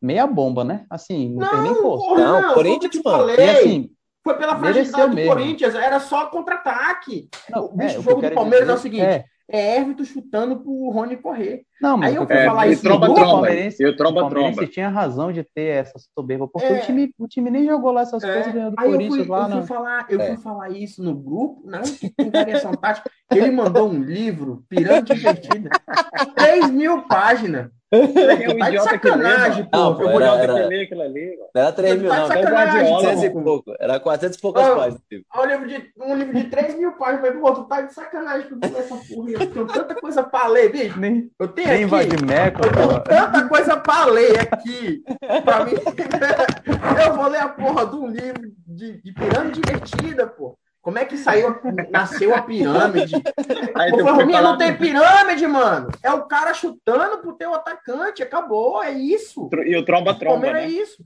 meia 0.00 0.26
bomba, 0.26 0.62
né? 0.64 0.84
Assim, 0.90 1.34
não, 1.34 1.48
tem 1.48 1.62
nem 1.62 1.72
Não, 1.72 1.82
força. 1.82 2.06
porra, 2.06 2.20
Não, 2.24 2.42
não, 2.42 2.54
Corinthians, 2.54 3.02
mano. 3.02 3.30
E 3.30 3.40
assim, 3.42 3.90
Foi 4.24 4.34
pela 4.38 4.56
fragilidade 4.58 5.10
do 5.10 5.14
mesmo. 5.14 5.30
Corinthians, 5.32 5.74
era 5.74 6.00
só 6.00 6.26
contra-ataque. 6.26 7.28
não, 7.50 7.66
o 7.66 7.76
bicho, 7.76 7.96
é, 7.96 7.98
o 7.98 8.02
que 8.02 8.10
jogo 8.10 8.24
eu 8.24 8.30
do 8.30 8.34
Palmeiras 8.34 8.68
é 8.68 8.72
o 8.72 8.78
seguinte, 8.78 9.02
é, 9.04 9.24
É 9.46 9.76
Everton 9.78 10.04
chutando 10.04 10.56
pro 10.60 10.88
Rony 10.88 11.18
correr. 11.18 11.64
não, 11.78 11.98
mas 11.98 12.08
Aí 12.08 12.16
eu 12.16 12.24
que 12.26 12.32
eu 12.32 12.36
fui 12.36 12.36
quero 12.38 12.48
falar 12.50 12.66
isso 12.68 12.82
tromba, 12.82 13.06
tromba. 13.06 13.20
palmeirense, 13.20 13.82
E 13.82 13.86
o 13.86 13.94
tromba, 13.94 14.20
o 14.20 14.22
palmeirense 14.22 14.56
tromba. 14.56 14.72
tinha 14.72 14.88
razão 14.88 15.30
de 15.30 15.44
ter 15.44 15.66
essa 15.66 15.98
soberba, 16.18 16.48
porque 16.48 16.66
É. 16.66 16.78
o, 16.78 16.80
time, 16.86 17.12
o 17.18 17.28
time 17.28 17.50
nem 17.50 17.66
jogou 17.66 17.92
lá 17.92 18.00
essas 18.00 18.24
É, 18.24 18.32
coisas 18.32 18.52
ganhando 18.54 18.74
do 18.76 18.80
Aí 18.80 18.86
eu 18.86 18.92
Corinthians 18.92 19.26
fui, 19.26 19.28
lá, 19.36 19.42
eu 19.44 19.50
fui 19.50 19.60
né? 19.60 19.66
falar, 19.66 20.06
eu 20.08 20.20
É. 20.22 20.26
fui 20.28 20.36
falar 20.38 20.70
isso 20.70 21.02
no 21.04 21.14
grupo, 21.14 21.60
não 21.66 21.82
que 21.82 22.08
tem 22.08 22.30
variação 22.30 22.72
tática. 22.72 23.10
Ele 23.30 23.50
mandou 23.50 23.90
um 23.90 24.00
livro, 24.02 24.64
Pirâmide 24.70 25.12
Invertida, 25.12 25.68
3 26.34 26.70
mil 26.70 27.02
páginas. 27.02 27.68
É 27.94 28.48
o 28.48 28.58
Tá 28.58 28.64
de 28.70 28.76
idiota 28.76 28.98
que 28.98 29.06
lê, 29.08 29.12
sacanagem, 29.12 29.58
mano? 29.58 29.68
pô. 29.70 29.76
Não, 29.78 29.90
eu 29.90 30.10
vou 30.10 30.20
era- 30.20 30.42
era- 30.42 30.54
que 30.54 30.60
lê 30.68 30.82
aquilo 30.82 31.02
ali, 31.02 31.36
mano. 31.36 31.48
Não 31.54 31.62
era 31.62 31.72
3 31.72 32.00
mil, 32.00 32.08
Tá 32.10 32.14
de 32.14 32.20
não. 32.20 32.28
sacanagem, 32.28 32.88
400 32.90 33.22
e 33.24 33.30
pouco. 33.30 33.74
Era 33.80 34.00
400 34.00 34.38
e 34.38 34.40
poucas 34.40 34.64
Ah. 34.66 34.76
páginas. 34.76 35.00
filho. 35.08 35.24
um 35.36 35.44
livro 35.46 35.68
de, 35.68 35.92
um 36.00 36.16
livro 36.16 36.34
de 36.34 36.44
3 36.44 36.74
mil 36.78 36.92
páginas. 36.92 37.34
Pô, 37.40 37.52
tu 37.54 37.64
tá 37.64 37.80
de 37.82 37.94
sacanagem 37.94 38.46
que 38.48 38.54
eu 38.54 38.58
vou 38.70 38.78
essa 38.80 38.94
porra. 38.96 39.30
Eu 39.30 39.46
tenho 39.50 39.66
tanta 39.66 39.94
coisa 39.94 40.22
pra 40.22 40.46
ler, 40.48 40.72
bicho. 40.72 40.98
Nem, 40.98 41.30
Eu 41.38 41.48
tenho 41.48 41.68
nem 41.68 41.76
aqui. 41.84 41.90
Vadimeco, 41.90 42.60
Eu 42.66 42.72
tenho 42.72 43.02
tanta 43.04 43.48
coisa 43.48 43.76
pra 43.76 44.04
ler 44.06 44.40
aqui. 44.40 45.02
Pra 45.44 45.64
mim, 45.64 45.72
eu 47.06 47.14
vou 47.14 47.28
ler 47.28 47.38
a 47.40 47.48
porra 47.48 47.86
de 47.86 47.96
um 47.96 48.06
livro 48.08 48.42
de, 48.66 49.02
de 49.02 49.12
pirâmide 49.12 49.60
invertida, 49.60 50.26
pô. 50.26 50.56
Como 50.84 50.98
é 50.98 51.04
que 51.06 51.16
saiu, 51.16 51.56
nasceu 51.90 52.34
a 52.34 52.42
pirâmide? 52.42 53.14
Aí 53.74 53.90
Pô, 53.90 53.96
tu 53.96 54.02
foi 54.04 54.12
Rominha, 54.12 54.38
falar 54.38 54.50
não 54.50 54.58
tem 54.58 54.76
pirâmide, 54.76 55.46
mano. 55.46 55.88
É 56.02 56.12
o 56.12 56.26
cara 56.26 56.52
chutando 56.52 57.18
pro 57.22 57.32
teu 57.36 57.54
atacante. 57.54 58.22
Acabou, 58.22 58.82
é 58.82 58.92
isso. 58.92 59.48
E 59.66 59.76
o 59.76 59.84
tromba, 59.84 60.12
O 60.12 60.18
tromba, 60.18 60.40
Palmeiras 60.42 60.62
é 60.62 60.66
né? 60.66 60.72
isso. 60.72 61.04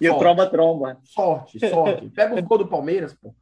E 0.00 0.08
o 0.08 0.12
Sorte, 0.12 0.20
tromba, 0.20 0.46
tromba. 0.48 0.98
Sorte, 1.04 1.58
sorte. 1.68 2.08
Pega 2.14 2.34
os 2.36 2.40
gols 2.42 2.60
do 2.60 2.68
Palmeiras, 2.68 3.12
pô. 3.14 3.34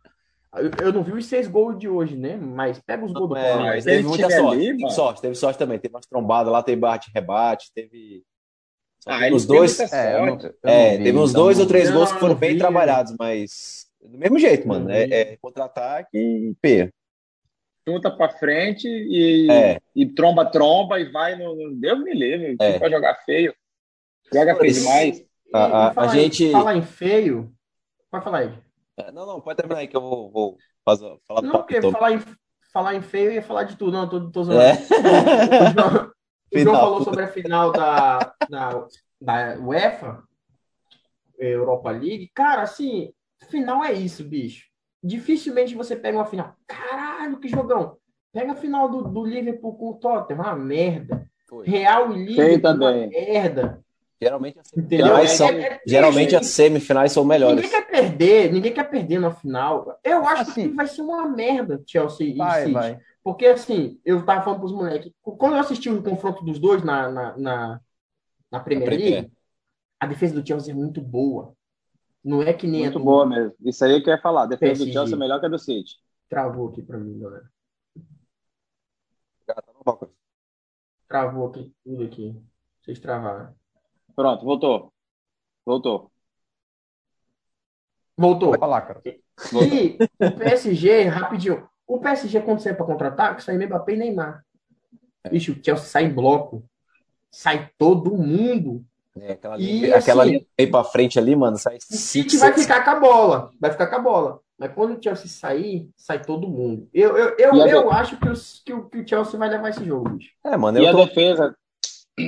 Eu, 0.55 0.71
eu 0.87 0.93
não 0.93 1.03
vi 1.03 1.13
os 1.13 1.27
seis 1.27 1.47
gols 1.49 1.79
de 1.79 1.89
hoje, 1.89 2.17
né? 2.17 2.37
Mas 2.37 2.79
pega 2.81 3.05
os 3.05 3.13
gols 3.13 3.29
do 3.31 3.37
É, 3.37 3.53
Palmeiras. 3.53 3.87
Aquele 3.87 3.97
teve 3.97 4.09
muita 4.09 4.31
sorte. 4.31 4.55
ali, 4.55 4.77
teve 4.77 4.91
sorte, 4.91 5.21
teve 5.23 5.35
sorte 5.35 5.59
também. 5.59 5.79
Teve 5.79 5.95
umas 5.95 6.07
trombadas 6.07 6.53
lá, 6.53 6.63
teve 6.63 6.81
bate-rebate, 6.81 7.71
teve. 7.75 8.25
Ah, 9.07 9.19
teve 9.21 9.47
dois. 9.47 9.79
É, 9.93 10.17
eu 10.19 10.27
não, 10.27 10.39
eu 10.41 10.55
não 10.65 10.71
É, 10.73 10.97
vi, 10.99 11.05
teve 11.05 11.19
uns 11.19 11.31
então 11.31 11.43
dois 11.43 11.59
ou 11.59 11.67
três 11.67 11.89
Não, 11.89 11.97
gols 11.97 12.13
que 12.13 12.21
foram 12.21 12.35
bem 12.35 12.53
vi. 12.53 12.59
trabalhados, 12.59 13.15
mas 13.19 13.87
do 14.03 14.19
mesmo 14.19 14.39
jeito, 14.39 14.67
mano. 14.67 14.91
É, 14.91 15.03
é 15.05 15.37
contra-ataque 15.37 16.17
e 16.19 16.55
P. 16.61 16.93
Junta 17.87 18.11
pra 18.11 18.29
frente 18.29 18.87
e, 18.89 19.51
É. 19.51 19.81
e 19.95 20.07
tromba, 20.07 20.45
tromba 20.47 21.01
e 21.01 21.11
vai 21.11 21.35
no. 21.37 21.55
no- 21.57 21.75
Deus 21.75 21.99
me 22.03 22.13
livre. 22.15 22.57
É. 22.61 22.67
Tipo, 22.69 22.81
vai 22.81 22.91
jogar 22.91 23.15
feio. 23.25 23.55
Joga 24.33 24.55
feio 24.57 24.73
demais. 24.75 25.25
A- 25.53 25.89
a- 25.89 25.93
falar 25.93 26.13
a 26.13 26.17
em- 26.17 26.21
gente- 26.21 26.51
Falar 26.53 26.77
em 26.77 26.83
feio. 26.83 27.53
Pode 28.11 28.25
falar 28.25 28.39
aí. 28.39 28.53
É, 28.99 29.11
Não, 29.11 29.27
não, 29.27 29.41
pode 29.41 29.57
terminar 29.57 29.81
aí 29.81 29.89
que 29.89 29.97
eu 29.97 30.01
vou, 30.01 30.31
vou 30.31 30.57
fazer, 30.85 31.17
falar 31.27 31.41
do 31.41 31.47
Não, 31.49 31.53
porque 31.55 31.81
falar 31.83 32.13
em, 32.13 32.21
falar 32.73 32.95
em 32.95 33.03
feio 33.03 33.27
eu 33.31 33.33
ia 33.35 33.43
falar 33.43 33.65
de 33.65 33.77
tudo. 33.77 33.93
Não, 33.93 34.09
tô, 34.09 34.31
tô 34.31 34.45
zoando. 34.45 34.63
É. 34.63 34.73
O 34.95 35.75
João, 35.75 36.13
o 36.55 36.59
João 36.59 36.77
falou 36.77 37.03
sobre 37.03 37.23
a 37.25 37.29
final 37.29 37.73
da, 37.73 38.35
da, 38.51 38.87
da 39.21 39.59
UEFA, 39.59 40.23
Europa 41.39 41.91
League. 41.91 42.31
Cara, 42.35 42.63
assim, 42.63 43.13
final 43.47 43.85
é 43.85 43.93
isso, 43.93 44.25
bicho. 44.25 44.67
Dificilmente 45.03 45.75
você 45.75 45.97
pega 45.97 46.19
uma 46.19 46.25
final. 46.27 46.55
Caralho, 46.67 47.39
que 47.39 47.49
jogão. 47.49 47.97
Pega 48.33 48.53
a 48.53 48.57
final 48.57 48.89
do, 48.89 49.03
do 49.03 49.25
Liverpool 49.25 49.75
com 49.77 49.91
o 49.91 49.95
Tottenham, 49.95 50.41
uma 50.43 50.55
merda. 50.57 51.27
Foi. 51.49 51.67
Real 51.67 52.13
e 52.13 52.25
Liverpool, 52.25 52.55
uma 52.55 52.61
também. 52.61 53.09
merda. 53.11 53.83
Geralmente, 54.21 54.59
as 54.61 54.69
semifinais 54.69 55.31
É- 55.31 55.35
são, 55.35 55.49
é- 55.49 55.61
é 55.67 55.81
geralmente 55.85 56.29
triste. 56.29 56.37
as 56.37 56.47
semifinais 56.47 57.13
são 57.13 57.25
melhores. 57.25 57.57
Ninguém 57.57 57.71
quer 57.71 57.87
perder, 57.91 58.53
ninguém 58.53 58.73
quer 58.73 58.85
perder 58.89 59.19
na 59.19 59.33
final. 59.33 59.99
Eu 60.05 60.27
acho 60.27 60.43
Assim, 60.43 60.69
que 60.71 60.75
vai 60.77 60.87
ser 60.87 61.03
uma 61.03 61.29
merda, 61.29 61.83
Chelsea 61.87 62.29
e 62.29 62.37
Vai, 62.37 62.61
City. 62.61 62.73
vai. 62.73 62.99
Porque, 63.25 63.47
assim, 63.47 64.01
eu 64.05 64.25
tava 64.25 64.43
falando 64.43 64.61
pros 64.61 64.73
moleques, 64.73 65.13
quando 65.23 65.55
eu 65.55 65.61
assisti 65.61 65.91
o 65.91 66.03
confronto 66.03 66.45
dos 66.45 66.59
dois 66.61 66.83
na, 66.85 67.11
na, 67.11 67.37
na, 67.37 67.81
Na 68.51 68.61
Premier. 68.61 68.89
League, 68.91 69.33
a 69.99 70.07
defesa 70.07 70.41
do 70.41 70.47
Chelsea 70.47 70.73
é 70.73 70.77
muito 70.77 71.01
boa. 71.01 71.53
Não 72.25 72.43
é 72.43 72.53
que 72.53 72.67
nem 72.67 72.83
Muito 72.83 72.99
a 72.99 73.01
do... 73.01 73.05
boa 73.05 73.27
mesmo. 73.27 73.55
Isso 73.61 73.85
aí 73.85 74.01
que 74.03 74.09
eu 74.09 74.15
ia 74.15 74.21
falar. 74.21 74.47
Defesa 74.47 74.73
do 74.73 74.85
PSG. 74.85 74.93
Chelsea 74.93 75.17
é 75.17 75.19
melhor 75.19 75.41
que 75.41 75.47
a 75.47 75.49
do 75.49 75.59
City. 75.59 75.97
Travou 76.29 76.69
aqui 76.69 76.83
pra 76.83 76.99
mim, 76.99 77.19
galera. 77.19 77.51
Tá. 79.47 79.63
Travou 81.09 81.49
aqui, 81.49 81.75
tudo 81.85 82.05
aqui. 82.05 82.41
Vocês 82.81 82.99
travaram. 82.99 83.55
Pronto, 84.15 84.45
voltou. 84.45 84.93
Voltou. 85.65 86.11
Voltou. 88.17 88.51
Vai 88.51 88.59
falar, 88.59 88.83
cara. 88.83 89.03
E 89.05 89.99
o 90.21 90.39
PSG, 90.39 91.05
rapidinho. 91.05 91.69
O 91.87 91.99
PSG, 91.99 92.41
quando 92.43 92.61
sai 92.61 92.75
pra 92.75 92.87
contra-ataque, 92.87 93.43
sai 93.43 93.59
Mbappé 93.59 93.95
e 93.95 93.97
Neymar. 93.97 94.45
Bicho, 95.31 95.53
o 95.53 95.65
Chelsea 95.65 95.87
sai 95.87 96.05
em 96.05 96.15
bloco. 96.15 96.65
Sai 97.31 97.71
todo 97.77 98.17
mundo. 98.17 98.85
É, 99.21 99.33
aquela 99.33 99.59
E, 99.59 99.61
linha, 99.67 99.97
aquela 99.97 100.23
assim, 100.23 100.33
linha 100.33 100.47
aí 100.59 100.67
pra 100.67 100.85
frente 100.85 101.19
ali, 101.19 101.37
mano, 101.37 101.59
sai 101.59 101.77
O 101.77 101.95
City 101.95 102.37
vai 102.39 102.53
ficar 102.53 102.83
com 102.85 102.91
a 102.91 103.01
bola. 103.01 103.51
Vai 103.61 103.71
ficar 103.71 103.87
com 103.89 103.97
a 103.97 103.99
bola. 103.99 104.41
Mas 104.59 104.73
quando 104.75 104.97
o 104.99 105.03
Chelsea 105.03 105.27
sair, 105.29 105.91
sai 105.97 106.23
todo 106.23 106.49
mundo. 106.49 106.89
Eu, 106.95 107.17
eu, 107.17 107.37
eu, 107.39 107.57
E 107.57 107.71
eu 107.71 107.91
acho 107.91 108.17
que, 108.17 108.29
os- 108.29 108.63
que, 108.65 108.73
o, 108.73 108.89
que 108.89 108.99
o 108.99 109.09
Chelsea 109.09 109.39
vai 109.39 109.49
levar 109.49 109.71
esse 109.71 109.85
jogo, 109.85 110.09
bicho. 110.11 110.31
É, 110.45 110.57
mano, 110.57 110.79
E 110.79 110.83
eu 110.83 110.89
a 110.89 110.93
tô. 110.93 111.05
defesa? 111.05 111.55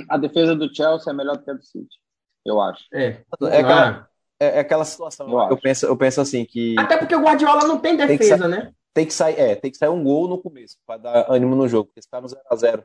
A 0.08 0.16
defesa 0.16 0.54
do 0.56 0.74
Chelsea 0.74 1.12
é 1.12 1.16
melhor 1.16 1.36
do 1.36 1.44
que 1.44 1.50
a 1.50 1.54
do 1.54 1.62
City. 1.64 1.96
Eu 2.44 2.60
acho. 2.60 2.84
É. 2.92 3.22
É 3.50 3.58
aquela, 3.58 3.88
Ah, 3.88 4.08
é, 4.40 4.46
é 4.56 4.58
aquela 4.60 4.84
situação. 4.84 5.28
Eu 5.30 5.50
Eu, 5.50 5.56
penso, 5.58 5.86
eu 5.86 5.96
penso 5.96 6.20
assim 6.20 6.44
que 6.44 6.74
Até 6.78 6.96
porque 6.98 7.14
o 7.14 7.20
Guardiola 7.22 7.66
não 7.66 7.78
tem 7.78 7.96
que 7.96 8.06
defesa, 8.06 8.48
né? 8.48 8.72
tem 8.92 9.06
que 9.06 9.12
sair, 9.12 9.38
é, 9.38 9.54
tem 9.56 9.70
que 9.70 9.76
sair 9.76 9.88
um 9.88 10.02
gol 10.04 10.28
no 10.28 10.38
começo 10.38 10.76
pra 10.86 10.96
dar 10.96 11.26
ânimo 11.30 11.54
no 11.56 11.66
jogo, 11.68 11.86
porque 11.86 12.02
se 12.02 12.08
tá 12.08 12.20
no 12.20 12.28
0x0. 12.28 12.84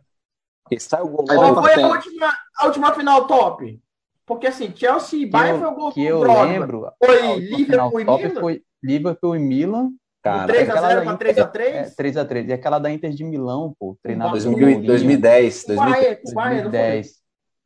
Porque 0.63 0.79
se 0.79 0.87
sai 0.89 1.01
o 1.01 1.07
gol 1.09 1.25
Qual 1.25 1.55
foi 1.55 1.73
a 1.73 1.75
tem. 1.75 1.85
última, 1.85 2.37
a 2.57 2.65
última 2.67 2.93
final 2.93 3.27
top? 3.27 3.81
Porque 4.29 4.45
assim, 4.45 4.71
Chelsea 4.75 5.21
e 5.21 5.25
Bayern 5.25 5.57
foi 5.57 5.67
o 5.67 5.73
gol 5.75 5.91
que 5.91 6.01
do 6.01 6.07
eu 6.07 6.19
Drogba. 6.19 6.43
lembro, 6.45 6.91
Foi 7.03 7.35
Liverpool 7.39 7.99
e 7.99 8.05
Milan? 8.05 8.39
foi 8.39 8.61
Liverpool 8.83 9.35
e 9.35 9.39
Milan, 9.39 9.89
cara, 10.21 10.53
3x0 10.53 10.69
aquela 10.69 10.87
pra 11.01 11.03
da 11.03 11.17
3x3? 11.17 11.61
é, 11.63 11.89
3x3. 11.97 12.47
E 12.49 12.53
aquela 12.53 12.77
da 12.77 12.91
Inter 12.91 13.09
de 13.09 13.23
Milão, 13.23 13.73
pô, 13.79 13.97
treinada 14.03 14.29
por 14.29 14.37
2000 14.39 14.59
Mourinho, 14.59 14.85
2010, 14.85 15.63
Com 15.63 15.71
o 15.71 15.75
2010. 15.75 15.99
Bayern, 15.99 16.21
com 16.23 16.29
o 16.29 16.33
Bayern, 16.35 16.55
não 16.63 16.69
foi? 16.71 16.79
2010. 16.79 17.19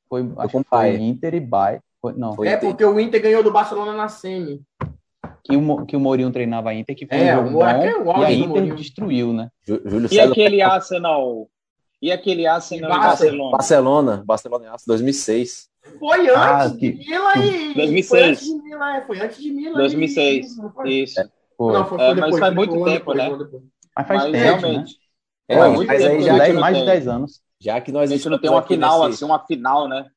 Foi, 0.08 0.32
acho 0.38 0.52
foi 0.52 0.64
Bayern. 0.72 1.08
Inter 1.10 1.34
e 1.36 1.40
Bayern. 1.42 1.82
Foi, 2.02 2.14
não, 2.14 2.34
Foi 2.34 2.48
É 2.48 2.56
Inter. 2.56 2.70
porque 2.70 2.86
o 2.86 2.98
Inter 3.00 3.22
ganhou 3.22 3.44
do 3.44 3.52
Barcelona 3.52 3.94
na 3.94 4.08
semi. 4.08 4.62
que 5.44 5.58
o, 5.58 5.86
que 5.86 5.98
o 5.98 6.00
Mourinho 6.00 6.32
treinava 6.32 6.70
a 6.70 6.74
Inter, 6.74 6.96
que 6.96 7.06
foi 7.06 7.18
É, 7.18 7.38
um 7.38 7.44
jogo 7.48 7.58
o- 7.58 7.64
aquele 7.64 8.00
bom, 8.04 8.22
e 8.22 8.24
a 8.26 8.32
Inter 8.32 8.48
Mourinho. 8.48 8.76
destruiu, 8.78 9.34
né? 9.34 9.50
Jú- 9.68 9.82
Júlio 9.84 10.06
E 10.06 10.10
César. 10.16 10.32
aquele 10.32 10.62
Arsenal? 10.62 11.50
E 12.02 12.12
aquele 12.12 12.48
Arsenal 12.48 12.90
e 12.90 12.94
Barcelona? 13.00 13.52
Barcelona, 13.52 14.24
Barcelona 14.26 14.66
em 14.66 14.70
Aço, 14.70 14.86
2006. 14.88 15.68
Foi 16.00 16.30
antes 16.30 16.36
Ah, 16.38 16.68
de 16.70 16.94
Milan 16.94 17.36
e. 17.46 17.74
2006. 17.74 18.10
Foi 18.10 18.22
antes 18.24 18.46
de 18.46 18.54
Milan, 18.64 18.94
é, 18.96 19.02
foi 19.06 19.20
antes 19.20 19.42
de 19.42 19.52
Milan. 19.52 19.74
2006. 19.78 20.54
E... 20.54 20.58
Não, 20.62 20.72
foi? 20.72 20.90
Isso. 20.92 21.32
Pô, 21.58 21.72
Não, 21.72 21.86
foi, 21.86 21.98
É, 22.02 22.06
foi 22.06 22.16
mas 22.16 22.16
depois. 22.16 22.40
faz 22.40 22.56
foi 22.56 22.66
muito 22.66 22.84
tempo, 22.86 23.14
depois, 23.14 23.18
né? 23.18 23.24
um 23.30 23.34
ano 23.34 23.44
depois. 23.46 23.64
mas 23.96 24.08
faz 24.08 24.24
Mas 24.24 24.32
tempo, 24.32 24.34
né? 24.38 24.44
realmente. 24.60 25.00
É, 25.48 25.54
Pô, 25.56 25.60
mas 25.62 25.74
muito 25.74 25.92
aí 25.92 25.98
tempo 25.98 26.22
já 26.22 26.34
mais 26.54 26.76
de 26.78 26.82
tem. 26.84 26.86
10 26.86 27.08
anos. 27.08 27.44
Já 27.60 27.82
que 27.82 27.92
A 27.92 27.94
nós 27.94 28.10
gente 28.10 28.30
não 28.30 28.40
tem 28.40 28.50
uma 28.50 28.64
final, 28.64 29.04
nesse- 29.04 29.16
assim, 29.24 29.26
uma 29.26 29.46
final, 29.46 29.88
né? 29.88 30.10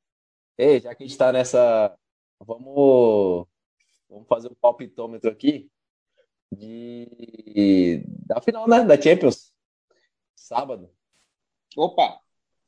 Ei, 0.59 0.81
já 0.81 0.95
que 0.95 1.05
a 1.05 1.07
gente 1.07 1.19
tá 1.19 1.33
nessa. 1.33 1.95
Vamos. 2.41 3.47
Vamos 4.09 4.27
fazer 4.29 4.49
um 4.49 4.55
palpitômetro 4.55 5.29
aqui 5.31 5.69
de 6.53 8.03
da 8.27 8.41
final, 8.41 8.69
né? 8.69 8.85
Da 8.85 9.01
Champions. 9.01 9.53
Sábado. 10.35 10.91
Opa! 11.77 12.21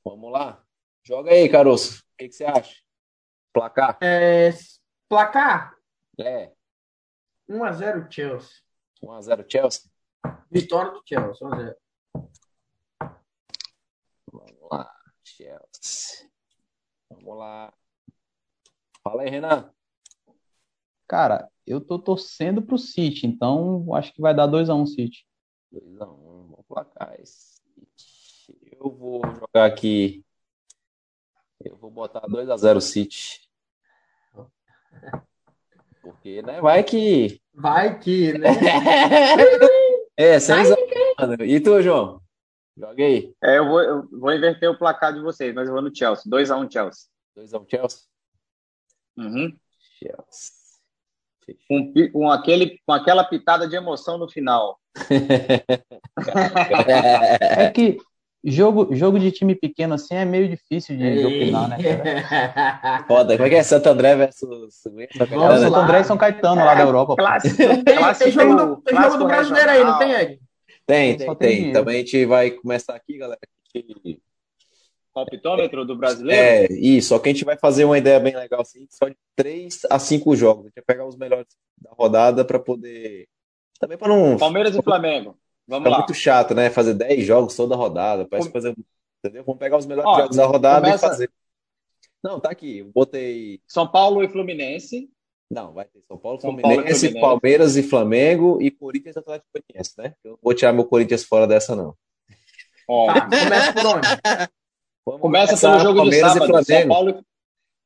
Vamos 0.05 0.33
lá. 0.33 0.63
Joga 1.05 1.31
aí, 1.31 1.49
Caroço. 1.49 2.01
O 2.01 2.17
que, 2.19 2.29
que 2.29 2.35
você 2.35 2.45
acha? 2.45 2.77
Placar? 3.59 3.99
É, 4.01 4.51
placar: 5.09 5.77
É. 6.17 6.53
1x0 7.51 8.09
Chelsea. 8.09 8.63
1x0 9.03 9.51
Chelsea. 9.51 9.91
Vitória 10.49 10.93
do 10.93 11.03
Chelsea, 11.05 11.49
1x0. 11.49 11.77
Vamos 14.33 14.71
lá, 14.71 14.95
Chelsea. 15.25 16.31
Vamos 17.11 17.37
lá. 17.37 17.75
Fala 19.03 19.23
aí, 19.23 19.29
Renan. 19.29 19.75
Cara, 21.09 21.51
eu 21.67 21.81
tô 21.81 21.99
torcendo 21.99 22.63
pro 22.63 22.79
City, 22.79 23.27
então 23.27 23.93
acho 23.93 24.13
que 24.13 24.21
vai 24.21 24.33
dar 24.37 24.47
2x1 24.47 24.87
City. 24.87 25.27
2x1, 25.73 25.97
vamos 25.99 26.65
placar. 26.69 27.19
City. 27.25 28.57
Eu 28.71 28.89
vou 28.89 29.21
jogar 29.25 29.65
aqui. 29.65 30.25
Eu 31.59 31.77
vou 31.77 31.91
botar 31.91 32.21
2x0 32.21 32.81
City. 32.81 33.48
Porque, 36.03 36.43
né? 36.43 36.61
Vai 36.61 36.83
que. 36.83 37.41
Vai 37.55 37.99
que, 37.99 38.37
né? 38.39 38.49
é, 40.17 40.41
seis 40.41 40.71
anos. 41.19 41.37
E 41.41 41.61
tu, 41.61 41.83
João? 41.83 42.21
Joga 42.77 43.05
aí. 43.05 43.35
É, 43.43 43.59
eu 43.59 43.67
vou, 43.67 43.81
eu 43.81 44.09
vou 44.11 44.33
inverter 44.33 44.71
o 44.71 44.79
placar 44.79 45.13
de 45.13 45.21
vocês, 45.21 45.53
mas 45.55 45.67
eu 45.67 45.75
vou 45.75 45.83
no 45.83 45.95
Chelsea. 45.95 46.31
2x1 46.31 46.73
Chelsea. 46.73 47.09
2x1 47.37 47.67
Chelsea? 47.69 48.01
Uhum. 49.17 49.57
Chelsea. 49.99 50.59
Com, 51.67 51.93
com, 52.13 52.31
aquele, 52.31 52.79
com 52.87 52.93
aquela 52.93 53.25
pitada 53.25 53.67
de 53.67 53.75
emoção 53.75 54.17
no 54.17 54.31
final. 54.31 54.79
é 57.41 57.71
que 57.71 57.99
jogo, 58.45 58.95
jogo 58.95 59.19
de 59.19 59.31
time 59.31 59.55
pequeno 59.55 59.95
assim 59.95 60.15
é 60.15 60.25
meio 60.25 60.49
difícil 60.49 60.97
de, 60.97 61.19
de 61.19 61.27
opinar, 61.27 61.69
né? 61.69 61.79
Foda, 63.07 63.37
como 63.37 63.47
é 63.47 63.51
que 63.51 63.57
é 63.57 63.63
Santo 63.63 63.89
André 63.89 64.17
versus. 64.17 64.49
Vamos 64.49 65.61
Santo 65.61 65.77
André 65.77 66.01
e 66.01 66.05
São 66.05 66.17
Caetano 66.17 66.65
lá 66.65 66.75
da 66.75 66.83
Europa. 66.83 67.17
Clássico, 67.17 67.57
tem, 67.57 67.75
tem 67.85 68.31
jogo 68.31 68.55
do, 68.55 68.77
tem 68.83 68.97
jogo 68.97 69.17
do 69.17 69.27
brasileiro 69.27 69.71
aí, 69.71 69.85
não 69.85 69.99
tem, 69.99 70.13
Ed? 70.13 70.41
Tem, 70.87 71.17
tem, 71.17 71.35
tem. 71.35 71.73
Também 71.73 71.97
a 71.97 71.99
gente 71.99 72.25
vai 72.25 72.51
começar 72.51 72.95
aqui, 72.95 73.19
galera. 73.19 73.41
Palpitômetro 75.13 75.85
do 75.85 75.97
brasileiro? 75.97 76.41
É, 76.41 76.67
isso. 76.73 77.09
Só 77.09 77.19
que 77.19 77.29
a 77.29 77.33
gente 77.33 77.45
vai 77.45 77.57
fazer 77.59 77.85
uma 77.85 77.99
ideia 77.99 78.21
bem 78.21 78.35
legal 78.35 78.61
assim, 78.61 78.87
só 78.89 79.09
de 79.09 79.17
3 79.37 79.81
a 79.91 79.99
5 79.99 80.37
jogos. 80.37 80.65
A 80.65 80.69
gente 80.69 80.77
vai 80.77 80.85
pegar 80.85 81.07
os 81.07 81.17
melhores 81.17 81.49
da 81.77 81.91
rodada 81.91 82.45
para 82.45 82.59
poder. 82.59 83.27
Também 83.81 83.99
para 83.99 84.09
não. 84.09 84.37
Palmeiras 84.37 84.75
e 84.77 84.83
Flamengo. 84.83 85.37
Vamos 85.69 85.85
Fica 85.85 85.91
lá. 85.91 85.99
muito 85.99 86.15
chato, 86.15 86.55
né? 86.55 86.71
Fazer 86.71 86.95
10 86.95 87.27
jogos 87.27 87.55
toda 87.55 87.77
rodada. 87.77 88.27
Parece 88.27 88.51
coisa. 88.51 88.75
Entendeu? 89.23 89.45
Vamos 89.45 89.59
pegar 89.59 89.77
os 89.77 89.85
melhores 89.85 90.11
Ó, 90.11 90.21
jogos 90.21 90.37
da 90.37 90.47
rodada 90.47 90.87
começa... 90.87 91.07
e 91.07 91.09
fazer. 91.09 91.31
Não, 92.25 92.41
tá 92.41 92.51
aqui. 92.51 92.79
Eu 92.79 92.91
botei. 92.93 93.61
São 93.69 93.87
Paulo 93.87 94.25
e 94.25 94.29
Fluminense. 94.29 95.11
Não, 95.51 95.73
vai 95.73 95.85
ter 95.85 96.03
São 96.07 96.17
Paulo, 96.17 96.41
São 96.41 96.51
Fluminense, 96.51 96.77
Paulo 96.77 96.99
Fluminense, 96.99 97.21
Palmeiras 97.21 97.77
e 97.77 97.83
Flamengo 97.83 98.59
e 98.61 98.71
Corinthians 98.71 99.17
e 99.17 99.19
Atlético 99.19 99.49
Goianiense, 99.55 99.95
né? 99.97 100.15
Eu 100.25 100.33
não 100.33 100.39
vou 100.43 100.55
tirar 100.55 100.73
meu 100.73 100.85
Corinthians 100.85 101.25
fora 101.25 101.47
dessa, 101.47 101.77
não. 101.77 101.95
Ó, 102.87 103.07
tá, 103.07 103.23
começa 103.23 103.73
por 103.73 103.87
onde? 103.87 104.09
Vamos 105.07 105.21
começa 105.23 105.57
pelo 105.57 105.81
jogo 105.81 106.01
Palmeiras 106.01 106.35
do 106.35 106.39
sábado. 106.39 106.65
São 106.65 106.89
Paulo. 106.89 107.25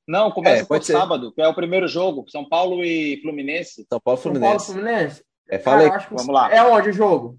Não, 0.08 0.30
começa 0.32 0.62
é, 0.62 0.66
por 0.66 0.82
sábado, 0.82 1.32
que 1.32 1.40
é 1.40 1.46
o 1.46 1.54
primeiro 1.54 1.86
jogo. 1.86 2.24
São 2.28 2.48
Paulo 2.48 2.84
e 2.84 3.20
Fluminense. 3.22 3.86
São 3.88 4.00
Paulo 4.00 4.18
e 4.18 4.22
Fluminense. 4.22 4.66
São 4.66 4.74
Paulo 4.74 4.82
Fluminense. 4.82 5.24
É, 5.48 5.58
falei. 5.58 5.88
Cara, 5.88 6.06
Vamos 6.10 6.34
lá. 6.34 6.52
É 6.52 6.64
onde 6.64 6.90
o 6.90 6.92
jogo? 6.92 7.38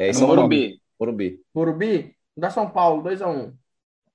É 0.00 0.14
São 0.14 0.28
Morumbi. 0.28 0.80
Morumbi. 0.98 1.44
Morumbi? 1.54 2.16
Da 2.34 2.48
São 2.48 2.70
Paulo, 2.70 3.02
2x1. 3.02 3.52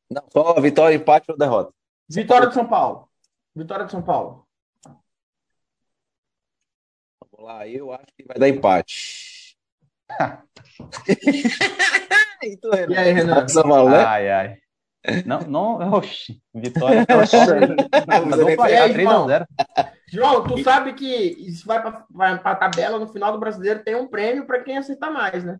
Não, 0.10 0.24
só 0.34 0.60
vitória, 0.60 0.96
empate 0.96 1.32
ou 1.32 1.38
derrota. 1.38 1.72
Vitória 2.10 2.48
de 2.48 2.56
São 2.56 2.68
Paulo. 2.68 3.08
Vitória 3.56 3.86
de 3.86 3.92
São 3.92 4.02
Paulo. 4.02 4.48
Vamos 7.22 7.46
lá, 7.48 7.68
eu 7.68 7.92
acho 7.92 8.08
que 8.18 8.26
vai 8.26 8.40
dar 8.40 8.50
empate. 8.50 9.56
e, 12.42 12.58
tu, 12.58 12.70
e 12.90 12.98
aí, 12.98 13.12
Renan? 13.14 13.46
Né? 13.46 14.04
Ai, 14.08 14.32
ai. 14.32 14.58
Não, 15.24 15.42
não, 15.42 15.94
oxi, 15.94 16.42
vitória. 16.52 17.06
placar 17.06 17.38
3x0. 18.90 19.48
João, 20.08 20.48
tu 20.48 20.64
sabe 20.64 20.94
que 20.94 21.06
isso 21.06 21.68
vai 21.68 21.80
para 21.80 22.06
a 22.44 22.56
tabela 22.56 22.98
no 22.98 23.08
final 23.08 23.32
do 23.32 23.40
brasileiro, 23.40 23.84
tem 23.84 23.96
um 23.96 24.08
prêmio 24.08 24.48
para 24.48 24.64
quem 24.64 24.80
acertar 24.80 25.14
mais, 25.14 25.44
né? 25.44 25.60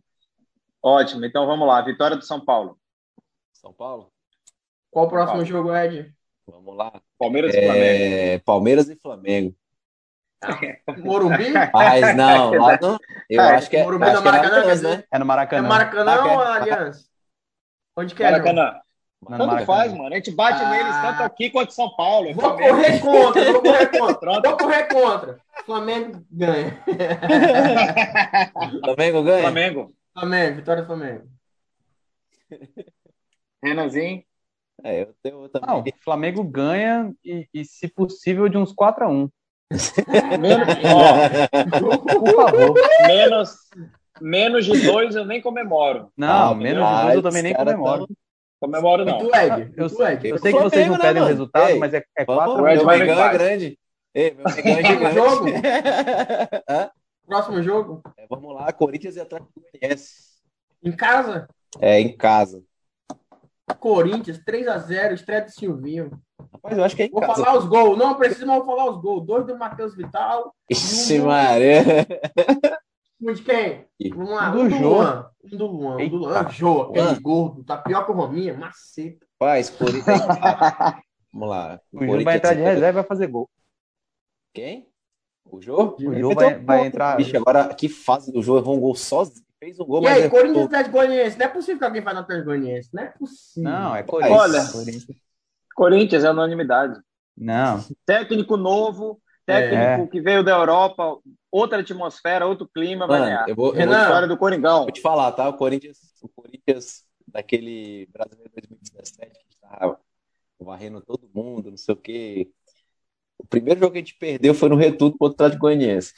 Ótimo, 0.86 1.26
então 1.26 1.48
vamos 1.48 1.68
lá. 1.68 1.82
Vitória 1.82 2.16
do 2.16 2.24
São 2.24 2.40
Paulo. 2.40 2.78
São 3.54 3.74
Paulo? 3.74 4.12
Qual 4.92 5.08
o 5.08 5.10
próximo 5.10 5.40
Paulo. 5.40 5.46
jogo, 5.46 5.76
Ed? 5.76 6.14
Vamos 6.46 6.78
lá. 6.78 7.02
Palmeiras 7.18 7.56
é... 7.56 7.60
e 7.60 7.66
Flamengo. 7.66 8.44
Palmeiras 8.46 8.90
e 8.90 8.96
Flamengo. 8.96 9.56
Ah, 10.44 10.60
Morumbi? 11.00 11.50
Mas 11.74 12.16
não, 12.16 12.54
lá 12.54 12.78
no... 12.80 13.00
eu 13.28 13.42
é, 13.42 13.56
acho 13.56 13.68
que 13.68 13.78
é, 13.78 13.84
Morumbi 13.84 14.06
acho 14.06 14.18
no 14.18 14.26
Maracanã, 14.26 14.50
que 14.50 14.56
é, 14.56 14.62
Aliança, 14.62 14.98
né? 14.98 15.04
é 15.12 15.18
no 15.18 15.26
Maracanã. 15.26 15.66
É 15.66 15.70
Maracanã 15.70 16.24
ou 16.24 16.40
Aliança? 16.40 17.10
Onde 17.98 18.14
que 18.14 18.24
é? 18.24 18.30
Maracanã. 18.30 18.80
Não, 19.28 19.38
Tanto 19.40 19.48
Maracanã. 19.48 19.66
faz, 19.66 19.92
mano. 19.92 20.14
A 20.14 20.18
gente 20.18 20.30
bate 20.36 20.62
Ah. 20.62 20.70
neles 20.70 20.96
tanto 21.02 21.24
aqui 21.24 21.50
quanto 21.50 21.70
em 21.70 21.74
São 21.74 21.90
Paulo. 21.96 22.32
Vou 22.32 22.56
correr 22.56 23.00
contra, 23.00 23.52
vou 23.52 23.64
correr 23.64 23.88
contra. 23.98 24.40
Vou 24.40 24.58
correr 24.58 24.84
contra. 24.84 25.40
Flamengo 25.66 26.24
ganha. 26.30 26.80
Flamengo 28.86 29.24
ganha? 29.24 29.42
Flamengo. 29.42 29.96
Flamengo, 30.18 30.56
vitória 30.56 30.82
do 30.84 30.88
Flamengo. 30.88 31.28
Renanzinho. 33.64 34.24
É, 34.84 35.02
eu 35.02 35.16
tenho 35.22 35.50
Não, 35.54 35.82
também. 35.82 35.94
Flamengo 36.04 36.44
ganha 36.44 37.14
e, 37.24 37.48
e, 37.54 37.66
se 37.66 37.88
possível, 37.88 38.48
de 38.48 38.58
uns 38.58 38.74
4x1. 38.74 39.30
Menos, 40.40 40.68
ó, 40.86 41.16
Por 42.20 42.36
favor. 42.36 42.80
menos, 43.08 43.56
menos 44.22 44.66
de 44.66 44.82
dois 44.84 45.16
eu 45.16 45.26
nem 45.26 45.42
comemoro. 45.42 46.12
Não, 46.16 46.52
Ah, 46.52 46.56
menos 46.56 46.86
de 46.86 46.94
mas 46.94 47.04
dois 47.04 47.16
eu 47.16 47.24
também 47.24 47.44
nem 47.44 47.54
caras 47.54 47.74
comemoro. 47.74 48.08
Comemoro 48.60 49.04
E 49.04 49.06
não. 49.06 49.18
tu, 49.18 49.36
Ed? 49.36 49.74
Eu, 49.76 49.90
tu, 49.90 50.04
Ed? 50.06 50.30
eu 50.30 50.38
sei 50.38 50.54
que 50.54 50.60
vocês 50.60 50.88
não 50.88 50.98
Flamengo, 50.98 51.04
né, 51.04 51.10
pedem 51.10 51.24
o 51.24 51.26
resultado, 51.26 51.70
Ei, 51.72 51.80
mas 51.80 51.94
é, 51.94 52.04
é 52.18 52.26
Vamos, 52.26 52.44
4 52.46 52.64
O 52.64 52.68
Ed 52.68 52.76
meu 52.78 52.86
vai 52.86 53.02
é 53.02 53.12
empate. 53.12 53.38
grande. 53.38 53.80
Ei, 54.14 54.34
meu 54.34 54.46
é 54.48 54.84
gigante. 54.84 55.16
jogo? 55.16 55.46
Hã? 56.70 56.90
Próximo 57.26 57.62
jogo? 57.64 58.02
É, 58.18 58.26
vamos 58.30 58.54
lá, 58.54 58.72
Corinthians 58.72 59.16
e 59.16 59.20
Atlético 59.22 59.52
Goianiense. 59.60 60.36
Em 60.84 60.92
casa? 60.96 61.48
É, 61.80 62.00
em 62.00 62.16
casa. 62.16 62.64
Corinthians, 63.80 64.40
3x0, 64.40 65.14
estreia 65.14 65.42
do 65.42 65.50
Silvinho. 65.52 66.12
Rapaz, 66.54 66.78
eu 66.78 66.84
acho 66.84 66.96
que 66.96 67.04
é 67.04 67.06
em 67.08 67.10
Vou 67.12 67.22
casa. 67.22 67.44
falar 67.44 67.58
os 67.58 67.66
gols. 67.66 67.98
Não 67.98 68.16
preciso 68.16 68.46
mais 68.46 68.64
falar 68.66 68.90
os 68.92 69.02
gols. 69.02 69.26
Dois 69.26 69.46
do 69.46 69.58
Matheus 69.58 69.96
Vital. 69.96 70.54
Ixi, 70.70 71.20
Maria. 71.20 71.84
Um 73.22 73.34
de 73.34 73.42
quem? 73.44 73.86
Vamos 74.14 74.30
lá. 74.32 74.50
Do 74.52 74.60
Um 74.62 74.70
do. 74.70 74.78
Luan. 74.78 75.30
Um 75.44 75.58
do 75.58 75.68
Luan. 75.68 75.98
Um 75.98 76.10
do 76.10 76.16
Luan. 76.18 76.40
Eita. 76.40 76.50
Jô, 76.52 76.82
aquele 76.84 77.06
Luan. 77.08 77.22
gordo. 77.22 77.64
Tá 77.64 77.78
pior 77.78 78.06
que 78.06 78.12
o 78.12 78.16
Rominha. 78.16 78.54
Maceta. 78.54 79.26
Rapaz, 79.42 79.70
Corinthians. 79.72 80.22
Vamos 81.34 81.50
lá. 81.50 81.80
O 81.92 82.06
Jô 82.06 82.24
vai 82.24 82.38
entrar 82.38 82.54
de 82.54 82.62
reserva 82.62 82.88
e 82.88 83.02
vai 83.02 83.04
fazer 83.04 83.28
gol. 83.28 83.50
Quem? 84.54 84.88
O 85.46 85.62
Jô? 85.62 85.96
O 85.98 86.20
Jô 86.20 86.34
vai, 86.34 86.60
um 86.60 86.66
vai 86.66 86.88
entrar. 86.88 87.18
Bicho, 87.18 87.36
agora 87.38 87.74
que 87.74 87.88
fase 87.88 88.32
do 88.32 88.42
Jô 88.42 88.58
errou 88.58 88.76
um 88.76 88.80
gol 88.80 88.96
sozinho. 88.96 89.46
Fez 89.60 89.80
um 89.80 89.86
gol, 89.86 90.02
E 90.02 90.04
mas 90.04 90.14
aí, 90.14 90.24
errou. 90.24 90.32
Corinthians 90.32 90.64
e 90.64 90.66
Atlético 90.66 90.98
Goianiense. 90.98 91.38
Não 91.38 91.46
é 91.46 91.50
possível 91.50 91.80
que 91.80 91.86
alguém 91.86 92.02
no 92.02 92.10
Atlético 92.20 92.46
Goianiense. 92.46 92.90
Não 92.94 93.04
é 93.04 93.08
possível. 93.08 93.72
Não, 93.72 93.96
é 93.96 94.04
Corinthians. 94.04 94.40
Olha. 94.40 94.66
Corinthians. 94.72 95.22
Corinthians 95.76 96.24
é 96.24 96.32
unanimidade. 96.32 97.00
Não, 97.38 97.84
Técnico 98.06 98.56
novo, 98.56 99.20
técnico 99.46 100.10
que 100.10 100.22
veio 100.22 100.42
da 100.42 100.52
Europa, 100.54 101.18
outra 101.52 101.80
atmosfera, 101.80 102.48
outro 102.48 102.66
clima, 102.74 103.06
vai 103.06 103.20
Mano, 103.20 103.44
eu 103.50 103.56
vou, 103.56 103.68
eu 103.68 103.72
vou 103.72 103.74
Renan. 103.74 104.00
te 104.00 104.06
Vitória 104.06 104.28
do 104.28 104.38
Coringão. 104.38 104.84
Vou 104.84 104.92
te 104.92 105.02
falar, 105.02 105.32
tá? 105.34 105.50
O 105.50 105.58
Corinthians, 105.58 105.98
o 106.22 106.30
Corinthians 106.30 107.04
daquele 107.28 108.08
brasileiro 108.12 108.52
2017 108.56 109.32
que 109.50 109.56
estava 109.56 110.00
varrendo 110.60 111.02
todo 111.02 111.30
mundo, 111.34 111.70
não 111.70 111.78
sei 111.78 111.94
o 111.94 111.98
quê. 111.98 112.50
O 113.38 113.46
primeiro 113.48 113.80
jogo 113.80 113.92
que 113.94 113.98
a 113.98 114.02
gente 114.02 114.18
perdeu 114.18 114.54
foi 114.54 114.70
no 114.70 114.76
retudo 114.76 115.18
contra 115.18 115.32
o 115.32 115.48
Atlético 115.48 115.62
Goianiense. 115.62 116.14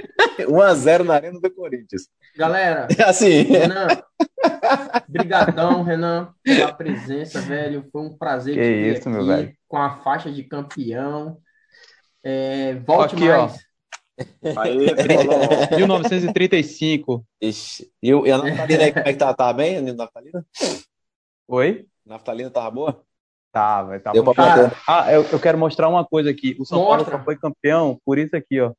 1x0 0.40 1.04
na 1.04 1.14
arena 1.14 1.40
do 1.40 1.50
Corinthians. 1.54 2.08
Galera, 2.36 2.86
Assim, 3.06 3.42
Renan. 3.42 3.86
Brigadão, 5.08 5.82
Renan, 5.82 6.34
pela 6.42 6.72
presença, 6.72 7.40
velho. 7.40 7.86
Foi 7.90 8.02
um 8.02 8.16
prazer 8.16 8.54
Que 8.54 8.60
te 8.60 8.66
ter 8.66 8.98
isso, 8.98 9.08
meu 9.10 9.20
aqui 9.20 9.28
velho. 9.28 9.56
com 9.68 9.76
a 9.78 9.98
faixa 10.02 10.30
de 10.30 10.42
campeão. 10.44 11.38
É, 12.22 12.74
volte 12.80 13.14
Aqui, 13.14 13.28
ó. 13.30 13.38
mais. 13.46 13.66
Aí, 14.58 14.94
tricolor. 14.96 15.76
1935. 15.76 17.24
ixi. 17.40 17.90
e, 18.02 18.12
o- 18.14 18.26
e 18.26 18.32
a 18.32 18.38
Naftalina 18.38 18.84
aí, 18.84 18.92
como 18.92 19.08
é 19.08 19.12
que 19.12 19.18
tá? 19.18 19.32
Tá 19.34 19.52
bem, 19.52 19.78
a 19.78 19.94
Naftalina? 19.94 20.44
Oi? 21.48 21.86
Naftalina 22.04 22.50
tava 22.50 22.70
boa? 22.70 23.05
Tá, 23.56 23.82
vai 23.84 23.98
tá 23.98 24.12
Deu 24.12 24.22
pra 24.22 24.34
bater. 24.34 24.76
Ah, 24.86 25.10
eu, 25.10 25.24
eu 25.32 25.40
quero 25.40 25.56
mostrar 25.56 25.88
uma 25.88 26.04
coisa 26.04 26.28
aqui. 26.28 26.54
O 26.60 26.66
São 26.66 26.76
Paulo 26.78 26.98
Mostra. 26.98 27.16
só 27.16 27.24
foi 27.24 27.38
campeão 27.38 27.98
por 28.04 28.18
isso 28.18 28.36
aqui, 28.36 28.60
ó. 28.60 28.74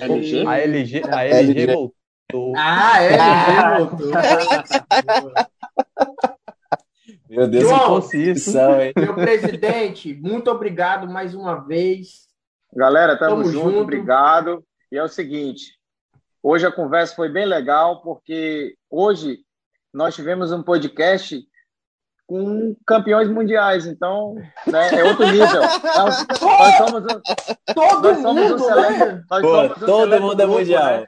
LG? 0.00 0.46
A 0.46 0.58
LG, 0.58 1.02
a 1.10 1.24
LG. 1.26 1.60
LG 1.60 1.74
voltou. 1.74 2.54
Ah, 2.56 3.02
é, 3.02 3.12
ele 3.12 3.84
voltou. 3.84 4.10
Meu 7.28 7.46
Deus, 7.46 7.64
João, 7.64 7.78
que 7.78 7.86
fosse 7.86 8.30
isso. 8.30 8.44
posição, 8.46 8.80
hein? 8.80 8.94
Meu 8.96 9.14
presidente, 9.14 10.14
muito 10.14 10.50
obrigado 10.50 11.06
mais 11.06 11.34
uma 11.34 11.56
vez. 11.56 12.28
Galera, 12.72 13.18
tamo, 13.18 13.42
Tamo 13.42 13.52
junto, 13.52 13.70
junto. 13.72 13.80
obrigado. 13.82 14.64
E 14.90 14.96
é 14.96 15.02
o 15.02 15.08
seguinte, 15.08 15.78
hoje 16.42 16.66
a 16.66 16.72
conversa 16.72 17.14
foi 17.14 17.28
bem 17.28 17.44
legal, 17.44 18.00
porque 18.00 18.74
hoje 18.88 19.40
nós 19.92 20.14
tivemos 20.14 20.50
um 20.50 20.62
podcast 20.62 21.46
com 22.32 22.74
campeões 22.86 23.28
mundiais, 23.28 23.86
então 23.86 24.34
né, 24.66 24.88
é 25.00 25.04
outro 25.04 25.26
nível. 25.26 25.60
Nós, 25.60 26.26
nós 26.40 26.76
somos 26.76 27.02
um, 27.02 27.20
Todo 27.74 28.02
nós 28.08 28.22
somos 28.22 28.42
mundo, 28.42 28.54
um 28.54 28.58
seleto, 28.58 29.04
né? 29.06 29.22
nós 29.30 29.42
Pô, 29.42 29.48
somos 29.54 29.70
um 29.82 29.86
todo 29.86 30.20
mundo 30.20 30.32
é 30.42 30.44
grupo, 30.46 30.58
mundial. 30.58 30.84
né? 30.86 31.04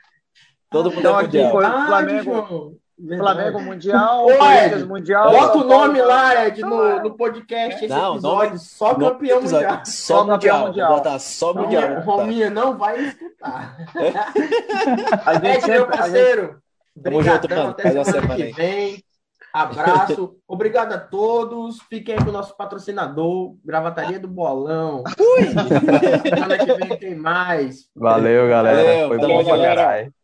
Todo 0.71 0.91
mundo 0.91 0.99
Então 1.01 1.19
é 1.19 1.25
aqui 1.25 1.37
mundial. 1.39 1.53
foi 1.53 1.65
Ah, 1.65 1.87
Flamengo. 1.87 2.77
Flamengo 3.19 3.61
Mundial, 3.61 4.23
Corinthians 4.27 4.85
Mundial. 4.85 5.31
Bota 5.33 5.59
o 5.59 5.65
nome 5.65 6.01
lá, 6.01 6.47
Ed, 6.47 6.61
no, 6.61 7.03
no 7.03 7.17
podcast, 7.17 7.85
esse 7.85 7.89
Não, 7.93 8.13
episódio, 8.13 8.47
nome- 8.51 8.59
só 8.61 8.95
campeão 8.95 9.43
mundial. 9.43 9.81
Só 9.85 10.25
mundial. 10.25 10.67
mundial. 10.69 10.95
Botar 10.95 11.19
só 11.19 11.53
mundial. 11.53 11.83
Rominha, 11.83 12.01
Tá. 12.01 12.01
Rominha 12.13 12.51
não 12.51 12.79
vai 12.79 13.01
escutar. 13.05 13.77
A 15.27 15.35
gente 15.35 15.47
Ed, 15.47 15.67
meu 15.67 15.79
sempre, 15.81 15.97
parceiro, 15.97 16.57
Tamo 17.03 17.23
junto, 17.23 17.49
mano. 17.51 17.71
até 17.71 17.83
Faz 17.83 17.95
uma 17.97 18.05
semana 18.05 18.35
aí. 18.35 18.53
vem. 18.53 19.04
Abraço. 19.55 20.35
Obrigado 20.49 20.95
a 20.95 20.99
todos. 20.99 21.81
Fiquem 21.89 22.17
aí 22.17 22.25
com 22.25 22.31
o 22.31 22.33
nosso 22.33 22.57
patrocinador, 22.57 23.55
Gravataria 23.65 24.19
do 24.19 24.27
Bolão. 24.27 25.05
Semana 26.23 26.59
que 26.59 26.75
vem 26.75 26.99
tem 26.99 27.15
mais. 27.15 27.89
Valeu, 27.95 28.49
galera. 28.49 28.77
Valeu, 28.77 29.09
Foi 29.09 29.19
valeu, 29.19 29.37
bom 29.37 29.45
pra 29.45 29.63
caralho. 29.63 30.15